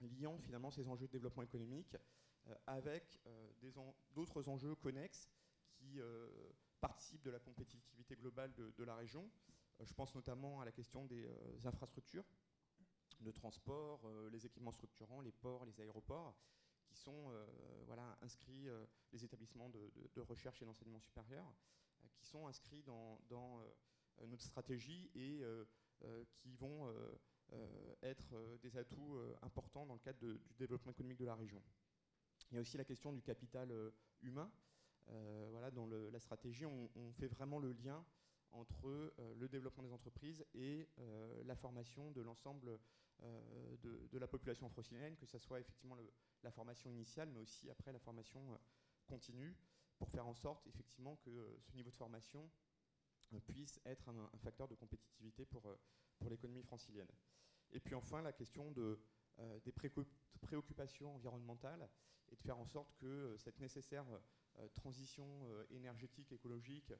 liant 0.00 0.38
finalement 0.38 0.70
ces 0.70 0.88
enjeux 0.88 1.06
de 1.06 1.12
développement 1.12 1.42
économique 1.42 1.96
avec 2.66 3.18
d'autres 4.14 4.48
enjeux 4.48 4.74
connexes 4.76 5.28
qui 5.72 6.00
participe 6.80 7.22
de 7.22 7.30
la 7.30 7.40
compétitivité 7.40 8.16
globale 8.16 8.52
de, 8.54 8.84
la 8.84 8.94
région. 8.94 9.28
Euh, 9.80 9.84
je 9.84 9.94
pense 9.94 10.14
notamment 10.14 10.60
à 10.60 10.64
la 10.64 10.72
question 10.72 11.04
des 11.06 11.26
euh, 11.26 11.58
infrastructures 11.64 12.24
de 13.20 13.30
transport, 13.30 14.00
euh, 14.04 14.30
les 14.30 14.44
équipements 14.46 14.72
structurants, 14.72 15.20
les 15.20 15.32
ports, 15.32 15.64
les 15.64 15.80
aéroports, 15.80 16.36
qui 16.84 16.94
sont 16.94 17.32
voilà, 17.86 18.16
inscrits, 18.22 18.68
les 19.12 19.24
établissements 19.24 19.68
de, 19.70 20.20
recherche 20.20 20.62
et 20.62 20.64
d'enseignement 20.64 21.00
supérieur, 21.00 21.44
qui 22.14 22.24
sont 22.24 22.46
inscrits 22.46 22.84
dans, 22.84 23.18
notre 24.28 24.44
stratégie 24.44 25.10
et 25.16 25.42
qui 26.36 26.54
vont 26.54 26.88
être 28.02 28.58
des 28.62 28.76
atouts 28.76 29.18
importants 29.42 29.86
dans 29.86 29.94
le 29.94 30.00
cadre 30.00 30.18
du 30.18 30.38
développement 30.58 30.92
économique 30.92 31.18
de 31.18 31.24
la 31.24 31.34
région. 31.34 31.62
Il 32.50 32.54
y 32.54 32.58
a 32.58 32.60
aussi 32.60 32.76
la 32.76 32.84
question 32.84 33.12
du 33.12 33.22
capital 33.22 33.72
humain. 34.22 34.50
voilà, 35.50 35.70
dans 35.70 35.86
la 35.86 36.18
stratégie, 36.18 36.66
on, 36.66 37.12
fait 37.12 37.28
vraiment 37.28 37.58
le 37.58 37.72
lien 37.72 38.04
entre 38.52 39.12
le 39.36 39.48
développement 39.48 39.82
des 39.82 39.92
entreprises 39.92 40.44
et 40.54 40.88
la 41.44 41.56
formation 41.56 42.10
de 42.10 42.22
l'ensemble 42.22 42.78
de, 43.82 44.18
la 44.18 44.26
population 44.26 44.68
francilienne, 44.68 45.16
que 45.16 45.26
ce 45.26 45.38
soit 45.38 45.60
effectivement 45.60 45.96
la 46.42 46.50
formation 46.50 46.90
initiale, 46.90 47.28
mais 47.30 47.40
aussi 47.40 47.70
après 47.70 47.92
la 47.92 47.98
formation 47.98 48.58
continue, 49.06 49.56
pour 49.98 50.10
faire 50.10 50.26
en 50.26 50.34
sorte 50.34 50.66
effectivement 50.66 51.16
que 51.16 51.58
ce 51.60 51.74
niveau 51.74 51.90
de 51.90 51.96
formation 51.96 52.50
puisse 53.46 53.80
être 53.84 54.08
un, 54.08 54.38
facteur 54.38 54.68
de 54.68 54.74
compétitivité 54.74 55.44
pour, 55.44 55.66
euh, 55.66 55.76
pour 56.18 56.30
l'économie 56.30 56.62
francilienne. 56.62 57.10
Et 57.72 57.80
puis 57.80 57.94
enfin, 57.94 58.22
la 58.22 58.32
question 58.32 58.70
de, 58.72 58.98
euh, 59.38 59.60
des 59.60 59.72
préoccupations 60.40 61.14
environnementales 61.14 61.88
et 62.28 62.36
de 62.36 62.42
faire 62.42 62.58
en 62.58 62.66
sorte 62.66 62.94
que 62.96 63.06
euh, 63.06 63.36
cette 63.36 63.58
nécessaire 63.60 64.06
transition 64.72 65.46
énergétique, 65.68 66.32
écologique 66.32 66.90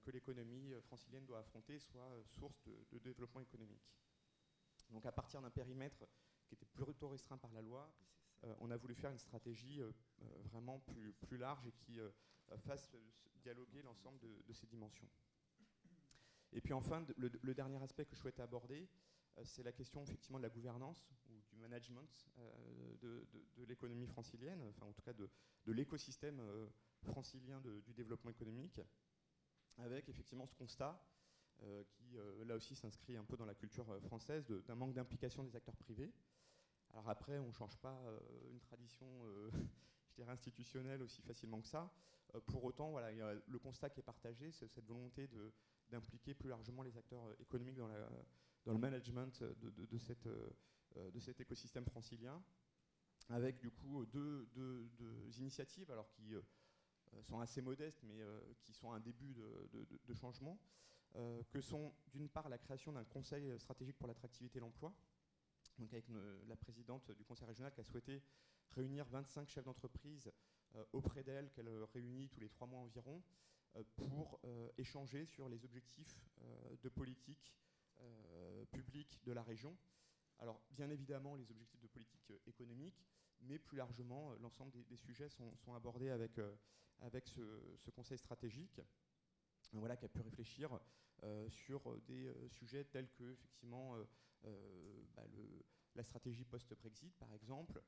que 0.00 0.10
l'économie 0.10 0.72
francilienne 0.80 1.26
doit 1.26 1.40
affronter 1.40 1.78
soit 1.78 2.10
source 2.24 2.64
de, 2.64 2.98
développement 2.98 3.40
économique. 3.40 3.92
Donc 4.88 5.04
à 5.04 5.12
partir 5.12 5.42
d'un 5.42 5.50
périmètre 5.50 6.06
qui 6.46 6.54
était 6.54 6.64
plutôt 6.64 7.10
restreint 7.10 7.36
par 7.36 7.52
la 7.52 7.60
loi, 7.60 7.94
on 8.60 8.70
a 8.70 8.76
voulu 8.78 8.94
faire 8.94 9.10
une 9.10 9.18
stratégie 9.18 9.82
vraiment 10.44 10.78
plus, 10.78 11.12
plus 11.12 11.36
large 11.36 11.66
et 11.66 11.72
qui 11.72 11.98
fasse 12.56 12.96
dialoguer 13.42 13.82
l'ensemble 13.82 14.18
de 14.20 14.52
ces 14.54 14.66
dimensions. 14.66 15.10
Et 16.54 16.60
puis 16.60 16.72
enfin, 16.72 17.04
le, 17.16 17.54
dernier 17.54 17.82
aspect 17.82 18.04
que 18.04 18.14
je 18.14 18.20
souhaitais 18.20 18.42
aborder, 18.42 18.88
euh, 19.38 19.42
c'est 19.44 19.64
la 19.64 19.72
question 19.72 20.04
effectivement 20.04 20.38
de 20.38 20.44
la 20.44 20.50
gouvernance 20.50 21.10
ou 21.28 21.40
du 21.50 21.56
management 21.56 22.28
euh, 22.38 22.94
de, 23.02 23.64
l'économie 23.66 24.06
francilienne, 24.06 24.62
enfin 24.70 24.86
en 24.86 24.92
tout 24.92 25.02
cas 25.02 25.12
de, 25.12 25.28
l'écosystème 25.66 26.38
euh, 26.40 26.68
francilien 27.02 27.60
du 27.60 27.92
développement 27.92 28.30
économique, 28.30 28.80
avec 29.78 30.08
effectivement 30.08 30.46
ce 30.46 30.54
constat 30.54 31.04
qui 31.86 32.16
là 32.44 32.56
aussi 32.56 32.74
s'inscrit 32.74 33.16
un 33.16 33.24
peu 33.24 33.36
dans 33.36 33.46
la 33.46 33.54
culture 33.54 33.86
française 34.02 34.44
d'un 34.66 34.74
manque 34.74 34.92
d'implication 34.92 35.44
des 35.44 35.54
acteurs 35.54 35.76
privés. 35.76 36.12
Alors 36.90 37.08
après, 37.08 37.38
on 37.38 37.46
ne 37.46 37.52
change 37.52 37.76
pas 37.78 37.96
une 38.50 38.58
tradition, 38.60 39.06
je 40.08 40.14
dirais, 40.16 40.32
institutionnelle 40.32 41.00
aussi 41.00 41.22
facilement 41.22 41.60
que 41.60 41.68
ça. 41.68 41.90
pour 42.46 42.64
autant, 42.64 42.90
voilà, 42.90 43.34
le 43.46 43.58
constat 43.58 43.88
qui 43.88 44.00
est 44.00 44.04
partagé, 44.04 44.50
c'est 44.50 44.68
cette 44.68 44.84
volonté 44.84 45.28
de 45.28 45.52
d'impliquer 45.90 46.34
plus 46.34 46.48
largement 46.48 46.82
les 46.82 46.96
acteurs 46.96 47.24
euh, 47.24 47.34
économiques 47.40 47.76
dans, 47.76 47.88
le 48.66 48.78
management 48.78 49.42
de, 49.42 49.98
cette, 49.98 50.26
euh, 50.26 51.10
de 51.10 51.20
cet 51.20 51.40
écosystème 51.40 51.84
francilien, 51.84 52.42
avec 53.28 53.58
du 53.58 53.70
coup 53.70 54.04
deux, 54.06 54.48
initiatives 55.38 55.90
alors 55.90 56.10
qui 56.10 56.34
euh, 56.34 56.42
sont 57.22 57.40
assez 57.40 57.62
modestes, 57.62 58.02
mais 58.04 58.20
qui 58.62 58.72
sont 58.72 58.92
un 58.92 59.00
début 59.00 59.34
de, 59.34 60.14
changement, 60.14 60.58
que 61.50 61.60
sont 61.60 61.94
d'une 62.12 62.28
part 62.28 62.48
la 62.48 62.58
création 62.58 62.90
d'un 62.90 63.04
conseil 63.04 63.56
stratégique 63.60 63.96
pour 63.98 64.08
l'attractivité 64.08 64.58
et 64.58 64.60
l'emploi, 64.60 64.92
donc 65.78 65.92
avec 65.92 66.06
la 66.48 66.56
présidente 66.56 67.12
du 67.12 67.24
conseil 67.24 67.46
régional 67.46 67.72
qui 67.72 67.80
a 67.80 67.84
souhaité 67.84 68.20
réunir 68.70 69.06
25 69.06 69.48
chefs 69.48 69.64
d'entreprise 69.64 70.32
auprès 70.92 71.22
d'elle, 71.22 71.52
qu'elle 71.52 71.70
réunit 71.92 72.28
tous 72.30 72.40
les 72.40 72.48
trois 72.48 72.66
mois 72.66 72.80
environ, 72.80 73.22
euh, 73.22 73.63
pour 73.96 74.40
euh, 74.44 74.70
échanger 74.78 75.24
sur 75.26 75.48
les 75.48 75.64
objectifs 75.64 76.28
euh, 76.42 76.76
de 76.82 76.88
politique 76.88 77.54
publique 78.70 79.22
de 79.24 79.32
la 79.32 79.42
région. 79.42 79.74
Alors, 80.40 80.60
bien 80.70 80.90
évidemment, 80.90 81.36
les 81.36 81.50
objectifs 81.50 81.80
de 81.80 81.86
politique 81.86 82.32
économique, 82.46 83.06
mais 83.40 83.58
plus 83.58 83.76
largement, 83.78 84.34
l'ensemble 84.40 84.72
des, 84.72 84.96
sujets 84.96 85.28
sont, 85.28 85.74
abordés 85.74 86.10
avec, 86.10 86.38
avec 86.98 87.28
ce, 87.28 87.90
conseil 87.90 88.18
stratégique 88.18 88.80
voilà, 89.72 89.96
qui 89.96 90.04
a 90.04 90.08
pu 90.08 90.20
réfléchir 90.20 90.78
sur 91.48 91.98
des 92.02 92.30
sujets 92.48 92.84
tels 92.84 93.08
que, 93.12 93.32
effectivement, 93.32 93.96
bah, 94.42 95.24
la 95.94 96.02
stratégie 96.02 96.44
post-Brexit, 96.44 97.14
par 97.16 97.32
exemple, 97.34 97.82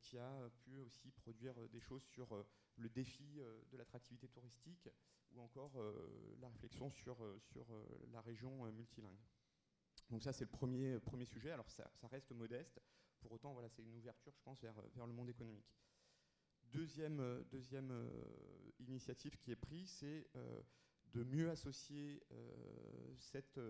qui 0.00 0.18
a 0.18 0.50
pu 0.60 0.78
aussi 0.78 1.10
produire 1.10 1.54
des 1.68 1.80
choses 1.80 2.02
sur 2.04 2.44
le 2.76 2.88
défi 2.88 3.40
de 3.70 3.76
l'attractivité 3.76 4.28
touristique, 4.28 4.88
ou 5.34 5.40
encore 5.42 5.72
euh, 5.76 6.36
la 6.40 6.48
réflexion 6.48 6.90
sur, 6.90 7.22
euh, 7.22 7.38
sur 7.38 7.66
euh, 7.72 7.84
la 8.12 8.20
région 8.20 8.70
multilingue. 8.72 9.18
Donc 10.10 10.22
ça, 10.22 10.32
c'est 10.32 10.44
le 10.44 10.50
premier, 10.50 10.98
premier 11.00 11.24
sujet. 11.24 11.50
Alors 11.50 11.70
ça, 11.70 11.90
reste 12.04 12.32
modeste. 12.32 12.80
Pour 13.20 13.32
autant, 13.32 13.52
voilà, 13.52 13.68
c'est 13.68 13.82
une 13.82 13.94
ouverture, 13.94 14.32
je 14.34 14.42
pense, 14.42 14.60
vers, 14.60 14.80
vers 14.94 15.06
le 15.06 15.12
monde 15.12 15.30
économique. 15.30 15.74
Deuxième, 16.72 17.44
deuxième 17.50 18.10
initiative 18.80 19.36
qui 19.36 19.52
est 19.52 19.56
prise, 19.56 19.88
c'est 19.88 20.28
de 21.06 21.22
mieux 21.22 21.48
associer 21.48 22.22
cette 23.16 23.60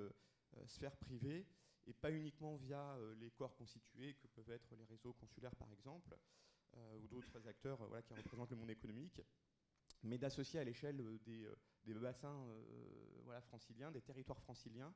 sphère 0.67 0.97
privée 0.97 1.47
et 1.87 1.93
pas 1.93 2.11
uniquement 2.11 2.57
via 2.57 2.99
les 3.19 3.31
corps 3.31 3.55
constitués 3.57 4.15
que 4.15 4.27
peuvent 4.29 4.51
être 4.51 4.75
les 4.77 4.85
réseaux 4.85 5.13
consulaires 5.13 5.55
par 5.57 5.71
exemple, 5.73 6.17
ou 7.01 7.07
d'autres 7.09 7.47
acteurs 7.47 7.87
voilà, 7.87 8.03
qui 8.03 8.15
représentent 8.15 8.51
le 8.51 8.57
monde 8.57 8.71
économique, 8.71 9.21
mais 10.05 10.19
d'associer 10.19 10.61
à 10.61 10.65
l'échelle 10.65 11.01
euh, 11.01 11.19
des, 11.25 11.45
euh, 11.45 12.01
bassins 12.01 12.47
euh, 12.49 13.21
voilà, 13.25 13.41
franciliens, 13.41 13.91
des 13.91 14.03
territoires 14.03 14.41
franciliens, 14.41 14.95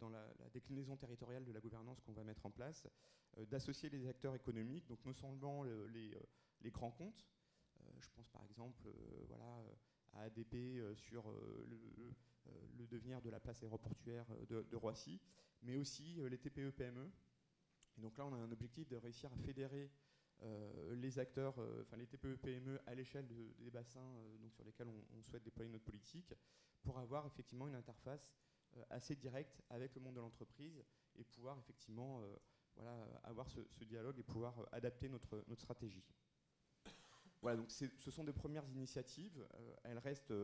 dans 0.00 0.08
la, 0.08 0.26
déclinaison 0.52 0.96
territoriale 0.96 1.44
de 1.44 1.52
la 1.52 1.60
gouvernance 1.60 2.00
qu'on 2.00 2.12
va 2.12 2.24
mettre 2.24 2.44
en 2.44 2.50
place, 2.50 2.88
d'associer 3.48 3.88
les 3.88 4.08
acteurs 4.08 4.34
économiques, 4.34 4.88
donc 4.88 5.04
non 5.04 5.12
seulement 5.12 5.62
les, 5.62 6.18
les, 6.62 6.70
grands 6.72 6.90
comptes, 6.90 7.24
je 8.00 8.08
pense 8.16 8.28
par 8.30 8.42
exemple 8.46 8.88
voilà, 9.28 9.62
à 10.14 10.22
ADP 10.22 10.56
sur 10.96 11.30
le, 11.30 12.10
le, 12.78 12.86
devenir 12.86 13.20
de 13.20 13.30
la 13.30 13.40
place 13.40 13.62
aéroportuaire 13.62 14.26
de, 14.48 14.62
de 14.62 14.76
Roissy, 14.76 15.20
mais 15.62 15.76
aussi 15.76 16.18
les 16.28 16.38
TPE-PME. 16.38 17.10
Et 17.98 18.00
donc 18.00 18.16
là, 18.18 18.26
on 18.26 18.32
a 18.32 18.36
un 18.36 18.52
objectif 18.52 18.88
de 18.88 18.96
réussir 18.96 19.32
à 19.32 19.36
fédérer 19.38 19.90
euh, 20.42 20.94
les 20.96 21.18
acteurs, 21.18 21.54
euh, 21.58 21.82
enfin 21.82 21.96
les 21.96 22.06
TPE-PME 22.06 22.78
à 22.86 22.94
l'échelle 22.94 23.26
des 23.26 23.70
bassins 23.70 24.00
euh, 24.00 24.36
donc 24.38 24.52
sur 24.52 24.64
lesquels 24.64 24.88
on, 24.88 25.22
souhaite 25.22 25.42
déployer 25.42 25.70
notre 25.70 25.84
politique, 25.84 26.34
pour 26.82 26.98
avoir 26.98 27.26
effectivement 27.26 27.66
une 27.66 27.74
interface 27.74 28.32
assez 28.90 29.16
directe 29.16 29.62
avec 29.70 29.94
le 29.94 30.02
monde 30.02 30.16
de 30.16 30.20
l'entreprise 30.20 30.84
et 31.16 31.24
pouvoir 31.24 31.58
effectivement 31.58 32.20
voilà, 32.74 32.92
avoir 33.24 33.48
ce, 33.48 33.84
dialogue 33.84 34.18
et 34.18 34.22
pouvoir 34.22 34.68
adapter 34.70 35.08
notre, 35.08 35.42
notre 35.48 35.62
stratégie. 35.62 36.04
Voilà, 37.40 37.56
donc 37.56 37.70
ce 37.70 38.10
sont 38.10 38.22
des 38.22 38.34
premières 38.34 38.68
initiatives. 38.68 39.48
elles 39.82 39.98
restent 39.98 40.34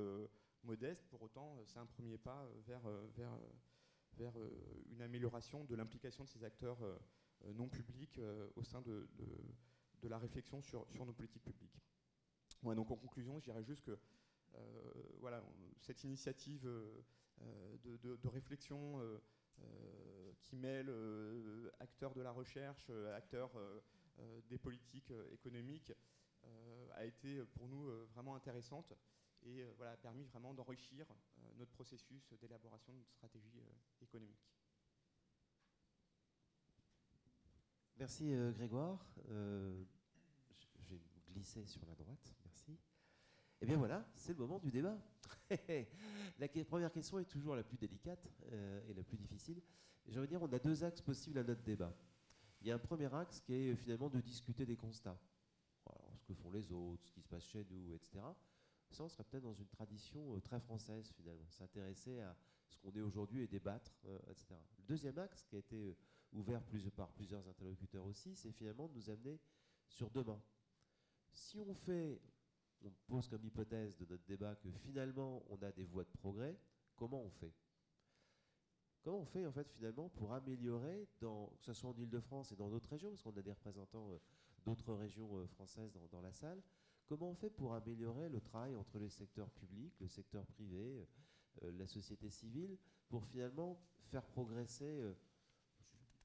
modestes, 0.65 1.05
pour 1.09 1.23
autant, 1.23 1.59
c'est 1.67 1.79
un 1.79 1.87
premier 1.87 2.19
pas 2.19 2.49
vers, 2.67 2.83
vers, 3.17 3.39
vers 4.17 4.33
une 4.91 5.03
amélioration 5.03 5.65
de 5.65 5.75
l'implication 5.75 6.25
de 6.25 6.29
ces 6.29 6.45
acteurs 6.45 6.79
non 7.55 7.69
publics 7.69 8.21
au 8.57 8.63
sein 8.63 8.83
de, 8.83 9.09
de 10.03 10.09
la 10.09 10.19
réflexion 10.19 10.61
sur, 10.61 10.87
sur 10.91 11.07
nos 11.07 11.13
politiques 11.13 11.45
publiques. 11.45 11.81
donc 12.63 12.91
en 12.91 12.97
conclusion, 12.97 13.39
je 13.39 13.45
dirais 13.45 13.65
juste 13.65 13.83
que 13.83 13.99
euh, 14.55 14.59
voilà, 15.21 15.43
cette 15.81 16.05
initiative 16.05 16.67
euh, 16.67 17.77
de, 17.85 18.17
de, 18.17 18.29
réflexion 18.29 19.01
euh, 19.01 19.19
qui 20.41 20.57
mêle 20.57 20.93
acteurs 21.81 22.15
de 22.15 22.21
la 22.21 22.33
recherche, 22.33 22.91
acteurs 23.15 23.51
des 24.49 24.59
politiques 24.59 25.13
économiques, 25.33 25.93
a 26.95 27.05
été 27.05 27.45
pour 27.55 27.69
nous 27.69 27.89
vraiment 28.09 28.35
intéressante 28.35 28.93
et 29.45 29.65
voilà, 29.77 29.93
a 29.93 29.97
permis 29.97 30.25
vraiment 30.25 30.55
d'enrichir 30.55 31.07
notre 31.57 31.73
processus 31.73 32.33
d'élaboration 32.41 32.93
de 32.93 32.99
notre 32.99 33.13
stratégie 33.13 33.63
économique. 34.01 34.53
Merci 38.03 38.35
euh, 38.35 38.51
Grégoire. 38.51 39.07
Euh, 39.31 39.85
je 40.81 40.95
vais 40.95 41.01
glisser 41.29 41.65
sur 41.67 41.85
la 41.87 41.95
droite. 41.95 42.35
Merci. 42.45 42.77
Eh 43.61 43.67
bien 43.67 43.77
voilà, 43.77 44.05
c'est 44.17 44.33
le 44.33 44.39
moment 44.39 44.59
du 44.59 44.73
débat. 44.73 44.99
la 46.39 46.49
première 46.65 46.91
question 46.91 47.21
est 47.21 47.27
toujours 47.27 47.55
la 47.55 47.63
plus 47.63 47.77
délicate 47.77 48.27
euh, 48.51 48.89
et 48.89 48.95
la 48.95 49.05
plus 49.05 49.17
difficile. 49.17 49.63
J'ai 50.09 50.19
envie 50.19 50.27
de 50.27 50.33
dire, 50.33 50.43
on 50.43 50.53
a 50.53 50.59
deux 50.59 50.83
axes 50.83 51.01
possibles 51.01 51.39
à 51.39 51.45
notre 51.45 51.63
débat. 51.63 51.95
Il 52.61 52.67
y 52.67 52.73
a 52.73 52.75
un 52.75 52.81
premier 52.81 53.13
axe 53.15 53.41
qui 53.41 53.55
est 53.55 53.77
finalement 53.77 54.11
de 54.11 54.21
discuter 54.21 54.67
des 54.67 54.77
constats. 54.77 55.21
ce 56.17 56.25
que 56.25 56.35
font 56.35 56.51
les 56.51 56.73
autres, 56.73 57.07
ce 57.07 57.13
qui 57.13 57.23
se 57.23 57.29
passe 57.29 57.45
chez 57.45 57.65
nous, 57.71 57.95
etc. 57.95 58.21
Ça, 58.93 59.09
serait 59.09 59.25
peut-être 59.25 59.43
dans 59.43 59.55
une 59.55 59.69
tradition 59.69 60.39
très 60.41 60.61
française 60.61 61.11
finalement, 61.17 61.49
s'intéresser 61.51 62.21
à 62.21 62.37
ce 62.69 62.77
qu'on 62.77 62.93
est 62.93 63.01
aujourd'hui 63.01 63.43
et 63.43 63.47
débattre, 63.47 63.97
etc. 64.29 64.55
Le 64.79 64.85
deuxième 64.85 65.19
axe 65.19 65.45
qui 65.45 65.57
a 65.57 65.59
été 65.59 65.97
ouvert 66.33 66.63
par 66.97 67.11
plusieurs 67.13 67.47
interlocuteurs 67.49 68.05
aussi, 68.05 68.35
c'est 68.37 68.53
finalement 68.53 68.89
de 68.89 68.95
nous 68.95 69.11
amener 69.11 69.41
sur 69.89 70.11
demain. 70.11 70.41
Si 71.33 71.59
on 71.59 71.75
fait, 71.75 72.21
on 72.83 72.91
pose 73.07 73.29
comme 73.29 73.45
hypothèse 73.45 73.97
de 73.97 74.07
notre 74.07 74.25
débat 74.25 74.55
que 74.57 74.71
finalement 74.71 75.43
on 75.49 75.63
a 75.63 75.73
des 75.73 75.85
voies 75.85 76.05
de 76.05 76.11
progrès, 76.11 76.59
comment 76.97 77.23
on 77.23 77.31
fait? 77.31 77.55
Comment 79.03 79.19
on 79.19 79.25
fait 79.25 79.47
en 79.47 79.53
fait 79.53 79.69
finalement 79.69 80.09
pour 80.11 80.33
améliorer, 80.33 81.09
dans, 81.21 81.47
que 81.59 81.65
ce 81.65 81.73
soit 81.73 81.91
en 81.91 81.97
Ile-de-France 81.97 82.53
et 82.53 82.57
dans 82.57 82.71
d'autres 82.71 82.91
régions, 82.91 83.11
parce 83.11 83.23
qu'on 83.23 83.37
a 83.37 83.43
des 83.43 83.51
représentants 83.51 84.13
euh, 84.13 84.19
d'autres 84.65 84.95
régions 84.95 85.47
françaises 85.49 85.93
dans, 86.11 86.21
la 86.21 86.33
salle. 86.33 86.63
Comment 87.13 87.29
on 87.29 87.35
fait 87.35 87.51
pour 87.51 87.75
améliorer 87.75 88.31
le 88.31 88.41
travail 88.41 88.75
entre 88.75 88.99
le 88.99 89.11
secteur 89.11 89.51
public, 89.51 89.93
le 90.01 90.09
secteur 90.09 90.47
privé, 90.47 91.07
la 91.61 91.87
société 91.87 92.31
civile, 92.31 92.79
pour 93.11 93.27
finalement 93.27 93.79
faire 94.07 94.25
progresser 94.25 95.13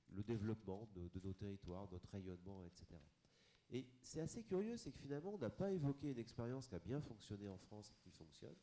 le 0.07 0.23
développement 0.23 0.87
de, 0.95 1.09
nos 1.21 1.33
territoires, 1.33 1.89
notre 1.91 2.09
rayonnement, 2.11 2.63
etc. 2.63 2.85
Et 3.69 3.85
c'est 4.01 4.21
assez 4.21 4.43
curieux, 4.43 4.77
c'est 4.77 4.93
que 4.93 4.99
finalement, 4.99 5.33
on 5.33 5.37
n'a 5.37 5.49
pas 5.49 5.73
évoqué 5.73 6.11
une 6.11 6.19
expérience 6.19 6.69
qui 6.69 6.75
a 6.75 6.79
bien 6.79 7.01
fonctionné 7.01 7.49
en 7.49 7.57
France 7.57 7.91
et 7.91 7.95
qui 8.01 8.09
fonctionne. 8.09 8.55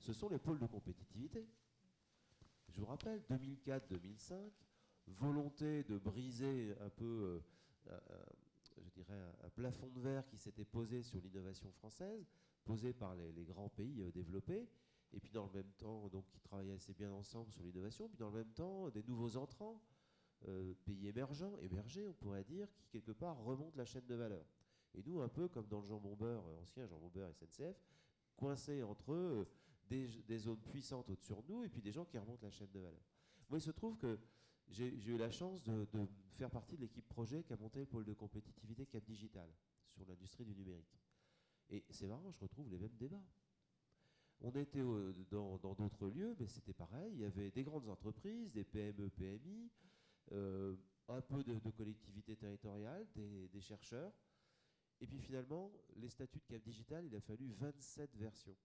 Ce 0.00 0.12
sont 0.12 0.28
les 0.28 0.40
pôles 0.40 0.58
de 0.58 0.66
compétitivité. 0.66 1.46
Je 2.70 2.80
vous 2.80 2.86
rappelle, 2.86 3.22
2004-2005, 3.30 4.34
volonté 5.06 5.84
de 5.84 5.96
briser 5.96 6.74
un 6.80 6.90
peu, 6.90 7.40
euh, 7.86 8.00
je 8.84 8.90
dirais, 8.90 9.18
un, 9.44 9.50
plafond 9.50 9.88
de 9.88 10.00
verre 10.00 10.26
qui 10.26 10.36
s'était 10.36 10.64
posé 10.64 11.02
sur 11.02 11.20
l'innovation 11.20 11.70
française, 11.72 12.26
posé 12.64 12.92
par 12.92 13.14
les, 13.14 13.44
grands 13.44 13.68
pays 13.68 14.02
euh, 14.02 14.10
développés, 14.10 14.68
et 15.12 15.20
puis 15.20 15.30
dans 15.30 15.46
le 15.46 15.52
même 15.52 15.72
temps, 15.78 16.08
donc, 16.08 16.26
qui 16.28 16.40
travaillaient 16.40 16.74
assez 16.74 16.92
bien 16.92 17.10
ensemble 17.12 17.52
sur 17.52 17.62
l'innovation, 17.62 18.08
puis 18.08 18.18
dans 18.18 18.30
le 18.30 18.36
même 18.36 18.52
temps, 18.52 18.90
des 18.90 19.02
nouveaux 19.02 19.36
entrants, 19.36 19.80
euh, 20.46 20.74
pays 20.84 21.08
émergents, 21.08 21.58
émergés, 21.58 22.06
on 22.06 22.12
pourrait 22.12 22.44
dire, 22.44 22.68
qui 22.76 22.88
quelque 22.88 23.12
part 23.12 23.38
remontent 23.38 23.76
la 23.76 23.84
chaîne 23.84 24.06
de 24.06 24.14
valeur. 24.14 24.44
Et 24.94 25.02
nous, 25.02 25.20
un 25.20 25.28
peu 25.28 25.48
comme 25.48 25.66
dans 25.66 25.80
le 25.80 25.86
jambon 25.86 26.14
beurre, 26.14 26.46
euh, 26.46 26.62
ancien 26.62 26.86
jambon 26.86 27.08
beurre 27.08 27.32
SNCF, 27.34 27.76
coincés 28.36 28.82
entre 28.82 29.12
eux, 29.12 29.48
des, 29.88 30.38
zones 30.38 30.60
puissantes 30.60 31.08
au-dessus 31.10 31.32
de 31.32 31.52
nous 31.52 31.64
et 31.64 31.68
puis 31.68 31.80
des 31.80 31.92
gens 31.92 32.04
qui 32.04 32.18
remontent 32.18 32.44
la 32.44 32.50
chaîne 32.50 32.70
de 32.72 32.80
valeur. 32.80 33.02
Moi, 33.48 33.58
il 33.58 33.62
se 33.62 33.70
trouve 33.70 33.96
que 33.96 34.18
j'ai 34.70 34.94
eu 35.06 35.16
la 35.16 35.30
chance 35.30 35.62
de, 35.62 35.86
faire 36.30 36.50
partie 36.50 36.76
de 36.76 36.82
l'équipe 36.82 37.06
projet 37.08 37.42
qui 37.42 37.52
a 37.52 37.56
monté 37.56 37.80
le 37.80 37.86
pôle 37.86 38.04
de 38.04 38.12
compétitivité 38.12 38.86
Cap 38.86 39.04
Digital 39.04 39.48
sur 39.90 40.06
l'industrie 40.06 40.44
du 40.44 40.54
numérique. 40.54 41.00
Et 41.70 41.84
c'est 41.90 42.06
marrant, 42.06 42.30
je 42.30 42.38
retrouve 42.40 42.68
les 42.70 42.78
mêmes 42.78 42.96
débats. 42.96 43.22
On 44.40 44.52
était 44.52 44.82
dans 45.30 45.56
d'autres 45.74 46.08
lieux, 46.08 46.36
mais 46.38 46.46
c'était 46.46 46.72
pareil. 46.72 47.12
Il 47.14 47.20
y 47.20 47.24
avait 47.24 47.50
des 47.50 47.64
grandes 47.64 47.88
entreprises, 47.88 48.52
des 48.52 48.64
PME, 48.64 49.10
PMI, 49.10 49.70
euh, 50.32 50.76
un 51.08 51.20
peu 51.20 51.42
de, 51.42 51.58
collectivité 51.70 52.36
territoriale, 52.36 53.06
des, 53.14 53.60
chercheurs. 53.60 54.12
Et 55.00 55.06
puis 55.06 55.18
finalement, 55.18 55.72
les 55.96 56.08
statuts 56.08 56.38
de 56.38 56.44
Cap 56.44 56.62
Digital, 56.62 57.04
il 57.04 57.14
a 57.14 57.20
fallu 57.20 57.50
27 57.52 58.14
versions. 58.16 58.56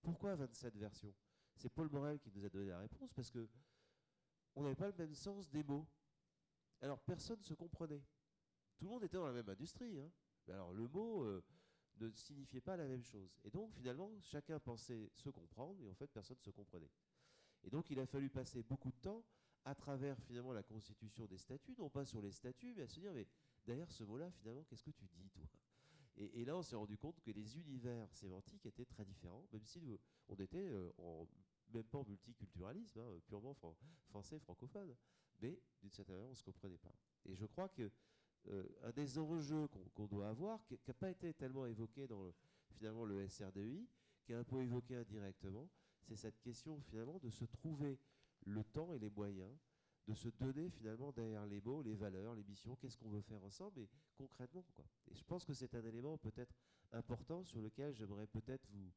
Pourquoi 0.00 0.34
27 0.34 0.76
versions? 0.76 1.14
C'est 1.56 1.68
Paul 1.68 1.88
Morel 1.90 2.18
qui 2.18 2.30
nous 2.34 2.44
a 2.44 2.48
donné 2.48 2.66
la 2.66 2.78
réponse, 2.78 3.12
parce 3.12 3.30
que 3.30 3.48
on 4.54 4.62
n'avait 4.62 4.74
pas 4.74 4.88
le 4.88 4.94
même 4.96 5.14
sens 5.14 5.48
des 5.50 5.62
mots. 5.62 5.86
Alors 6.80 7.00
personne 7.00 7.38
ne 7.38 7.44
se 7.44 7.54
comprenait. 7.54 8.02
Tout 8.76 8.86
le 8.86 8.90
monde 8.90 9.04
était 9.04 9.16
dans 9.16 9.26
la 9.26 9.32
même 9.32 9.48
industrie. 9.48 9.98
Hein. 9.98 10.10
Mais 10.46 10.54
alors 10.54 10.72
le 10.72 10.88
mot 10.88 11.22
euh, 11.22 11.42
ne 12.00 12.10
signifiait 12.10 12.60
pas 12.60 12.76
la 12.76 12.86
même 12.86 13.04
chose. 13.04 13.38
Et 13.44 13.50
donc 13.50 13.72
finalement, 13.72 14.10
chacun 14.20 14.58
pensait 14.58 15.10
se 15.14 15.28
comprendre, 15.30 15.82
et 15.82 15.88
en 15.88 15.94
fait, 15.94 16.08
personne 16.08 16.36
ne 16.36 16.42
se 16.42 16.50
comprenait. 16.50 16.90
Et 17.64 17.70
donc 17.70 17.90
il 17.90 18.00
a 18.00 18.06
fallu 18.06 18.28
passer 18.30 18.62
beaucoup 18.62 18.90
de 18.90 18.96
temps 18.96 19.24
à 19.64 19.74
travers 19.74 20.18
finalement 20.22 20.52
la 20.52 20.62
constitution 20.62 21.26
des 21.26 21.38
statuts, 21.38 21.76
non 21.78 21.88
pas 21.88 22.04
sur 22.04 22.20
les 22.20 22.32
statuts, 22.32 22.74
mais 22.74 22.82
à 22.82 22.88
se 22.88 22.98
dire, 22.98 23.12
mais 23.12 23.28
derrière 23.64 23.90
ce 23.92 24.02
mot-là, 24.02 24.30
finalement, 24.32 24.64
qu'est-ce 24.64 24.82
que 24.82 24.90
tu 24.90 25.06
dis, 25.06 25.30
toi? 25.30 25.44
Et, 26.16 26.44
là, 26.44 26.56
on 26.56 26.62
s'est 26.62 26.76
rendu 26.76 26.98
compte 26.98 27.20
que 27.22 27.30
les 27.30 27.56
univers 27.58 28.12
sémantiques 28.12 28.66
étaient 28.66 28.84
très 28.84 29.04
différents, 29.04 29.46
même 29.50 29.64
si 29.64 29.98
on 30.28 30.34
était 30.34 30.58
euh, 30.58 30.92
même 31.72 31.84
pas 31.84 31.98
en 31.98 32.04
multiculturalisme, 32.04 33.00
hein, 33.00 33.20
purement 33.26 33.54
français, 34.08 34.38
francophone, 34.38 34.94
mais 35.40 35.60
d'une 35.80 35.90
certaine 35.90 36.16
manière, 36.16 36.28
on 36.28 36.32
ne 36.32 36.36
se 36.36 36.44
comprenait 36.44 36.78
pas. 36.78 36.94
Et 37.26 37.34
je 37.34 37.46
crois 37.46 37.68
que 37.68 37.90
euh, 38.48 38.66
un 38.82 38.90
des 38.90 39.18
enjeux 39.18 39.68
qu'on 39.94 40.06
doit 40.06 40.28
avoir, 40.28 40.64
qui 40.66 40.78
n'a 40.86 40.94
pas 40.94 41.10
été 41.10 41.32
tellement 41.34 41.66
évoqué 41.66 42.06
dans 42.06 42.32
finalement 42.70 43.04
le 43.04 43.26
SRDI, 43.28 43.88
qui 44.24 44.32
est 44.32 44.36
un 44.36 44.44
peu 44.44 44.62
évoqué 44.62 44.96
indirectement, 44.96 45.68
c'est 46.00 46.16
cette 46.16 46.40
question 46.40 46.80
finalement 46.80 47.18
de 47.18 47.30
se 47.30 47.44
trouver 47.44 47.98
le 48.44 48.64
temps 48.64 48.92
et 48.92 48.98
les 48.98 49.10
moyens 49.10 49.52
de 50.08 50.14
se 50.14 50.28
donner 50.28 50.68
finalement 50.68 51.12
derrière 51.12 51.46
les 51.46 51.60
mots, 51.60 51.82
les 51.82 51.94
valeurs, 51.94 52.34
les 52.34 52.42
missions, 52.42 52.76
qu'est-ce 52.76 52.96
qu'on 52.96 53.10
veut 53.10 53.20
faire 53.20 53.42
ensemble 53.44 53.80
et 53.80 53.88
concrètement. 54.16 54.64
Quoi. 54.74 54.84
Et 55.10 55.14
je 55.14 55.24
pense 55.24 55.44
que 55.44 55.54
c'est 55.54 55.74
un 55.74 55.84
élément 55.84 56.18
peut-être 56.18 56.54
important 56.92 57.44
sur 57.44 57.60
lequel 57.60 57.94
j'aimerais 57.94 58.26
peut-être 58.26 58.66
vous, 58.70 58.92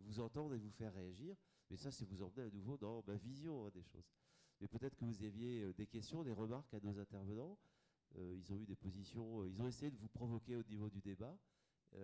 vous 0.00 0.20
entendre 0.20 0.54
et 0.54 0.58
vous 0.58 0.70
faire 0.70 0.92
réagir. 0.92 1.36
Mais 1.70 1.76
ça, 1.76 1.90
c'est 1.90 2.04
vous 2.04 2.22
emmener 2.22 2.42
à 2.42 2.50
nouveau 2.50 2.76
dans 2.76 3.02
ma 3.06 3.16
vision 3.16 3.66
hein, 3.66 3.70
des 3.72 3.82
choses. 3.82 4.10
Mais 4.60 4.68
peut-être 4.68 4.96
que 4.96 5.04
vous 5.04 5.22
aviez 5.22 5.62
euh, 5.62 5.72
des 5.72 5.86
questions, 5.86 6.22
des 6.22 6.32
remarques 6.32 6.74
à 6.74 6.80
nos 6.80 6.98
intervenants. 6.98 7.58
Euh, 8.16 8.34
ils 8.36 8.52
ont 8.52 8.58
eu 8.58 8.66
des 8.66 8.76
positions, 8.76 9.42
euh, 9.42 9.48
ils 9.48 9.62
ont 9.62 9.68
essayé 9.68 9.90
de 9.90 9.96
vous 9.96 10.08
provoquer 10.08 10.56
au 10.56 10.62
niveau 10.64 10.90
du 10.90 11.00
débat. 11.00 11.36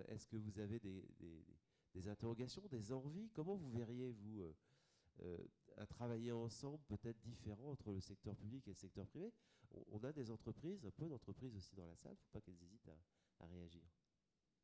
Est-ce 0.09 0.26
que 0.26 0.36
vous 0.36 0.59
avez 0.59 0.80
des, 0.80 2.09
interrogations, 2.09 2.66
des 2.68 2.93
envies? 2.93 3.30
Comment 3.32 3.55
vous 3.55 3.70
verriez, 3.70 4.10
vous, 4.10 4.43
à 5.76 5.86
travailler 5.86 6.32
ensemble, 6.32 6.82
peut-être 6.88 7.20
différents 7.20 7.70
entre 7.70 7.93
le 7.93 8.01
secteur 8.01 8.34
public 8.34 8.66
et 8.66 8.70
le 8.70 8.76
secteur 8.76 9.06
privé? 9.06 9.32
On, 9.93 10.02
a 10.02 10.12
des 10.12 10.32
entreprises, 10.32 10.84
un 10.84 10.90
peu 10.90 11.09
d'entreprises 11.09 11.55
aussi 11.55 11.76
dans 11.76 11.86
la 11.86 11.94
salle, 11.94 12.14
il 12.14 12.16
ne 12.16 12.22
faut 12.22 12.32
pas 12.32 12.40
qu'elles 12.40 12.60
hésitent 12.60 12.90
à, 13.38 13.47
réagir. 13.47 13.82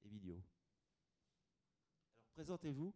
Emilio. 0.03 0.43
Alors 2.19 2.33
présentez-vous, 2.33 2.93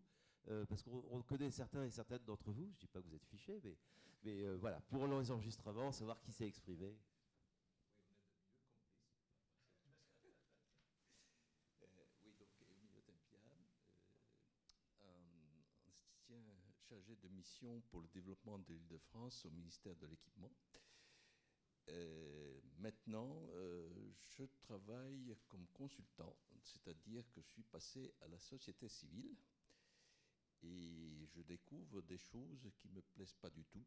euh, 0.49 0.65
parce 0.67 0.83
qu'on 0.83 1.23
connaît 1.23 1.51
certains 1.51 1.85
et 1.85 1.91
certaines 1.91 2.25
d'entre 2.25 2.51
vous, 2.51 2.67
je 2.67 2.77
ne 2.77 2.81
dis 2.81 2.87
pas 2.89 3.01
que 3.01 3.07
vous 3.07 3.15
êtes 3.15 3.27
fichés, 3.27 3.61
mais, 4.23 4.45
euh, 4.45 4.57
voilà, 4.57 4.81
pour 4.89 5.07
les 5.07 5.31
enregistrements, 5.31 5.93
savoir 5.93 6.21
qui 6.21 6.33
s'est 6.33 6.47
exprimé. 6.47 6.97
chargé 16.89 17.17
de 17.17 17.29
mission 17.29 17.83
pour 17.91 18.01
le 18.01 18.07
développement 18.09 18.59
de 18.61 18.73
l'Île-de-France 18.73 19.45
au 19.45 19.51
ministère 19.51 19.97
de 19.97 20.07
l'Équipement. 20.07 20.53
Euh, 21.89 22.61
maintenant, 22.79 23.49
euh, 23.55 23.89
je 24.29 24.45
travaille 24.61 25.37
comme 25.49 25.67
consultant, 25.75 26.37
c'est-à-dire 26.63 27.25
que 27.33 27.41
je 27.41 27.49
suis 27.49 27.63
passé 27.65 28.15
à 28.21 28.29
la 28.29 28.39
société 28.39 28.89
civile 28.89 29.37
et 30.63 31.27
je 31.27 31.43
découvre 31.43 32.03
des 32.03 32.19
choses 32.19 32.71
qui 32.79 32.89
ne 32.89 32.95
me 32.95 33.03
plaisent 33.03 33.35
pas 33.35 33.51
du 33.51 33.65
tout. 33.67 33.85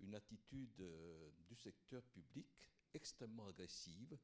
Une 0.00 0.14
attitude 0.14 0.80
euh, 0.80 1.30
du 1.46 1.54
secteur 1.54 2.02
public 2.04 2.48
extrêmement 2.94 3.46
agressive 3.46 4.18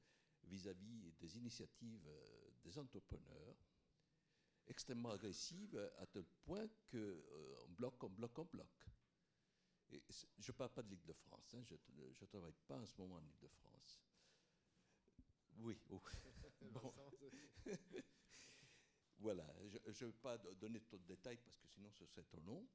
vis-à-vis 0.45 1.11
-vis 1.11 1.19
des 1.19 1.37
initiatives 1.37 2.09
des 2.65 2.79
entrepreneurs 2.79 3.57
extrêmement 4.69 5.11
agressive 5.11 5.91
à 5.99 6.07
tel 6.07 6.25
point 6.45 6.67
qu'on 6.91 6.97
euh, 6.99 7.67
bloque, 7.69 8.03
on 8.05 8.11
bloque, 8.11 8.39
on 8.39 8.45
bloque. 8.45 8.87
Et 9.91 10.03
je 10.39 10.53
ne 10.53 10.57
parle 10.57 10.71
pas 10.71 10.83
de 10.83 10.91
l'île 10.91 11.05
de 11.07 11.15
France, 11.15 11.55
hein, 11.55 11.63
je 11.65 11.75
ne 11.75 12.27
travaille 12.27 12.53
pas 12.67 12.77
en 12.77 12.87
ce 12.87 12.95
moment 12.99 13.17
en 13.17 13.25
île 13.25 13.39
de 13.41 13.49
France. 13.49 14.03
Oui, 15.57 15.81
oh. 15.91 16.01
bon. 16.61 16.95
voilà, 19.19 19.47
je 19.87 20.05
ne 20.05 20.11
vais 20.11 20.17
pas 20.17 20.39
donner 20.39 20.81
trop 20.81 20.99
de 20.99 21.05
détails 21.05 21.39
parce 21.39 21.57
que 21.57 21.67
sinon 21.67 21.91
ce 21.91 22.05
serait 22.07 22.23
trop 22.23 22.41
long. 22.41 22.67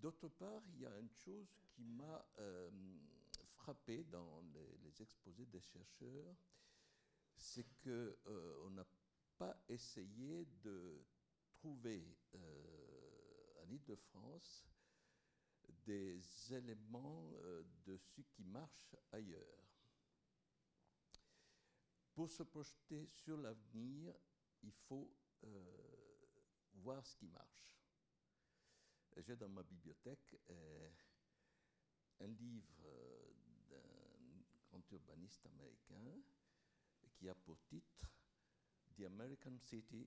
D'autre 0.00 0.28
part, 0.28 0.62
il 0.74 0.80
y 0.80 0.86
a 0.86 0.98
une 0.98 1.10
chose 1.10 1.54
qui 1.74 1.82
m'a 1.82 2.26
euh, 2.38 2.70
frappé 3.66 4.04
dans 4.04 4.42
les, 4.54 5.02
exposés 5.02 5.44
des 5.46 5.60
chercheurs, 5.60 6.36
c'est 7.36 7.66
qu'on 7.82 7.88
euh, 7.90 8.70
n'a 8.70 8.86
pas 9.36 9.54
essayer 9.68 10.46
de 10.62 11.04
trouver 11.50 12.16
euh, 12.34 13.62
en 13.62 13.70
Ile-de-France 13.70 14.64
des 15.84 16.20
éléments 16.54 17.32
euh, 17.42 17.62
de 17.84 17.96
ce 17.96 18.20
qui 18.22 18.44
marche 18.44 18.94
ailleurs. 19.12 19.64
Pour 22.14 22.30
se 22.30 22.42
projeter 22.44 23.06
sur 23.06 23.36
l'avenir, 23.36 24.14
il 24.66 24.72
faut 24.88 25.08
euh, 25.44 26.26
voir 26.74 27.06
ce 27.06 27.16
qui 27.16 27.28
marche. 27.28 27.72
J'ai 29.16 29.36
dans 29.36 29.48
ma 29.48 29.62
bibliothèque 29.62 30.36
un 32.20 32.26
livre 32.26 32.88
d'un 33.70 34.44
grand 34.68 34.92
urbaniste 34.92 35.46
américain 35.46 36.20
qui 37.14 37.28
a 37.28 37.34
pour 37.34 37.58
titre 37.62 38.10
The 38.96 39.04
American 39.04 39.58
City, 39.58 40.06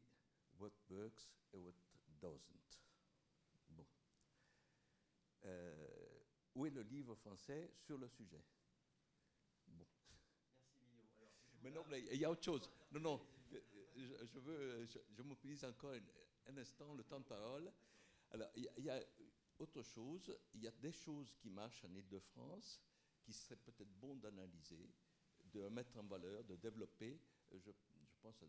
What 0.59 0.73
Works 0.89 1.31
and 1.53 1.59
What 1.59 1.73
Doesn't. 2.19 2.79
Bon. 3.69 3.87
Euh, 5.45 6.19
où 6.53 6.65
est 6.65 6.69
le 6.69 6.81
livre 6.83 7.15
français 7.15 7.73
sur 7.77 7.97
le 7.97 8.09
sujet? 8.09 8.43
Bon. 9.67 9.87
Merci 10.97 11.23
Mais 11.61 11.71
non, 11.71 11.85
mais 11.87 12.01
il 12.11 12.19
y 12.19 12.25
a 12.25 12.29
autre 12.29 12.43
chose. 12.43 12.69
Non, 12.91 12.99
non, 12.99 13.38
je, 13.99 14.39
veux, 14.39 14.85
je, 14.85 14.99
je 15.11 15.65
encore 15.65 15.93
un, 16.47 16.57
instant 16.57 16.93
le 16.93 17.03
temps 17.03 17.19
de 17.19 17.25
parole. 17.25 17.71
Alors, 18.31 18.49
il 18.55 18.69
y, 18.83 18.89
a 18.89 18.99
autre 19.59 19.81
chose. 19.81 20.35
Il 20.53 20.61
y 20.61 20.67
a 20.67 20.71
des 20.71 20.91
choses 20.91 21.33
qui 21.39 21.49
marchent 21.49 21.83
en 21.85 21.93
Ile-de-France 21.93 22.81
qui 23.21 23.33
seraient 23.33 23.57
peut-être 23.57 23.91
bon 23.99 24.15
d'analyser, 24.15 24.89
de 25.45 25.67
mettre 25.69 25.97
en 25.97 26.03
valeur, 26.03 26.43
de 26.43 26.55
développer 26.55 27.19
je, 27.51 27.71
je 27.71 28.17
pense 28.21 28.39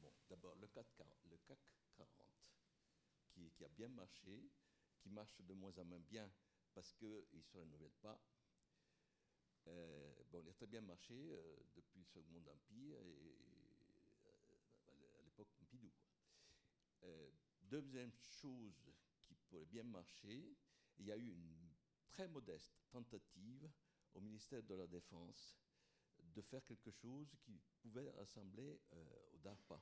bon, 0.00 0.12
d'abord 0.28 0.54
le 0.56 0.60
le 0.60 0.66
CAC 0.68 1.58
40, 1.96 2.08
qui, 3.32 3.64
a 3.64 3.68
bien 3.68 3.88
marché, 3.88 4.50
qui 4.98 5.08
marche 5.08 5.40
de 5.40 5.54
moins 5.54 5.76
en 5.78 5.84
moins 5.84 6.00
bien 6.00 6.30
parce 6.74 6.92
qu'il 6.94 7.24
ne 7.32 7.42
se 7.42 7.56
renouvelle 7.56 7.94
pas. 8.02 8.20
Euh, 9.66 10.14
bon, 10.30 10.40
il 10.40 10.48
a 10.48 10.52
très 10.52 10.66
bien 10.66 10.80
marché 10.80 11.14
euh, 11.14 11.56
depuis 11.74 11.98
le 11.98 12.04
Second 12.06 12.38
Empire 12.38 12.98
et, 13.02 13.36
euh, 14.88 15.18
à 15.18 15.22
l'époque 15.22 15.48
Pompidou. 15.58 15.90
Deuxième 17.62 18.12
chose 18.40 18.90
qui 19.24 19.34
pourrait 19.34 19.64
bien 19.64 19.84
marcher, 19.84 20.56
il 20.98 21.06
y 21.06 21.12
a 21.12 21.16
eu 21.16 21.30
une 21.30 21.70
très 22.08 22.26
modeste 22.28 22.74
tentative 22.90 23.70
au 24.14 24.20
ministère 24.20 24.62
de 24.62 24.74
la 24.74 24.86
Défense 24.86 25.56
de 26.18 26.42
faire 26.42 26.64
quelque 26.64 26.90
chose 26.90 27.34
qui 27.40 27.60
pouvait 27.80 28.10
ressembler 28.10 28.80
au 28.92 29.38
DARPA. 29.38 29.80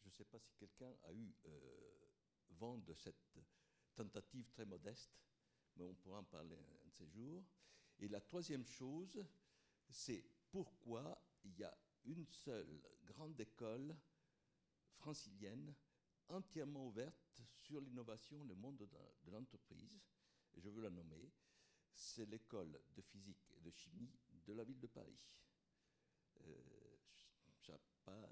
Je 0.00 0.06
ne 0.08 0.12
sais 0.12 0.24
pas 0.24 0.38
si 0.38 0.54
quelqu'un 0.54 0.92
a 1.04 1.12
eu 1.12 1.34
vent 2.50 2.78
de 2.78 2.94
cette 2.94 3.38
tentative 3.94 4.48
très 4.48 4.64
modeste, 4.64 5.12
mais 5.76 5.84
on 5.84 5.94
pourra 5.94 6.18
en 6.18 6.24
parler 6.24 6.56
un 6.56 6.86
de 6.86 6.90
ces 6.90 7.06
jours. 7.06 7.44
Et 7.98 8.08
la 8.08 8.20
troisième 8.20 8.64
chose, 8.64 9.24
c'est 9.88 10.24
pourquoi 10.50 11.22
il 11.44 11.54
y 11.58 11.64
a 11.64 11.76
une 12.04 12.26
seule 12.26 12.80
grande 13.04 13.38
école 13.40 13.94
francilienne 15.00 15.74
entièrement 16.28 16.86
ouverte 16.86 17.42
sur 17.54 17.80
l'innovation, 17.80 18.44
le 18.44 18.54
monde 18.54 18.88
de 19.24 19.30
l'entreprise, 19.30 20.00
je 20.56 20.68
veux 20.68 20.82
la 20.82 20.90
nommer, 20.90 21.32
c'est 21.92 22.26
l'école 22.26 22.80
de 22.94 23.02
physique 23.02 23.50
et 23.56 23.60
de 23.60 23.70
chimie 23.70 24.12
de 24.46 24.52
la 24.52 24.64
ville 24.64 24.80
de 24.80 24.86
Paris. 24.86 25.26
Euh, 26.46 26.54
euh 28.08 28.26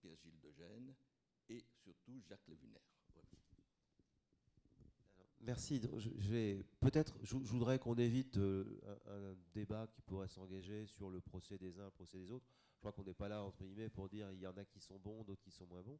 Pierre-Gilles 0.00 0.40
de 0.40 0.50
Gênes 0.50 0.94
et 1.50 1.62
surtout 1.82 2.20
Jacques 2.22 2.48
Levuner. 2.48 2.80
Merci. 5.42 5.80
Je, 5.96 6.62
peut-être, 6.80 7.16
je, 7.22 7.34
voudrais 7.36 7.78
qu'on 7.78 7.96
évite 7.96 8.36
euh, 8.36 8.64
un, 9.06 9.34
débat 9.54 9.86
qui 9.86 10.02
pourrait 10.02 10.28
s'engager 10.28 10.86
sur 10.86 11.08
le 11.10 11.20
procès 11.20 11.56
des 11.56 11.78
uns, 11.78 11.84
le 11.84 11.90
procès 11.90 12.18
des 12.18 12.30
autres. 12.30 12.46
Je 12.80 12.82
crois 12.82 12.92
qu'on 12.92 13.04
n'est 13.04 13.12
pas 13.12 13.28
là 13.28 13.42
entre 13.42 13.62
guillemets 13.62 13.90
pour 13.90 14.08
dire 14.08 14.32
il 14.32 14.40
y 14.40 14.46
en 14.46 14.56
a 14.56 14.64
qui 14.64 14.80
sont 14.80 14.98
bons, 14.98 15.22
d'autres 15.22 15.42
qui 15.42 15.50
sont 15.50 15.66
moins 15.66 15.82
bons. 15.82 15.98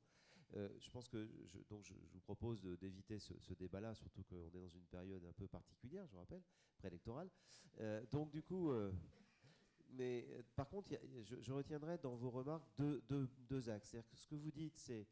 Euh, 0.56 0.70
je 0.78 0.88
pense 0.88 1.10
que 1.10 1.28
donc 1.68 1.84
je, 1.84 1.92
vous 2.12 2.20
propose 2.20 2.62
d'éviter 2.80 3.18
ce, 3.18 3.52
débat-là, 3.52 3.94
surtout 3.94 4.22
qu'on 4.24 4.48
est 4.48 4.60
dans 4.60 4.70
une 4.70 4.86
période 4.86 5.22
un 5.26 5.32
peu 5.34 5.46
particulière, 5.46 6.06
je 6.06 6.16
rappelle, 6.16 6.42
préélectorale. 6.78 7.28
Euh, 7.80 8.02
donc 8.10 8.30
du 8.30 8.42
coup, 8.42 8.72
mais 9.90 10.26
par 10.56 10.70
contre, 10.70 10.90
je, 11.22 11.52
retiendrai 11.52 11.98
dans 11.98 12.16
vos 12.16 12.30
remarques 12.30 12.66
deux, 12.78 13.68
axes. 13.68 13.90
C'est-à-dire 13.90 14.08
que 14.08 14.16
ce 14.16 14.26
que 14.26 14.34
vous 14.34 14.50
dites, 14.50 14.78
c'est 14.78 15.06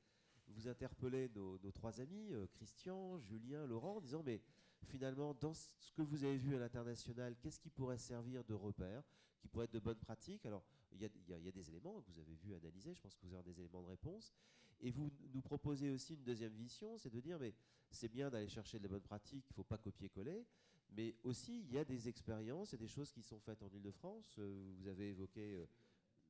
vous 0.49 0.69
interpellez 0.69 1.29
nos, 1.35 1.59
trois 1.73 2.01
amis, 2.01 2.33
euh, 2.33 2.47
Christian, 2.55 3.19
Julien, 3.19 3.67
Laurent, 3.67 3.97
en 3.97 4.01
disant 4.01 4.23
mais 4.25 4.41
finalement, 4.87 5.35
dans 5.35 5.53
ce 5.53 5.93
que 5.93 6.01
vous 6.01 6.25
avez 6.25 6.39
vu 6.39 6.57
à 6.57 6.59
l'international, 6.59 7.37
qu'est-ce 7.37 7.61
qui 7.61 7.69
pourrait 7.69 7.99
servir 7.99 8.43
de 8.45 8.55
repère, 8.55 9.03
qui 9.39 9.49
pourrait 9.49 9.67
être 9.67 9.73
de 9.73 9.81
bonnes 9.81 9.99
pratiques? 9.99 10.47
Alors, 10.47 10.65
il 10.93 11.01
y, 11.01 11.05
a, 11.05 11.53
des 11.53 11.69
éléments 11.69 12.01
que 12.01 12.11
vous 12.11 12.19
avez 12.19 12.35
vu 12.35 12.55
analyser, 12.55 12.95
je 12.95 13.01
pense 13.01 13.15
que 13.15 13.27
vous 13.27 13.35
avez 13.35 13.53
des 13.53 13.61
éléments 13.61 13.83
de 13.83 13.89
réponse. 13.89 14.33
Et 14.81 14.91
vous 14.91 15.11
nous 15.35 15.43
proposez 15.43 15.91
aussi 15.91 16.15
une 16.15 16.23
deuxième 16.23 16.55
vision, 16.55 16.99
c'est 16.99 17.11
de 17.11 17.21
dire 17.21 17.39
mais 17.39 17.55
c'est 17.91 18.09
bien 18.09 18.31
d'aller 18.31 18.49
chercher 18.49 18.79
des 18.79 18.89
bonnes 18.89 19.03
pratiques, 19.03 19.45
il 19.49 19.53
ne 19.53 19.57
faut 19.57 19.65
pas 19.65 19.79
copier-coller, 19.79 20.47
mais 20.91 21.15
aussi 21.25 21.61
il 21.61 21.73
y 21.73 21.79
a 21.79 21.85
des 21.85 22.09
expériences 22.09 22.75
et 22.75 22.79
des 22.79 22.89
choses 22.89 23.13
qui 23.13 23.23
sont 23.23 23.41
faites 23.41 23.63
en 23.63 23.69
Ile-de-France. 23.69 24.37
Euh, 24.39 24.73
vous 24.79 24.89
avez 24.89 25.11
évoqué 25.11 25.55
euh, 25.55 25.67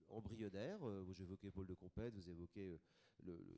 embryonnaire, 0.08 0.80
j'ai 1.12 1.24
évoqué 1.24 1.50
Paul 1.50 1.66
de 1.66 1.74
Compète, 1.74 2.14
vous 2.14 2.28
évoquez 2.30 2.80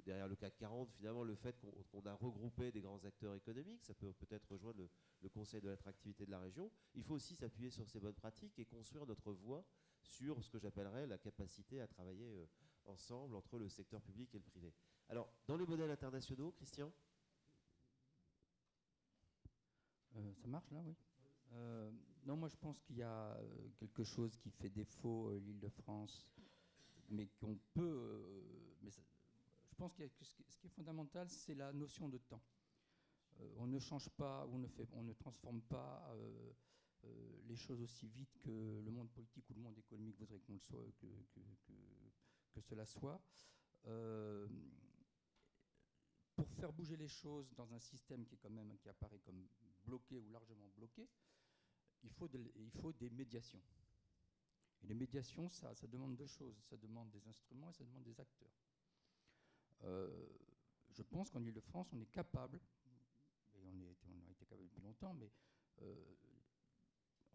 derrière 0.04 0.28
le 0.28 0.36
CAC 0.36 0.56
40, 0.56 0.90
finalement, 0.92 1.22
le 1.22 1.34
fait 1.34 1.56
qu'on 1.90 2.02
a 2.06 2.14
regroupé 2.14 2.72
des 2.72 2.80
grands 2.80 3.04
acteurs 3.04 3.34
économiques, 3.34 3.84
ça 3.84 3.94
peut 3.94 4.12
peut-être 4.12 4.50
rejoindre 4.50 4.78
le, 4.78 5.28
Conseil 5.28 5.60
de 5.60 5.68
l'attractivité 5.68 6.26
de 6.26 6.30
la 6.30 6.40
région. 6.40 6.70
Il 6.94 7.04
faut 7.04 7.14
aussi 7.14 7.36
s'appuyer 7.36 7.70
sur 7.70 7.88
ces 7.88 8.00
bonnes 8.00 8.14
pratiques 8.14 8.58
et 8.58 8.64
construire 8.64 9.06
notre 9.06 9.32
voie 9.32 9.64
sur 10.02 10.42
ce 10.42 10.50
que 10.50 10.58
j'appellerais 10.58 11.06
la 11.06 11.18
capacité 11.18 11.80
à 11.80 11.86
travailler 11.86 12.34
euh, 12.36 12.46
ensemble 12.86 13.34
entre 13.34 13.58
le 13.58 13.68
secteur 13.68 14.00
public 14.02 14.34
et 14.34 14.38
le 14.38 14.44
privé. 14.44 14.72
Alors, 15.08 15.32
dans 15.46 15.56
les 15.56 15.66
modèles 15.66 15.90
internationaux, 15.90 16.52
Christian? 16.52 16.92
Euh, 20.16 20.34
Ça 20.34 20.48
marche 20.48 20.70
là, 20.70 20.82
oui. 20.84 20.94
Euh, 21.52 21.90
non, 22.24 22.36
moi 22.36 22.48
je 22.48 22.56
pense 22.56 22.78
qu'il 22.80 22.96
y 22.96 23.02
a 23.02 23.36
quelque 23.78 24.04
chose 24.04 24.36
qui 24.36 24.50
fait 24.50 24.68
défaut 24.68 25.32
l'île 25.38 25.58
de 25.58 25.68
France, 25.68 26.28
mais 27.08 27.26
qu'on 27.40 27.58
peut, 27.74 28.44
mais 28.82 28.90
je 28.90 29.00
pense 29.76 29.92
que 29.94 30.06
ce 30.20 30.56
qui 30.58 30.66
est 30.66 30.70
fondamental, 30.70 31.28
c'est 31.28 31.54
la 31.54 31.72
notion 31.72 32.08
de 32.08 32.18
temps. 32.18 32.42
On 33.56 33.66
ne 33.66 33.78
change 33.78 34.08
pas, 34.10 34.46
on 34.52 34.58
ne, 34.58 34.68
fait, 34.68 34.86
on 34.92 35.02
ne 35.02 35.14
transforme 35.14 35.62
pas 35.62 36.14
euh, 37.04 37.08
euh, 37.08 37.40
les 37.46 37.56
choses 37.56 37.80
aussi 37.80 38.06
vite 38.08 38.38
que 38.38 38.80
le 38.84 38.90
monde 38.90 39.10
politique 39.10 39.48
ou 39.50 39.54
le 39.54 39.60
monde 39.60 39.78
économique 39.78 40.16
voudrait 40.18 40.40
qu'on 40.40 40.54
le 40.54 40.58
soit, 40.60 40.84
que, 42.52 42.60
cela 42.60 42.84
soit. 42.84 43.20
pour 46.34 46.50
faire 46.52 46.72
bouger 46.72 46.96
les 46.96 47.08
choses 47.08 47.52
dans 47.54 47.72
un 47.72 47.80
système 47.80 48.24
qui, 48.24 48.34
est 48.34 48.38
quand 48.38 48.50
même, 48.50 48.76
qui 48.78 48.88
apparaît 48.88 49.20
comme 49.20 49.46
bloqué 49.84 50.18
ou 50.18 50.28
largement 50.30 50.68
bloqué, 50.76 51.08
il 52.02 52.10
faut, 52.10 52.28
il 52.56 52.70
faut 52.70 52.92
des 52.92 53.10
médiations. 53.10 53.62
Et 54.82 54.86
les 54.86 54.94
médiations, 54.94 55.48
ça, 55.48 55.74
ça 55.74 55.86
demande 55.86 56.16
deux 56.16 56.26
choses. 56.26 56.56
Ça 56.68 56.76
demande 56.76 57.10
des 57.10 57.26
instruments 57.26 57.70
et 57.70 57.74
ça 57.74 57.84
demande 57.84 58.04
des 58.04 58.18
acteurs. 58.20 58.52
Euh, 59.84 60.26
je 60.90 61.02
pense 61.02 61.30
qu'en 61.30 61.42
Ile-de-France, 61.42 61.92
on 61.92 62.00
est 62.00 62.10
capable, 62.10 62.60
et 63.54 63.64
on, 63.64 64.26
a 64.26 64.30
été 64.30 64.44
capable 64.44 64.62
depuis 64.62 64.80
longtemps, 64.80 65.14
mais 65.14 65.30
euh, 65.82 66.16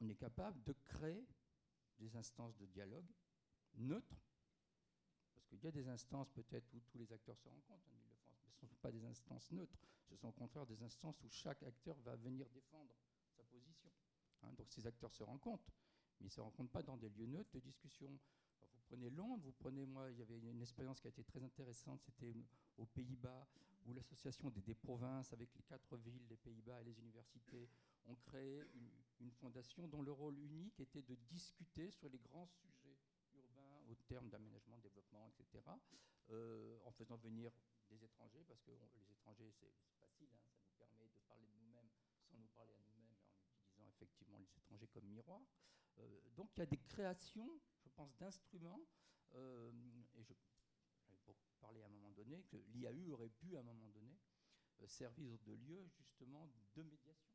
on 0.02 0.10
est 0.10 0.16
capable 0.16 0.62
de 0.64 0.74
créer 0.84 1.26
des 2.00 2.16
instances 2.16 2.56
de 2.58 2.66
dialogue 2.66 3.08
neutres, 3.76 4.16
parce 5.34 5.48
qu'il 5.48 5.60
y 5.60 5.68
a 5.68 5.72
des 5.72 5.88
instances 5.88 6.30
peut-être 6.30 6.74
où 6.74 6.80
tous 6.82 6.98
les 6.98 7.12
acteurs 7.12 7.38
se 7.38 7.48
rencontrent 7.48 7.90
mais 7.92 8.52
ce 8.54 8.66
ne 8.66 8.70
sont 8.70 8.76
pas 8.82 8.92
des 8.92 9.06
instances 9.06 9.52
neutres, 9.52 9.80
ce 10.10 10.16
sont 10.16 10.30
au 10.30 10.34
contraire 10.34 10.66
des 10.66 10.82
instances 10.82 11.22
où 11.24 11.30
chaque 11.30 11.62
acteur 11.64 11.98
va 12.00 12.16
venir 12.16 12.50
défendre 12.50 12.96
sa 13.36 13.44
position. 13.44 13.92
Hein. 14.44 14.54
donc 14.54 14.72
ces 14.72 14.86
acteurs 14.88 15.14
se 15.14 15.24
rencontrent, 15.24 15.72
mais 16.20 16.28
ils 16.28 16.30
ne 16.30 16.32
se 16.32 16.42
rencontrent 16.42 16.72
pas 16.72 16.84
dans 16.84 16.98
des 16.98 17.10
lieux 17.10 17.28
neutres 17.28 17.52
de 17.54 17.60
discussion 17.60 18.18
vous 18.76 18.96
prenez 18.96 19.10
Londres, 19.10 19.44
vous 19.44 19.52
prenez, 19.52 19.86
moi, 19.86 20.12
il 20.12 20.18
y 20.20 20.22
avait 20.22 20.38
une 20.38 20.62
expérience 20.62 21.02
qui 21.02 21.08
a 21.08 21.10
été 21.10 21.24
très 21.24 21.44
intéressante, 21.44 22.02
c'était 22.04 22.34
aux 22.78 22.86
Pays-Bas, 22.86 23.48
où 23.86 23.94
l'association 23.94 24.52
des, 24.52 24.76
provinces, 24.76 25.34
avec 25.34 25.50
les 25.56 25.64
quatre 25.64 25.98
villes 25.98 26.26
des 26.28 26.38
Pays-Bas 26.38 26.82
et 26.82 26.84
les 26.84 27.00
universités, 27.00 27.68
ont 28.06 28.16
créé 28.16 28.62
une, 28.76 28.90
fondation 29.32 29.88
dont 29.88 30.02
le 30.02 30.12
rôle 30.12 30.38
unique 30.40 30.80
était 30.80 31.02
de 31.02 31.16
discuter 31.16 31.92
sur 31.92 32.10
les 32.10 32.20
grands 32.20 32.48
sujets 32.48 32.98
urbains 33.34 33.82
au 33.88 33.96
terme 34.08 34.30
d'aménagement, 34.30 34.78
développement, 34.80 35.28
etc., 35.28 35.64
euh, 36.32 36.78
en 36.86 36.92
faisant 36.92 37.18
venir 37.18 37.52
des 37.90 38.04
étrangers, 38.04 38.44
parce 38.48 38.62
que 38.62 38.72
les 38.72 39.12
étrangers, 39.12 39.52
c'est 39.52 39.72
facile, 40.00 40.30
hein, 40.34 40.40
ça 40.50 40.60
nous 40.64 40.72
permet 40.78 41.08
de 41.08 41.20
parler 41.28 41.46
de 41.46 41.54
nous-mêmes 41.54 41.90
sans 42.30 42.38
nous 42.38 42.48
parler 42.56 42.74
à 42.74 42.80
nous-mêmes, 42.80 43.16
en 43.16 43.54
utilisant 43.54 43.88
effectivement 43.90 44.40
les 44.40 44.58
étrangers 44.58 44.88
comme 44.88 45.06
miroir. 45.06 45.42
Euh, 46.00 46.22
donc 46.36 46.50
il 46.56 46.60
y 46.60 46.64
a 46.64 46.66
des 46.66 46.78
créations 46.78 47.50
pense, 47.96 48.16
d'instruments. 48.18 48.82
Euh, 49.34 49.72
et 50.16 50.24
je, 50.24 50.34
pour 51.24 51.36
parler 51.60 51.82
à 51.82 51.86
un 51.86 51.90
moment 51.90 52.12
donné, 52.12 52.44
que 52.44 52.58
l'IAU 52.74 53.12
aurait 53.14 53.30
pu 53.30 53.56
à 53.56 53.60
un 53.60 53.64
moment 53.64 53.90
donné 53.90 54.18
servir 54.88 55.40
de 55.40 55.54
lieu 55.54 55.88
justement 55.98 56.50
de 56.76 56.84
médiation. 56.84 57.35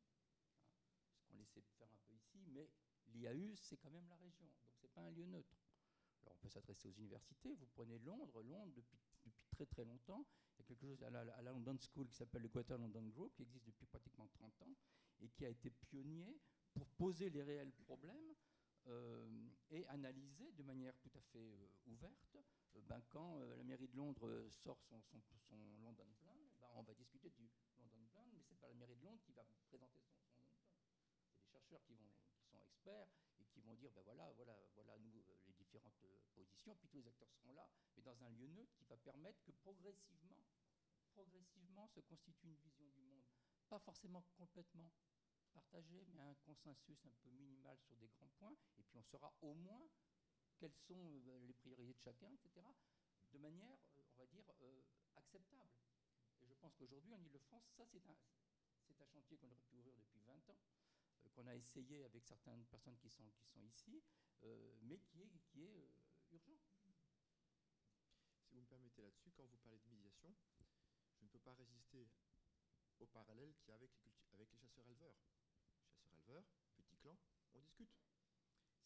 Ce 1.31 1.33
qu'on 1.33 1.39
laissait 1.39 1.61
faire 1.77 1.87
un 1.87 1.97
peu 2.05 2.13
ici, 2.13 2.39
mais 2.47 2.69
l'IAU, 3.07 3.55
c'est 3.55 3.77
quand 3.77 3.89
même 3.89 4.07
la 4.09 4.17
région, 4.17 4.45
donc 4.45 4.69
c'est 4.75 4.91
pas 4.91 5.01
un 5.01 5.11
lieu 5.11 5.25
neutre. 5.25 5.55
Alors 6.21 6.35
on 6.35 6.39
peut 6.39 6.49
s'adresser 6.49 6.89
aux 6.89 6.93
universités, 6.93 7.55
vous 7.55 7.67
prenez 7.67 7.97
Londres, 7.99 8.41
Londres 8.43 8.73
depuis, 8.75 8.99
très 9.51 9.65
très 9.65 9.85
longtemps, 9.85 10.25
il 10.55 10.59
y 10.59 10.61
a 10.61 10.67
quelque 10.67 10.81
chose 10.81 11.01
à 11.03 11.09
la, 11.09 11.41
London 11.41 11.77
School 11.79 12.07
qui 12.09 12.15
s'appelle 12.15 12.41
le 12.41 12.49
Greater 12.49 12.77
London 12.77 13.07
Group, 13.07 13.33
qui 13.35 13.43
existe 13.43 13.65
depuis 13.65 13.85
pratiquement 13.85 14.27
30 14.27 14.61
ans, 14.63 14.75
et 15.21 15.29
qui 15.29 15.45
a 15.45 15.49
été 15.49 15.69
pionnier 15.69 16.37
pour 16.73 16.87
poser 16.89 17.29
les 17.29 17.43
réels 17.43 17.71
problèmes 17.71 18.35
euh, 18.87 19.49
et 19.69 19.85
analyser 19.87 20.51
de 20.51 20.63
manière 20.63 20.97
tout 20.97 21.11
à 21.15 21.21
fait 21.21 21.53
euh, 21.53 21.67
ouverte. 21.85 22.37
Euh, 22.75 22.81
ben, 22.87 23.01
quand 23.09 23.39
la 23.39 23.63
mairie 23.63 23.87
de 23.87 23.95
Londres 23.95 24.47
sort 24.49 24.81
son, 24.81 25.01
London 25.81 26.07
Plan, 26.19 26.35
ben, 26.59 26.67
on 26.75 26.83
va 26.83 26.93
discuter 26.93 27.29
du 27.29 27.49
London 27.79 28.03
Plan, 28.11 28.25
mais 28.33 28.41
ce 28.41 28.49
n'est 28.51 28.59
pas 28.59 28.67
la 28.67 28.75
mairie 28.75 28.95
de 28.95 29.03
Londres 29.03 29.21
qui 29.23 29.33
va 29.33 29.43
présenter 29.67 29.99
son, 30.01 30.17
London 30.17 30.41
Plan. 30.49 30.91
C'est 31.29 31.51
des 31.51 31.57
qui, 31.79 31.95
vont, 31.95 32.11
sont 32.51 32.61
experts 32.61 33.07
et 33.39 33.45
qui 33.45 33.61
vont 33.61 33.73
dire 33.75 33.91
ben 33.91 34.01
voilà, 34.03 34.31
voilà, 34.33 34.57
voilà 34.75 34.97
nous 34.99 35.11
les 35.11 35.23
différentes 35.53 35.95
positions, 36.33 36.75
puis 36.75 36.87
tous 36.87 36.97
les 36.97 37.07
acteurs 37.07 37.31
seront 37.31 37.53
là, 37.53 37.69
mais 37.95 38.01
dans 38.03 38.23
un 38.23 38.29
lieu 38.29 38.47
neutre 38.47 38.73
qui 38.75 38.85
va 38.85 38.97
permettre 38.97 39.41
que 39.43 39.51
progressivement, 39.51 40.43
progressivement 41.11 41.87
se 41.87 41.99
constitue 42.01 42.47
une 42.47 42.57
vision 42.57 42.87
du 42.89 43.01
monde. 43.01 43.23
Pas 43.69 43.79
forcément 43.79 44.23
complètement 44.37 44.91
partagé, 45.53 46.05
mais 46.13 46.21
un 46.21 46.35
consensus 46.45 47.05
un 47.05 47.13
peu 47.23 47.29
minimal 47.29 47.77
sur 47.79 47.95
des 47.97 48.07
grands 48.07 48.29
points, 48.39 48.55
et 48.77 48.83
puis 48.83 48.97
on 48.97 49.03
saura 49.03 49.33
au 49.41 49.53
moins 49.53 49.87
quelles 50.57 50.75
sont 50.87 51.21
les 51.45 51.53
priorités 51.53 51.93
de 51.93 51.99
chacun, 51.99 52.31
etc., 52.33 52.65
de 53.31 53.37
manière, 53.39 53.77
on 53.97 54.17
va 54.17 54.25
dire, 54.27 54.43
acceptable. 55.15 55.71
Et 56.41 56.47
je 56.47 56.53
pense 56.55 56.75
qu'aujourd'hui, 56.75 57.13
en 57.13 57.23
Ile-de-France, 57.23 57.63
ça, 57.77 57.85
c'est 57.85 58.05
un, 58.07 58.15
c'est 58.87 59.01
un 59.01 59.05
chantier 59.07 59.37
qu'on 59.37 59.49
aurait 59.51 59.63
pu 59.63 59.75
ouvrir 59.77 59.95
depuis 59.95 60.19
20 60.21 60.49
ans, 60.49 60.59
qu'on 61.31 61.47
a 61.47 61.55
essayé 61.55 62.03
avec 62.03 62.23
certaines 62.25 62.65
personnes 62.65 62.97
qui 62.97 63.09
sont, 63.09 63.29
qui 63.31 63.45
sont 63.45 63.61
ici, 63.63 64.03
mais 64.81 64.99
qui 64.99 65.21
est, 65.21 65.39
qui 66.25 66.35
est 66.35 66.47
urgent. 66.47 66.71
Si 68.43 68.53
vous 68.53 68.61
me 68.61 68.65
permettez 68.65 69.01
là-dessus, 69.01 69.31
quand 69.31 69.45
vous 69.45 69.57
parlez 69.57 69.79
de 69.79 69.89
médiation, 69.89 70.35
je 71.17 71.23
ne 71.23 71.29
peux 71.29 71.39
pas 71.39 71.53
résister 71.53 72.09
au 72.99 73.07
parallèle 73.07 73.53
qu'il 73.55 73.69
y 73.69 73.71
a 73.71 73.75
avec 73.75 73.91
les, 74.03 74.11
avec 74.33 74.51
les 74.51 74.57
chasseurs-éleveurs. 74.57 75.15
Chasseurs-éleveurs, 75.93 76.45
petit 76.75 76.95
clan, 76.97 77.17
on 77.53 77.59
discute. 77.61 77.89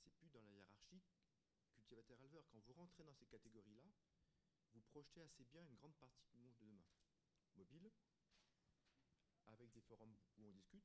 C'est 0.04 0.12
plus 0.12 0.30
dans 0.30 0.44
la 0.44 0.52
hiérarchie 0.52 1.02
cultivateur-éleveur. 1.74 2.46
Quand 2.50 2.60
vous 2.60 2.74
rentrez 2.74 3.04
dans 3.04 3.14
ces 3.16 3.26
catégories-là, 3.26 3.84
vous 4.74 4.82
projetez 4.82 5.22
assez 5.22 5.46
bien 5.46 5.64
une 5.64 5.76
grande 5.76 5.96
partie 5.96 6.26
du 6.26 6.36
monde 6.38 6.54
de 6.54 6.66
demain. 6.66 6.84
Mobile, 7.56 7.90
avec 9.46 9.72
des 9.72 9.82
forums 9.82 10.16
où 10.38 10.46
on 10.46 10.52
discute, 10.52 10.84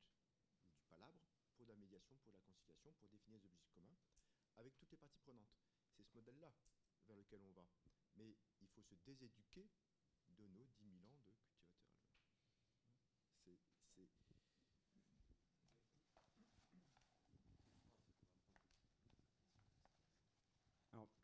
du 0.76 0.84
palabre, 0.88 1.20
pour 1.60 1.68
la 1.68 1.76
médiation, 1.76 2.16
pour 2.24 2.32
la 2.32 2.40
conciliation, 2.40 2.90
pour 2.94 3.10
définir 3.10 3.38
des 3.38 3.44
objectifs 3.44 3.70
communs, 3.74 3.98
avec 4.56 4.74
toutes 4.78 4.90
les 4.90 4.96
parties 4.96 5.20
prenantes. 5.20 5.52
C'est 5.94 6.02
ce 6.02 6.14
modèle-là 6.14 6.50
vers 7.06 7.16
lequel 7.16 7.42
on 7.44 7.52
va. 7.52 7.66
Mais 8.16 8.34
il 8.60 8.68
faut 8.68 8.82
se 8.82 8.94
déséduquer 9.04 9.68
de 10.38 10.46
nos 10.48 10.64
10 10.78 10.88
000 10.88 11.04
ans 11.06 11.20
de 11.20 11.30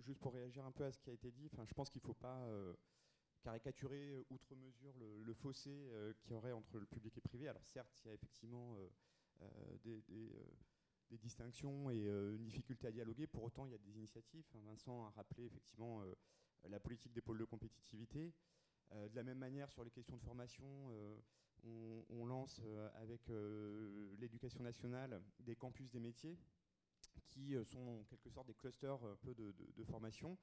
juste 0.06 0.20
pour 0.20 0.34
réagir 0.34 0.64
un 0.64 0.70
peu 0.70 0.84
à 0.84 0.92
ce 0.92 1.00
qui 1.00 1.10
a 1.10 1.12
été 1.12 1.32
dit, 1.32 1.48
je 1.48 1.74
pense 1.74 1.90
qu'il 1.90 2.00
ne 2.00 2.06
faut 2.06 2.14
pas 2.14 2.44
euh, 2.44 2.74
caricaturer 3.42 4.10
euh, 4.10 4.24
outre 4.30 4.54
mesure 4.54 4.94
le, 4.98 5.34
fossé 5.34 5.88
euh, 5.90 6.12
qu'il 6.20 6.30
y 6.30 6.34
aurait 6.34 6.52
entre 6.52 6.78
le 6.78 6.86
public 6.86 7.16
et 7.16 7.20
le 7.24 7.28
privé. 7.28 7.48
Alors 7.48 7.66
certes, 7.66 7.92
il 8.04 8.08
y 8.08 8.10
a 8.10 8.14
effectivement 8.14 8.76
des, 9.84 10.02
distinctions 11.10 11.90
et 11.90 12.06
une 12.06 12.44
difficulté 12.44 12.88
à 12.88 12.90
dialoguer. 12.90 13.26
Pour 13.26 13.44
autant, 13.44 13.64
il 13.66 13.72
y 13.72 13.74
a 13.74 13.78
des 13.78 13.96
initiatives. 13.96 14.44
Vincent 14.66 15.06
a 15.06 15.10
rappelé 15.10 15.44
effectivement 15.44 16.02
la 16.68 16.80
politique 16.80 17.12
des 17.12 17.20
pôles 17.22 17.38
de 17.38 17.44
compétitivité. 17.44 18.32
de 18.92 19.14
la 19.14 19.22
même 19.22 19.38
manière, 19.38 19.70
sur 19.70 19.84
les 19.84 19.90
questions 19.90 20.16
de 20.16 20.22
formation, 20.22 20.92
on, 21.64 22.26
lance 22.26 22.60
avec 22.94 23.22
l'éducation 24.18 24.62
nationale 24.62 25.22
des 25.40 25.56
campus 25.56 25.90
des 25.90 26.00
métiers 26.00 26.36
qui 27.36 27.54
euh, 27.54 27.64
sont 27.64 28.00
en 28.00 28.04
quelque 28.04 28.30
sorte 28.30 28.46
des 28.46 28.54
clusters 28.54 29.02
un 29.04 29.16
peu 29.16 29.34
de, 29.34 29.84
formation 29.84 30.36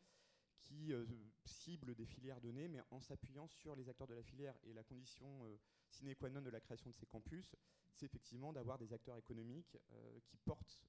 qui 0.64 0.94
euh, 0.94 1.06
ciblent 1.46 1.96
des 1.96 2.06
filières 2.06 2.42
données, 2.42 2.68
mais 2.68 2.82
en 2.92 3.00
s'appuyant 3.00 3.48
sur 3.48 3.76
les 3.76 3.90
acteurs 3.90 4.08
de 4.08 4.14
la 4.14 4.24
filière. 4.24 4.56
Et 4.64 4.74
la 4.74 4.84
condition 4.84 5.46
euh, 5.46 5.58
sine 5.90 6.16
qua 6.16 6.30
non 6.30 6.42
de 6.42 6.50
la 6.50 6.60
création 6.60 6.90
de 6.90 6.96
ces 6.96 7.06
campus, 7.06 7.56
c'est 7.94 8.06
effectivement 8.06 8.54
d'avoir 8.54 8.78
des 8.78 8.94
acteurs 8.94 9.18
économiques 9.18 9.78
qui 10.26 10.38
portent 10.38 10.82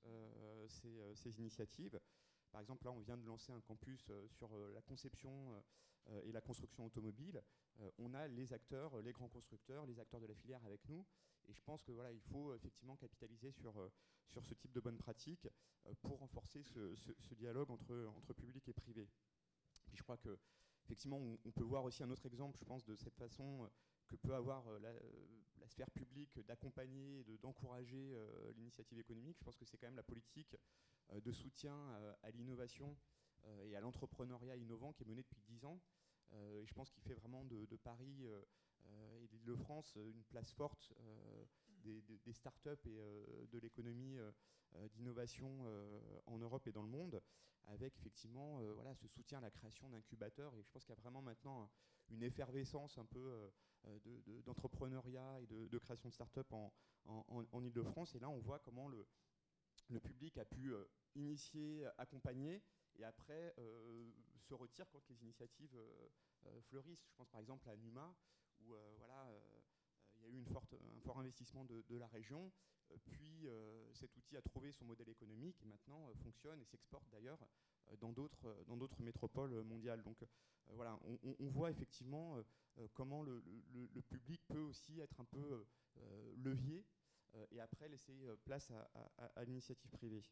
ces, 0.68 1.38
initiatives. 1.38 2.00
Par 2.50 2.62
exemple, 2.62 2.86
là, 2.86 2.92
on 2.92 3.00
vient 3.00 3.18
de 3.18 3.26
lancer 3.26 3.52
un 3.52 3.60
campus 3.60 4.10
sur 4.28 4.56
la 4.72 4.80
conception 4.80 5.62
et 6.22 6.32
la 6.32 6.40
construction 6.40 6.86
automobile. 6.86 7.42
on 7.98 8.14
a 8.14 8.26
les 8.26 8.54
acteurs, 8.54 9.02
les 9.02 9.12
grands 9.12 9.28
constructeurs, 9.28 9.84
les 9.84 10.00
acteurs 10.00 10.20
de 10.20 10.26
la 10.26 10.34
filière 10.34 10.64
avec 10.64 10.80
nous. 10.88 11.04
Et 11.48 11.52
je 11.52 11.62
pense 11.62 11.82
que 11.82 11.92
voilà, 11.92 12.12
il 12.12 12.20
faut 12.20 12.54
effectivement 12.54 12.96
capitaliser 12.96 13.52
sur, 13.52 13.78
euh, 13.80 13.92
sur 14.28 14.44
ce 14.44 14.54
type 14.54 14.72
de 14.72 14.80
bonnes 14.80 14.96
pratiques 14.96 15.48
euh, 15.86 15.94
pour 16.02 16.18
renforcer 16.18 16.62
ce, 16.62 16.94
ce, 16.94 17.34
dialogue 17.34 17.70
entre, 17.70 18.06
entre 18.16 18.32
public 18.32 18.68
et 18.68 18.72
privé. 18.72 19.08
Puis 19.94 19.98
je 19.98 20.02
crois 20.02 20.16
que 20.16 20.36
effectivement, 20.84 21.20
on, 21.44 21.52
peut 21.52 21.62
voir 21.62 21.84
aussi 21.84 22.02
un 22.02 22.10
autre 22.10 22.26
exemple, 22.26 22.58
je 22.58 22.64
pense, 22.64 22.84
de 22.84 22.96
cette 22.96 23.14
façon 23.14 23.62
euh, 23.62 23.68
que 24.08 24.16
peut 24.16 24.34
avoir 24.34 24.68
la, 24.80 24.92
la 25.60 25.68
sphère 25.68 25.90
publique 25.92 26.40
d'accompagner 26.40 27.24
et 27.28 27.38
d'encourager 27.38 28.14
l'initiative 28.56 28.98
économique. 28.98 29.38
Je 29.38 29.44
pense 29.44 29.56
que 29.56 29.64
c'est 29.64 29.78
quand 29.78 29.86
même 29.86 29.96
la 29.96 30.02
politique 30.02 30.56
de 31.14 31.32
soutien 31.32 31.74
à 32.22 32.30
l'innovation 32.32 32.98
et 33.62 33.74
à 33.74 33.80
l'entrepreneuriat 33.80 34.56
innovant 34.56 34.92
qui 34.92 35.04
est 35.04 35.06
menée 35.06 35.22
depuis 35.22 35.40
10 35.40 35.64
ans. 35.64 35.80
et 36.34 36.66
je 36.66 36.74
pense 36.74 36.90
qu'il 36.90 37.02
fait 37.02 37.14
vraiment 37.14 37.46
de, 37.46 37.64
de 37.64 37.76
Paris 37.76 38.26
euh, 38.90 39.18
et 39.20 39.26
l'Île-de-France 39.28 39.96
une 39.96 40.24
place 40.24 40.52
forte 40.52 40.92
euh, 41.00 41.44
des, 41.84 42.18
des, 42.24 42.32
start-up 42.32 42.84
et 42.86 42.98
euh, 42.98 43.46
de 43.52 43.58
l'économie 43.58 44.18
d'innovation 44.94 45.64
en 46.26 46.38
Europe 46.38 46.66
et 46.66 46.72
dans 46.72 46.82
le 46.82 46.88
monde, 46.88 47.22
avec 47.66 47.96
effectivement 47.96 48.60
voilà, 48.72 48.92
ce 48.96 49.06
soutien 49.06 49.38
à 49.38 49.40
la 49.40 49.50
création 49.50 49.88
d'incubateurs. 49.88 50.52
Et 50.56 50.62
je 50.62 50.70
pense 50.70 50.84
qu'il 50.84 50.92
y 50.94 50.98
a 50.98 51.00
vraiment 51.00 51.22
maintenant 51.22 51.70
une 52.08 52.24
effervescence 52.24 52.98
un 52.98 53.04
peu 53.04 53.52
d'entrepreneuriat 54.44 55.40
et 55.42 55.46
de, 55.46 55.78
création 55.78 56.08
de 56.08 56.14
start-up 56.14 56.52
en, 56.52 56.72
en, 57.06 57.62
Ile-de-France. 57.62 58.16
Et 58.16 58.18
là, 58.18 58.28
on 58.28 58.40
voit 58.40 58.58
comment 58.58 58.88
le, 58.88 59.06
public 60.00 60.38
a 60.38 60.44
pu 60.44 60.74
initier, 61.14 61.86
accompagner, 61.96 62.60
et 62.96 63.04
après 63.04 63.54
se 64.40 64.54
retire 64.54 64.90
quand 64.90 65.08
les 65.08 65.22
initiatives 65.22 65.78
fleurissent. 66.62 67.06
Je 67.06 67.14
pense 67.14 67.28
par 67.28 67.40
exemple 67.40 67.68
à 67.70 67.76
Numa, 67.76 68.12
où 68.60 68.74
euh, 68.74 68.94
voilà, 68.98 69.26
euh, 69.28 69.40
il 69.52 69.53
y 70.24 70.36
a 70.36 70.38
eu 70.38 70.40
un 70.40 71.00
fort 71.00 71.18
investissement 71.18 71.64
de, 71.64 71.96
la 71.96 72.06
région. 72.08 72.52
Euh, 72.90 72.96
puis 73.04 73.48
cet 73.92 74.16
outil 74.16 74.36
a 74.36 74.42
trouvé 74.42 74.72
son 74.72 74.84
modèle 74.84 75.08
économique 75.08 75.60
et 75.62 75.66
maintenant 75.66 76.12
fonctionne 76.22 76.60
et 76.60 76.64
s'exporte 76.64 77.08
d'ailleurs 77.10 77.38
dans 78.00 78.12
d'autres 78.12 79.02
métropoles 79.02 79.62
mondiales. 79.62 80.02
Donc 80.02 80.24
voilà, 80.70 80.98
on, 81.38 81.48
voit 81.48 81.70
effectivement 81.70 82.38
comment 82.94 83.22
le, 83.22 83.42
public 84.08 84.40
peut 84.48 84.60
aussi 84.60 85.00
être 85.00 85.20
un 85.20 85.24
peu 85.24 85.66
levier 86.36 86.84
et 87.50 87.60
après 87.60 87.88
laisser 87.88 88.14
place 88.44 88.70
à, 89.36 89.44
l'initiative 89.44 89.90
privée. 89.90 90.24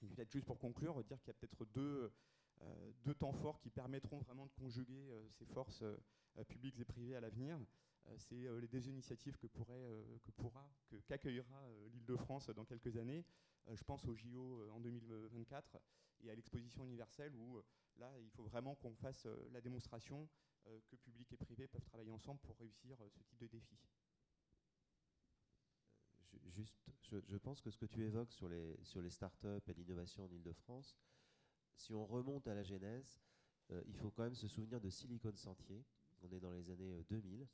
Peut-être 0.00 0.32
juste 0.32 0.46
pour 0.46 0.58
conclure, 0.58 1.02
dire 1.04 1.20
qu'il 1.20 1.28
y 1.28 1.30
a 1.30 1.34
peut-être 1.34 1.64
deux, 1.66 2.12
temps 3.18 3.32
forts 3.32 3.60
qui 3.60 3.70
permettront 3.70 4.18
vraiment 4.18 4.46
de 4.46 4.52
conjuguer 4.52 5.08
ces 5.30 5.46
forces 5.46 5.84
euh, 6.38 6.44
publics 6.44 6.78
et 6.78 6.84
privés 6.84 7.14
à 7.14 7.20
l'avenir. 7.20 7.58
Euh, 8.08 8.16
c'est 8.18 8.46
euh, 8.46 8.60
les 8.60 8.68
deux 8.68 8.88
initiatives 8.88 9.36
que, 9.36 9.46
que 9.46 10.30
pourra, 10.32 10.70
qu'accueillera 11.06 11.68
l'Île-de-France 11.92 12.50
dans 12.50 12.64
quelques 12.64 12.96
années. 12.96 13.24
je 13.72 13.84
pense 13.84 14.04
au 14.06 14.14
JO 14.14 14.68
en 14.70 14.80
2024 14.80 15.80
et 16.20 16.30
à 16.30 16.34
l'exposition 16.34 16.84
universelle 16.84 17.34
où 17.34 17.60
là, 17.98 18.12
il 18.20 18.30
faut 18.30 18.44
vraiment 18.44 18.74
qu'on 18.74 18.94
fasse 18.94 19.26
la 19.50 19.60
démonstration 19.60 20.28
que 20.64 20.96
public 20.96 21.32
et 21.32 21.36
privé 21.36 21.66
peuvent 21.66 21.84
travailler 21.84 22.12
ensemble 22.12 22.40
pour 22.40 22.56
réussir 22.58 22.96
ce 23.10 23.22
type 23.22 23.38
de 23.38 23.46
défi. 23.46 23.76
Juste, 26.46 26.78
je, 27.00 27.36
pense 27.36 27.60
que 27.60 27.70
ce 27.70 27.78
que 27.78 27.86
tu 27.86 28.04
évoques 28.04 28.32
sur 28.32 28.48
les, 28.48 28.78
sur 28.84 29.00
les 29.00 29.10
startups 29.10 29.62
et 29.66 29.74
l'innovation 29.74 30.24
en 30.24 30.30
Ile-de-France, 30.30 30.98
si 31.76 31.94
on 31.94 32.04
remonte 32.04 32.46
à 32.46 32.54
la 32.54 32.62
genèse, 32.62 33.20
il 33.86 33.96
faut 33.96 34.10
quand 34.10 34.24
même 34.24 34.34
se 34.34 34.48
souvenir 34.48 34.80
de 34.80 34.90
Silicon 34.90 35.34
Sentier, 35.34 35.84
on 36.22 36.30
est 36.32 36.40
dans 36.40 36.52
les 36.52 36.70
années 36.70 37.02
2000, 37.08 37.42
euh, 37.42 37.46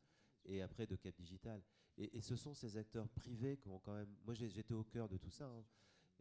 et 0.44 0.62
après 0.62 0.86
de 0.86 0.97
Cap 0.97 1.15
Digital. 1.16 1.62
Et, 1.97 2.20
ce 2.20 2.36
sont 2.36 2.55
ces 2.55 2.77
acteurs 2.77 3.09
privés 3.09 3.56
qui 3.56 3.69
ont 3.69 3.81
quand 3.81 3.94
même, 3.94 4.15
moi 4.24 4.35
j'étais 4.35 4.74
au 4.74 4.85
cœur 4.85 5.09
de 5.09 5.16
tout 5.16 5.31
ça, 5.31 5.47
hein, 5.47 5.65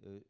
euh, 0.06 0.22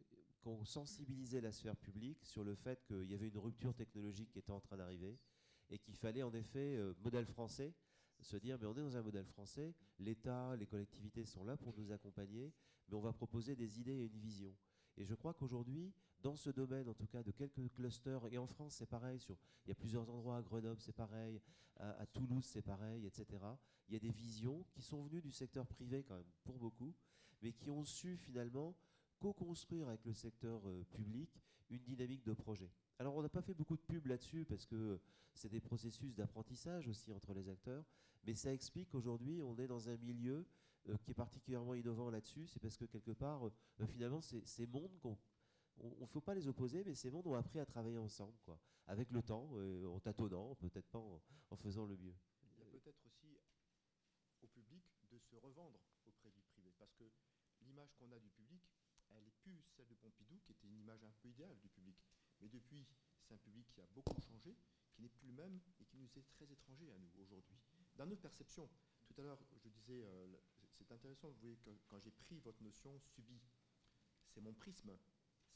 qui 0.41 0.47
ont 0.49 0.65
sensibilisé 0.65 1.39
la 1.39 1.51
sphère 1.51 1.77
publique 1.77 2.26
sur 2.26 2.43
le 2.43 2.55
fait 2.55 2.84
qu'il 2.85 3.09
y 3.09 3.14
avait 3.14 3.30
une 3.30 3.38
rupture 3.38 3.73
technologique 3.73 4.30
qui 4.30 4.39
était 4.39 4.51
en 4.51 4.59
train 4.59 4.77
d'arriver, 4.77 5.18
et 5.69 5.80
qu'il 5.80 5.95
fallait 5.95 6.23
en 6.23 6.34
effet, 6.34 6.76
euh, 6.76 6.93
modèle 6.99 7.26
français, 7.26 7.73
se 8.19 8.38
dire, 8.38 8.57
mais 8.59 8.65
on 8.65 8.76
est 8.76 8.81
dans 8.81 8.97
un 8.97 9.01
modèle 9.01 9.26
français, 9.26 9.73
l'État, 9.99 10.55
les 10.55 10.65
collectivités 10.65 11.26
sont 11.26 11.43
là 11.43 11.55
pour 11.55 11.73
nous 11.77 11.91
accompagner, 11.91 12.53
mais 12.88 12.95
on 12.95 13.01
va 13.01 13.14
proposer 13.14 13.55
des 13.55 13.80
idées 13.80 13.93
et 13.93 14.05
une 14.05 14.18
vision. 14.18 14.55
Et 14.97 15.05
je 15.05 15.14
crois 15.14 15.34
qu'aujourd'hui, 15.34 15.93
dans 16.22 16.35
ce 16.35 16.49
domaine, 16.49 16.88
en 16.89 16.94
tout 16.94 17.07
cas, 17.07 17.23
de 17.23 17.31
quelques 17.31 17.72
clusters, 17.73 18.26
et 18.31 18.38
en 18.38 18.48
France, 18.48 18.76
c'est 18.76 18.85
pareil, 18.85 19.19
il 19.30 19.69
y 19.69 19.72
a 19.72 19.76
plusieurs 19.76 20.10
endroits, 20.10 20.38
à 20.38 20.41
Grenoble, 20.41 20.80
c'est 20.80 20.95
pareil, 20.95 21.41
à, 21.80 22.06
Toulouse, 22.07 22.44
c'est 22.45 22.61
pareil, 22.61 23.06
etc. 23.06 23.26
Il 23.88 23.94
y 23.94 23.98
a 23.98 23.99
des 23.99 24.11
visions 24.11 24.65
qui 24.72 24.81
sont 24.81 25.03
venues 25.03 25.22
du 25.22 25.31
secteur 25.31 25.65
privé, 25.68 26.03
quand 26.03 26.15
même, 26.15 26.31
pour 26.44 26.57
beaucoup, 26.57 26.95
mais 27.41 27.53
qui 27.53 27.69
ont 27.69 27.84
su 27.84 28.18
finalement 28.18 28.76
co-construire 29.19 29.88
avec 29.88 30.03
le 30.06 30.14
secteur 30.14 30.68
euh, 30.68 30.84
public 30.91 31.30
une 31.69 31.84
dynamique 31.84 32.23
de 32.23 32.34
projet. 32.34 32.72
Alors, 32.99 33.15
on 33.15 33.22
n'a 33.22 33.30
pas 33.30 33.41
fait 33.41 33.53
beaucoup 33.53 33.76
de 33.76 33.81
pub 33.81 34.06
là-dessus 34.07 34.45
parce 34.45 34.65
que 34.65 34.99
c'est 35.34 35.49
des 35.49 35.60
processus 35.60 36.15
d'apprentissage 36.15 36.88
aussi 36.88 37.11
entre 37.11 37.34
les 37.34 37.49
acteurs, 37.49 37.85
mais 38.23 38.34
ça 38.34 38.53
explique 38.53 38.89
qu'aujourd'hui, 38.89 39.41
on 39.44 39.57
est 39.57 39.68
dans 39.68 39.89
un 39.89 39.98
milieu 39.98 40.48
euh, 40.89 40.98
qui 40.98 41.11
est 41.11 41.15
particulièrement 41.15 41.76
innovant 41.76 42.10
là-dessus. 42.10 42.48
C'est 42.48 42.60
parce 42.60 42.77
que 42.77 42.85
quelque 42.85 43.11
part, 43.11 43.48
euh, 43.48 43.88
finalement, 43.88 44.22
ces 44.22 44.65
mondes 44.65 44.98
qu'on 44.99 45.18
on 45.80 46.02
ne 46.02 46.06
faut 46.06 46.22
pas 46.22 46.34
les 46.34 46.48
opposer, 46.48 46.84
mais 46.84 46.95
ces 46.95 47.10
mondes 47.10 47.28
ont 47.28 47.36
appris 47.36 47.60
à 47.60 47.66
travailler 47.66 47.98
ensemble, 47.98 48.38
quoi, 48.44 48.60
avec 48.88 49.12
le 49.12 49.22
temps, 49.22 49.49
euh, 49.54 49.86
en 49.86 49.99
tâtonnant, 49.99 50.56
peut-être 50.56 50.88
pas 50.90 50.99
en, 50.99 51.56
faisant 51.56 51.86
le 51.86 51.98
mieux. 51.98 52.16
Il 52.44 52.60
y 52.60 52.62
a 52.62 52.66
peut-être 52.66 53.06
aussi 53.06 53.38
au 54.41 54.48
public 54.48 54.84
de 55.12 55.18
se 55.20 55.36
revendre 55.36 55.80
auprès 56.06 56.32
du 56.32 56.41
privé, 56.41 56.74
parce 56.78 56.94
que 56.94 57.04
l'image 57.62 57.94
qu'on 57.95 58.12
a 58.12 58.20
du 58.20 58.30
public, 58.30 58.62
elle 59.10 59.24
n'est 59.24 59.32
plus 59.32 59.64
celle 59.76 59.88
de 59.88 59.95
Pompidou, 59.95 60.40
qui 60.45 60.52
était 60.52 60.68
une 60.68 60.80
image 60.80 61.04
un 61.04 61.12
peu 61.22 61.30
idéale 61.30 61.58
du 61.60 61.70
public. 61.70 61.98
Mais 62.41 62.49
depuis, 62.49 62.86
c'est 63.22 63.34
un 63.34 63.38
public 63.38 63.68
qui 63.70 63.82
a 63.82 63.86
beaucoup 63.94 64.20
changé, 64.22 64.56
qui 64.94 65.02
n'est 65.02 65.10
plus 65.10 65.28
le 65.28 65.34
même 65.34 65.60
et 65.80 65.86
qui 65.86 65.98
nous 65.98 66.10
est 66.18 66.28
très 66.32 66.52
étranger 66.52 66.91
à 66.91 66.98
nous 66.98 67.12
aujourd'hui. 67.22 67.58
Dans 67.95 68.06
notre 68.06 68.22
perception, 68.22 68.70
tout 69.08 69.22
à 69.22 69.24
l'heure, 69.24 69.40
je 69.56 69.70
disais, 69.70 70.04
euh, 70.04 70.28
c'est 70.78 70.91
intéressant, 70.91 71.30
vous 71.30 71.40
voyez, 71.40 71.58
que 71.58 71.72
quand 71.88 71.99
j'ai 71.99 72.12
pris 72.12 72.40
votre 72.40 72.62
notion 72.62 72.99
subie, 72.99 73.41
c'est 74.28 74.41
mon 74.41 74.54
prisme, 74.54 74.91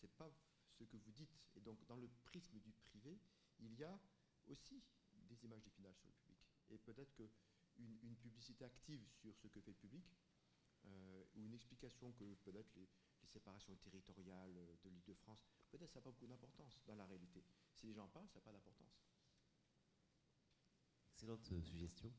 c'est 0.01 0.11
pas 0.17 0.29
ce 0.71 0.83
que 0.83 0.97
vous 0.97 1.11
dites. 1.11 1.37
Et 1.55 1.61
donc, 1.61 1.77
dans 1.85 1.95
le 1.95 2.09
prisme 2.25 2.59
du 2.59 2.73
privé, 2.73 3.19
il 3.59 3.73
y 3.75 3.83
a 3.83 3.99
aussi 4.47 4.83
des 5.13 5.45
images 5.45 5.63
d'épinal 5.63 5.93
sur 5.95 6.07
le 6.07 6.13
public. 6.13 6.37
Et 6.71 6.77
peut-être 6.79 7.13
qu'une 7.13 7.29
une 8.03 8.15
publicité 8.15 8.65
active 8.65 9.05
sur 9.13 9.35
ce 9.37 9.47
que 9.47 9.61
fait 9.61 9.71
le 9.71 9.77
public, 9.77 10.03
euh, 10.87 11.23
ou 11.35 11.45
une 11.45 11.53
explication 11.53 12.11
que 12.13 12.33
peut-être 12.43 12.73
les, 12.75 12.87
séparations 13.27 13.73
territoriales 13.77 14.53
de 14.83 14.89
l'île 14.89 15.05
de 15.05 15.13
France, 15.13 15.45
peut-être 15.69 15.89
ça 15.93 15.99
n'a 15.99 16.03
pas 16.03 16.11
beaucoup 16.11 16.27
d'importance 16.27 16.81
dans 16.85 16.95
la 16.95 17.05
réalité. 17.05 17.45
Si 17.75 17.85
les 17.85 17.93
gens 17.93 18.09
parlent, 18.09 18.27
ça 18.27 18.39
n'a 18.39 18.41
pas 18.41 18.51
d'importance. 18.51 19.05
Excellente 21.13 21.51
euh, 21.53 21.61
suggestion. 21.61 22.11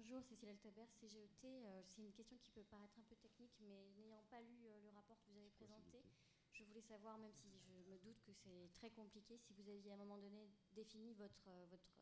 Bonjour, 0.00 0.24
Cécile 0.24 0.48
Altabert, 0.48 0.88
CGET. 0.94 1.44
Euh, 1.44 1.82
c'est 1.84 2.00
une 2.00 2.12
question 2.12 2.38
qui 2.38 2.50
peut 2.52 2.64
paraître 2.64 2.98
un 2.98 3.02
peu 3.02 3.16
technique, 3.16 3.52
mais 3.60 3.84
n'ayant 3.98 4.24
pas 4.30 4.40
lu 4.40 4.56
le 4.82 4.88
rapport 4.88 5.20
que 5.20 5.30
vous 5.30 5.36
avez 5.36 5.50
présenté, 5.50 6.02
je 6.52 6.64
voulais 6.64 6.80
savoir, 6.80 7.18
même 7.18 7.34
si 7.34 7.50
je 7.50 7.90
me 7.90 7.98
doute 7.98 8.18
que 8.22 8.32
c'est 8.32 8.72
très 8.72 8.88
compliqué, 8.88 9.36
si 9.36 9.52
vous 9.52 9.68
aviez 9.68 9.90
à 9.90 9.94
un 9.94 9.98
moment 9.98 10.16
donné 10.16 10.48
défini 10.72 11.12
votre, 11.12 11.50
votre 11.68 11.92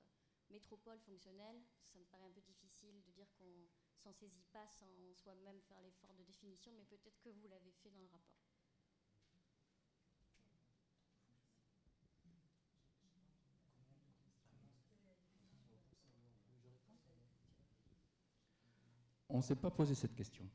métropole 0.48 1.00
fonctionnelle, 1.00 1.60
ça 1.92 1.98
me 1.98 2.04
paraît 2.04 2.26
un 2.26 2.30
peu 2.30 2.40
difficile 2.40 3.02
de 3.02 3.10
dire 3.10 3.26
qu'on 3.36 3.66
s'en 3.96 4.12
saisit 4.12 4.44
pas 4.52 4.68
sans 4.68 4.86
soi-même 5.14 5.60
faire 5.62 5.82
l'effort 5.82 6.14
de 6.14 6.22
définition, 6.22 6.70
mais 6.76 6.84
peut-être 6.84 7.18
que 7.20 7.30
vous 7.30 7.48
l'avez 7.48 7.72
fait 7.82 7.90
dans 7.90 8.00
le 8.00 8.06
rapport. 8.06 8.57
On 19.30 19.38
ne 19.38 19.42
s'est 19.42 19.56
pas 19.56 19.70
posé 19.70 19.94
cette 19.94 20.14
question. 20.14 20.48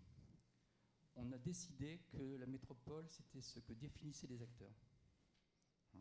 On 1.15 1.31
a 1.31 1.37
décidé 1.37 1.99
que 2.11 2.37
la 2.37 2.47
métropole, 2.47 3.07
c'était 3.07 3.41
ce 3.41 3.59
que 3.59 3.73
définissaient 3.73 4.27
les 4.27 4.41
acteurs. 4.41 4.73
Hein? 5.95 5.99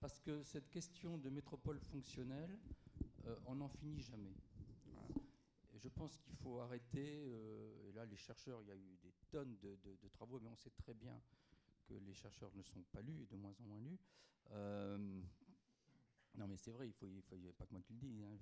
Parce 0.00 0.18
que 0.18 0.42
cette 0.42 0.70
question 0.70 1.18
de 1.18 1.28
métropole 1.28 1.78
fonctionnelle, 1.78 2.58
euh, 3.26 3.36
on 3.46 3.56
n'en 3.56 3.68
finit 3.68 4.00
jamais. 4.00 4.34
je 5.74 5.88
pense 5.88 6.16
qu'il 6.18 6.36
faut 6.36 6.60
arrêter, 6.60 7.22
euh, 7.26 7.88
et 7.88 7.92
là 7.92 8.06
les 8.06 8.16
chercheurs, 8.16 8.62
il 8.62 8.68
y 8.68 8.72
a 8.72 8.76
eu 8.76 8.96
des 9.02 9.12
tonnes 9.30 9.56
de, 9.58 10.08
travaux, 10.08 10.40
mais 10.40 10.48
on 10.48 10.56
sait 10.56 10.70
très 10.70 10.94
bien 10.94 11.20
que 11.86 11.94
les 11.94 12.14
chercheurs 12.14 12.50
ne 12.54 12.62
sont 12.62 12.82
pas 12.92 13.02
lus 13.02 13.22
et 13.22 13.26
de 13.26 13.36
moins 13.36 13.54
en 13.60 13.64
moins 13.64 13.80
lus. 13.80 13.98
Euh, 14.52 15.22
non 16.34 16.48
mais 16.48 16.56
c'est 16.56 16.70
vrai, 16.70 16.88
il 16.88 16.92
faut, 16.94 17.06
faut, 17.28 17.36
pas 17.58 17.66
que 17.66 17.72
moi 17.72 17.82
qui 17.82 17.92
le 17.92 17.98
dis. 17.98 18.22
Hein, 18.22 18.38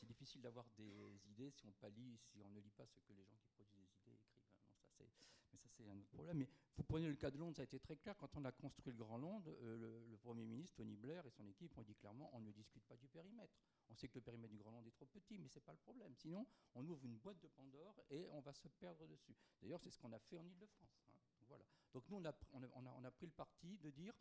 c'est 0.00 0.06
difficile 0.06 0.40
d'avoir 0.40 0.64
des 0.78 1.28
idées 1.28 1.50
si 1.50 1.66
on, 1.66 2.48
ne 2.48 2.60
lit 2.60 2.70
pas 2.70 2.86
ce 2.86 3.00
que 3.00 3.12
les 3.12 3.24
gens 3.24 3.36
qui 3.36 3.50
produisent 3.50 3.84
des 3.84 3.98
idées 4.00 4.16
écrivent. 4.16 5.28
mais 5.52 5.58
ça, 5.58 5.68
c'est 5.68 5.84
un 5.84 5.98
autre 5.98 6.08
problème. 6.08 6.38
Mais 6.38 6.48
vous 6.76 6.84
prenez 6.84 7.06
le 7.08 7.16
cas 7.16 7.30
de 7.30 7.36
Londres, 7.36 7.56
ça 7.56 7.62
a 7.62 7.64
été 7.64 7.78
très 7.78 7.96
clair. 7.96 8.16
Quand 8.16 8.34
on 8.36 8.44
a 8.46 8.52
construit 8.52 8.92
le 8.92 8.98
Grand 8.98 9.18
Londres, 9.18 9.52
euh, 9.62 10.00
le, 10.08 10.16
Premier 10.16 10.46
ministre, 10.46 10.76
Tony 10.76 10.96
Blair, 10.96 11.26
et 11.26 11.30
son 11.30 11.46
équipe 11.46 11.76
ont 11.76 11.82
dit 11.82 11.94
clairement 11.94 12.30
on 12.32 12.40
ne 12.40 12.50
discute 12.50 12.82
pas 12.84 12.96
du 12.96 13.08
périmètre. 13.08 13.54
On 13.90 13.94
sait 13.94 14.08
que 14.08 14.14
le 14.14 14.22
périmètre 14.22 14.52
du 14.52 14.58
Grand 14.58 14.70
Londres 14.70 14.88
est 14.88 14.92
trop 14.92 15.06
petit, 15.06 15.38
mais 15.38 15.48
ce 15.48 15.58
n'est 15.58 15.64
pas 15.64 15.72
le 15.72 15.78
problème. 15.78 16.14
Sinon, 16.14 16.46
on 16.74 16.86
ouvre 16.88 17.04
une 17.04 17.16
boîte 17.18 17.40
de 17.40 17.48
Pandore 17.48 18.00
et 18.08 18.26
on 18.30 18.40
va 18.40 18.54
se 18.54 18.68
perdre 18.68 19.06
dessus. 19.06 19.36
D'ailleurs, 19.60 19.80
c'est 19.82 19.90
ce 19.90 19.98
qu'on 19.98 20.12
a 20.12 20.18
fait 20.18 20.38
en 20.38 20.46
Ile-de-France. 20.46 21.04
Hein. 21.08 21.12
Voilà. 21.48 21.64
Donc 21.92 22.08
nous, 22.08 22.16
on 22.16 23.04
a 23.04 23.10
pris 23.10 23.26
le 23.26 23.32
parti 23.32 23.76
de 23.78 23.90
dire 23.90 24.14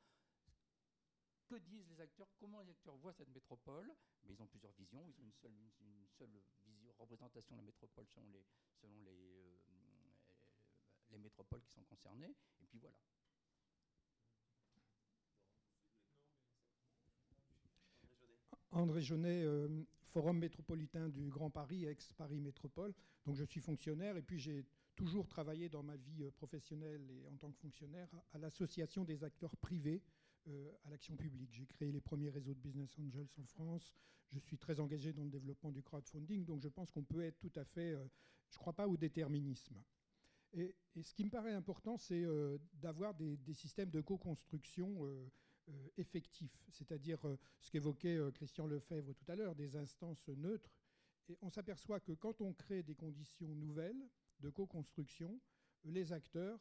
que 1.50 1.56
disent 1.56 1.90
les 1.90 2.00
acteurs, 2.00 2.28
comment 2.38 2.62
les 2.62 2.70
acteurs 2.70 2.96
voient 2.98 3.14
cette 3.14 3.34
métropole. 3.34 3.92
Mais 4.24 4.34
ils 4.34 4.42
ont 4.42 4.48
plusieurs 4.48 4.72
visions, 4.74 5.04
ils 5.08 5.14
ont 5.16 5.22
une 5.24 5.32
seule, 5.32 6.30
vision, 6.68 6.94
représentation 7.00 7.56
de 7.56 7.62
la 7.62 7.66
métropole 7.66 8.06
selon 8.08 8.28
euh, 8.28 9.58
les 11.12 11.18
métropoles 11.18 11.62
qui 11.64 11.72
sont 11.72 11.84
concernées. 11.84 12.36
Et 12.62 12.66
puis 12.68 12.78
voilà. 12.78 12.96
André 18.72 19.02
Jeunet, 19.02 19.44
euh, 19.44 19.84
Forum 20.04 20.38
métropolitain 20.38 21.10
du 21.10 21.30
Grand 21.30 21.50
Paris, 21.50 21.86
ex-Paris 21.86 22.40
Métropole. 22.40 22.94
Donc 23.26 23.36
je 23.36 23.44
suis 23.44 23.62
fonctionnaire 23.62 24.16
et 24.16 24.22
puis 24.22 24.38
j'ai 24.40 24.64
toujours 24.96 25.28
travaillé 25.28 25.70
dans 25.70 25.82
ma 25.82 25.96
vie 25.96 26.24
euh, 26.24 26.32
professionnelle 26.32 27.10
et 27.10 27.28
en 27.28 27.38
tant 27.38 27.50
que 27.52 27.58
fonctionnaire 27.58 28.10
à, 28.34 28.38
l'association 28.38 29.06
des 29.06 29.24
acteurs 29.24 29.56
privés 29.58 30.04
euh, 30.50 30.72
à 30.86 30.90
l'action 30.90 31.16
publique. 31.16 31.54
J'ai 31.54 31.66
créé 31.66 31.92
les 31.92 32.02
premiers 32.02 32.30
réseaux 32.30 32.54
de 32.54 32.60
business 32.60 32.98
angels 33.00 33.30
en 33.38 33.46
France. 33.46 33.94
Je 34.32 34.40
suis 34.40 34.58
très 34.58 34.80
engagé 34.80 35.14
dans 35.14 35.24
le 35.24 35.30
développement 35.30 35.72
du 35.72 35.82
crowdfunding. 35.82 36.46
Donc 36.46 36.62
je 36.62 36.70
pense 36.70 36.92
qu'on 36.92 37.04
peut 37.04 37.24
être 37.24 37.40
tout 37.40 37.52
à 37.56 37.64
fait, 37.64 37.92
je 38.50 38.56
ne 38.56 38.60
crois 38.60 38.74
pas 38.74 38.88
au 38.88 38.98
déterminisme. 38.98 39.76
Et, 40.54 40.76
ce 41.02 41.14
qui 41.14 41.24
me 41.24 41.30
paraît 41.30 41.54
important, 41.54 41.98
c'est 41.98 42.24
euh, 42.24 42.58
d'avoir 42.74 43.14
des, 43.14 43.38
systèmes 43.54 43.90
de 43.90 44.02
co-construction 44.02 45.06
euh, 45.06 45.32
euh, 45.70 45.90
effectifs, 45.98 46.66
c'est-à-dire 46.72 47.20
ce 47.60 47.72
qu'évoquait 47.72 48.20
Christian 48.34 48.66
Lefebvre 48.66 49.14
tout 49.14 49.32
à 49.32 49.36
l'heure, 49.36 49.56
des 49.56 49.76
instances 49.76 50.28
neutres. 50.30 50.74
Et 51.30 51.38
on 51.42 51.50
s'aperçoit 51.50 52.00
que 52.00 52.12
quand 52.14 52.42
on 52.42 52.54
crée 52.54 52.82
des 52.84 52.96
conditions 52.96 53.54
nouvelles 53.56 54.10
de 54.40 54.50
co-construction, 54.50 55.40
les 55.84 56.12
acteurs, 56.12 56.60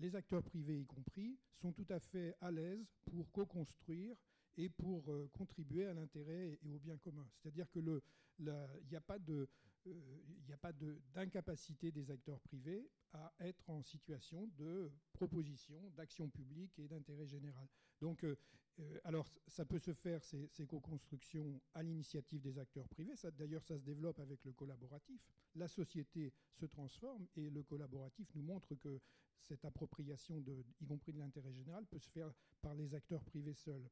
les 0.00 0.14
acteurs 0.16 0.42
privés 0.42 0.80
y 0.80 0.86
compris, 0.86 1.38
sont 1.54 1.72
tout 1.72 1.86
à 1.88 1.98
fait 1.98 2.34
à 2.40 2.50
l'aise 2.50 2.94
pour 3.04 3.30
co-construire 3.30 4.16
et 4.56 4.68
pour 4.68 5.12
contribuer 5.32 5.86
à 5.86 5.94
l'intérêt 5.94 6.58
et 6.62 6.70
au 6.70 6.78
bien 6.78 6.96
commun. 6.98 7.26
C'est-à-dire 7.36 7.68
qu'il 7.70 8.00
n'y 8.38 8.96
a 8.96 9.00
pas 9.00 9.18
pas 10.60 10.72
d'incapacité 11.12 11.92
des 11.92 12.10
acteurs 12.10 12.40
privés 12.40 12.88
à 13.12 13.32
être 13.40 13.68
en 13.70 13.82
situation 13.82 14.48
de 14.58 14.90
proposition, 15.12 15.90
d'action 15.96 16.28
publique 16.28 16.78
et 16.78 16.88
d'intérêt 16.88 17.26
général. 17.26 17.68
Donc, 18.00 18.24
euh, 18.24 18.36
euh, 18.80 19.00
alors, 19.04 19.30
ça 19.46 19.64
peut 19.64 19.78
se 19.78 19.92
faire, 19.92 20.22
ces, 20.24 20.66
co-constructions, 20.66 21.60
à 21.74 21.82
l'initiative 21.82 22.40
des 22.40 22.58
acteurs 22.58 22.88
privés. 22.88 23.14
D'ailleurs, 23.38 23.62
ça 23.62 23.78
se 23.78 23.84
développe 23.84 24.18
avec 24.18 24.44
le 24.44 24.52
collaboratif. 24.52 25.20
La 25.54 25.68
société 25.68 26.32
se 26.52 26.66
transforme 26.66 27.26
et 27.36 27.50
le 27.50 27.62
collaboratif 27.62 28.34
nous 28.34 28.42
montre 28.42 28.74
que 28.74 29.00
cette 29.38 29.64
appropriation, 29.64 30.42
y 30.80 30.86
compris 30.86 31.12
de 31.12 31.18
l'intérêt 31.18 31.52
général, 31.52 31.86
peut 31.86 31.98
se 31.98 32.10
faire 32.10 32.32
par 32.62 32.74
les 32.74 32.94
acteurs 32.94 33.22
privés 33.22 33.54
seuls. 33.54 33.88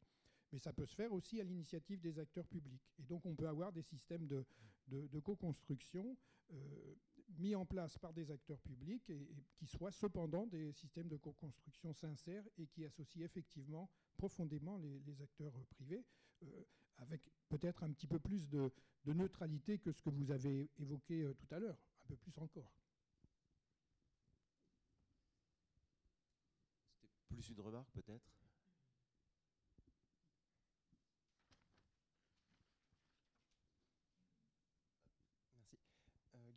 Mais 0.50 0.58
ça 0.58 0.72
peut 0.72 0.86
se 0.86 0.94
faire 0.94 1.12
aussi 1.12 1.40
à 1.40 1.44
l'initiative 1.44 2.00
des 2.00 2.18
acteurs 2.18 2.46
publics. 2.46 2.82
Et 2.98 3.04
donc, 3.04 3.24
on 3.24 3.34
peut 3.34 3.48
avoir 3.48 3.72
des 3.72 3.82
systèmes 3.82 4.26
de, 4.26 4.44
de, 4.88 5.20
co-construction 5.20 6.16
euh, 6.52 6.94
mis 7.38 7.54
en 7.54 7.64
place 7.64 7.98
par 7.98 8.12
des 8.12 8.30
acteurs 8.30 8.60
publics 8.60 9.08
et, 9.10 9.28
qui 9.56 9.66
soient 9.66 9.90
cependant 9.92 10.46
des 10.46 10.72
systèmes 10.72 11.08
de 11.08 11.16
co-construction 11.16 11.92
sincères 11.92 12.44
et 12.58 12.66
qui 12.66 12.84
associent 12.84 13.24
effectivement 13.24 13.90
profondément 14.16 14.78
les, 14.78 15.22
acteurs 15.22 15.56
euh, 15.56 15.64
privés, 15.70 16.04
euh, 16.42 16.64
avec 16.98 17.20
peut-être 17.48 17.82
un 17.82 17.92
petit 17.92 18.06
peu 18.06 18.18
plus 18.18 18.48
de, 18.48 18.70
neutralité 19.06 19.78
que 19.78 19.92
ce 19.92 20.00
que 20.00 20.10
vous 20.10 20.30
avez 20.30 20.70
évoqué 20.78 21.32
tout 21.36 21.54
à 21.54 21.58
l'heure, 21.58 21.78
un 22.04 22.06
peu 22.06 22.16
plus 22.16 22.38
encore. 22.38 22.72
C'était 27.00 27.08
plus 27.34 27.48
une 27.48 27.60
remarque 27.60 27.90
peut-être? 27.92 28.41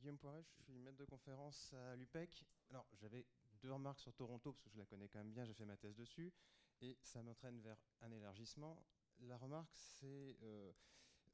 Guillaume 0.06 0.20
Poiret, 0.20 0.44
je 0.44 0.62
suis 0.62 0.78
maître 0.78 0.98
de 1.00 1.06
conférence 1.06 1.74
à 1.74 1.96
l'UPEC. 1.96 2.46
Alors, 2.70 2.86
j'avais 2.94 3.26
deux 3.60 3.74
remarques 3.74 4.00
sur 4.00 4.14
Toronto, 4.14 4.54
parce 4.54 4.64
que 4.64 4.70
je 4.70 4.78
la 4.78 4.86
connais 4.86 5.08
quand 5.08 5.18
même 5.18 5.32
bien, 5.32 5.46
j'ai 5.46 5.56
fait 5.56 5.66
ma 5.66 5.78
thèse 5.78 5.96
dessus, 5.96 6.32
et 6.80 6.96
ça 7.02 7.24
m'entraîne 7.24 7.60
vers 7.62 7.84
un 8.02 8.12
élargissement. 8.12 8.86
La 9.22 9.36
remarque, 9.36 9.74
c'est, 9.74 10.38
euh, 10.44 10.72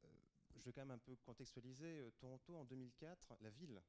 euh, 0.06 0.08
je 0.56 0.64
vais 0.64 0.72
quand 0.72 0.84
même 0.86 0.92
un 0.92 1.00
peu 1.00 1.18
contextualiser, 1.18 2.00
euh, 2.00 2.12
Toronto 2.12 2.56
en 2.56 2.64
2004, 2.64 3.36
la 3.42 3.50
ville 3.50 3.84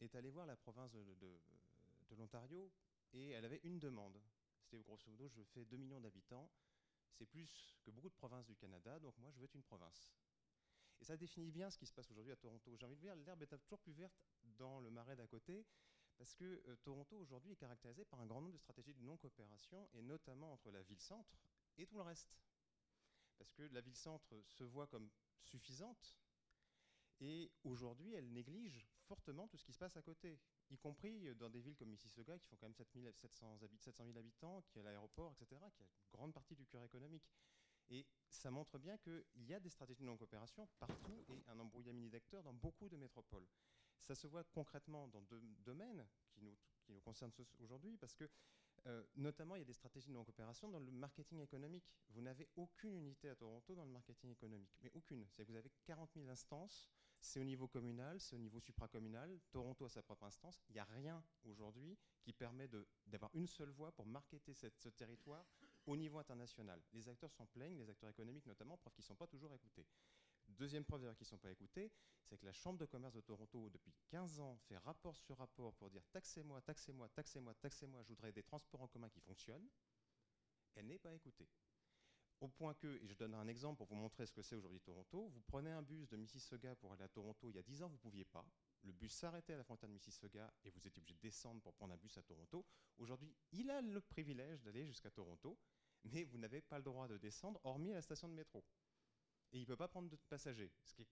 est 0.00 0.14
allée 0.14 0.30
voir 0.30 0.46
la 0.46 0.56
province 0.56 0.92
de, 0.92 1.02
de 1.02 2.16
l'Ontario, 2.16 2.72
et 3.12 3.32
elle 3.32 3.44
avait 3.44 3.60
une 3.64 3.78
demande. 3.78 4.18
C'était 4.62 4.82
grosso 4.82 5.10
modo, 5.10 5.28
je 5.28 5.42
fais 5.42 5.66
2 5.66 5.76
millions 5.76 6.00
d'habitants, 6.00 6.48
c'est 7.10 7.26
plus 7.26 7.76
que 7.82 7.90
beaucoup 7.90 8.08
de 8.08 8.14
provinces 8.14 8.46
du 8.46 8.56
Canada, 8.56 8.98
donc 8.98 9.12
moi 9.18 9.30
je 9.30 9.40
veux 9.40 9.44
être 9.44 9.56
une 9.56 9.62
province. 9.62 10.10
Et 11.02 11.04
ça 11.04 11.16
définit 11.16 11.50
bien 11.50 11.68
ce 11.68 11.76
qui 11.76 11.86
se 11.86 11.92
passe 11.92 12.08
aujourd'hui 12.12 12.30
à 12.30 12.36
Toronto. 12.36 12.76
J'ai 12.76 12.86
envie 12.86 12.94
de 12.94 13.00
dire, 13.00 13.16
l'herbe 13.16 13.42
est 13.42 13.58
toujours 13.58 13.80
plus 13.80 13.92
verte 13.92 14.14
dans 14.44 14.78
le 14.78 14.88
marais 14.88 15.16
d'à 15.16 15.26
côté, 15.26 15.66
parce 16.16 16.32
que 16.32 16.44
euh, 16.44 16.76
Toronto 16.84 17.16
aujourd'hui 17.16 17.50
est 17.50 17.56
caractérisé 17.56 18.04
par 18.04 18.20
un 18.20 18.26
grand 18.26 18.40
nombre 18.40 18.52
de 18.52 18.58
stratégies 18.58 18.94
de 18.94 19.02
non-coopération, 19.02 19.88
et 19.94 20.02
notamment 20.02 20.52
entre 20.52 20.70
la 20.70 20.80
ville-centre 20.82 21.36
et 21.76 21.88
tout 21.88 21.96
le 21.96 22.02
reste. 22.02 22.38
Parce 23.36 23.50
que 23.50 23.62
la 23.62 23.80
ville-centre 23.80 24.40
se 24.46 24.62
voit 24.62 24.86
comme 24.86 25.10
suffisante, 25.42 26.16
Et 27.18 27.50
aujourd'hui, 27.64 28.14
elle 28.14 28.32
néglige 28.32 28.86
fortement 29.06 29.48
tout 29.48 29.56
ce 29.56 29.64
qui 29.64 29.72
se 29.72 29.78
passe 29.78 29.96
à 29.96 30.02
côté, 30.02 30.38
y 30.70 30.78
compris 30.78 31.34
dans 31.34 31.50
des 31.50 31.60
villes 31.60 31.76
comme 31.76 31.90
Mississauga, 31.90 32.38
qui 32.38 32.46
font 32.46 32.56
quand 32.56 32.66
même 32.66 32.74
700 32.74 33.58
000 34.04 34.18
habitants, 34.18 34.62
qui 34.62 34.78
a 34.78 34.82
l'aéroport, 34.82 35.32
etc., 35.32 35.60
qui 35.74 35.82
a 35.82 35.86
une 35.86 36.10
grande 36.12 36.32
partie 36.32 36.54
du 36.54 36.66
cœur 36.66 36.84
économique. 36.84 37.28
Et 37.92 38.06
ça 38.26 38.50
montre 38.50 38.78
bien 38.78 38.96
qu'il 38.96 39.22
y 39.46 39.52
a 39.52 39.60
des 39.60 39.68
stratégies 39.68 40.00
de 40.00 40.06
non-coopération 40.06 40.66
partout 40.80 41.24
et 41.28 41.42
un 41.48 41.58
embrouillamini 41.58 42.08
d'acteurs 42.08 42.42
dans 42.42 42.54
beaucoup 42.54 42.88
de 42.88 42.96
métropoles. 42.96 43.46
Ça 44.00 44.14
se 44.14 44.26
voit 44.26 44.44
concrètement 44.44 45.06
dans 45.08 45.20
deux 45.20 45.40
domaines 45.58 46.06
qui 46.30 46.40
nous, 46.40 46.56
qui 46.82 46.92
nous 46.92 47.00
concernent 47.00 47.32
aujourd'hui, 47.60 47.98
parce 47.98 48.14
que 48.14 48.28
euh, 48.86 49.04
notamment, 49.14 49.56
il 49.56 49.60
y 49.60 49.62
a 49.62 49.66
des 49.66 49.74
stratégies 49.74 50.08
de 50.08 50.14
non-coopération 50.14 50.68
dans 50.68 50.80
le 50.80 50.90
marketing 50.90 51.40
économique. 51.40 51.84
Vous 52.08 52.22
n'avez 52.22 52.48
aucune 52.56 52.94
unité 52.94 53.28
à 53.28 53.36
Toronto 53.36 53.74
dans 53.74 53.84
le 53.84 53.92
marketing 53.92 54.30
économique, 54.30 54.74
mais 54.80 54.90
aucune. 54.94 55.26
C'est 55.28 55.44
vous 55.44 55.54
avez 55.54 55.70
40 55.84 56.10
000 56.14 56.28
instances, 56.28 56.90
c'est 57.20 57.38
au 57.38 57.44
niveau 57.44 57.68
communal, 57.68 58.18
c'est 58.20 58.34
au 58.34 58.38
niveau 58.40 58.58
supracommunal. 58.58 59.38
Toronto 59.52 59.84
a 59.84 59.90
sa 59.90 60.02
propre 60.02 60.24
instance. 60.24 60.64
Il 60.70 60.72
n'y 60.72 60.80
a 60.80 60.84
rien 60.84 61.22
aujourd'hui 61.44 61.96
qui 62.22 62.32
permet 62.32 62.68
d'avoir 63.06 63.30
une 63.34 63.46
seule 63.46 63.70
voix 63.70 63.92
pour 63.92 64.06
marketer 64.06 64.54
ce 64.54 64.88
territoire 64.88 65.46
au 65.86 65.96
niveau 65.96 66.18
international. 66.18 66.80
Les 66.92 67.08
acteurs 67.08 67.32
s'en 67.32 67.46
plaignent, 67.46 67.78
les 67.78 67.90
acteurs 67.90 68.10
économiques 68.10 68.46
notamment, 68.46 68.76
preuve 68.76 68.92
qu'ils 68.94 69.02
ne 69.02 69.06
sont 69.06 69.16
pas 69.16 69.26
toujours 69.26 69.52
écoutés. 69.54 69.86
Deuxième 70.48 70.84
preuve 70.84 71.00
d'ailleurs 71.00 71.16
qu'ils 71.16 71.26
ne 71.26 71.30
sont 71.30 71.38
pas 71.38 71.50
écoutés, 71.50 71.90
c'est 72.24 72.38
que 72.38 72.44
la 72.44 72.52
Chambre 72.52 72.78
de 72.78 72.86
commerce 72.86 73.14
de 73.14 73.20
Toronto, 73.20 73.70
depuis 73.70 73.94
15 74.08 74.40
ans, 74.40 74.56
fait 74.68 74.76
rapport 74.78 75.16
sur 75.16 75.36
rapport 75.38 75.74
pour 75.74 75.90
dire 75.90 76.04
taxez-moi, 76.12 76.60
taxez-moi, 76.62 77.08
taxez-moi, 77.10 77.54
taxez-moi, 77.54 78.02
je 78.02 78.08
voudrais 78.08 78.32
des 78.32 78.42
transports 78.42 78.82
en 78.82 78.88
commun 78.88 79.08
qui 79.08 79.20
fonctionnent. 79.20 79.68
Elle 80.74 80.86
n'est 80.86 80.98
pas 80.98 81.14
écoutée. 81.14 81.48
Au 82.40 82.48
point 82.48 82.74
que, 82.74 82.98
et 83.02 83.06
je 83.06 83.14
donne 83.14 83.34
un 83.34 83.46
exemple 83.46 83.78
pour 83.78 83.86
vous 83.86 83.94
montrer 83.94 84.26
ce 84.26 84.32
que 84.32 84.42
c'est 84.42 84.56
aujourd'hui 84.56 84.80
Toronto, 84.80 85.28
vous 85.28 85.40
prenez 85.42 85.70
un 85.70 85.82
bus 85.82 86.08
de 86.08 86.16
Mississauga 86.16 86.74
pour 86.74 86.92
aller 86.92 87.04
à 87.04 87.08
Toronto, 87.08 87.48
il 87.48 87.54
y 87.54 87.58
a 87.58 87.62
10 87.62 87.82
ans, 87.82 87.88
vous 87.88 87.94
ne 87.94 88.00
pouviez 88.00 88.24
pas. 88.24 88.44
Le 88.82 88.92
bus 88.92 89.12
s'arrêtait 89.12 89.52
à 89.52 89.56
la 89.56 89.64
frontière 89.64 89.88
de 89.88 89.94
Mississauga 89.94 90.52
et 90.64 90.70
vous 90.70 90.86
étiez 90.86 91.00
obligé 91.00 91.14
de 91.14 91.20
descendre 91.20 91.60
pour 91.60 91.72
prendre 91.74 91.94
un 91.94 91.96
bus 91.96 92.16
à 92.18 92.22
Toronto. 92.22 92.66
Aujourd'hui, 92.98 93.34
il 93.52 93.70
a 93.70 93.80
le 93.80 94.00
privilège 94.00 94.62
d'aller 94.62 94.84
jusqu'à 94.84 95.10
Toronto, 95.10 95.56
mais 96.04 96.24
vous 96.24 96.38
n'avez 96.38 96.60
pas 96.60 96.78
le 96.78 96.84
droit 96.84 97.06
de 97.06 97.16
descendre, 97.16 97.60
hormis 97.62 97.92
à 97.92 97.94
la 97.94 98.02
station 98.02 98.28
de 98.28 98.34
métro 98.34 98.64
et 99.52 99.58
il 99.58 99.60
ne 99.60 99.66
peut 99.66 99.76
pas 99.76 99.88
prendre 99.88 100.08
de 100.08 100.16
passagers. 100.16 100.72
Ce 100.82 100.94
qui 100.94 101.06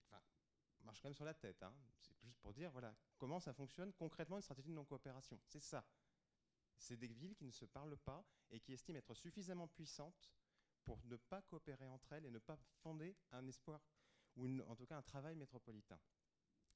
marche 0.83 1.01
quand 1.01 1.09
même 1.09 1.13
sur 1.13 1.25
la 1.25 1.33
tête. 1.33 1.61
Hein. 1.63 1.73
C'est 1.99 2.15
juste 2.23 2.39
pour 2.39 2.53
dire 2.53 2.71
voilà, 2.71 2.95
comment 3.17 3.39
ça 3.39 3.53
fonctionne 3.53 3.93
concrètement 3.93 4.37
une 4.37 4.41
stratégie 4.41 4.69
de 4.69 4.75
non-coopération. 4.75 5.39
C'est 5.45 5.61
ça. 5.61 5.85
C'est 6.77 6.97
des 6.97 7.07
villes 7.07 7.35
qui 7.35 7.45
ne 7.45 7.51
se 7.51 7.65
parlent 7.65 7.97
pas 7.97 8.25
et 8.49 8.59
qui 8.59 8.73
estiment 8.73 8.97
être 8.97 9.13
suffisamment 9.13 9.67
puissantes 9.67 10.33
pour 10.83 11.03
ne 11.05 11.15
pas 11.15 11.41
coopérer 11.43 11.87
entre 11.87 12.13
elles 12.13 12.25
et 12.25 12.31
ne 12.31 12.39
pas 12.39 12.57
fonder 12.81 13.15
un 13.31 13.45
espoir 13.45 13.79
ou 14.35 14.47
en 14.61 14.75
tout 14.75 14.87
cas 14.87 14.97
un 14.97 15.03
travail 15.03 15.35
métropolitain 15.35 15.99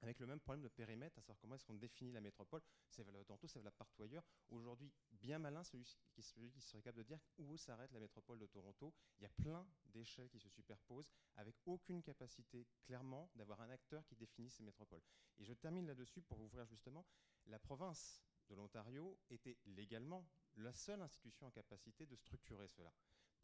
avec 0.01 0.19
le 0.19 0.27
même 0.27 0.39
problème 0.39 0.63
de 0.63 0.69
périmètre, 0.69 1.17
à 1.17 1.21
savoir 1.21 1.39
comment 1.39 1.55
est-ce 1.55 1.65
qu'on 1.65 1.75
définit 1.75 2.11
la 2.11 2.21
métropole. 2.21 2.61
C'est 2.89 3.03
valable 3.03 3.25
tantôt, 3.25 3.47
c'est 3.47 3.59
valable 3.59 3.75
partout 3.77 4.03
ailleurs. 4.03 4.23
Aujourd'hui, 4.49 4.91
bien 5.11 5.39
malin, 5.39 5.63
celui 5.63 5.83
qui, 6.13 6.21
celui 6.21 6.51
qui 6.51 6.61
serait 6.61 6.81
capable 6.81 7.03
de 7.03 7.07
dire 7.07 7.19
où 7.37 7.57
s'arrête 7.57 7.91
la 7.91 7.99
métropole 7.99 8.39
de 8.39 8.47
Toronto. 8.47 8.93
Il 9.19 9.23
y 9.23 9.25
a 9.25 9.29
plein 9.29 9.67
d'échelles 9.85 10.29
qui 10.29 10.39
se 10.39 10.49
superposent, 10.49 11.11
avec 11.35 11.55
aucune 11.65 12.01
capacité, 12.03 12.67
clairement, 12.83 13.29
d'avoir 13.35 13.61
un 13.61 13.69
acteur 13.69 14.05
qui 14.05 14.15
définit 14.15 14.49
ces 14.49 14.63
métropoles. 14.63 15.03
Et 15.37 15.45
je 15.45 15.53
termine 15.53 15.87
là-dessus 15.87 16.21
pour 16.21 16.37
vous 16.37 16.45
ouvrir 16.45 16.65
justement, 16.65 17.05
la 17.47 17.59
province 17.59 18.21
de 18.49 18.55
l'Ontario 18.55 19.17
était 19.29 19.57
légalement 19.65 20.27
la 20.57 20.73
seule 20.73 21.01
institution 21.01 21.47
en 21.47 21.51
capacité 21.51 22.05
de 22.05 22.15
structurer 22.15 22.67
cela. 22.67 22.93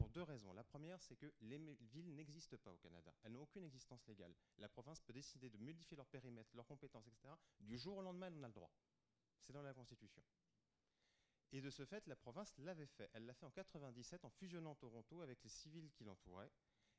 Pour 0.02 0.10
deux 0.10 0.24
raisons. 0.24 0.52
La 0.54 0.64
première, 0.64 1.00
c'est 1.04 1.16
que 1.16 1.32
les 1.42 1.60
villes 1.94 2.16
n'existent 2.16 2.58
pas 2.58 2.72
au 2.72 2.78
Canada. 2.78 3.14
Elles 3.22 3.34
n'ont 3.34 3.44
aucune 3.44 3.64
existence 3.64 4.04
légale. 4.08 4.34
La 4.58 4.68
province 4.68 5.00
peut 5.00 5.14
décider 5.14 5.48
de 5.52 5.60
modifier 5.60 5.96
leur 5.96 6.08
périmètre, 6.08 6.50
leurs 6.56 6.66
compétences, 6.66 7.06
etc. 7.06 7.32
Du 7.60 7.78
jour 7.78 7.98
au 7.98 8.02
lendemain, 8.02 8.26
elle 8.26 8.44
a 8.44 8.48
le 8.48 8.54
droit. 8.54 8.72
C'est 9.42 9.54
dans 9.54 9.62
la 9.62 9.76
Constitution. 9.76 10.24
Et 11.52 11.62
de 11.62 11.70
ce 11.70 11.86
fait, 11.86 12.08
la 12.08 12.16
province 12.16 12.52
l'avait 12.58 12.88
fait. 12.88 13.12
Elle 13.14 13.28
l'a 13.28 13.36
fait 13.36 13.46
en 13.46 13.52
97 13.52 14.26
en 14.26 14.32
fusionnant 14.32 14.74
Toronto 14.74 15.22
avec 15.22 15.44
les 15.44 15.50
civils 15.52 15.92
qui 15.92 16.04
l'entouraient. 16.04 16.52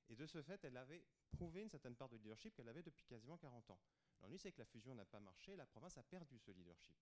Et 0.09 0.15
de 0.15 0.25
ce 0.25 0.41
fait, 0.41 0.63
elle 0.65 0.77
avait 0.77 1.05
prouvé 1.33 1.63
une 1.63 1.71
certaine 1.71 1.97
part 1.97 2.09
de 2.09 2.17
leadership 2.17 2.55
qu'elle 2.55 2.69
avait 2.69 2.85
depuis 2.85 3.05
quasiment 3.05 3.37
40 3.37 3.69
ans. 3.73 3.81
L'ennui, 4.21 4.39
c'est 4.39 4.53
que 4.53 4.61
la 4.61 4.67
fusion 4.67 4.95
n'a 4.95 5.07
pas 5.07 5.19
marché, 5.19 5.57
la 5.57 5.67
province 5.67 5.99
a 5.99 6.05
perdu 6.05 6.39
ce 6.39 6.53
leadership. 6.53 6.97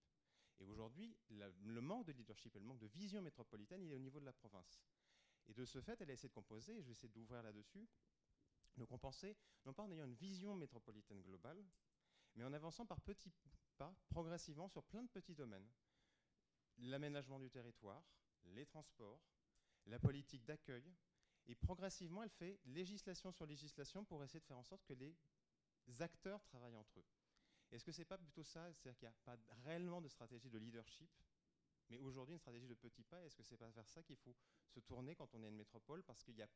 Et 0.60 0.64
aujourd'hui, 0.64 1.14
le 1.28 1.80
manque 1.82 2.06
de 2.06 2.12
leadership 2.12 2.56
et 2.56 2.58
le 2.58 2.64
manque 2.64 2.78
de 2.78 2.86
vision 2.86 3.20
métropolitaine, 3.20 3.82
il 3.82 3.92
est 3.92 3.96
au 3.96 3.98
niveau 3.98 4.20
de 4.20 4.26
la 4.26 4.32
province. 4.32 4.80
Et 5.50 5.52
de 5.52 5.64
ce 5.64 5.80
fait, 5.80 6.00
elle 6.00 6.10
a 6.10 6.12
essayé 6.12 6.28
de 6.28 6.34
composer, 6.34 6.76
et 6.76 6.80
je 6.80 6.86
vais 6.86 6.92
essayer 6.92 7.08
d'ouvrir 7.08 7.42
là-dessus, 7.42 7.88
de 8.76 8.84
compenser, 8.84 9.36
non 9.66 9.74
pas 9.74 9.82
en 9.82 9.90
ayant 9.90 10.04
une 10.04 10.14
vision 10.14 10.54
métropolitaine 10.54 11.20
globale, 11.22 11.60
mais 12.36 12.44
en 12.44 12.52
avançant 12.52 12.86
par 12.86 13.00
petits 13.00 13.32
pas, 13.76 13.92
progressivement, 14.10 14.68
sur 14.68 14.84
plein 14.84 15.02
de 15.02 15.08
petits 15.08 15.34
domaines. 15.34 15.68
L'aménagement 16.78 17.40
du 17.40 17.50
territoire, 17.50 18.04
les 18.44 18.64
transports, 18.64 19.20
la 19.86 19.98
politique 19.98 20.44
d'accueil, 20.44 20.94
et 21.48 21.56
progressivement, 21.56 22.22
elle 22.22 22.30
fait 22.30 22.60
législation 22.66 23.32
sur 23.32 23.44
législation 23.44 24.04
pour 24.04 24.22
essayer 24.22 24.38
de 24.38 24.44
faire 24.44 24.58
en 24.58 24.62
sorte 24.62 24.84
que 24.84 24.94
les 24.94 25.16
acteurs 25.98 26.44
travaillent 26.44 26.76
entre 26.76 27.00
eux. 27.00 27.06
Est-ce 27.72 27.84
que 27.84 27.90
ce 27.90 27.98
n'est 27.98 28.04
pas 28.04 28.18
plutôt 28.18 28.44
ça? 28.44 28.72
C'est-à-dire 28.72 28.96
qu'il 28.98 29.08
n'y 29.08 29.14
a 29.14 29.18
pas 29.24 29.36
réellement 29.64 30.00
de 30.00 30.08
stratégie 30.08 30.48
de 30.48 30.58
leadership 30.58 31.10
mais 31.90 31.98
aujourd'hui, 31.98 32.34
une 32.34 32.38
stratégie 32.38 32.68
de 32.68 32.74
petits 32.74 33.02
pas, 33.02 33.24
est-ce 33.24 33.36
que 33.36 33.42
c'est 33.42 33.56
pas 33.56 33.68
vers 33.70 33.88
ça 33.88 34.02
qu'il 34.02 34.16
faut 34.16 34.34
se 34.68 34.80
tourner 34.80 35.14
quand 35.14 35.34
on 35.34 35.42
est 35.42 35.48
une 35.48 35.56
métropole? 35.56 36.02
Parce 36.04 36.22
qu'il 36.22 36.34
n'y 36.34 36.42
a 36.42 36.48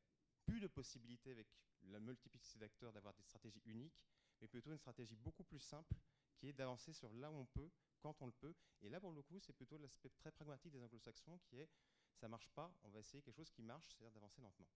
plus 0.45 0.61
de 0.61 0.69
possibilité 0.69 1.33
avec 1.33 1.49
la 1.83 1.99
multiplicité 1.99 2.59
d'acteurs 2.59 2.93
d'avoir 2.93 3.15
des 3.15 3.23
stratégies 3.23 3.63
uniques, 3.67 4.01
mais 4.41 4.49
plutôt 4.49 4.71
une 4.71 4.79
stratégie 4.79 5.17
beaucoup 5.17 5.45
plus 5.45 5.59
simple 5.59 5.95
qui 6.37 6.49
est 6.49 6.53
d'avancer 6.53 6.93
sur 6.93 7.13
là 7.15 7.31
où 7.31 7.35
on 7.35 7.47
peut, 7.47 7.71
quand 8.01 8.21
on 8.23 8.27
le 8.27 8.33
peut. 8.33 8.55
Et 8.83 8.89
là, 8.89 9.01
pour 9.01 9.13
le 9.13 9.23
coup, 9.23 9.41
c'est 9.41 9.53
plutôt 9.53 9.79
l'aspect 9.79 10.11
très 10.11 10.31
pragmatique 10.31 10.73
des 10.73 10.83
anglo-saxons 10.83 11.39
qui 11.45 11.59
est 11.59 11.69
ça 12.15 12.29
marche 12.29 12.49
pas, 12.51 12.73
on 12.85 12.91
va 12.91 13.01
essayer 13.01 13.23
quelque 13.23 13.37
chose 13.37 13.51
qui 13.51 13.63
marche, 13.63 13.87
c'est-à-dire 13.89 14.13
d'avancer 14.13 14.41
lentement. 14.41 14.69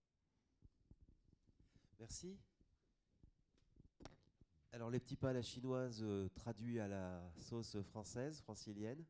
Merci. 1.97 2.37
Alors 4.71 4.89
les 4.89 4.99
petits 4.99 5.15
pas 5.15 5.31
à 5.31 5.33
la 5.33 5.41
chinoise 5.41 6.03
euh, 6.03 6.29
traduits 6.29 6.79
à 6.79 6.87
la 6.87 7.31
sauce 7.37 7.81
française, 7.81 8.41
francilienne. 8.41 9.03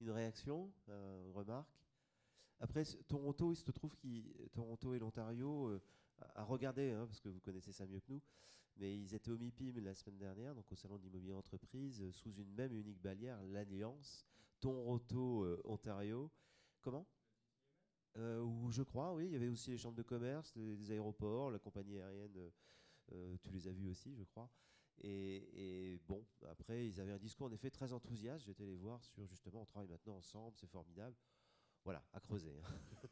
Une 0.00 0.10
réaction, 0.10 0.72
une 0.88 1.30
remarque 1.32 1.80
Après, 2.60 2.84
Toronto, 3.06 3.52
il 3.52 3.56
se 3.56 3.70
trouve 3.70 3.96
que 3.96 4.48
Toronto 4.48 4.94
et 4.94 4.98
l'Ontario, 4.98 5.68
euh, 5.68 5.82
à 6.34 6.44
regarder, 6.44 6.90
hein, 6.90 7.06
parce 7.06 7.20
que 7.20 7.28
vous 7.28 7.40
connaissez 7.40 7.72
ça 7.72 7.86
mieux 7.86 8.00
que 8.00 8.12
nous, 8.12 8.22
mais 8.76 8.98
ils 8.98 9.14
étaient 9.14 9.30
au 9.30 9.38
MIPIM 9.38 9.80
la 9.80 9.94
semaine 9.94 10.18
dernière, 10.18 10.54
donc 10.54 10.70
au 10.70 10.74
Salon 10.74 10.98
d'immobilier 10.98 11.32
entreprise, 11.32 12.02
euh, 12.02 12.12
sous 12.12 12.32
une 12.34 12.52
même 12.54 12.74
unique 12.74 13.00
bannière, 13.00 13.42
l'Alliance 13.44 14.26
Toronto-Ontario. 14.60 16.30
Comment? 16.80 17.06
Je 18.16 18.82
crois, 18.82 19.12
oui, 19.14 19.26
il 19.26 19.32
y 19.32 19.36
avait 19.36 19.48
aussi 19.48 19.70
les 19.70 19.78
chambres 19.78 19.96
de 19.96 20.02
commerce, 20.02 20.54
les, 20.54 20.90
aéroports, 20.92 21.50
la 21.50 21.58
compagnie 21.58 21.98
aérienne, 21.98 22.52
tu 23.42 23.50
les 23.50 23.66
as 23.66 23.72
vus 23.72 23.88
aussi, 23.88 24.14
je 24.14 24.22
crois. 24.22 24.48
Et, 25.02 26.00
bon, 26.06 26.24
après, 26.48 26.86
ils 26.86 27.00
avaient 27.00 27.12
un 27.12 27.18
discours 27.18 27.46
en 27.46 27.52
effet 27.52 27.70
très 27.70 27.92
enthousiaste. 27.92 28.44
J'étais 28.46 28.64
les 28.64 28.76
voir 28.76 29.04
sur 29.04 29.26
justement, 29.26 29.62
on 29.62 29.66
travaille 29.66 29.88
maintenant 29.88 30.16
ensemble, 30.16 30.56
c'est 30.56 30.70
formidable. 30.70 31.16
Voilà, 31.84 32.02
à 32.12 32.20
creuser. 32.20 32.58
Hein. 32.64 32.72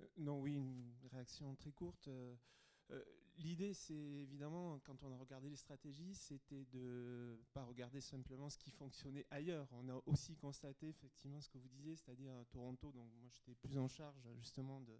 Euh, 0.00 0.08
non, 0.18 0.40
oui, 0.40 0.54
une 0.54 0.94
réaction 1.12 1.54
très 1.54 1.72
courte. 1.72 2.08
Euh, 2.08 2.34
euh, 2.90 3.02
l'idée, 3.38 3.74
c'est 3.74 3.94
évidemment, 3.94 4.78
quand 4.80 5.02
on 5.02 5.12
a 5.12 5.16
regardé 5.16 5.48
les 5.48 5.56
stratégies, 5.56 6.14
c'était 6.14 6.64
de 6.66 7.38
pas 7.52 7.64
regarder 7.64 8.00
simplement 8.00 8.50
ce 8.50 8.58
qui 8.58 8.70
fonctionnait 8.70 9.26
ailleurs. 9.30 9.68
On 9.72 9.88
a 9.88 10.00
aussi 10.06 10.36
constaté 10.36 10.88
effectivement 10.88 11.40
ce 11.40 11.48
que 11.48 11.58
vous 11.58 11.68
disiez, 11.68 11.96
c'est-à-dire 11.96 12.32
à 12.32 12.44
Toronto. 12.44 12.92
Donc 12.92 13.10
moi, 13.18 13.28
j'étais 13.28 13.54
plus 13.54 13.78
en 13.78 13.88
charge 13.88 14.28
justement 14.36 14.80
de, 14.80 14.98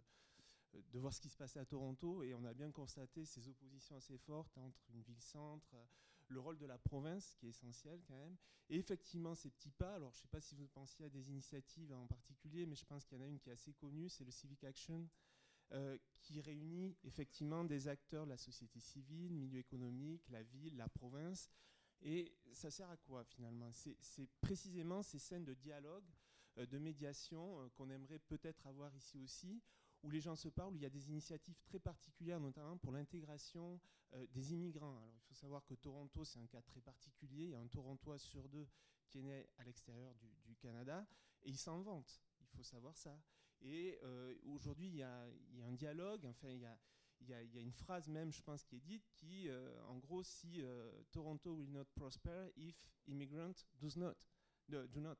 de 0.73 0.99
voir 0.99 1.13
ce 1.13 1.21
qui 1.21 1.29
se 1.29 1.37
passait 1.37 1.59
à 1.59 1.65
Toronto 1.65 2.23
et 2.23 2.33
on 2.33 2.43
a 2.43 2.53
bien 2.53 2.71
constaté 2.71 3.25
ces 3.25 3.47
oppositions 3.47 3.95
assez 3.95 4.17
fortes 4.17 4.57
entre 4.57 4.81
une 4.93 5.01
ville-centre, 5.01 5.75
le 6.29 6.39
rôle 6.39 6.57
de 6.57 6.65
la 6.65 6.77
province 6.77 7.35
qui 7.35 7.47
est 7.47 7.49
essentiel 7.49 8.01
quand 8.05 8.15
même, 8.15 8.35
et 8.69 8.77
effectivement 8.77 9.33
ces 9.33 9.49
petits 9.49 9.71
pas. 9.71 9.95
Alors 9.95 10.11
je 10.11 10.17
ne 10.17 10.21
sais 10.21 10.27
pas 10.27 10.41
si 10.41 10.55
vous 10.55 10.67
pensiez 10.67 11.05
à 11.05 11.09
des 11.09 11.29
initiatives 11.29 11.93
en 11.93 12.05
particulier, 12.05 12.65
mais 12.65 12.75
je 12.75 12.85
pense 12.85 13.05
qu'il 13.05 13.17
y 13.17 13.21
en 13.21 13.23
a 13.23 13.27
une 13.27 13.39
qui 13.39 13.49
est 13.49 13.53
assez 13.53 13.73
connue, 13.73 14.09
c'est 14.09 14.25
le 14.25 14.31
Civic 14.31 14.63
Action 14.63 15.07
euh, 15.73 15.97
qui 16.21 16.39
réunit 16.41 16.95
effectivement 17.03 17.63
des 17.63 17.87
acteurs 17.87 18.25
de 18.25 18.31
la 18.31 18.37
société 18.37 18.79
civile, 18.79 19.33
milieu 19.35 19.59
économique, 19.59 20.27
la 20.29 20.43
ville, 20.43 20.77
la 20.77 20.87
province. 20.87 21.49
Et 22.01 22.33
ça 22.53 22.69
sert 22.69 22.89
à 22.89 22.97
quoi 22.97 23.23
finalement? 23.23 23.71
C'est 23.73 24.29
précisément 24.39 25.03
ces 25.03 25.19
scènes 25.19 25.45
de 25.45 25.53
dialogue, 25.53 26.05
euh, 26.57 26.65
de 26.65 26.77
médiation 26.77 27.59
euh, 27.59 27.69
qu'on 27.69 27.89
aimerait 27.89 28.19
peut-être 28.19 28.65
avoir 28.67 28.95
ici 28.95 29.19
aussi, 29.19 29.61
où 30.03 30.09
les 30.09 30.21
gens 30.21 30.35
se 30.35 30.49
parlent, 30.49 30.73
où 30.73 30.77
il 30.77 30.83
y 30.83 30.85
a 30.85 30.89
des 30.89 31.09
initiatives 31.09 31.59
très 31.63 31.79
particulières, 31.79 32.39
notamment 32.39 32.77
pour 32.77 32.91
l'intégration 32.91 33.79
des 34.29 34.53
immigrants. 34.53 34.95
Alors 34.95 35.13
il 35.13 35.19
faut 35.27 35.33
savoir 35.33 35.65
que 35.65 35.73
Toronto, 35.73 36.23
c'est 36.23 36.39
un 36.39 36.47
cas 36.47 36.61
très 36.61 36.79
particulier. 36.79 37.43
Il 37.43 37.49
y 37.49 37.55
a 37.55 37.59
un 37.59 37.67
Torontois 37.67 38.17
sur 38.17 38.47
deux 38.47 38.67
qui 39.09 39.19
est 39.19 39.23
né 39.23 39.49
à 39.57 39.63
l'extérieur 39.65 40.15
du, 40.15 40.29
du 40.45 40.55
Canada, 40.55 41.05
et 41.43 41.49
il 41.49 41.57
s'en 41.57 41.81
vante. 41.81 42.21
Il 42.39 42.47
faut 42.47 42.63
savoir 42.63 42.95
ça. 42.95 43.19
Et 43.61 43.99
aujourd'hui, 44.45 44.87
il 44.87 44.95
y, 44.95 45.03
a 45.03 45.27
un 45.67 45.73
dialogue, 45.73 46.25
enfin, 46.25 46.49
il 46.49 46.61
y 47.27 47.33
a, 47.33 47.61
une 47.61 47.73
phrase 47.73 48.07
même, 48.07 48.31
je 48.31 48.41
pense, 48.41 48.63
qui 48.63 48.77
est 48.77 48.81
dite, 48.81 49.09
qui, 49.15 49.49
en 49.87 49.97
gros, 49.97 50.23
si 50.23 50.61
Toronto 51.11 51.53
will 51.53 51.71
not 51.71 51.85
prosper 51.95 52.51
if 52.55 52.75
immigrants 53.07 53.65
does 53.79 53.97
not, 53.97 54.15
do 54.67 54.99
not. 54.99 55.17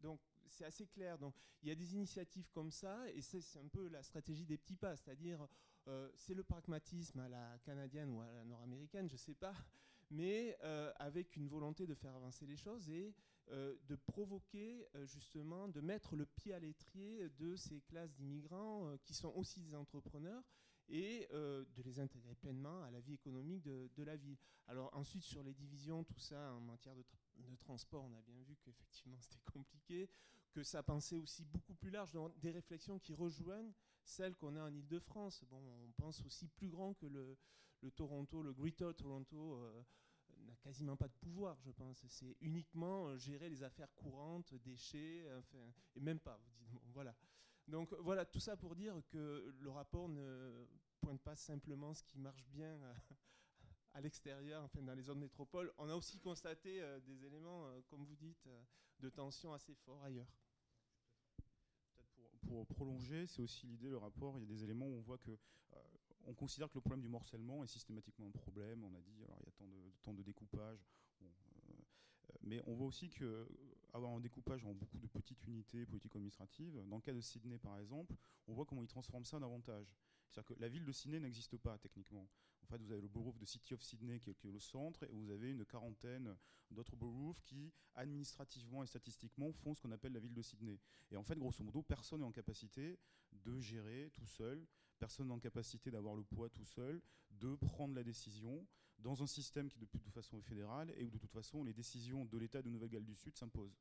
Donc, 0.00 0.20
c'est 0.48 0.64
assez 0.64 0.86
clair. 0.86 1.18
Donc, 1.18 1.34
il 1.62 1.68
y 1.68 1.72
a 1.72 1.74
des 1.74 1.94
initiatives 1.94 2.50
comme 2.50 2.70
ça, 2.70 3.08
et 3.10 3.20
c'est 3.22 3.58
un 3.58 3.68
peu 3.68 3.88
la 3.88 4.02
stratégie 4.02 4.46
des 4.46 4.58
petits 4.58 4.76
pas, 4.76 4.96
c'est-à-dire, 4.96 5.46
c'est 6.16 6.34
le 6.34 6.42
pragmatisme 6.42 7.20
à 7.20 7.28
la 7.28 7.58
canadienne 7.64 8.10
ou 8.10 8.20
à 8.20 8.32
la 8.32 8.44
nord-américaine, 8.44 9.08
je 9.08 9.14
ne 9.14 9.18
sais 9.18 9.34
pas, 9.34 9.54
mais 10.10 10.56
euh, 10.62 10.92
avec 10.96 11.36
une 11.36 11.48
volonté 11.48 11.86
de 11.86 11.94
faire 11.94 12.14
avancer 12.14 12.46
les 12.46 12.56
choses 12.56 12.90
euh, 13.50 13.76
de 13.88 13.96
provoquer 13.96 14.86
euh, 14.94 15.06
justement, 15.06 15.68
de 15.68 15.80
mettre 15.80 16.16
le 16.16 16.26
pied 16.26 16.52
à 16.52 16.58
l'étrier 16.58 17.28
de 17.38 17.56
ces 17.56 17.80
classes 17.82 18.12
d'immigrants 18.14 18.96
qui 19.04 19.14
sont 19.14 19.32
aussi 19.34 19.60
des 19.60 19.74
entrepreneurs 19.74 20.42
et 20.88 21.26
de 21.32 21.82
les 21.82 21.98
intégrer 21.98 22.36
pleinement 22.36 22.84
à 22.84 22.92
la 22.92 23.00
vie 23.00 23.14
économique 23.14 23.64
de, 23.64 24.02
la 24.04 24.14
ville. 24.14 24.36
Alors 24.68 24.88
ensuite, 24.94 25.24
sur 25.24 25.42
les 25.42 25.52
divisions, 25.52 26.04
tout 26.04 26.20
ça 26.20 26.52
en 26.54 26.60
matière 26.60 26.94
de, 26.94 27.04
de 27.38 27.56
transport, 27.56 28.04
on 28.04 28.14
a 28.14 28.22
bien 28.22 28.40
vu 28.42 28.56
qu'effectivement 28.62 29.18
c'était 29.20 29.42
compliqué, 29.52 30.08
que 30.52 30.62
ça 30.62 30.84
pensait 30.84 31.18
aussi 31.18 31.44
beaucoup 31.44 31.74
plus 31.74 31.90
large 31.90 32.12
dans 32.12 32.28
des 32.40 32.52
réflexions 32.52 33.00
qui 33.00 33.12
rejoignent 33.12 33.72
celles 34.04 34.36
qu'on 34.36 34.56
a 34.56 34.62
en 34.62 34.72
Ile-de-France. 34.72 35.44
Bon, 35.50 35.60
on 35.84 35.90
pense 36.00 36.24
aussi 36.24 36.48
plus 36.48 36.68
grand 36.68 36.94
que 36.94 37.06
le, 37.06 37.36
le 37.82 37.90
Toronto, 37.90 38.42
le 38.42 38.52
Greater 38.52 38.94
Toronto 38.94 39.56
euh, 39.56 39.82
n'a 40.46 40.56
quasiment 40.56 40.96
pas 40.96 41.08
de 41.08 41.14
pouvoir, 41.14 41.58
je 41.62 41.70
pense. 41.70 42.04
C'est 42.08 42.36
uniquement 42.40 43.08
euh, 43.08 43.18
gérer 43.18 43.48
les 43.48 43.62
affaires 43.62 43.92
courantes, 43.94 44.54
déchets, 44.54 45.26
enfin, 45.38 45.72
et 45.94 46.00
même 46.00 46.20
pas. 46.20 46.40
Vous 46.58 46.78
dites, 46.78 46.80
voilà. 46.92 47.14
Donc 47.68 47.92
voilà, 47.94 48.24
tout 48.24 48.40
ça 48.40 48.56
pour 48.56 48.76
dire 48.76 48.94
que 49.08 49.54
le 49.58 49.70
rapport 49.70 50.08
ne 50.08 50.66
pointe 51.00 51.20
pas 51.20 51.34
simplement 51.34 51.94
ce 51.94 52.02
qui 52.04 52.18
marche 52.18 52.46
bien 52.48 52.80
à 53.92 54.00
l'extérieur, 54.00 54.62
enfin 54.62 54.82
dans 54.82 54.94
les 54.94 55.02
zones 55.02 55.18
métropoles. 55.18 55.72
On 55.78 55.88
a 55.88 55.94
aussi 55.94 56.20
constaté 56.20 56.80
euh, 56.80 57.00
des 57.00 57.24
éléments, 57.24 57.66
comme 57.88 58.04
vous 58.04 58.16
dites, 58.16 58.48
de 59.00 59.08
tension 59.08 59.52
assez 59.52 59.74
forts 59.74 60.02
ailleurs. 60.02 60.30
Peut-être 61.96 62.38
pour, 62.46 62.66
prolonger, 62.66 63.26
c'est 63.26 63.42
aussi 63.42 63.66
l'idée, 63.66 63.88
le 63.88 63.96
rapport, 63.96 64.38
il 64.38 64.42
y 64.42 64.44
a 64.44 64.46
des 64.46 64.62
éléments 64.62 64.86
où 64.86 64.96
on 64.96 65.00
voit 65.00 65.18
que 65.18 65.36
on 66.26 66.34
considère 66.34 66.68
que 66.68 66.74
le 66.74 66.80
problème 66.80 67.02
du 67.02 67.08
morcellement 67.08 67.64
est 67.64 67.68
systématiquement 67.68 68.26
un 68.26 68.30
problème. 68.30 68.84
On 68.84 68.94
a 68.94 69.00
dit, 69.00 69.24
alors 69.24 69.38
il 69.40 69.46
y 69.46 69.48
a 69.48 69.52
tant 69.52 69.66
de, 69.66 69.92
tant 70.02 70.12
découpage. 70.12 70.86
Euh, 71.22 71.26
mais 72.42 72.60
on 72.66 72.74
voit 72.74 72.86
aussi 72.86 73.08
qu'avoir 73.10 74.12
un 74.12 74.20
découpage 74.20 74.64
en 74.64 74.74
beaucoup 74.74 74.98
de 74.98 75.06
petites 75.06 75.44
unités 75.46 75.86
politico-administratives, 75.86 76.82
dans 76.88 76.96
le 76.96 77.02
cas 77.02 77.12
de 77.12 77.20
Sydney 77.20 77.58
par 77.58 77.78
exemple, 77.78 78.14
on 78.46 78.54
voit 78.54 78.64
comment 78.64 78.82
ils 78.82 78.88
transforment 78.88 79.24
ça 79.24 79.36
en 79.36 79.42
avantage. 79.42 79.94
C'est-à-dire 80.28 80.56
que 80.56 80.60
la 80.60 80.68
ville 80.68 80.84
de 80.84 80.92
Sydney 80.92 81.20
n'existe 81.20 81.56
pas 81.56 81.78
techniquement. 81.78 82.28
En 82.62 82.66
fait, 82.66 82.82
vous 82.82 82.90
avez 82.90 83.00
le 83.00 83.08
borough 83.08 83.38
de 83.38 83.44
City 83.44 83.74
of 83.74 83.82
Sydney 83.82 84.18
qui 84.18 84.30
est 84.30 84.44
le 84.44 84.58
centre, 84.58 85.04
et 85.04 85.12
vous 85.12 85.30
avez 85.30 85.52
une 85.52 85.64
quarantaine 85.64 86.36
d'autres 86.70 86.96
boroughs 86.96 87.36
qui, 87.44 87.72
administrativement 87.94 88.82
et 88.82 88.86
statistiquement, 88.86 89.52
font 89.52 89.74
ce 89.74 89.80
qu'on 89.80 89.92
appelle 89.92 90.12
la 90.12 90.20
ville 90.20 90.34
de 90.34 90.42
Sydney. 90.42 90.80
Et 91.10 91.16
en 91.16 91.22
fait, 91.22 91.38
grosso 91.38 91.62
modo, 91.62 91.82
personne 91.82 92.20
n'est 92.20 92.26
en 92.26 92.32
capacité 92.32 92.98
de 93.32 93.60
gérer 93.60 94.10
tout 94.14 94.26
seul 94.26 94.66
personne 94.98 95.30
en 95.30 95.38
capacité 95.38 95.90
d'avoir 95.90 96.14
le 96.14 96.24
poids 96.24 96.48
tout 96.50 96.64
seul, 96.64 97.00
de 97.30 97.54
prendre 97.56 97.94
la 97.94 98.02
décision 98.04 98.66
dans 98.98 99.22
un 99.22 99.26
système 99.26 99.68
qui 99.68 99.78
de 99.78 99.86
toute 99.86 100.08
façon 100.10 100.38
est 100.38 100.42
fédéral 100.42 100.92
et 100.96 101.04
où 101.04 101.10
de 101.10 101.18
toute 101.18 101.32
façon 101.32 101.64
les 101.64 101.74
décisions 101.74 102.24
de 102.24 102.38
l'État 102.38 102.62
de 102.62 102.70
Nouvelle-Galles 102.70 103.04
du 103.04 103.14
Sud 103.14 103.36
s'imposent. 103.36 103.78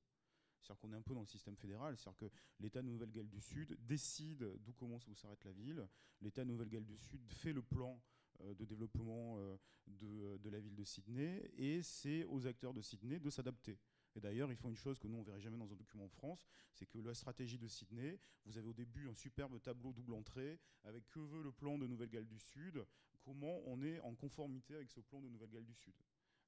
C'est-à-dire 0.61 0.79
qu'on 0.81 0.93
est 0.93 0.97
un 0.97 1.01
peu 1.01 1.13
dans 1.13 1.21
le 1.21 1.27
système 1.27 1.55
fédéral, 1.55 1.95
c'est-à-dire 1.97 2.29
que 2.29 2.35
l'État 2.59 2.81
de 2.81 2.87
Nouvelle-Galles 2.87 3.29
du 3.29 3.39
Sud 3.39 3.77
décide 3.85 4.43
d'où 4.63 4.73
commence 4.73 5.07
ou 5.07 5.15
s'arrête 5.15 5.43
la 5.45 5.51
ville, 5.51 5.87
l'État 6.21 6.43
de 6.43 6.49
Nouvelle-Galles 6.49 6.85
du 6.85 6.97
Sud 6.97 7.21
fait 7.27 7.53
le 7.53 7.61
plan 7.61 8.01
euh, 8.41 8.53
de 8.55 8.65
développement 8.65 9.37
euh, 9.37 9.57
de, 9.87 10.37
de 10.37 10.49
la 10.49 10.59
ville 10.59 10.75
de 10.75 10.83
Sydney 10.83 11.49
et 11.57 11.83
c'est 11.83 12.25
aux 12.25 12.47
acteurs 12.47 12.73
de 12.73 12.81
Sydney 12.81 13.19
de 13.19 13.29
s'adapter. 13.29 13.77
Et 14.15 14.21
d'ailleurs, 14.21 14.51
ils 14.51 14.57
font 14.57 14.69
une 14.69 14.77
chose 14.77 14.97
que 14.97 15.07
nous, 15.07 15.17
on 15.17 15.21
ne 15.21 15.25
verrait 15.25 15.41
jamais 15.41 15.57
dans 15.57 15.71
un 15.71 15.75
document 15.75 16.05
en 16.05 16.09
France, 16.09 16.47
c'est 16.73 16.85
que 16.85 16.97
la 16.99 17.13
stratégie 17.13 17.57
de 17.57 17.67
Sydney, 17.67 18.19
vous 18.45 18.57
avez 18.57 18.67
au 18.67 18.73
début 18.73 19.09
un 19.09 19.13
superbe 19.13 19.61
tableau 19.61 19.91
double 19.91 20.13
entrée 20.13 20.59
avec 20.83 21.07
que 21.09 21.19
veut 21.19 21.43
le 21.43 21.51
plan 21.51 21.77
de 21.77 21.85
Nouvelle-Galles 21.85 22.27
du 22.27 22.39
Sud, 22.39 22.85
comment 23.21 23.61
on 23.65 23.81
est 23.81 23.99
en 23.99 24.15
conformité 24.15 24.75
avec 24.75 24.89
ce 24.89 25.01
plan 25.01 25.21
de 25.21 25.27
Nouvelle-Galles 25.27 25.65
du 25.65 25.73
Sud. 25.73 25.95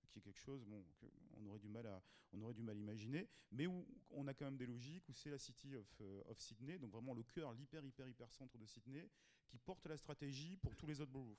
Qui 0.09 0.19
est 0.19 0.21
quelque 0.21 0.39
chose 0.39 0.63
bon, 0.65 0.85
qu'on 1.01 1.45
aurait 1.45 1.59
du 1.59 1.67
mal 1.67 1.85
à 1.87 2.01
on 2.33 2.41
aurait 2.41 2.53
du 2.53 2.61
mal 2.61 2.75
à 2.75 2.79
imaginer, 2.79 3.27
mais 3.51 3.67
où 3.67 3.85
on 4.11 4.27
a 4.27 4.33
quand 4.33 4.45
même 4.45 4.57
des 4.57 4.65
logiques 4.65 5.07
où 5.07 5.13
c'est 5.13 5.29
la 5.29 5.39
City 5.39 5.75
of, 5.75 5.87
euh, 6.01 6.23
of, 6.25 6.39
Sydney, 6.39 6.77
donc 6.77 6.91
vraiment 6.91 7.13
le 7.13 7.23
cœur, 7.23 7.53
l'hyper 7.53 7.83
hyper 7.85 8.07
hyper 8.07 8.29
centre 8.31 8.57
de 8.57 8.65
Sydney, 8.65 9.09
qui 9.47 9.57
porte 9.57 9.85
la 9.87 9.97
stratégie 9.97 10.57
pour 10.57 10.75
tous 10.75 10.87
les 10.87 10.99
autres 10.99 11.11
boroughs 11.11 11.37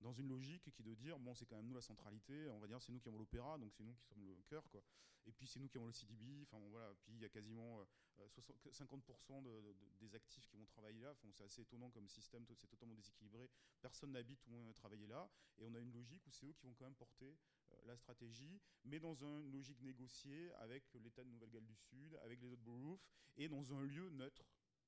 dans 0.00 0.12
une 0.12 0.28
logique 0.28 0.70
qui 0.72 0.82
est 0.82 0.84
de 0.84 0.94
dire 0.94 1.18
bon 1.18 1.34
c'est 1.34 1.46
quand 1.46 1.56
même 1.56 1.66
nous 1.66 1.74
la 1.74 1.82
centralité 1.82 2.48
on 2.50 2.58
va 2.58 2.66
dire 2.66 2.80
c'est 2.80 2.92
nous 2.92 3.00
qui 3.00 3.08
avons 3.08 3.18
l'opéra 3.18 3.58
donc 3.58 3.72
c'est 3.74 3.84
nous 3.84 3.94
qui 3.94 4.06
sommes 4.06 4.24
le 4.24 4.42
cœur 4.48 4.68
quoi. 4.70 4.82
Et 5.26 5.32
puis 5.32 5.46
c'est 5.46 5.60
nous 5.60 5.68
qui 5.68 5.76
avons 5.76 5.86
le 5.86 5.92
CDB 5.92 6.42
enfin 6.42 6.58
voilà. 6.70 6.94
Puis 7.02 7.12
il 7.14 7.20
y 7.20 7.24
a 7.24 7.28
quasiment 7.28 7.86
50% 8.18 9.46
euh, 9.46 9.74
des 10.00 10.14
actifs 10.14 10.46
qui 10.48 10.56
vont 10.56 10.64
travailler 10.66 11.00
là. 11.00 11.14
C'est 11.14 11.44
assez 11.44 11.62
étonnant 11.62 11.90
comme 11.90 12.08
système 12.08 12.44
c'est 12.54 12.66
totalement 12.66 12.94
déséquilibré. 12.94 13.50
Personne 13.80 14.12
n'habite 14.12 14.46
ou 14.46 14.64
va 14.64 14.72
travailler 14.72 15.06
là. 15.06 15.28
Et 15.58 15.64
on 15.64 15.74
a 15.74 15.78
une 15.78 15.92
logique 15.92 16.26
où 16.26 16.30
c'est 16.30 16.46
eux 16.46 16.52
qui 16.52 16.66
vont 16.66 16.74
quand 16.74 16.86
même 16.86 16.94
porter 16.94 17.36
euh, 17.72 17.76
la 17.86 17.96
stratégie 17.96 18.60
mais 18.84 18.98
dans 18.98 19.14
une 19.14 19.50
logique 19.50 19.80
négociée 19.82 20.50
avec 20.54 20.84
l'État 20.94 21.22
de 21.22 21.28
Nouvelle-Galles 21.28 21.66
du 21.66 21.76
Sud 21.76 22.18
avec 22.22 22.40
les 22.40 22.50
autres 22.50 22.62
boroughs 22.62 22.98
et 23.36 23.48
dans 23.48 23.72
un 23.74 23.82
lieu 23.82 24.08
neutre. 24.10 24.44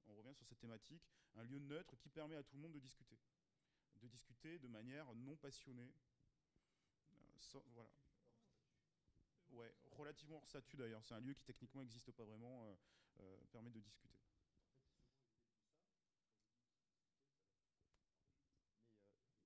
On 0.07 0.15
revient 0.15 0.35
sur 0.35 0.47
cette 0.47 0.59
thématique. 0.59 1.03
Un 1.35 1.45
lieu 1.45 1.59
neutre 1.59 1.97
qui 1.97 2.09
permet 2.09 2.35
à 2.35 2.43
tout 2.43 2.57
le 2.57 2.63
monde 2.63 2.73
de 2.73 2.81
discuter 2.81 3.19
de 4.03 4.09
discuter 4.09 4.59
de 4.59 4.69
manière 4.69 5.07
non 5.15 5.37
passionnée. 5.37 5.93
Euh, 7.13 7.61
voilà. 7.75 7.91
Ouais, 9.51 9.73
relativement 9.93 10.37
hors 10.39 10.47
statut 10.49 10.77
d'ailleurs. 10.77 11.05
C'est 11.05 11.15
un 11.15 11.21
lieu 11.21 11.35
qui 11.35 11.45
techniquement 11.45 11.83
n'existe 11.83 12.11
pas 12.13 12.25
vraiment, 12.25 12.65
euh, 12.65 12.75
euh, 13.21 13.37
permet 13.53 13.71
de 13.71 13.79
discuter. 13.81 14.19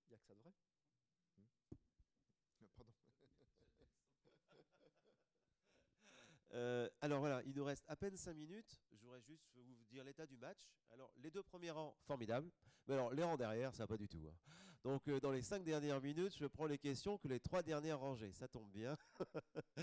Mais 0.01 0.07
il 0.07 0.09
n'y 0.09 0.15
a 0.15 0.19
que 0.19 0.25
ça 0.27 0.35
de 0.35 0.41
vrai. 0.41 0.53
Hmm. 1.39 1.45
Pardon. 6.17 6.39
Euh, 6.57 6.89
alors 7.03 7.21
voilà, 7.21 7.43
il 7.45 7.55
nous 7.55 7.65
reste 7.65 7.85
à 7.87 7.97
peine 7.97 8.17
5 8.17 8.35
minutes. 8.35 8.81
Je 8.93 9.03
voudrais 9.03 9.21
juste 9.21 9.47
vous 9.55 9.85
dire 9.91 10.03
l'état 10.05 10.27
du 10.27 10.39
match. 10.39 10.59
Alors 10.91 11.13
les 11.19 11.31
deux 11.31 11.43
premiers 11.43 11.71
rangs, 11.71 11.95
formidables. 12.05 12.51
Mais 12.87 12.95
alors 12.95 13.13
les 13.13 13.23
rangs 13.23 13.37
derrière, 13.37 13.75
ça 13.75 13.83
va 13.83 13.89
pas 13.89 13.99
du 13.99 14.09
tout. 14.09 14.27
Hein. 14.27 14.35
Donc 14.83 15.07
euh, 15.09 15.21
dans 15.21 15.33
les 15.33 15.43
5 15.43 15.63
dernières 15.63 16.01
minutes, 16.01 16.35
je 16.39 16.47
prends 16.47 16.65
les 16.65 16.79
questions 16.79 17.19
que 17.19 17.29
les 17.29 17.41
trois 17.41 17.63
dernières 17.63 17.99
rangées. 17.99 18.33
Ça 18.33 18.49
tombe 18.49 18.71
bien. 18.71 18.97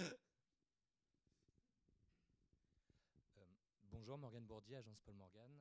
Euh, 3.37 3.45
bonjour, 3.91 4.17
Morgane 4.17 4.45
Bourdier, 4.45 4.77
agence 4.77 4.99
Paul 5.01 5.15
Morgan. 5.15 5.51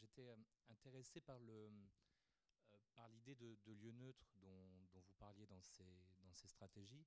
J'étais 0.00 0.28
intéressé 0.68 1.20
par 1.20 1.38
le 1.40 1.68
par 2.94 3.08
l'idée 3.08 3.34
de, 3.34 3.72
lieu 3.72 3.90
neutre 3.92 4.28
dont, 4.92 5.00
vous 5.00 5.14
parliez 5.18 5.46
dans 5.46 5.60
ces, 5.62 5.84
dans 6.22 6.32
ces 6.32 6.46
stratégies, 6.48 7.04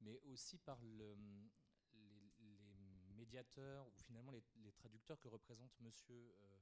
mais 0.00 0.18
aussi 0.24 0.58
par 0.58 0.80
le, 0.82 1.14
médiateurs 3.16 3.86
ou 3.88 3.96
finalement 3.98 4.30
les, 4.30 4.72
traducteurs 4.72 5.18
que 5.18 5.28
représente 5.28 5.72
monsieur, 5.80 6.14
euh, 6.14 6.60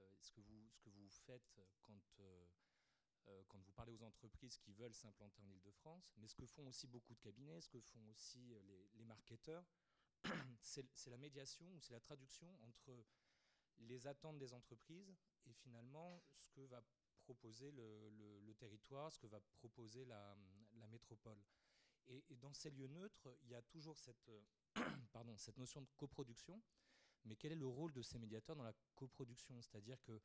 euh, 0.00 0.14
ce, 0.20 0.32
que 0.32 0.40
vous, 0.40 1.08
faites 1.10 1.60
quand, 1.82 2.20
euh, 2.20 3.42
quand 3.48 3.58
vous 3.58 3.72
parlez 3.72 3.92
aux 3.92 4.02
entreprises 4.02 4.56
qui 4.58 4.72
veulent 4.72 4.94
s'implanter 4.94 5.42
en 5.42 5.50
Ile-de-France, 5.50 6.12
mais 6.16 6.26
ce 6.26 6.34
que 6.34 6.46
font 6.46 6.66
aussi 6.66 6.86
beaucoup 6.86 7.14
de 7.14 7.20
cabinets, 7.20 7.60
ce 7.60 7.68
que 7.68 7.80
font 7.80 8.06
aussi 8.08 8.54
les, 8.94 9.04
marketeurs, 9.04 9.64
c'est 10.60 11.10
la 11.10 11.18
médiation 11.18 11.66
ou 11.74 11.80
c'est 11.80 11.92
la 11.92 12.00
traduction 12.00 12.48
entre 12.62 13.04
les 13.78 14.06
attentes 14.06 14.38
des 14.38 14.52
entreprises 14.54 15.14
et 15.46 15.52
finalement 15.52 16.22
ce 16.36 16.48
que 16.50 16.60
va 16.62 16.82
proposer 17.22 17.70
le, 17.72 18.54
territoire, 18.58 19.12
ce 19.12 19.18
que 19.18 19.26
va 19.26 19.40
proposer 19.56 20.04
la, 20.04 20.36
métropole. 20.88 21.40
Et, 22.08 22.22
dans 22.36 22.52
ces 22.52 22.70
lieux 22.70 22.88
neutres, 22.88 23.28
il 23.44 23.50
y 23.50 23.54
a 23.54 23.62
toujours 23.62 23.96
cette, 23.98 24.30
pardon, 25.12 25.36
cette 25.36 25.58
notion 25.58 25.82
de 25.82 25.88
coproduction. 25.96 26.60
Mais 27.24 27.36
quel 27.36 27.52
est 27.52 27.56
le 27.56 27.66
rôle 27.66 27.92
de 27.92 28.02
ces 28.02 28.18
médiateurs 28.18 28.56
dans 28.56 28.64
la 28.64 28.74
coproduction? 28.96 29.60
C'est-à-dire 29.62 30.00
que 30.02 30.20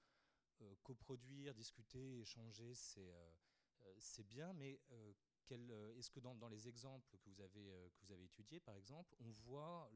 euh, 0.61 0.75
coproduire, 0.83 1.53
discuter, 1.53 2.21
échanger, 2.21 2.73
c'est 2.73 3.11
euh, 3.11 3.31
euh, 3.85 4.23
bien, 4.23 4.53
mais 4.53 4.79
est-ce 5.97 6.09
que 6.09 6.19
dans, 6.19 6.49
les 6.49 6.67
exemples 6.67 7.07
que 7.09 7.17
vous 7.29 7.39
avez, 7.39 7.65
que 7.93 8.05
vous 8.05 8.11
avez 8.11 8.25
étudiés, 8.25 8.59
par 8.59 8.75
exemple, 8.75 9.15
on 9.19 9.31
voit 9.31 9.89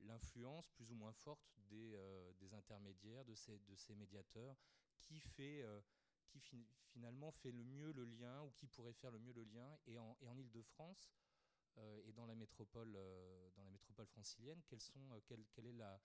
l'influence 0.00 0.68
plus 0.70 0.90
ou 0.90 0.94
moins 0.94 1.12
forte 1.12 1.56
des, 1.70 1.96
des, 2.38 2.52
intermédiaires, 2.52 3.24
de 3.24 3.34
ces, 3.34 3.58
de 3.60 3.76
ces 3.76 3.94
médiateurs, 3.94 4.56
qui 4.98 5.20
fait 5.20 5.64
qui 6.28 6.66
finalement 6.80 7.30
fait 7.30 7.50
le 7.50 7.64
mieux 7.64 7.92
le 7.92 8.04
lien 8.04 8.42
ou 8.42 8.50
qui 8.50 8.66
pourrait 8.66 8.92
faire 8.92 9.10
le 9.10 9.18
mieux 9.18 9.32
le 9.32 9.44
lien. 9.44 9.78
Et 9.86 9.98
en, 9.98 10.16
et 10.20 10.28
en 10.28 10.36
Ile-de-France, 10.36 11.08
euh, 11.08 11.27
et 12.06 12.12
dans 12.12 12.26
la 12.26 12.34
métropole, 12.34 12.94
euh, 12.96 13.50
dans 13.56 13.64
la 13.64 13.70
métropole 13.70 14.06
francilienne, 14.06 14.60
euh, 14.72 15.20
quelle, 15.26 15.66
est 15.66 15.72
la, 15.72 16.00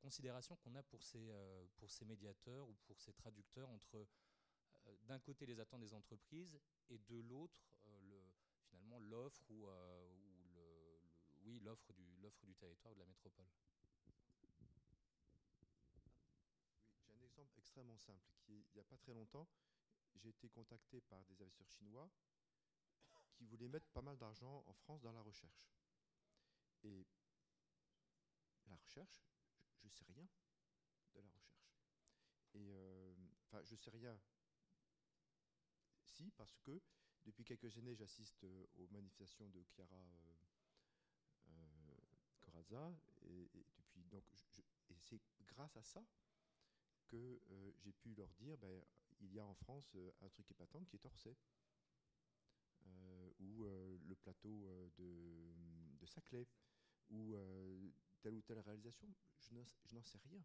considération 0.00 0.56
qu'on 0.56 0.74
a 0.74 0.82
pour 0.82 1.02
ces, 1.02 1.30
pour 1.76 1.90
ces 1.90 2.04
médiateurs 2.04 2.68
ou 2.68 2.74
pour 2.86 3.00
ces 3.00 3.12
traducteurs 3.12 3.68
entre 3.70 4.06
d'un 5.02 5.18
côté 5.18 5.44
les 5.46 5.58
attentes 5.60 5.80
des 5.80 5.92
entreprises 5.92 6.58
et 6.88 6.98
de 6.98 7.20
l'autre 7.20 7.74
le, 7.84 8.22
finalement 8.68 8.98
l'offre 9.00 9.50
ou, 9.50 9.66
ou 9.66 10.32
oui, 11.44 11.58
l'offre 11.60 11.92
du, 11.92 12.16
l'offre 12.20 12.44
du 12.44 12.54
territoire 12.54 12.94
de 12.94 13.00
la 13.00 13.06
métropole? 13.06 13.46
j'ai 17.04 17.12
un 17.12 17.22
exemple 17.24 17.58
extrêmement 17.58 17.98
simple. 17.98 18.30
Qui 18.44 18.64
il 18.70 18.74
n'y 18.74 18.80
a 18.80 18.84
pas 18.84 18.96
très 18.96 19.12
longtemps, 19.12 19.48
j'ai 20.14 20.28
été 20.28 20.48
contacté 20.48 21.00
par 21.00 21.24
des 21.24 21.42
investisseurs 21.42 21.68
chinois 21.68 22.10
qui 23.42 23.56
voulaient 23.56 23.68
mettre 23.68 23.88
pas 23.88 24.02
mal 24.02 24.16
d'argent 24.16 24.64
en 24.66 24.72
France 24.72 25.00
dans 25.02 25.12
la 25.12 25.20
recherche. 25.20 25.68
Et 26.84 27.06
la 28.66 28.76
recherche, 28.76 29.26
je 29.80 29.86
ne 29.86 29.90
sais 29.90 30.04
rien 30.04 30.28
de 31.14 31.20
la 31.20 31.28
recherche. 31.28 31.66
Et 32.54 32.72
euh, 32.72 33.14
enfin, 33.46 33.62
je 33.64 33.74
sais 33.74 33.90
rien. 33.90 34.18
Si, 36.06 36.30
parce 36.32 36.56
que 36.58 36.80
depuis 37.24 37.44
quelques 37.44 37.76
années, 37.78 37.94
j'assiste 37.94 38.44
euh, 38.44 38.66
aux 38.76 38.86
manifestations 38.88 39.48
de 39.48 39.62
Chiara 39.64 39.96
euh, 39.96 40.34
euh 41.48 41.96
Corazza, 42.40 42.94
et, 43.22 43.48
depuis 43.76 44.04
donc, 44.04 44.24
et 44.90 44.96
c'est 44.98 45.20
grâce 45.46 45.76
à 45.76 45.82
ça 45.82 46.04
que 47.06 47.40
j'ai 47.78 47.92
pu 47.92 48.14
leur 48.14 48.32
dire, 48.34 48.56
ben, 48.58 48.84
il 49.20 49.32
y 49.32 49.38
a 49.38 49.46
en 49.46 49.54
France 49.54 49.96
un 50.22 50.28
truc 50.28 50.50
épatant 50.50 50.84
qui 50.84 50.96
est 50.96 51.06
Orsay. 51.06 51.36
Ou 53.42 53.64
le 53.64 54.14
plateau 54.14 54.68
de, 54.96 55.52
de 56.00 56.06
Saclay, 56.06 56.46
ou 57.10 57.36
telle 58.20 58.34
ou 58.34 58.42
telle 58.42 58.60
réalisation, 58.60 59.12
je 59.38 59.94
n'en 59.94 60.02
sais 60.02 60.18
rien. 60.30 60.42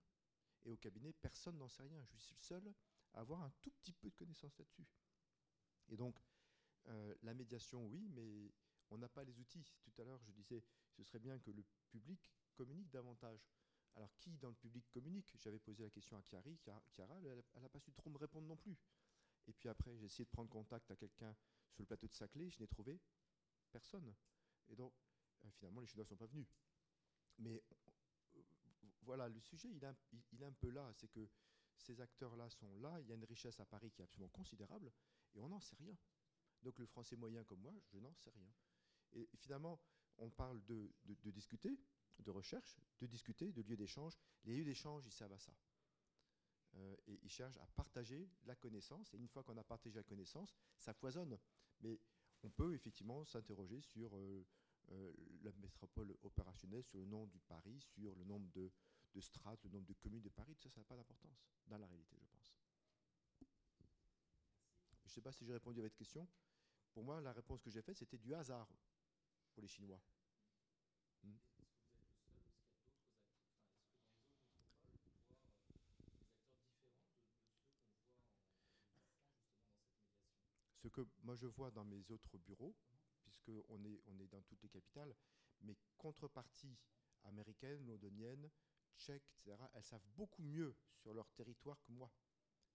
Et 0.65 0.72
au 0.72 0.78
cabinet, 0.78 1.14
personne 1.14 1.57
n'en 1.57 1.69
sait 1.69 1.84
rien. 1.84 2.03
Je 2.10 2.18
suis 2.18 2.36
le 2.36 2.41
seul 2.41 2.74
à 3.14 3.22
avoir 3.22 3.41
un 3.41 3.52
tout 3.61 3.72
petit 3.72 3.94
peu 3.94 4.10
de 4.10 4.15
connaissances 4.15 4.57
là-dessus. 4.57 4.86
Et 5.90 5.95
donc, 5.95 6.19
euh, 6.88 7.15
la 7.24 7.34
médiation, 7.34 7.86
oui, 7.86 8.07
mais 8.10 8.52
on 8.90 8.98
n'a 8.98 9.10
pas 9.10 9.24
les 9.24 9.40
outils. 9.40 9.74
Tout 9.84 10.02
à 10.02 10.03
l'heure, 10.03 10.22
je 10.24 10.32
disais, 10.32 10.64
ce 10.91 11.03
serait 11.03 11.19
bien 11.19 11.40
que 11.40 11.52
le 11.52 11.64
public 11.88 12.32
communique 12.56 12.90
davantage. 12.90 13.48
Alors, 13.95 14.14
qui 14.18 14.38
dans 14.38 14.49
le 14.49 14.56
public 14.56 14.88
communique? 14.91 15.36
J'avais 15.40 15.60
posé 15.60 15.84
la 15.84 15.90
question 15.90 16.18
à 16.18 16.22
Chiara 16.22 16.44
elle 17.22 17.61
n'a 17.61 17.69
pas 17.69 17.80
su 17.80 17.91
trop 17.94 18.10
me 18.10 18.18
répondre 18.18 18.48
non 18.48 18.57
plus. 18.57 18.78
Et 19.48 19.53
puis 19.53 19.69
après, 19.69 19.95
j'ai 19.98 20.06
essayé 20.06 20.26
de 20.26 20.30
prendre 20.30 20.49
contact 20.49 20.91
à 20.91 20.95
quelqu'un 20.95 21.36
sur 21.78 21.84
le 21.84 21.88
plateau 21.88 22.08
de 22.08 22.14
Saclay, 22.14 22.49
je 22.49 22.60
n'ai 22.60 22.68
trouvé 22.68 22.99
personne. 23.72 24.16
Et 24.68 24.76
donc, 24.76 24.94
euh, 25.45 25.52
finalement, 25.52 25.80
les 25.80 25.86
Chinois 25.86 26.06
ne 26.06 26.10
sont 26.10 26.18
pas 26.18 26.26
venus. 26.26 26.48
Mais 27.38 27.64
euh, 28.36 28.41
voilà, 29.02 29.30
le 29.30 29.40
sujet, 29.40 29.70
il, 29.70 29.84
est 29.84 30.45
un 30.45 30.54
peu 30.54 30.72
là. 30.72 30.91
C'est 30.95 31.08
que 31.08 31.30
ces 31.78 32.02
acteurs-là 32.02 32.49
sont 32.49 32.74
là. 32.78 32.99
Il 33.02 33.08
y 33.08 33.12
a 33.12 33.16
une 33.16 33.26
richesse 33.26 33.60
à 33.60 33.66
Paris 33.66 33.91
qui 33.91 34.02
est 34.02 34.04
absolument 34.04 34.30
considérable 34.30 34.91
et 35.36 35.40
on 35.40 35.49
n'en 35.49 35.60
sait 35.60 35.76
rien. 35.76 35.95
Donc 36.64 36.80
le 36.80 36.88
français 36.88 37.16
moyen 37.16 37.44
comme 37.44 37.62
moi, 37.62 37.76
je 37.94 37.99
n'en 37.99 38.14
sais 38.16 38.32
rien. 38.32 38.52
Et 39.14 39.30
finalement, 39.38 39.80
on 40.18 40.32
parle 40.32 40.64
de, 40.66 40.91
discuter, 41.32 41.80
de 42.18 42.32
recherche, 42.32 42.80
de 42.99 43.06
discuter, 43.06 43.52
de 43.52 43.62
lieux 43.62 43.78
d'échange. 43.78 44.18
Les 44.45 44.58
lieux 44.58 44.66
d'échange, 44.66 45.06
ils 45.06 45.12
servent 45.12 45.34
à 45.34 45.40
ça. 45.40 45.54
Euh, 46.76 46.95
et 47.06 47.20
ils 47.24 47.30
cherchent 47.30 47.58
à 47.58 47.68
partager 47.68 48.28
la 48.45 48.56
connaissance. 48.56 49.14
Et 49.14 49.18
une 49.18 49.28
fois 49.28 49.44
qu'on 49.44 49.58
a 49.58 49.64
partagé 49.64 49.95
la 49.95 50.04
connaissance, 50.04 50.56
ça 50.80 50.94
foisonne. 50.94 51.38
Mais 51.82 51.99
on 52.44 52.49
peut 52.49 52.74
effectivement 52.74 53.26
s'interroger 53.26 53.82
sur 53.82 54.16
euh, 54.16 54.45
euh, 54.91 55.14
la 55.44 55.52
métropole 55.54 56.16
opérationnelle, 56.24 56.84
sur 56.84 56.98
le 56.98 57.06
nom 57.06 57.26
du 57.28 57.40
Paris, 57.40 57.80
sur 57.82 58.16
le 58.16 58.24
nombre 58.24 58.49
de, 58.52 58.72
strates, 59.20 59.64
le 59.64 59.70
nombre 59.72 59.88
de 59.88 59.94
communes 59.94 60.22
de 60.22 60.30
Paris. 60.30 60.56
Tout 60.56 60.70
ça, 60.70 60.76
ça 60.76 60.82
n'a 60.82 60.86
pas 60.86 60.95
d'importance 60.95 61.45
dans 61.66 61.78
la 61.78 61.88
réalité, 61.88 62.16
je 62.20 62.26
pense. 62.26 62.54
Je 65.02 65.06
ne 65.06 65.10
sais 65.10 65.22
pas 65.22 65.32
si 65.32 65.45
j'ai 65.45 65.54
répondu 65.54 65.80
à 65.80 65.84
votre 65.84 65.95
question. 65.95 66.28
Pour 66.94 67.04
moi, 67.04 67.20
la 67.22 67.34
réponse 67.34 67.62
que 67.62 67.70
j'ai 67.70 67.82
faite, 67.82 67.98
c'était 67.98 68.18
du 68.18 68.34
hasard 68.34 68.68
pour 69.54 69.62
les 69.62 69.68
Chinois. 69.68 69.99
Hmm. 71.24 71.36
Ce 80.82 80.86
que 80.98 81.07
moi 81.24 81.36
je 81.36 81.45
vois 81.45 81.69
dans 81.72 81.86
mes 81.86 82.10
autres 82.11 82.38
bureaux, 82.40 82.76
puisqu'on 83.22 83.84
est, 83.86 84.02
on 84.07 84.19
est 84.19 84.28
dans 84.28 84.41
toutes 84.41 84.61
les 84.64 84.69
capitales, 84.69 85.15
mes 85.61 85.78
contreparties 85.98 86.78
américaines, 87.24 87.86
londoniennes, 87.86 88.49
tchèques, 88.98 89.30
etc., 89.30 89.57
elles 89.74 89.84
savent 89.84 90.07
beaucoup 90.15 90.41
mieux 90.41 90.76
sur 90.95 91.14
leur 91.14 91.30
territoire 91.34 91.80
que 91.84 91.91
moi, 91.91 92.11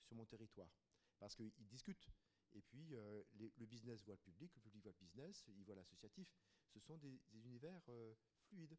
sur 0.04 0.14
mon 0.14 0.24
territoire. 0.26 0.70
Parce 1.18 1.34
qu'ils 1.34 1.66
discutent. 1.66 2.10
Et 2.54 2.60
puis, 2.62 2.94
euh, 2.94 3.22
le 3.38 3.66
business 3.66 4.04
voit 4.04 4.14
le 4.14 4.20
public, 4.20 4.54
le 4.54 4.60
public 4.60 4.82
voit 4.82 4.92
le 4.92 4.98
business, 4.98 5.44
il 5.48 5.64
voit 5.64 5.74
l'associatif. 5.74 6.28
Ce 6.68 6.80
sont 6.80 6.98
des, 6.98 7.18
univers 7.32 7.82
euh, 7.88 8.14
fluides, 8.44 8.76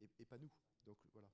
et, 0.00 0.24
pas 0.24 0.38
nous. 0.38 0.50
Donc, 0.84 0.96
voilà. 1.12 1.28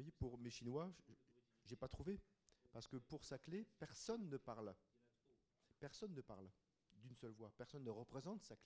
Voyez, 0.00 0.12
pour 0.12 0.38
mes 0.38 0.50
Chinois, 0.50 0.92
j'ai 1.64 1.76
pas 1.76 1.88
trouvé. 1.88 2.20
Parce 2.72 2.86
que 2.86 2.96
pour 2.96 3.24
sa 3.24 3.38
clé, 3.38 3.66
personne 3.78 4.28
ne 4.28 4.36
parle. 4.36 4.74
Personne 5.78 6.14
ne 6.14 6.20
parle 6.20 6.48
d'une 6.92 7.16
seule 7.16 7.32
voix. 7.32 7.50
Personne 7.56 7.84
ne 7.84 7.90
représente 7.90 8.42
sa. 8.42 8.56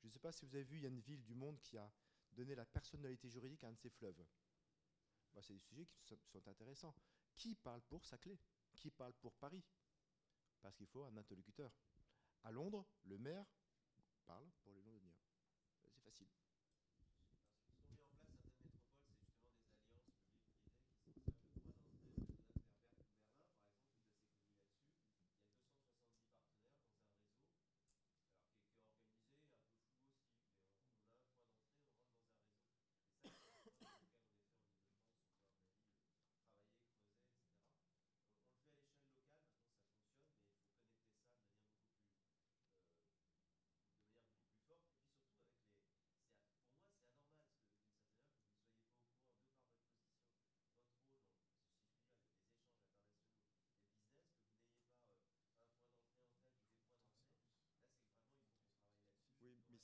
Je 0.00 0.06
ne 0.06 0.10
sais 0.10 0.18
pas 0.18 0.32
si 0.32 0.44
vous 0.44 0.54
avez 0.54 0.64
vu, 0.64 0.76
il 0.76 0.82
y 0.82 0.86
a 0.86 0.88
une 0.88 1.00
ville 1.00 1.24
du 1.24 1.34
monde 1.34 1.58
qui 1.60 1.78
a 1.78 1.90
donné 2.32 2.54
la 2.54 2.66
personnalité 2.66 3.28
juridique 3.30 3.64
à 3.64 3.68
un 3.68 3.72
de 3.72 3.78
ses 3.78 3.90
fleuves. 3.90 4.22
Bah, 5.34 5.42
c'est 5.42 5.54
des 5.54 5.60
sujets 5.60 5.86
qui 5.86 6.28
sont 6.28 6.46
intéressants. 6.48 6.94
Qui 7.34 7.54
parle 7.54 7.80
pour 7.82 8.04
sa 8.04 8.18
clé? 8.18 8.38
Qui 8.74 8.90
parle 8.90 9.14
pour 9.14 9.34
Paris? 9.34 9.62
Parce 10.60 10.76
qu'il 10.76 10.86
faut 10.86 11.04
un 11.04 11.16
interlocuteur. 11.16 11.72
À 12.42 12.52
Londres, 12.52 12.86
le 13.04 13.18
maire 13.18 13.46
parle 14.26 14.48
pour 14.62 14.72
les 14.72 14.82
Londoniens. 14.82 15.13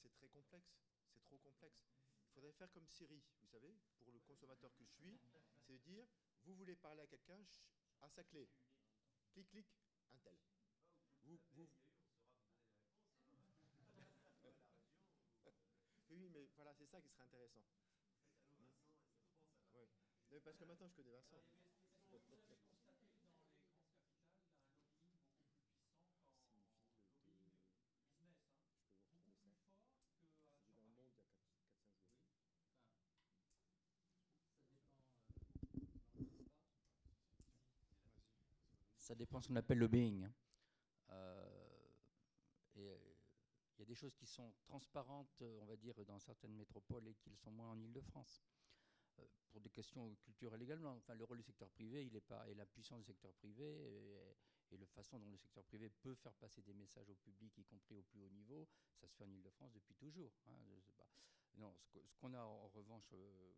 C'est 0.03 0.13
très 0.15 0.29
complexe. 0.29 0.73
C'est 1.13 1.23
trop 1.25 1.39
complexe. 1.39 1.81
Il 2.27 2.33
faudrait 2.35 2.53
faire 2.53 2.71
comme 2.73 2.87
Siri, 2.87 3.23
vous 3.41 3.47
savez, 3.47 3.75
pour 3.99 4.13
le 4.13 4.21
consommateur 4.21 4.73
que 4.75 4.85
je 4.85 4.91
suis, 4.91 5.19
c'est 5.67 5.73
de 5.73 5.79
dire, 5.79 6.07
vous 6.45 6.55
voulez 6.55 6.77
parler 6.77 7.03
à 7.03 7.07
quelqu'un 7.07 7.41
à 8.01 8.09
sa 8.09 8.25
clé. 8.25 8.49
Clic, 9.33 9.49
clic, 9.49 9.67
un 10.15 10.19
tel. 10.19 10.39
Vous, 11.25 11.39
vous... 11.53 11.69
Oui, 16.11 16.29
mais 16.29 16.49
voilà, 16.57 16.75
c'est 16.75 16.87
ça 16.87 17.01
qui 17.01 17.09
serait 17.09 17.25
intéressant. 17.25 17.65
Parce 20.45 20.57
que 20.57 20.65
maintenant, 20.65 20.89
je 20.89 20.95
connais 20.95 21.13
Vincent. 21.13 21.45
Ça 39.11 39.17
dépend 39.17 39.41
de 39.41 39.43
ce 39.43 39.49
qu'on 39.49 39.57
appelle 39.57 39.79
le 39.79 39.89
being. 39.89 40.29
Euh, 41.11 41.89
et 42.77 42.87
il 43.75 43.81
y 43.81 43.83
a 43.83 43.85
des 43.85 43.97
choses 43.97 44.15
qui 44.15 44.25
sont 44.25 44.53
transparentes, 44.63 45.43
on 45.43 45.65
va 45.65 45.75
dire, 45.75 45.97
dans 46.05 46.21
certaines 46.21 46.55
métropoles 46.55 47.09
et 47.09 47.15
qui 47.15 47.29
le 47.29 47.35
sont 47.35 47.51
moins 47.51 47.71
en 47.71 47.81
Ile-de-France. 47.81 48.41
des 49.53 49.71
questions 49.71 50.15
culturelles 50.23 50.63
également. 50.63 50.95
Enfin, 50.95 51.15
le 51.17 51.25
rôle 51.25 51.39
du 51.39 51.43
secteur 51.43 51.69
privé, 51.71 52.07
il 52.07 52.15
est 52.15 52.21
pas, 52.21 52.49
et 52.49 52.55
la 52.55 52.67
puissance 52.67 53.01
du 53.01 53.07
secteur 53.07 53.33
privé, 53.33 53.65
et, 53.65 54.75
et 54.75 54.79
la 54.79 54.87
façon 54.87 55.19
dont 55.19 55.29
le 55.29 55.39
secteur 55.39 55.65
privé 55.65 55.91
peut 55.91 56.15
faire 56.15 56.35
passer 56.35 56.63
des 56.63 56.75
messages 56.75 57.11
au 57.11 57.17
public, 57.17 57.59
y 57.59 57.65
compris 57.65 57.97
au 57.97 58.03
plus 58.05 58.23
haut 58.23 58.31
niveau, 58.31 58.69
ça 59.01 59.09
se 59.09 59.17
fait 59.17 59.25
en 59.25 59.33
Ile-de-France 59.33 59.73
depuis 59.73 59.95
toujours. 59.97 60.33
Hein, 60.47 60.57
non, 61.57 61.75
ce 62.07 62.17
qu'on 62.21 62.33
a 62.33 62.43
en 62.45 62.69
revanche 62.69 63.11
euh, 63.15 63.55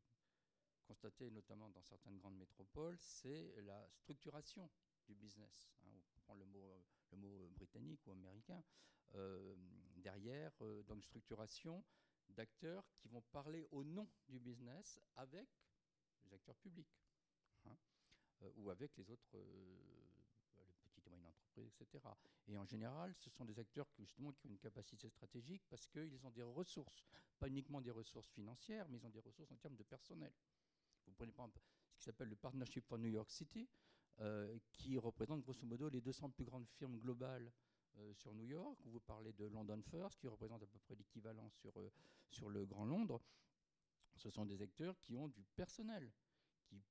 constaté, 0.87 1.31
notamment 1.31 1.69
dans 1.69 1.83
certaines 1.83 2.17
grandes 2.17 2.39
métropoles, 2.39 2.97
c'est 2.99 3.55
la 3.61 3.87
structuration 3.93 4.71
du 5.07 5.15
business. 5.15 5.73
Hein. 5.85 5.91
on 6.17 6.21
prend 6.21 6.35
le 6.35 6.45
mot, 6.45 6.85
le 7.11 7.19
mot 7.19 7.49
britannique 7.55 8.07
ou 8.07 8.13
américain. 8.13 8.63
Euh, 9.15 9.55
derrière, 9.97 10.53
euh, 10.63 10.83
donc 10.85 11.05
structuration 11.05 11.85
d'acteurs 12.31 12.85
qui 12.97 13.09
vont 13.09 13.21
parler 13.21 13.67
au 13.71 13.85
nom 13.85 14.09
du 14.29 14.39
business 14.39 15.01
avec 15.17 15.49
les 16.25 16.33
acteurs 16.33 16.57
publics 16.57 16.99
hein, 17.67 17.77
euh, 18.43 18.51
ou 18.57 18.71
avec 18.71 18.97
les 18.97 19.11
autres 19.11 19.39
petites 20.87 21.07
et 21.07 21.11
moyennes 21.11 21.27
entreprises, 21.27 21.71
etc. 21.79 22.05
Et 22.49 22.57
en 22.57 22.65
général, 22.65 23.15
ce 23.19 23.29
sont 23.31 23.45
des 23.45 23.59
acteurs 23.59 23.91
qui, 23.91 24.05
justement, 24.05 24.33
qui 24.33 24.47
ont 24.47 24.51
une 24.51 24.59
capacité 24.59 25.09
stratégique 25.09 25.63
parce 25.69 25.87
qu'ils 25.87 26.25
ont 26.27 26.31
des 26.31 26.43
ressources, 26.43 27.05
pas 27.39 27.49
uniquement 27.49 27.81
des 27.81 27.91
ressources 27.91 28.31
financières, 28.31 28.89
mais 28.89 28.99
ils 28.99 29.07
ont 29.07 29.11
des 29.11 29.21
ressources 29.21 29.51
en 29.53 29.57
termes 29.57 29.77
de 29.77 29.83
personnel. 29.83 30.33
Vous 31.07 31.13
prenez 31.13 31.33
par 31.33 31.47
exemple 31.47 31.61
ce 31.93 31.99
qui 31.99 32.05
s'appelle 32.05 32.29
le 32.29 32.37
Partnership 32.37 32.87
for 32.87 32.99
New 32.99 33.11
York 33.11 33.31
City, 33.31 33.69
qui 34.73 34.99
représente 34.99 35.43
grosso 35.43 35.67
modo 35.67 35.89
les 35.89 36.01
200 36.01 36.31
plus 36.31 36.45
grandes 36.45 36.69
firmes 36.69 36.99
globales 36.99 37.51
euh, 37.99 38.15
sur 38.15 38.35
New 38.35 38.45
York, 38.45 38.79
vous 38.87 39.01
parlez 39.01 39.33
de 39.33 39.47
London 39.47 39.81
First, 39.83 40.19
qui 40.19 40.29
représente 40.29 40.63
à 40.63 40.67
peu 40.67 40.79
près 40.79 40.95
l'équivalent 40.95 41.49
sur, 41.51 41.79
euh, 41.79 41.93
sur 42.31 42.49
le 42.49 42.65
Grand 42.65 42.87
Londres. 42.87 43.21
Ce 44.17 44.31
sont 44.31 44.47
des 44.47 44.63
acteurs 44.63 44.99
qui 45.01 45.17
ont 45.17 45.29
du 45.29 45.45
personnel, 45.57 46.11
qui, 46.65 46.83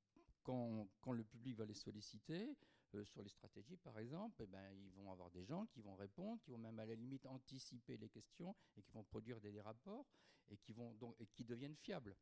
quand, 0.43 0.87
quand 0.99 1.13
le 1.13 1.23
public 1.23 1.55
va 1.57 1.65
les 1.65 1.73
solliciter, 1.73 2.55
euh, 2.93 3.05
sur 3.05 3.23
les 3.23 3.29
stratégies 3.29 3.77
par 3.77 3.97
exemple, 3.99 4.43
eh 4.43 4.47
ben, 4.47 4.69
ils 4.73 4.91
vont 4.91 5.11
avoir 5.11 5.31
des 5.31 5.45
gens 5.45 5.65
qui 5.67 5.81
vont 5.81 5.95
répondre, 5.95 6.41
qui 6.41 6.51
vont 6.51 6.57
même 6.57 6.77
à 6.77 6.85
la 6.85 6.95
limite 6.95 7.25
anticiper 7.25 7.97
les 7.97 8.09
questions 8.09 8.55
et 8.75 8.81
qui 8.81 8.91
vont 8.91 9.03
produire 9.03 9.39
des, 9.39 9.61
rapports 9.61 10.05
et 10.49 10.57
qui, 10.57 10.73
vont, 10.73 10.93
donc, 10.95 11.15
et 11.19 11.25
qui 11.27 11.45
deviennent 11.45 11.75
fiables 11.75 12.15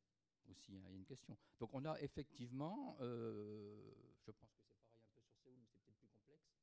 aussi. 0.47 0.77
Hein, 0.77 0.85
il 0.89 0.91
y 0.91 0.93
a 0.93 0.97
une 0.97 1.05
question. 1.05 1.35
Donc 1.59 1.73
on 1.73 1.83
a 1.85 1.99
effectivement, 2.01 2.97
je 2.99 4.31
pense 4.31 4.51
que 4.51 4.61
c'est 4.61 4.77
pareil 4.77 4.93
un 4.93 4.99
peu 4.99 5.09
sur 5.15 5.33
Séoul, 5.33 5.57
mais 5.57 5.65
c'est 5.65 5.79
peut-être 5.79 5.97
plus 5.97 6.07
complexe 6.07 6.59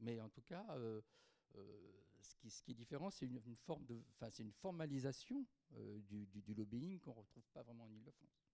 mais 0.00 0.20
en 0.20 0.28
tout 0.28 0.42
cas, 0.42 0.64
euh, 0.70 1.00
euh, 1.56 1.92
ce, 2.20 2.62
qui, 2.62 2.72
est 2.72 2.74
différent, 2.74 3.10
c'est 3.10 3.26
une, 3.26 3.56
forme 3.56 3.84
de, 3.86 4.02
c'est 4.30 4.42
une 4.42 4.52
formalisation 4.52 5.44
euh, 5.76 6.00
du, 6.02 6.26
du, 6.26 6.42
du, 6.42 6.54
lobbying 6.54 6.98
qu'on 7.00 7.12
ne 7.12 7.16
retrouve 7.16 7.48
pas 7.52 7.62
vraiment 7.62 7.84
en 7.84 7.90
Ile-de-France. 7.90 8.47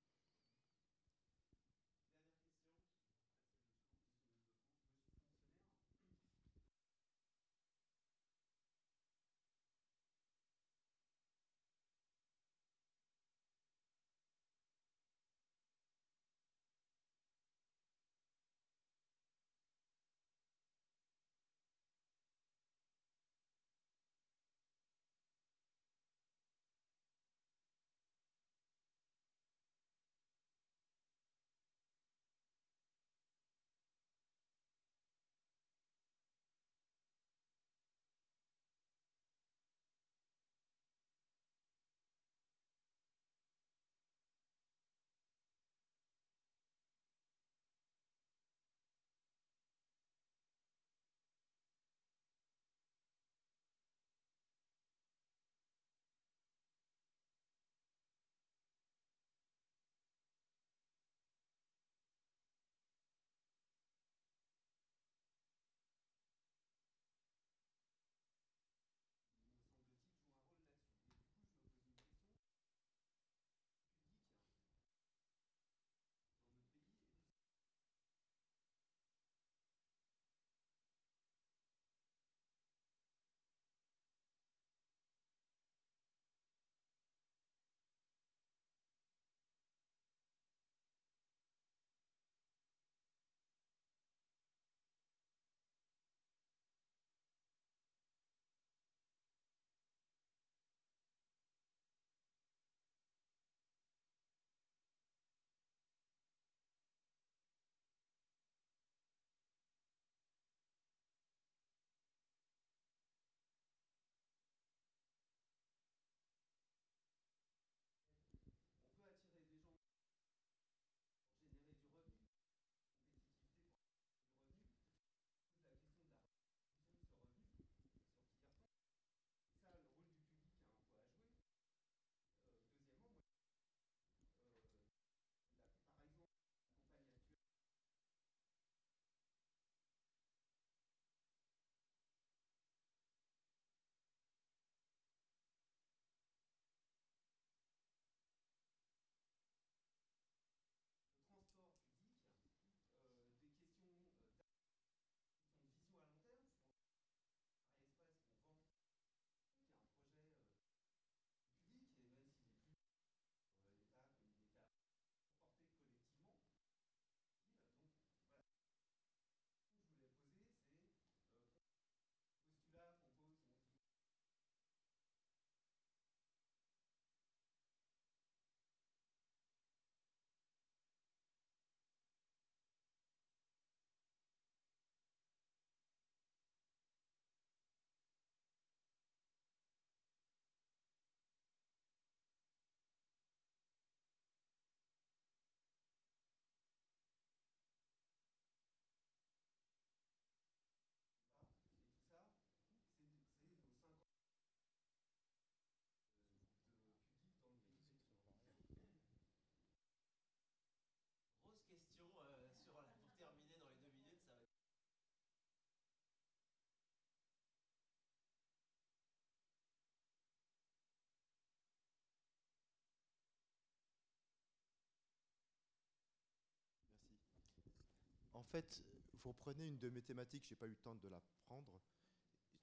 Fait, 228.45 228.83
vous 229.23 229.31
reprenez 229.31 229.67
une 229.67 229.79
de 229.79 229.89
mes 229.91 230.03
thématiques, 230.03 230.45
je 230.45 230.51
n'ai 230.51 230.57
pas 230.57 230.67
eu 230.67 230.71
le 230.71 230.77
temps 230.77 230.95
de 230.95 231.09
la 231.09 231.21
prendre, 231.47 231.81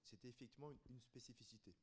c'était 0.04 0.30
effectivement 0.30 0.72
une, 0.90 1.00
spécificité. 1.00 1.76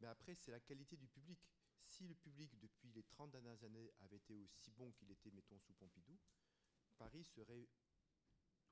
Mais 0.00 0.06
après, 0.06 0.34
c'est 0.34 0.50
la 0.50 0.60
qualité 0.60 0.96
du 0.96 1.08
public. 1.08 1.38
Si 1.84 2.06
le 2.06 2.14
public, 2.14 2.58
depuis 2.58 2.90
les 2.92 3.02
30 3.04 3.30
dernières 3.30 3.62
années, 3.64 3.90
avait 4.00 4.16
été 4.16 4.34
aussi 4.34 4.70
bon 4.72 4.90
qu'il 4.92 5.10
était, 5.10 5.30
mettons, 5.30 5.58
sous 5.60 5.72
Pompidou, 5.74 6.18
Paris 6.98 7.24
serait 7.24 7.68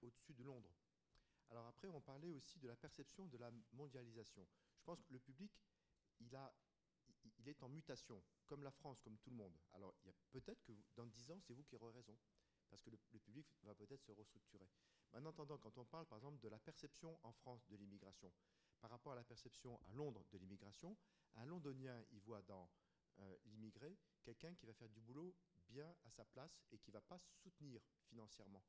au-dessus 0.03 0.35
de 0.35 0.43
Londres. 0.43 0.75
Alors 1.51 1.67
après, 1.67 1.89
on 1.89 2.01
parlait 2.01 2.33
aussi 2.33 2.59
de 2.59 2.69
la 2.69 2.77
perception 2.77 3.27
de 3.27 3.39
la 3.39 3.51
mondialisation. 3.73 4.47
Je 4.77 4.83
pense 4.85 5.03
que 5.03 5.13
le 5.13 5.21
public, 5.21 5.53
il 6.21 7.49
est 7.49 7.63
en 7.63 7.69
mutation, 7.69 8.23
comme 8.47 8.63
la 8.63 8.71
France, 8.71 9.01
comme 9.01 9.17
tout 9.19 9.31
le 9.31 9.37
monde. 9.37 9.57
Alors, 9.73 9.95
il 10.03 10.07
y 10.07 10.11
a 10.11 10.15
peut-être 10.33 10.63
que 10.65 10.73
dans 10.97 11.07
10 11.07 11.31
ans, 11.31 11.41
c'est 11.41 11.55
vous 11.55 11.65
qui 11.65 11.77
aurez 11.77 11.93
raison, 11.93 12.17
parce 12.75 12.83
que 12.83 12.91
le, 12.91 12.97
public 13.21 13.47
va 13.63 13.73
peut-être 13.73 14.03
se 14.03 14.11
restructurer. 14.11 14.69
Maintenant, 15.13 15.31
attendant, 15.31 15.59
quand 15.59 15.79
on 15.79 15.85
parle, 15.85 16.07
par 16.07 16.19
exemple, 16.19 16.41
de 16.41 16.49
la 16.49 16.59
perception 16.59 17.17
en 17.23 17.33
France 17.33 17.65
de 17.69 17.77
l'immigration, 17.77 18.33
par 18.81 18.91
rapport 18.91 19.13
à 19.13 19.15
la 19.15 19.23
perception 19.23 19.81
à 19.85 19.93
Londres 19.93 20.25
de 20.33 20.39
l'immigration, 20.39 20.97
un 21.37 21.47
Londonien, 21.47 22.05
il 22.11 22.21
voit 22.23 22.43
dans 22.43 22.69
euh, 23.21 23.37
l'immigré 23.45 23.97
quelqu'un 24.25 24.53
qui 24.57 24.67
va 24.67 24.75
faire 24.75 24.89
du 24.89 25.01
boulot 25.01 25.37
bien 25.69 25.95
à 26.03 26.11
sa 26.11 26.25
place 26.25 26.65
et 26.73 26.79
qui 26.79 26.91
ne 26.91 26.95
va 26.95 27.01
pas 27.01 27.21
soutenir 27.21 27.81
financièrement. 28.09 28.65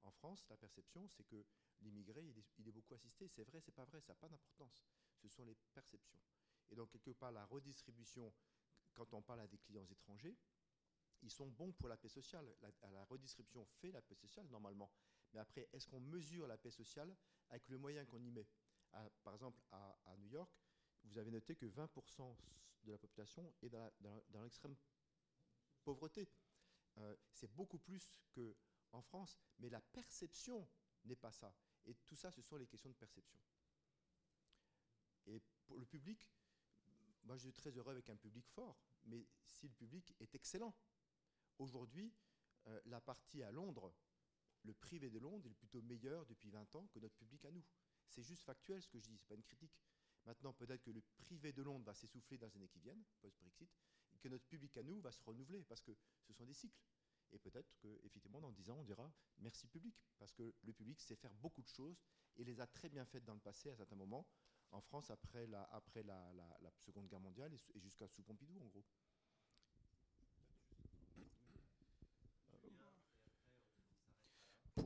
En 0.00 0.10
France, 0.10 0.46
la 0.48 0.56
perception, 0.56 1.06
c'est 1.08 1.24
que 1.24 1.44
l'immigré, 1.82 2.24
il, 2.56 2.66
est, 2.66 2.72
beaucoup 2.72 2.94
assisté. 2.94 3.28
C'est 3.28 3.44
vrai, 3.44 3.60
c'est 3.60 3.74
pas 3.74 3.84
vrai, 3.84 4.00
ça 4.00 4.12
n'a 4.12 4.16
pas 4.16 4.28
d'importance. 4.30 4.86
Ce 5.18 5.28
sont 5.28 5.44
les 5.44 5.54
perceptions. 5.74 6.18
Et 6.70 6.74
donc, 6.74 6.88
quelque 6.88 7.10
part, 7.10 7.30
la 7.30 7.44
redistribution, 7.44 8.32
quand 8.94 9.12
on 9.12 9.20
parle 9.20 9.40
à 9.40 9.46
des 9.46 9.58
clients 9.58 9.84
étrangers, 9.84 10.38
ils 11.22 11.30
sont 11.30 11.46
bons 11.46 11.72
pour 11.72 11.88
la 11.88 11.96
paix 11.96 12.08
sociale. 12.08 12.46
La, 12.62 13.04
redistribution 13.04 13.64
fait 13.64 13.90
la 13.90 14.02
paix 14.02 14.14
sociale, 14.14 14.46
normalement. 14.48 14.90
Mais 15.32 15.40
après, 15.40 15.68
est-ce 15.72 15.86
qu'on 15.86 16.00
mesure 16.00 16.46
la 16.46 16.56
paix 16.56 16.70
sociale 16.70 17.14
avec 17.48 17.68
le 17.68 17.78
moyen 17.78 18.04
qu'on 18.04 18.22
y 18.22 18.30
met? 18.30 18.46
Par 19.22 19.34
exemple, 19.34 19.60
à, 19.70 20.16
New 20.18 20.28
York, 20.28 20.50
vous 21.04 21.18
avez 21.18 21.30
noté 21.30 21.54
que 21.56 21.66
20% 21.66 22.36
de 22.84 22.92
la 22.92 22.98
population 22.98 23.52
est 23.62 23.70
dans 23.70 24.42
l'extrême 24.42 24.76
pauvreté. 25.84 26.28
Euh, 26.98 27.16
c'est 27.30 27.52
beaucoup 27.54 27.78
plus 27.78 28.20
qu'en 28.34 29.00
France, 29.02 29.38
mais 29.58 29.68
la 29.68 29.80
perception 29.80 30.68
n'est 31.04 31.16
pas 31.16 31.32
ça. 31.32 31.54
Et 31.86 31.94
tout 31.94 32.16
ça, 32.16 32.30
ce 32.30 32.42
sont 32.42 32.56
les 32.56 32.66
questions 32.66 32.90
de 32.90 32.94
perception. 32.96 33.38
Et 35.26 35.40
pour 35.66 35.78
le 35.78 35.86
public, 35.86 36.28
moi 37.24 37.36
je 37.36 37.42
suis 37.42 37.52
très 37.52 37.70
heureux 37.76 37.92
avec 37.92 38.08
un 38.10 38.16
public 38.16 38.46
fort, 38.48 38.76
mais 39.04 39.26
si 39.44 39.68
le 39.68 39.74
public 39.74 40.14
est 40.20 40.34
excellent, 40.34 40.74
aujourd'hui, 41.60 42.12
euh, 42.66 42.80
la 42.86 43.00
partie 43.00 43.42
à 43.42 43.50
Londres, 43.50 43.94
le 44.64 44.74
privé 44.74 45.10
de 45.10 45.18
Londres 45.18 45.48
est 45.48 45.54
plutôt 45.54 45.80
meilleur 45.82 46.26
depuis 46.26 46.50
20 46.50 46.74
ans 46.76 46.86
que 46.88 46.98
notre 46.98 47.14
public 47.16 47.44
à 47.44 47.50
nous. 47.50 47.64
C'est 48.08 48.22
juste 48.22 48.42
factuel 48.42 48.82
ce 48.82 48.88
que 48.88 48.98
je 48.98 49.06
dis, 49.06 49.16
ce 49.16 49.22
n'est 49.22 49.28
pas 49.28 49.34
une 49.34 49.42
critique. 49.42 49.78
Maintenant, 50.26 50.52
peut-être 50.52 50.82
que 50.82 50.90
le 50.90 51.02
privé 51.16 51.52
de 51.52 51.62
Londres 51.62 51.84
va 51.86 51.94
s'essouffler 51.94 52.36
dans 52.36 52.46
les 52.46 52.56
années 52.56 52.68
qui 52.68 52.80
viennent, 52.80 53.02
post-Brexit, 53.20 53.70
et 54.12 54.18
que 54.18 54.28
notre 54.28 54.44
public 54.46 54.76
à 54.76 54.82
nous 54.82 55.00
va 55.00 55.12
se 55.12 55.22
renouveler, 55.22 55.64
parce 55.64 55.80
que 55.80 55.96
ce 56.22 56.32
sont 56.32 56.44
des 56.44 56.54
cycles. 56.54 56.80
Et 57.32 57.38
peut-être 57.38 57.72
qu'effectivement, 57.78 58.40
dans 58.40 58.50
10 58.50 58.70
ans, 58.70 58.78
on 58.80 58.84
dira 58.84 59.10
merci 59.38 59.66
public, 59.68 59.94
parce 60.18 60.32
que 60.32 60.54
le 60.62 60.72
public 60.72 61.00
sait 61.00 61.16
faire 61.16 61.32
beaucoup 61.34 61.62
de 61.62 61.68
choses 61.68 62.02
et 62.36 62.44
les 62.44 62.60
a 62.60 62.66
très 62.66 62.88
bien 62.88 63.04
faites 63.04 63.24
dans 63.24 63.34
le 63.34 63.40
passé 63.40 63.70
à 63.70 63.76
certains 63.76 63.96
moments, 63.96 64.26
en 64.72 64.80
France 64.80 65.10
après 65.10 65.46
la, 65.46 65.62
après 65.72 66.02
la, 66.02 66.32
Seconde 66.76 67.08
Guerre 67.08 67.20
mondiale 67.20 67.52
et 67.74 67.80
jusqu'à 67.80 68.08
sous 68.08 68.22
Pompidou, 68.22 68.58
en 68.60 68.66
gros. 68.66 68.84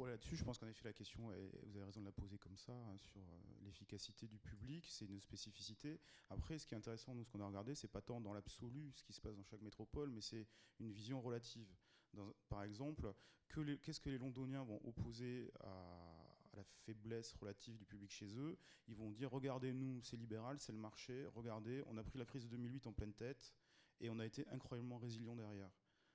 Là-dessus, 0.07 0.37
je 0.37 0.45
pense 0.45 0.59
qu'en 0.59 0.67
effet 0.67 0.85
la 0.85 0.93
question, 0.93 1.33
est, 1.33 1.51
vous 1.65 1.77
avez 1.77 1.87
raison 1.87 2.01
de 2.01 2.07
la 2.07 2.13
poser 2.13 2.39
comme 2.39 2.57
ça, 2.57 2.73
hein, 2.73 2.97
sur 2.97 3.17
euh, 3.17 3.41
l'efficacité 3.63 4.27
du 4.27 4.39
public, 4.39 4.87
c'est 4.89 5.07
une 5.07 5.21
spécificité. 5.21 6.01
Après, 6.31 6.59
ce 6.59 6.67
qui 6.67 6.75
est 6.75 6.77
intéressant, 6.77 7.15
nous, 7.15 7.25
ce 7.25 7.31
qu'on 7.31 7.41
a 7.41 7.47
regardé, 7.47 7.75
c'est 7.75 7.89
pas 7.89 8.01
tant 8.03 8.21
dans 8.21 8.33
l'absolu 8.33 8.93
ce 8.95 9.03
qui 9.03 9.13
se 9.13 9.21
passe 9.21 9.37
dans 9.37 9.45
chaque 9.45 9.63
métropole, 9.63 10.11
mais 10.11 10.21
c'est 10.21 10.47
une 10.79 10.93
vision 10.93 11.21
relative 11.21 11.69
par 12.49 12.63
exemple, 12.63 13.13
qu'est-ce 13.83 14.01
que 14.01 14.11
les 14.11 14.19
Londoniens 14.19 14.65
vont 14.65 14.81
opposer 14.85 15.51
à, 15.61 16.21
la 16.55 16.65
faiblesse 16.85 17.35
relative 17.35 17.77
du 17.77 17.85
public 17.85 18.11
chez 18.11 18.37
eux? 18.37 18.57
Ils 18.87 18.95
vont 18.95 19.11
dire 19.11 19.31
regardez, 19.31 19.73
nous, 19.73 20.01
c'est 20.03 20.17
libéral, 20.17 20.61
c'est 20.61 20.73
le 20.73 20.79
marché, 20.79 21.27
regardez, 21.35 21.83
on 21.87 21.97
a 21.97 22.05
pris 22.05 22.19
la 22.19 22.25
crise 22.25 22.45
de 22.45 22.49
2008 22.49 22.87
en 22.87 22.93
pleine 22.93 23.15
tête 23.15 23.53
et 24.01 24.11
on 24.11 24.19
a 24.19 24.27
été 24.27 24.47
incroyablement 24.49 24.99
résilient 24.99 25.35
derrière. 25.35 25.71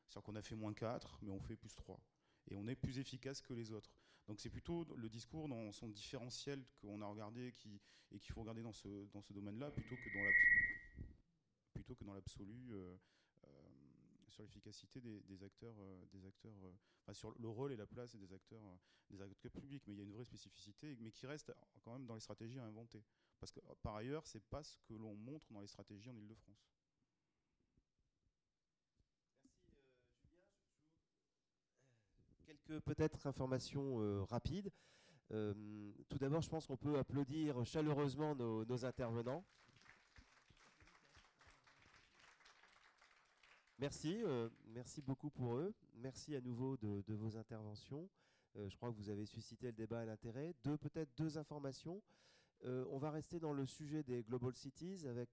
C'est-à-dire 0.08 0.26
qu'on 0.26 0.36
a 0.36 0.42
fait 0.42 0.56
moins 0.56 0.74
4, 0.74 1.20
mais 1.22 1.32
on 1.32 1.40
fait 1.40 1.56
plus 1.56 1.76
3. 1.76 2.00
Et 2.48 2.56
on 2.56 2.68
est 2.68 2.76
plus 2.76 3.00
efficace 3.00 3.42
que 3.42 3.54
les 3.54 3.72
autres. 3.72 3.92
Donc 4.28 4.40
c'est 4.40 4.50
plutôt 4.50 4.86
le 4.96 5.10
discours 5.10 5.48
dans 5.48 5.72
son 5.72 5.88
différentiel 5.88 6.64
qu'on 6.82 7.02
a 7.02 7.06
regardé 7.06 7.48
et 7.48 8.20
qu'il 8.20 8.32
faut 8.32 8.42
regarder 8.42 8.62
dans 8.62 8.74
ce, 8.74 8.88
domaine-là 9.32 9.72
plutôt 9.72 9.96
que 9.96 10.10
dans 12.04 12.14
l'absolu. 12.14 12.70
Euh, 12.72 12.96
sur 14.40 14.44
l'efficacité 14.44 15.02
des, 15.02 15.44
acteurs, 15.44 15.76
euh, 15.80 16.06
des 16.14 16.26
acteurs 16.26 16.56
euh, 16.64 16.74
enfin, 17.04 17.14
sur 17.14 17.34
le 17.38 17.50
rôle 17.50 17.74
et 17.74 17.76
la 17.76 17.86
place 17.86 18.16
des 18.16 18.34
acteurs, 18.34 18.64
euh, 18.64 18.76
des 19.10 19.22
acteurs 19.22 19.52
publics. 19.52 19.84
Mais 19.88 19.94
il 19.94 19.98
y 19.98 20.02
a 20.02 20.04
une 20.04 20.14
vraie 20.14 20.24
spécificité, 20.24 20.96
mais 21.00 21.12
qui 21.12 21.28
reste 21.28 21.54
quand 21.82 21.94
même 21.94 22.06
dans 22.06 22.16
les 22.16 22.22
stratégies 22.22 22.60
à 22.60 22.64
inventer. 22.64 23.04
Parce 23.40 23.52
que 23.52 23.60
par 23.82 23.96
ailleurs, 23.96 24.26
c'est 24.28 24.44
pas 24.44 24.64
ce 24.64 24.78
que 24.88 24.94
l'on 24.94 25.16
montre 25.16 25.52
dans 25.52 25.62
les 25.62 25.68
stratégies 25.68 26.10
en 26.10 26.16
Ile-de-France. 26.16 26.70
Peut-être 32.86 33.26
informations 33.28 34.26
rapides. 34.26 34.72
tout 35.30 36.18
d'abord, 36.20 36.42
je 36.42 36.50
pense 36.50 36.68
qu'on 36.68 36.78
peut 36.78 36.98
applaudir 36.98 37.66
chaleureusement 37.66 38.36
nos 38.36 38.86
intervenants. 38.86 39.44
Merci, 43.80 44.22
euh, 44.26 44.50
merci 44.68 45.02
beaucoup 45.02 45.30
pour 45.30 45.56
eux. 45.56 45.74
Merci 45.96 46.36
à 46.36 46.42
nouveau 46.42 46.76
de, 46.76 47.02
vos 47.08 47.38
interventions. 47.38 48.10
Euh, 48.58 48.68
je 48.70 48.76
crois 48.76 48.92
que 48.92 48.98
vous 48.98 49.10
avez 49.10 49.26
suscité 49.26 49.68
le 49.68 49.72
débat 49.72 50.04
et 50.04 50.06
l'intérêt. 50.06 50.54
Deux, 50.66 50.78
peut-être 50.78 51.10
deux 51.16 51.38
informations. 51.38 52.02
Euh, 52.66 52.86
on 52.92 52.98
va 52.98 53.12
rester 53.12 53.40
dans 53.40 53.54
le 53.54 53.66
sujet 53.66 54.04
des 54.04 54.24
Global 54.24 54.54
Cities 54.56 55.08
avec 55.08 55.30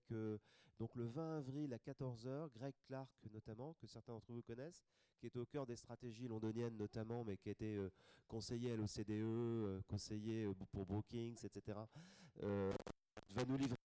donc 0.79 0.95
le 0.95 1.05
20 1.07 1.39
avril 1.39 1.73
à 1.73 1.79
14h, 1.79 2.51
Greg 2.55 2.75
Clark 2.87 3.11
notamment, 3.33 3.75
que 3.81 3.87
certains 3.87 4.13
d'entre 4.13 4.33
vous 4.33 4.43
connaissent, 4.43 4.85
qui 5.19 5.27
est 5.27 5.37
au 5.37 5.47
cœur 5.47 5.67
des 5.67 5.77
stratégies 5.77 6.29
londoniennes 6.29 6.77
notamment, 6.77 7.25
mais 7.25 7.37
qui 7.37 7.49
a 7.49 7.53
été 7.53 7.79
conseiller 8.29 8.73
à 8.73 8.77
l'OCDE, 8.77 9.83
conseiller 9.89 10.49
pour 10.73 10.87
Brookings, 10.87 11.45
etc., 11.45 11.79
va 12.43 13.45
nous 13.49 13.57
livrer 13.57 13.77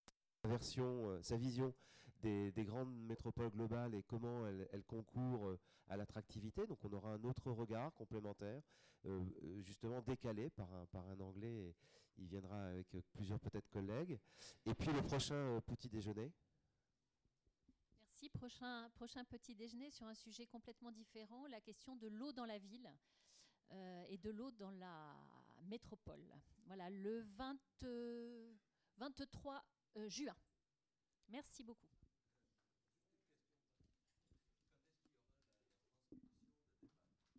sa 1.22 1.38
vision 1.38 1.74
des, 2.22 2.66
grandes 2.66 2.94
métropoles 3.08 3.50
globales 3.50 3.96
et 3.96 4.04
comment 4.04 4.46
elles, 4.48 4.84
concourent 4.84 5.48
euh, 5.48 5.60
à 5.90 5.98
l'attractivité. 5.98 6.66
Donc 6.68 6.78
on 6.84 6.94
aura 6.94 7.14
un 7.14 7.24
autre 7.24 7.52
regard 7.52 7.94
complémentaire, 7.94 8.62
euh, 9.06 9.20
euh, 9.44 9.62
justement 9.62 10.02
décalé 10.02 10.50
par 10.50 10.70
un 10.94 11.20
anglais. 11.20 11.74
Il 12.22 12.28
viendra 12.28 12.68
avec 12.68 12.88
plusieurs 13.14 13.40
peut-être 13.40 13.68
collègues. 13.70 14.20
Et 14.66 14.76
puis 14.76 14.92
le 14.94 15.02
prochain 15.02 15.60
petit 15.66 15.90
déjeuner. 15.90 16.32
Merci. 18.00 18.30
Prochain, 18.30 18.90
prochain 18.92 19.24
petit 19.26 19.56
déjeuner 19.56 19.90
sur 19.90 20.06
un 20.06 20.14
sujet 20.14 20.46
complètement 20.46 20.92
différent, 20.92 21.48
la 21.48 21.60
question 21.60 21.96
de 21.96 22.08
l'eau 22.08 22.32
dans 22.32 22.46
la 22.46 22.60
ville 22.60 22.90
et 24.10 24.18
de 24.18 24.30
l'eau 24.30 24.52
dans 24.52 24.72
la 24.72 25.16
métropole. 25.64 26.24
Voilà, 26.68 26.90
le 26.92 27.22
20, 27.22 27.58
23 28.98 29.64
juin. 30.08 30.36
Merci 31.30 31.64
beaucoup. 31.64 31.91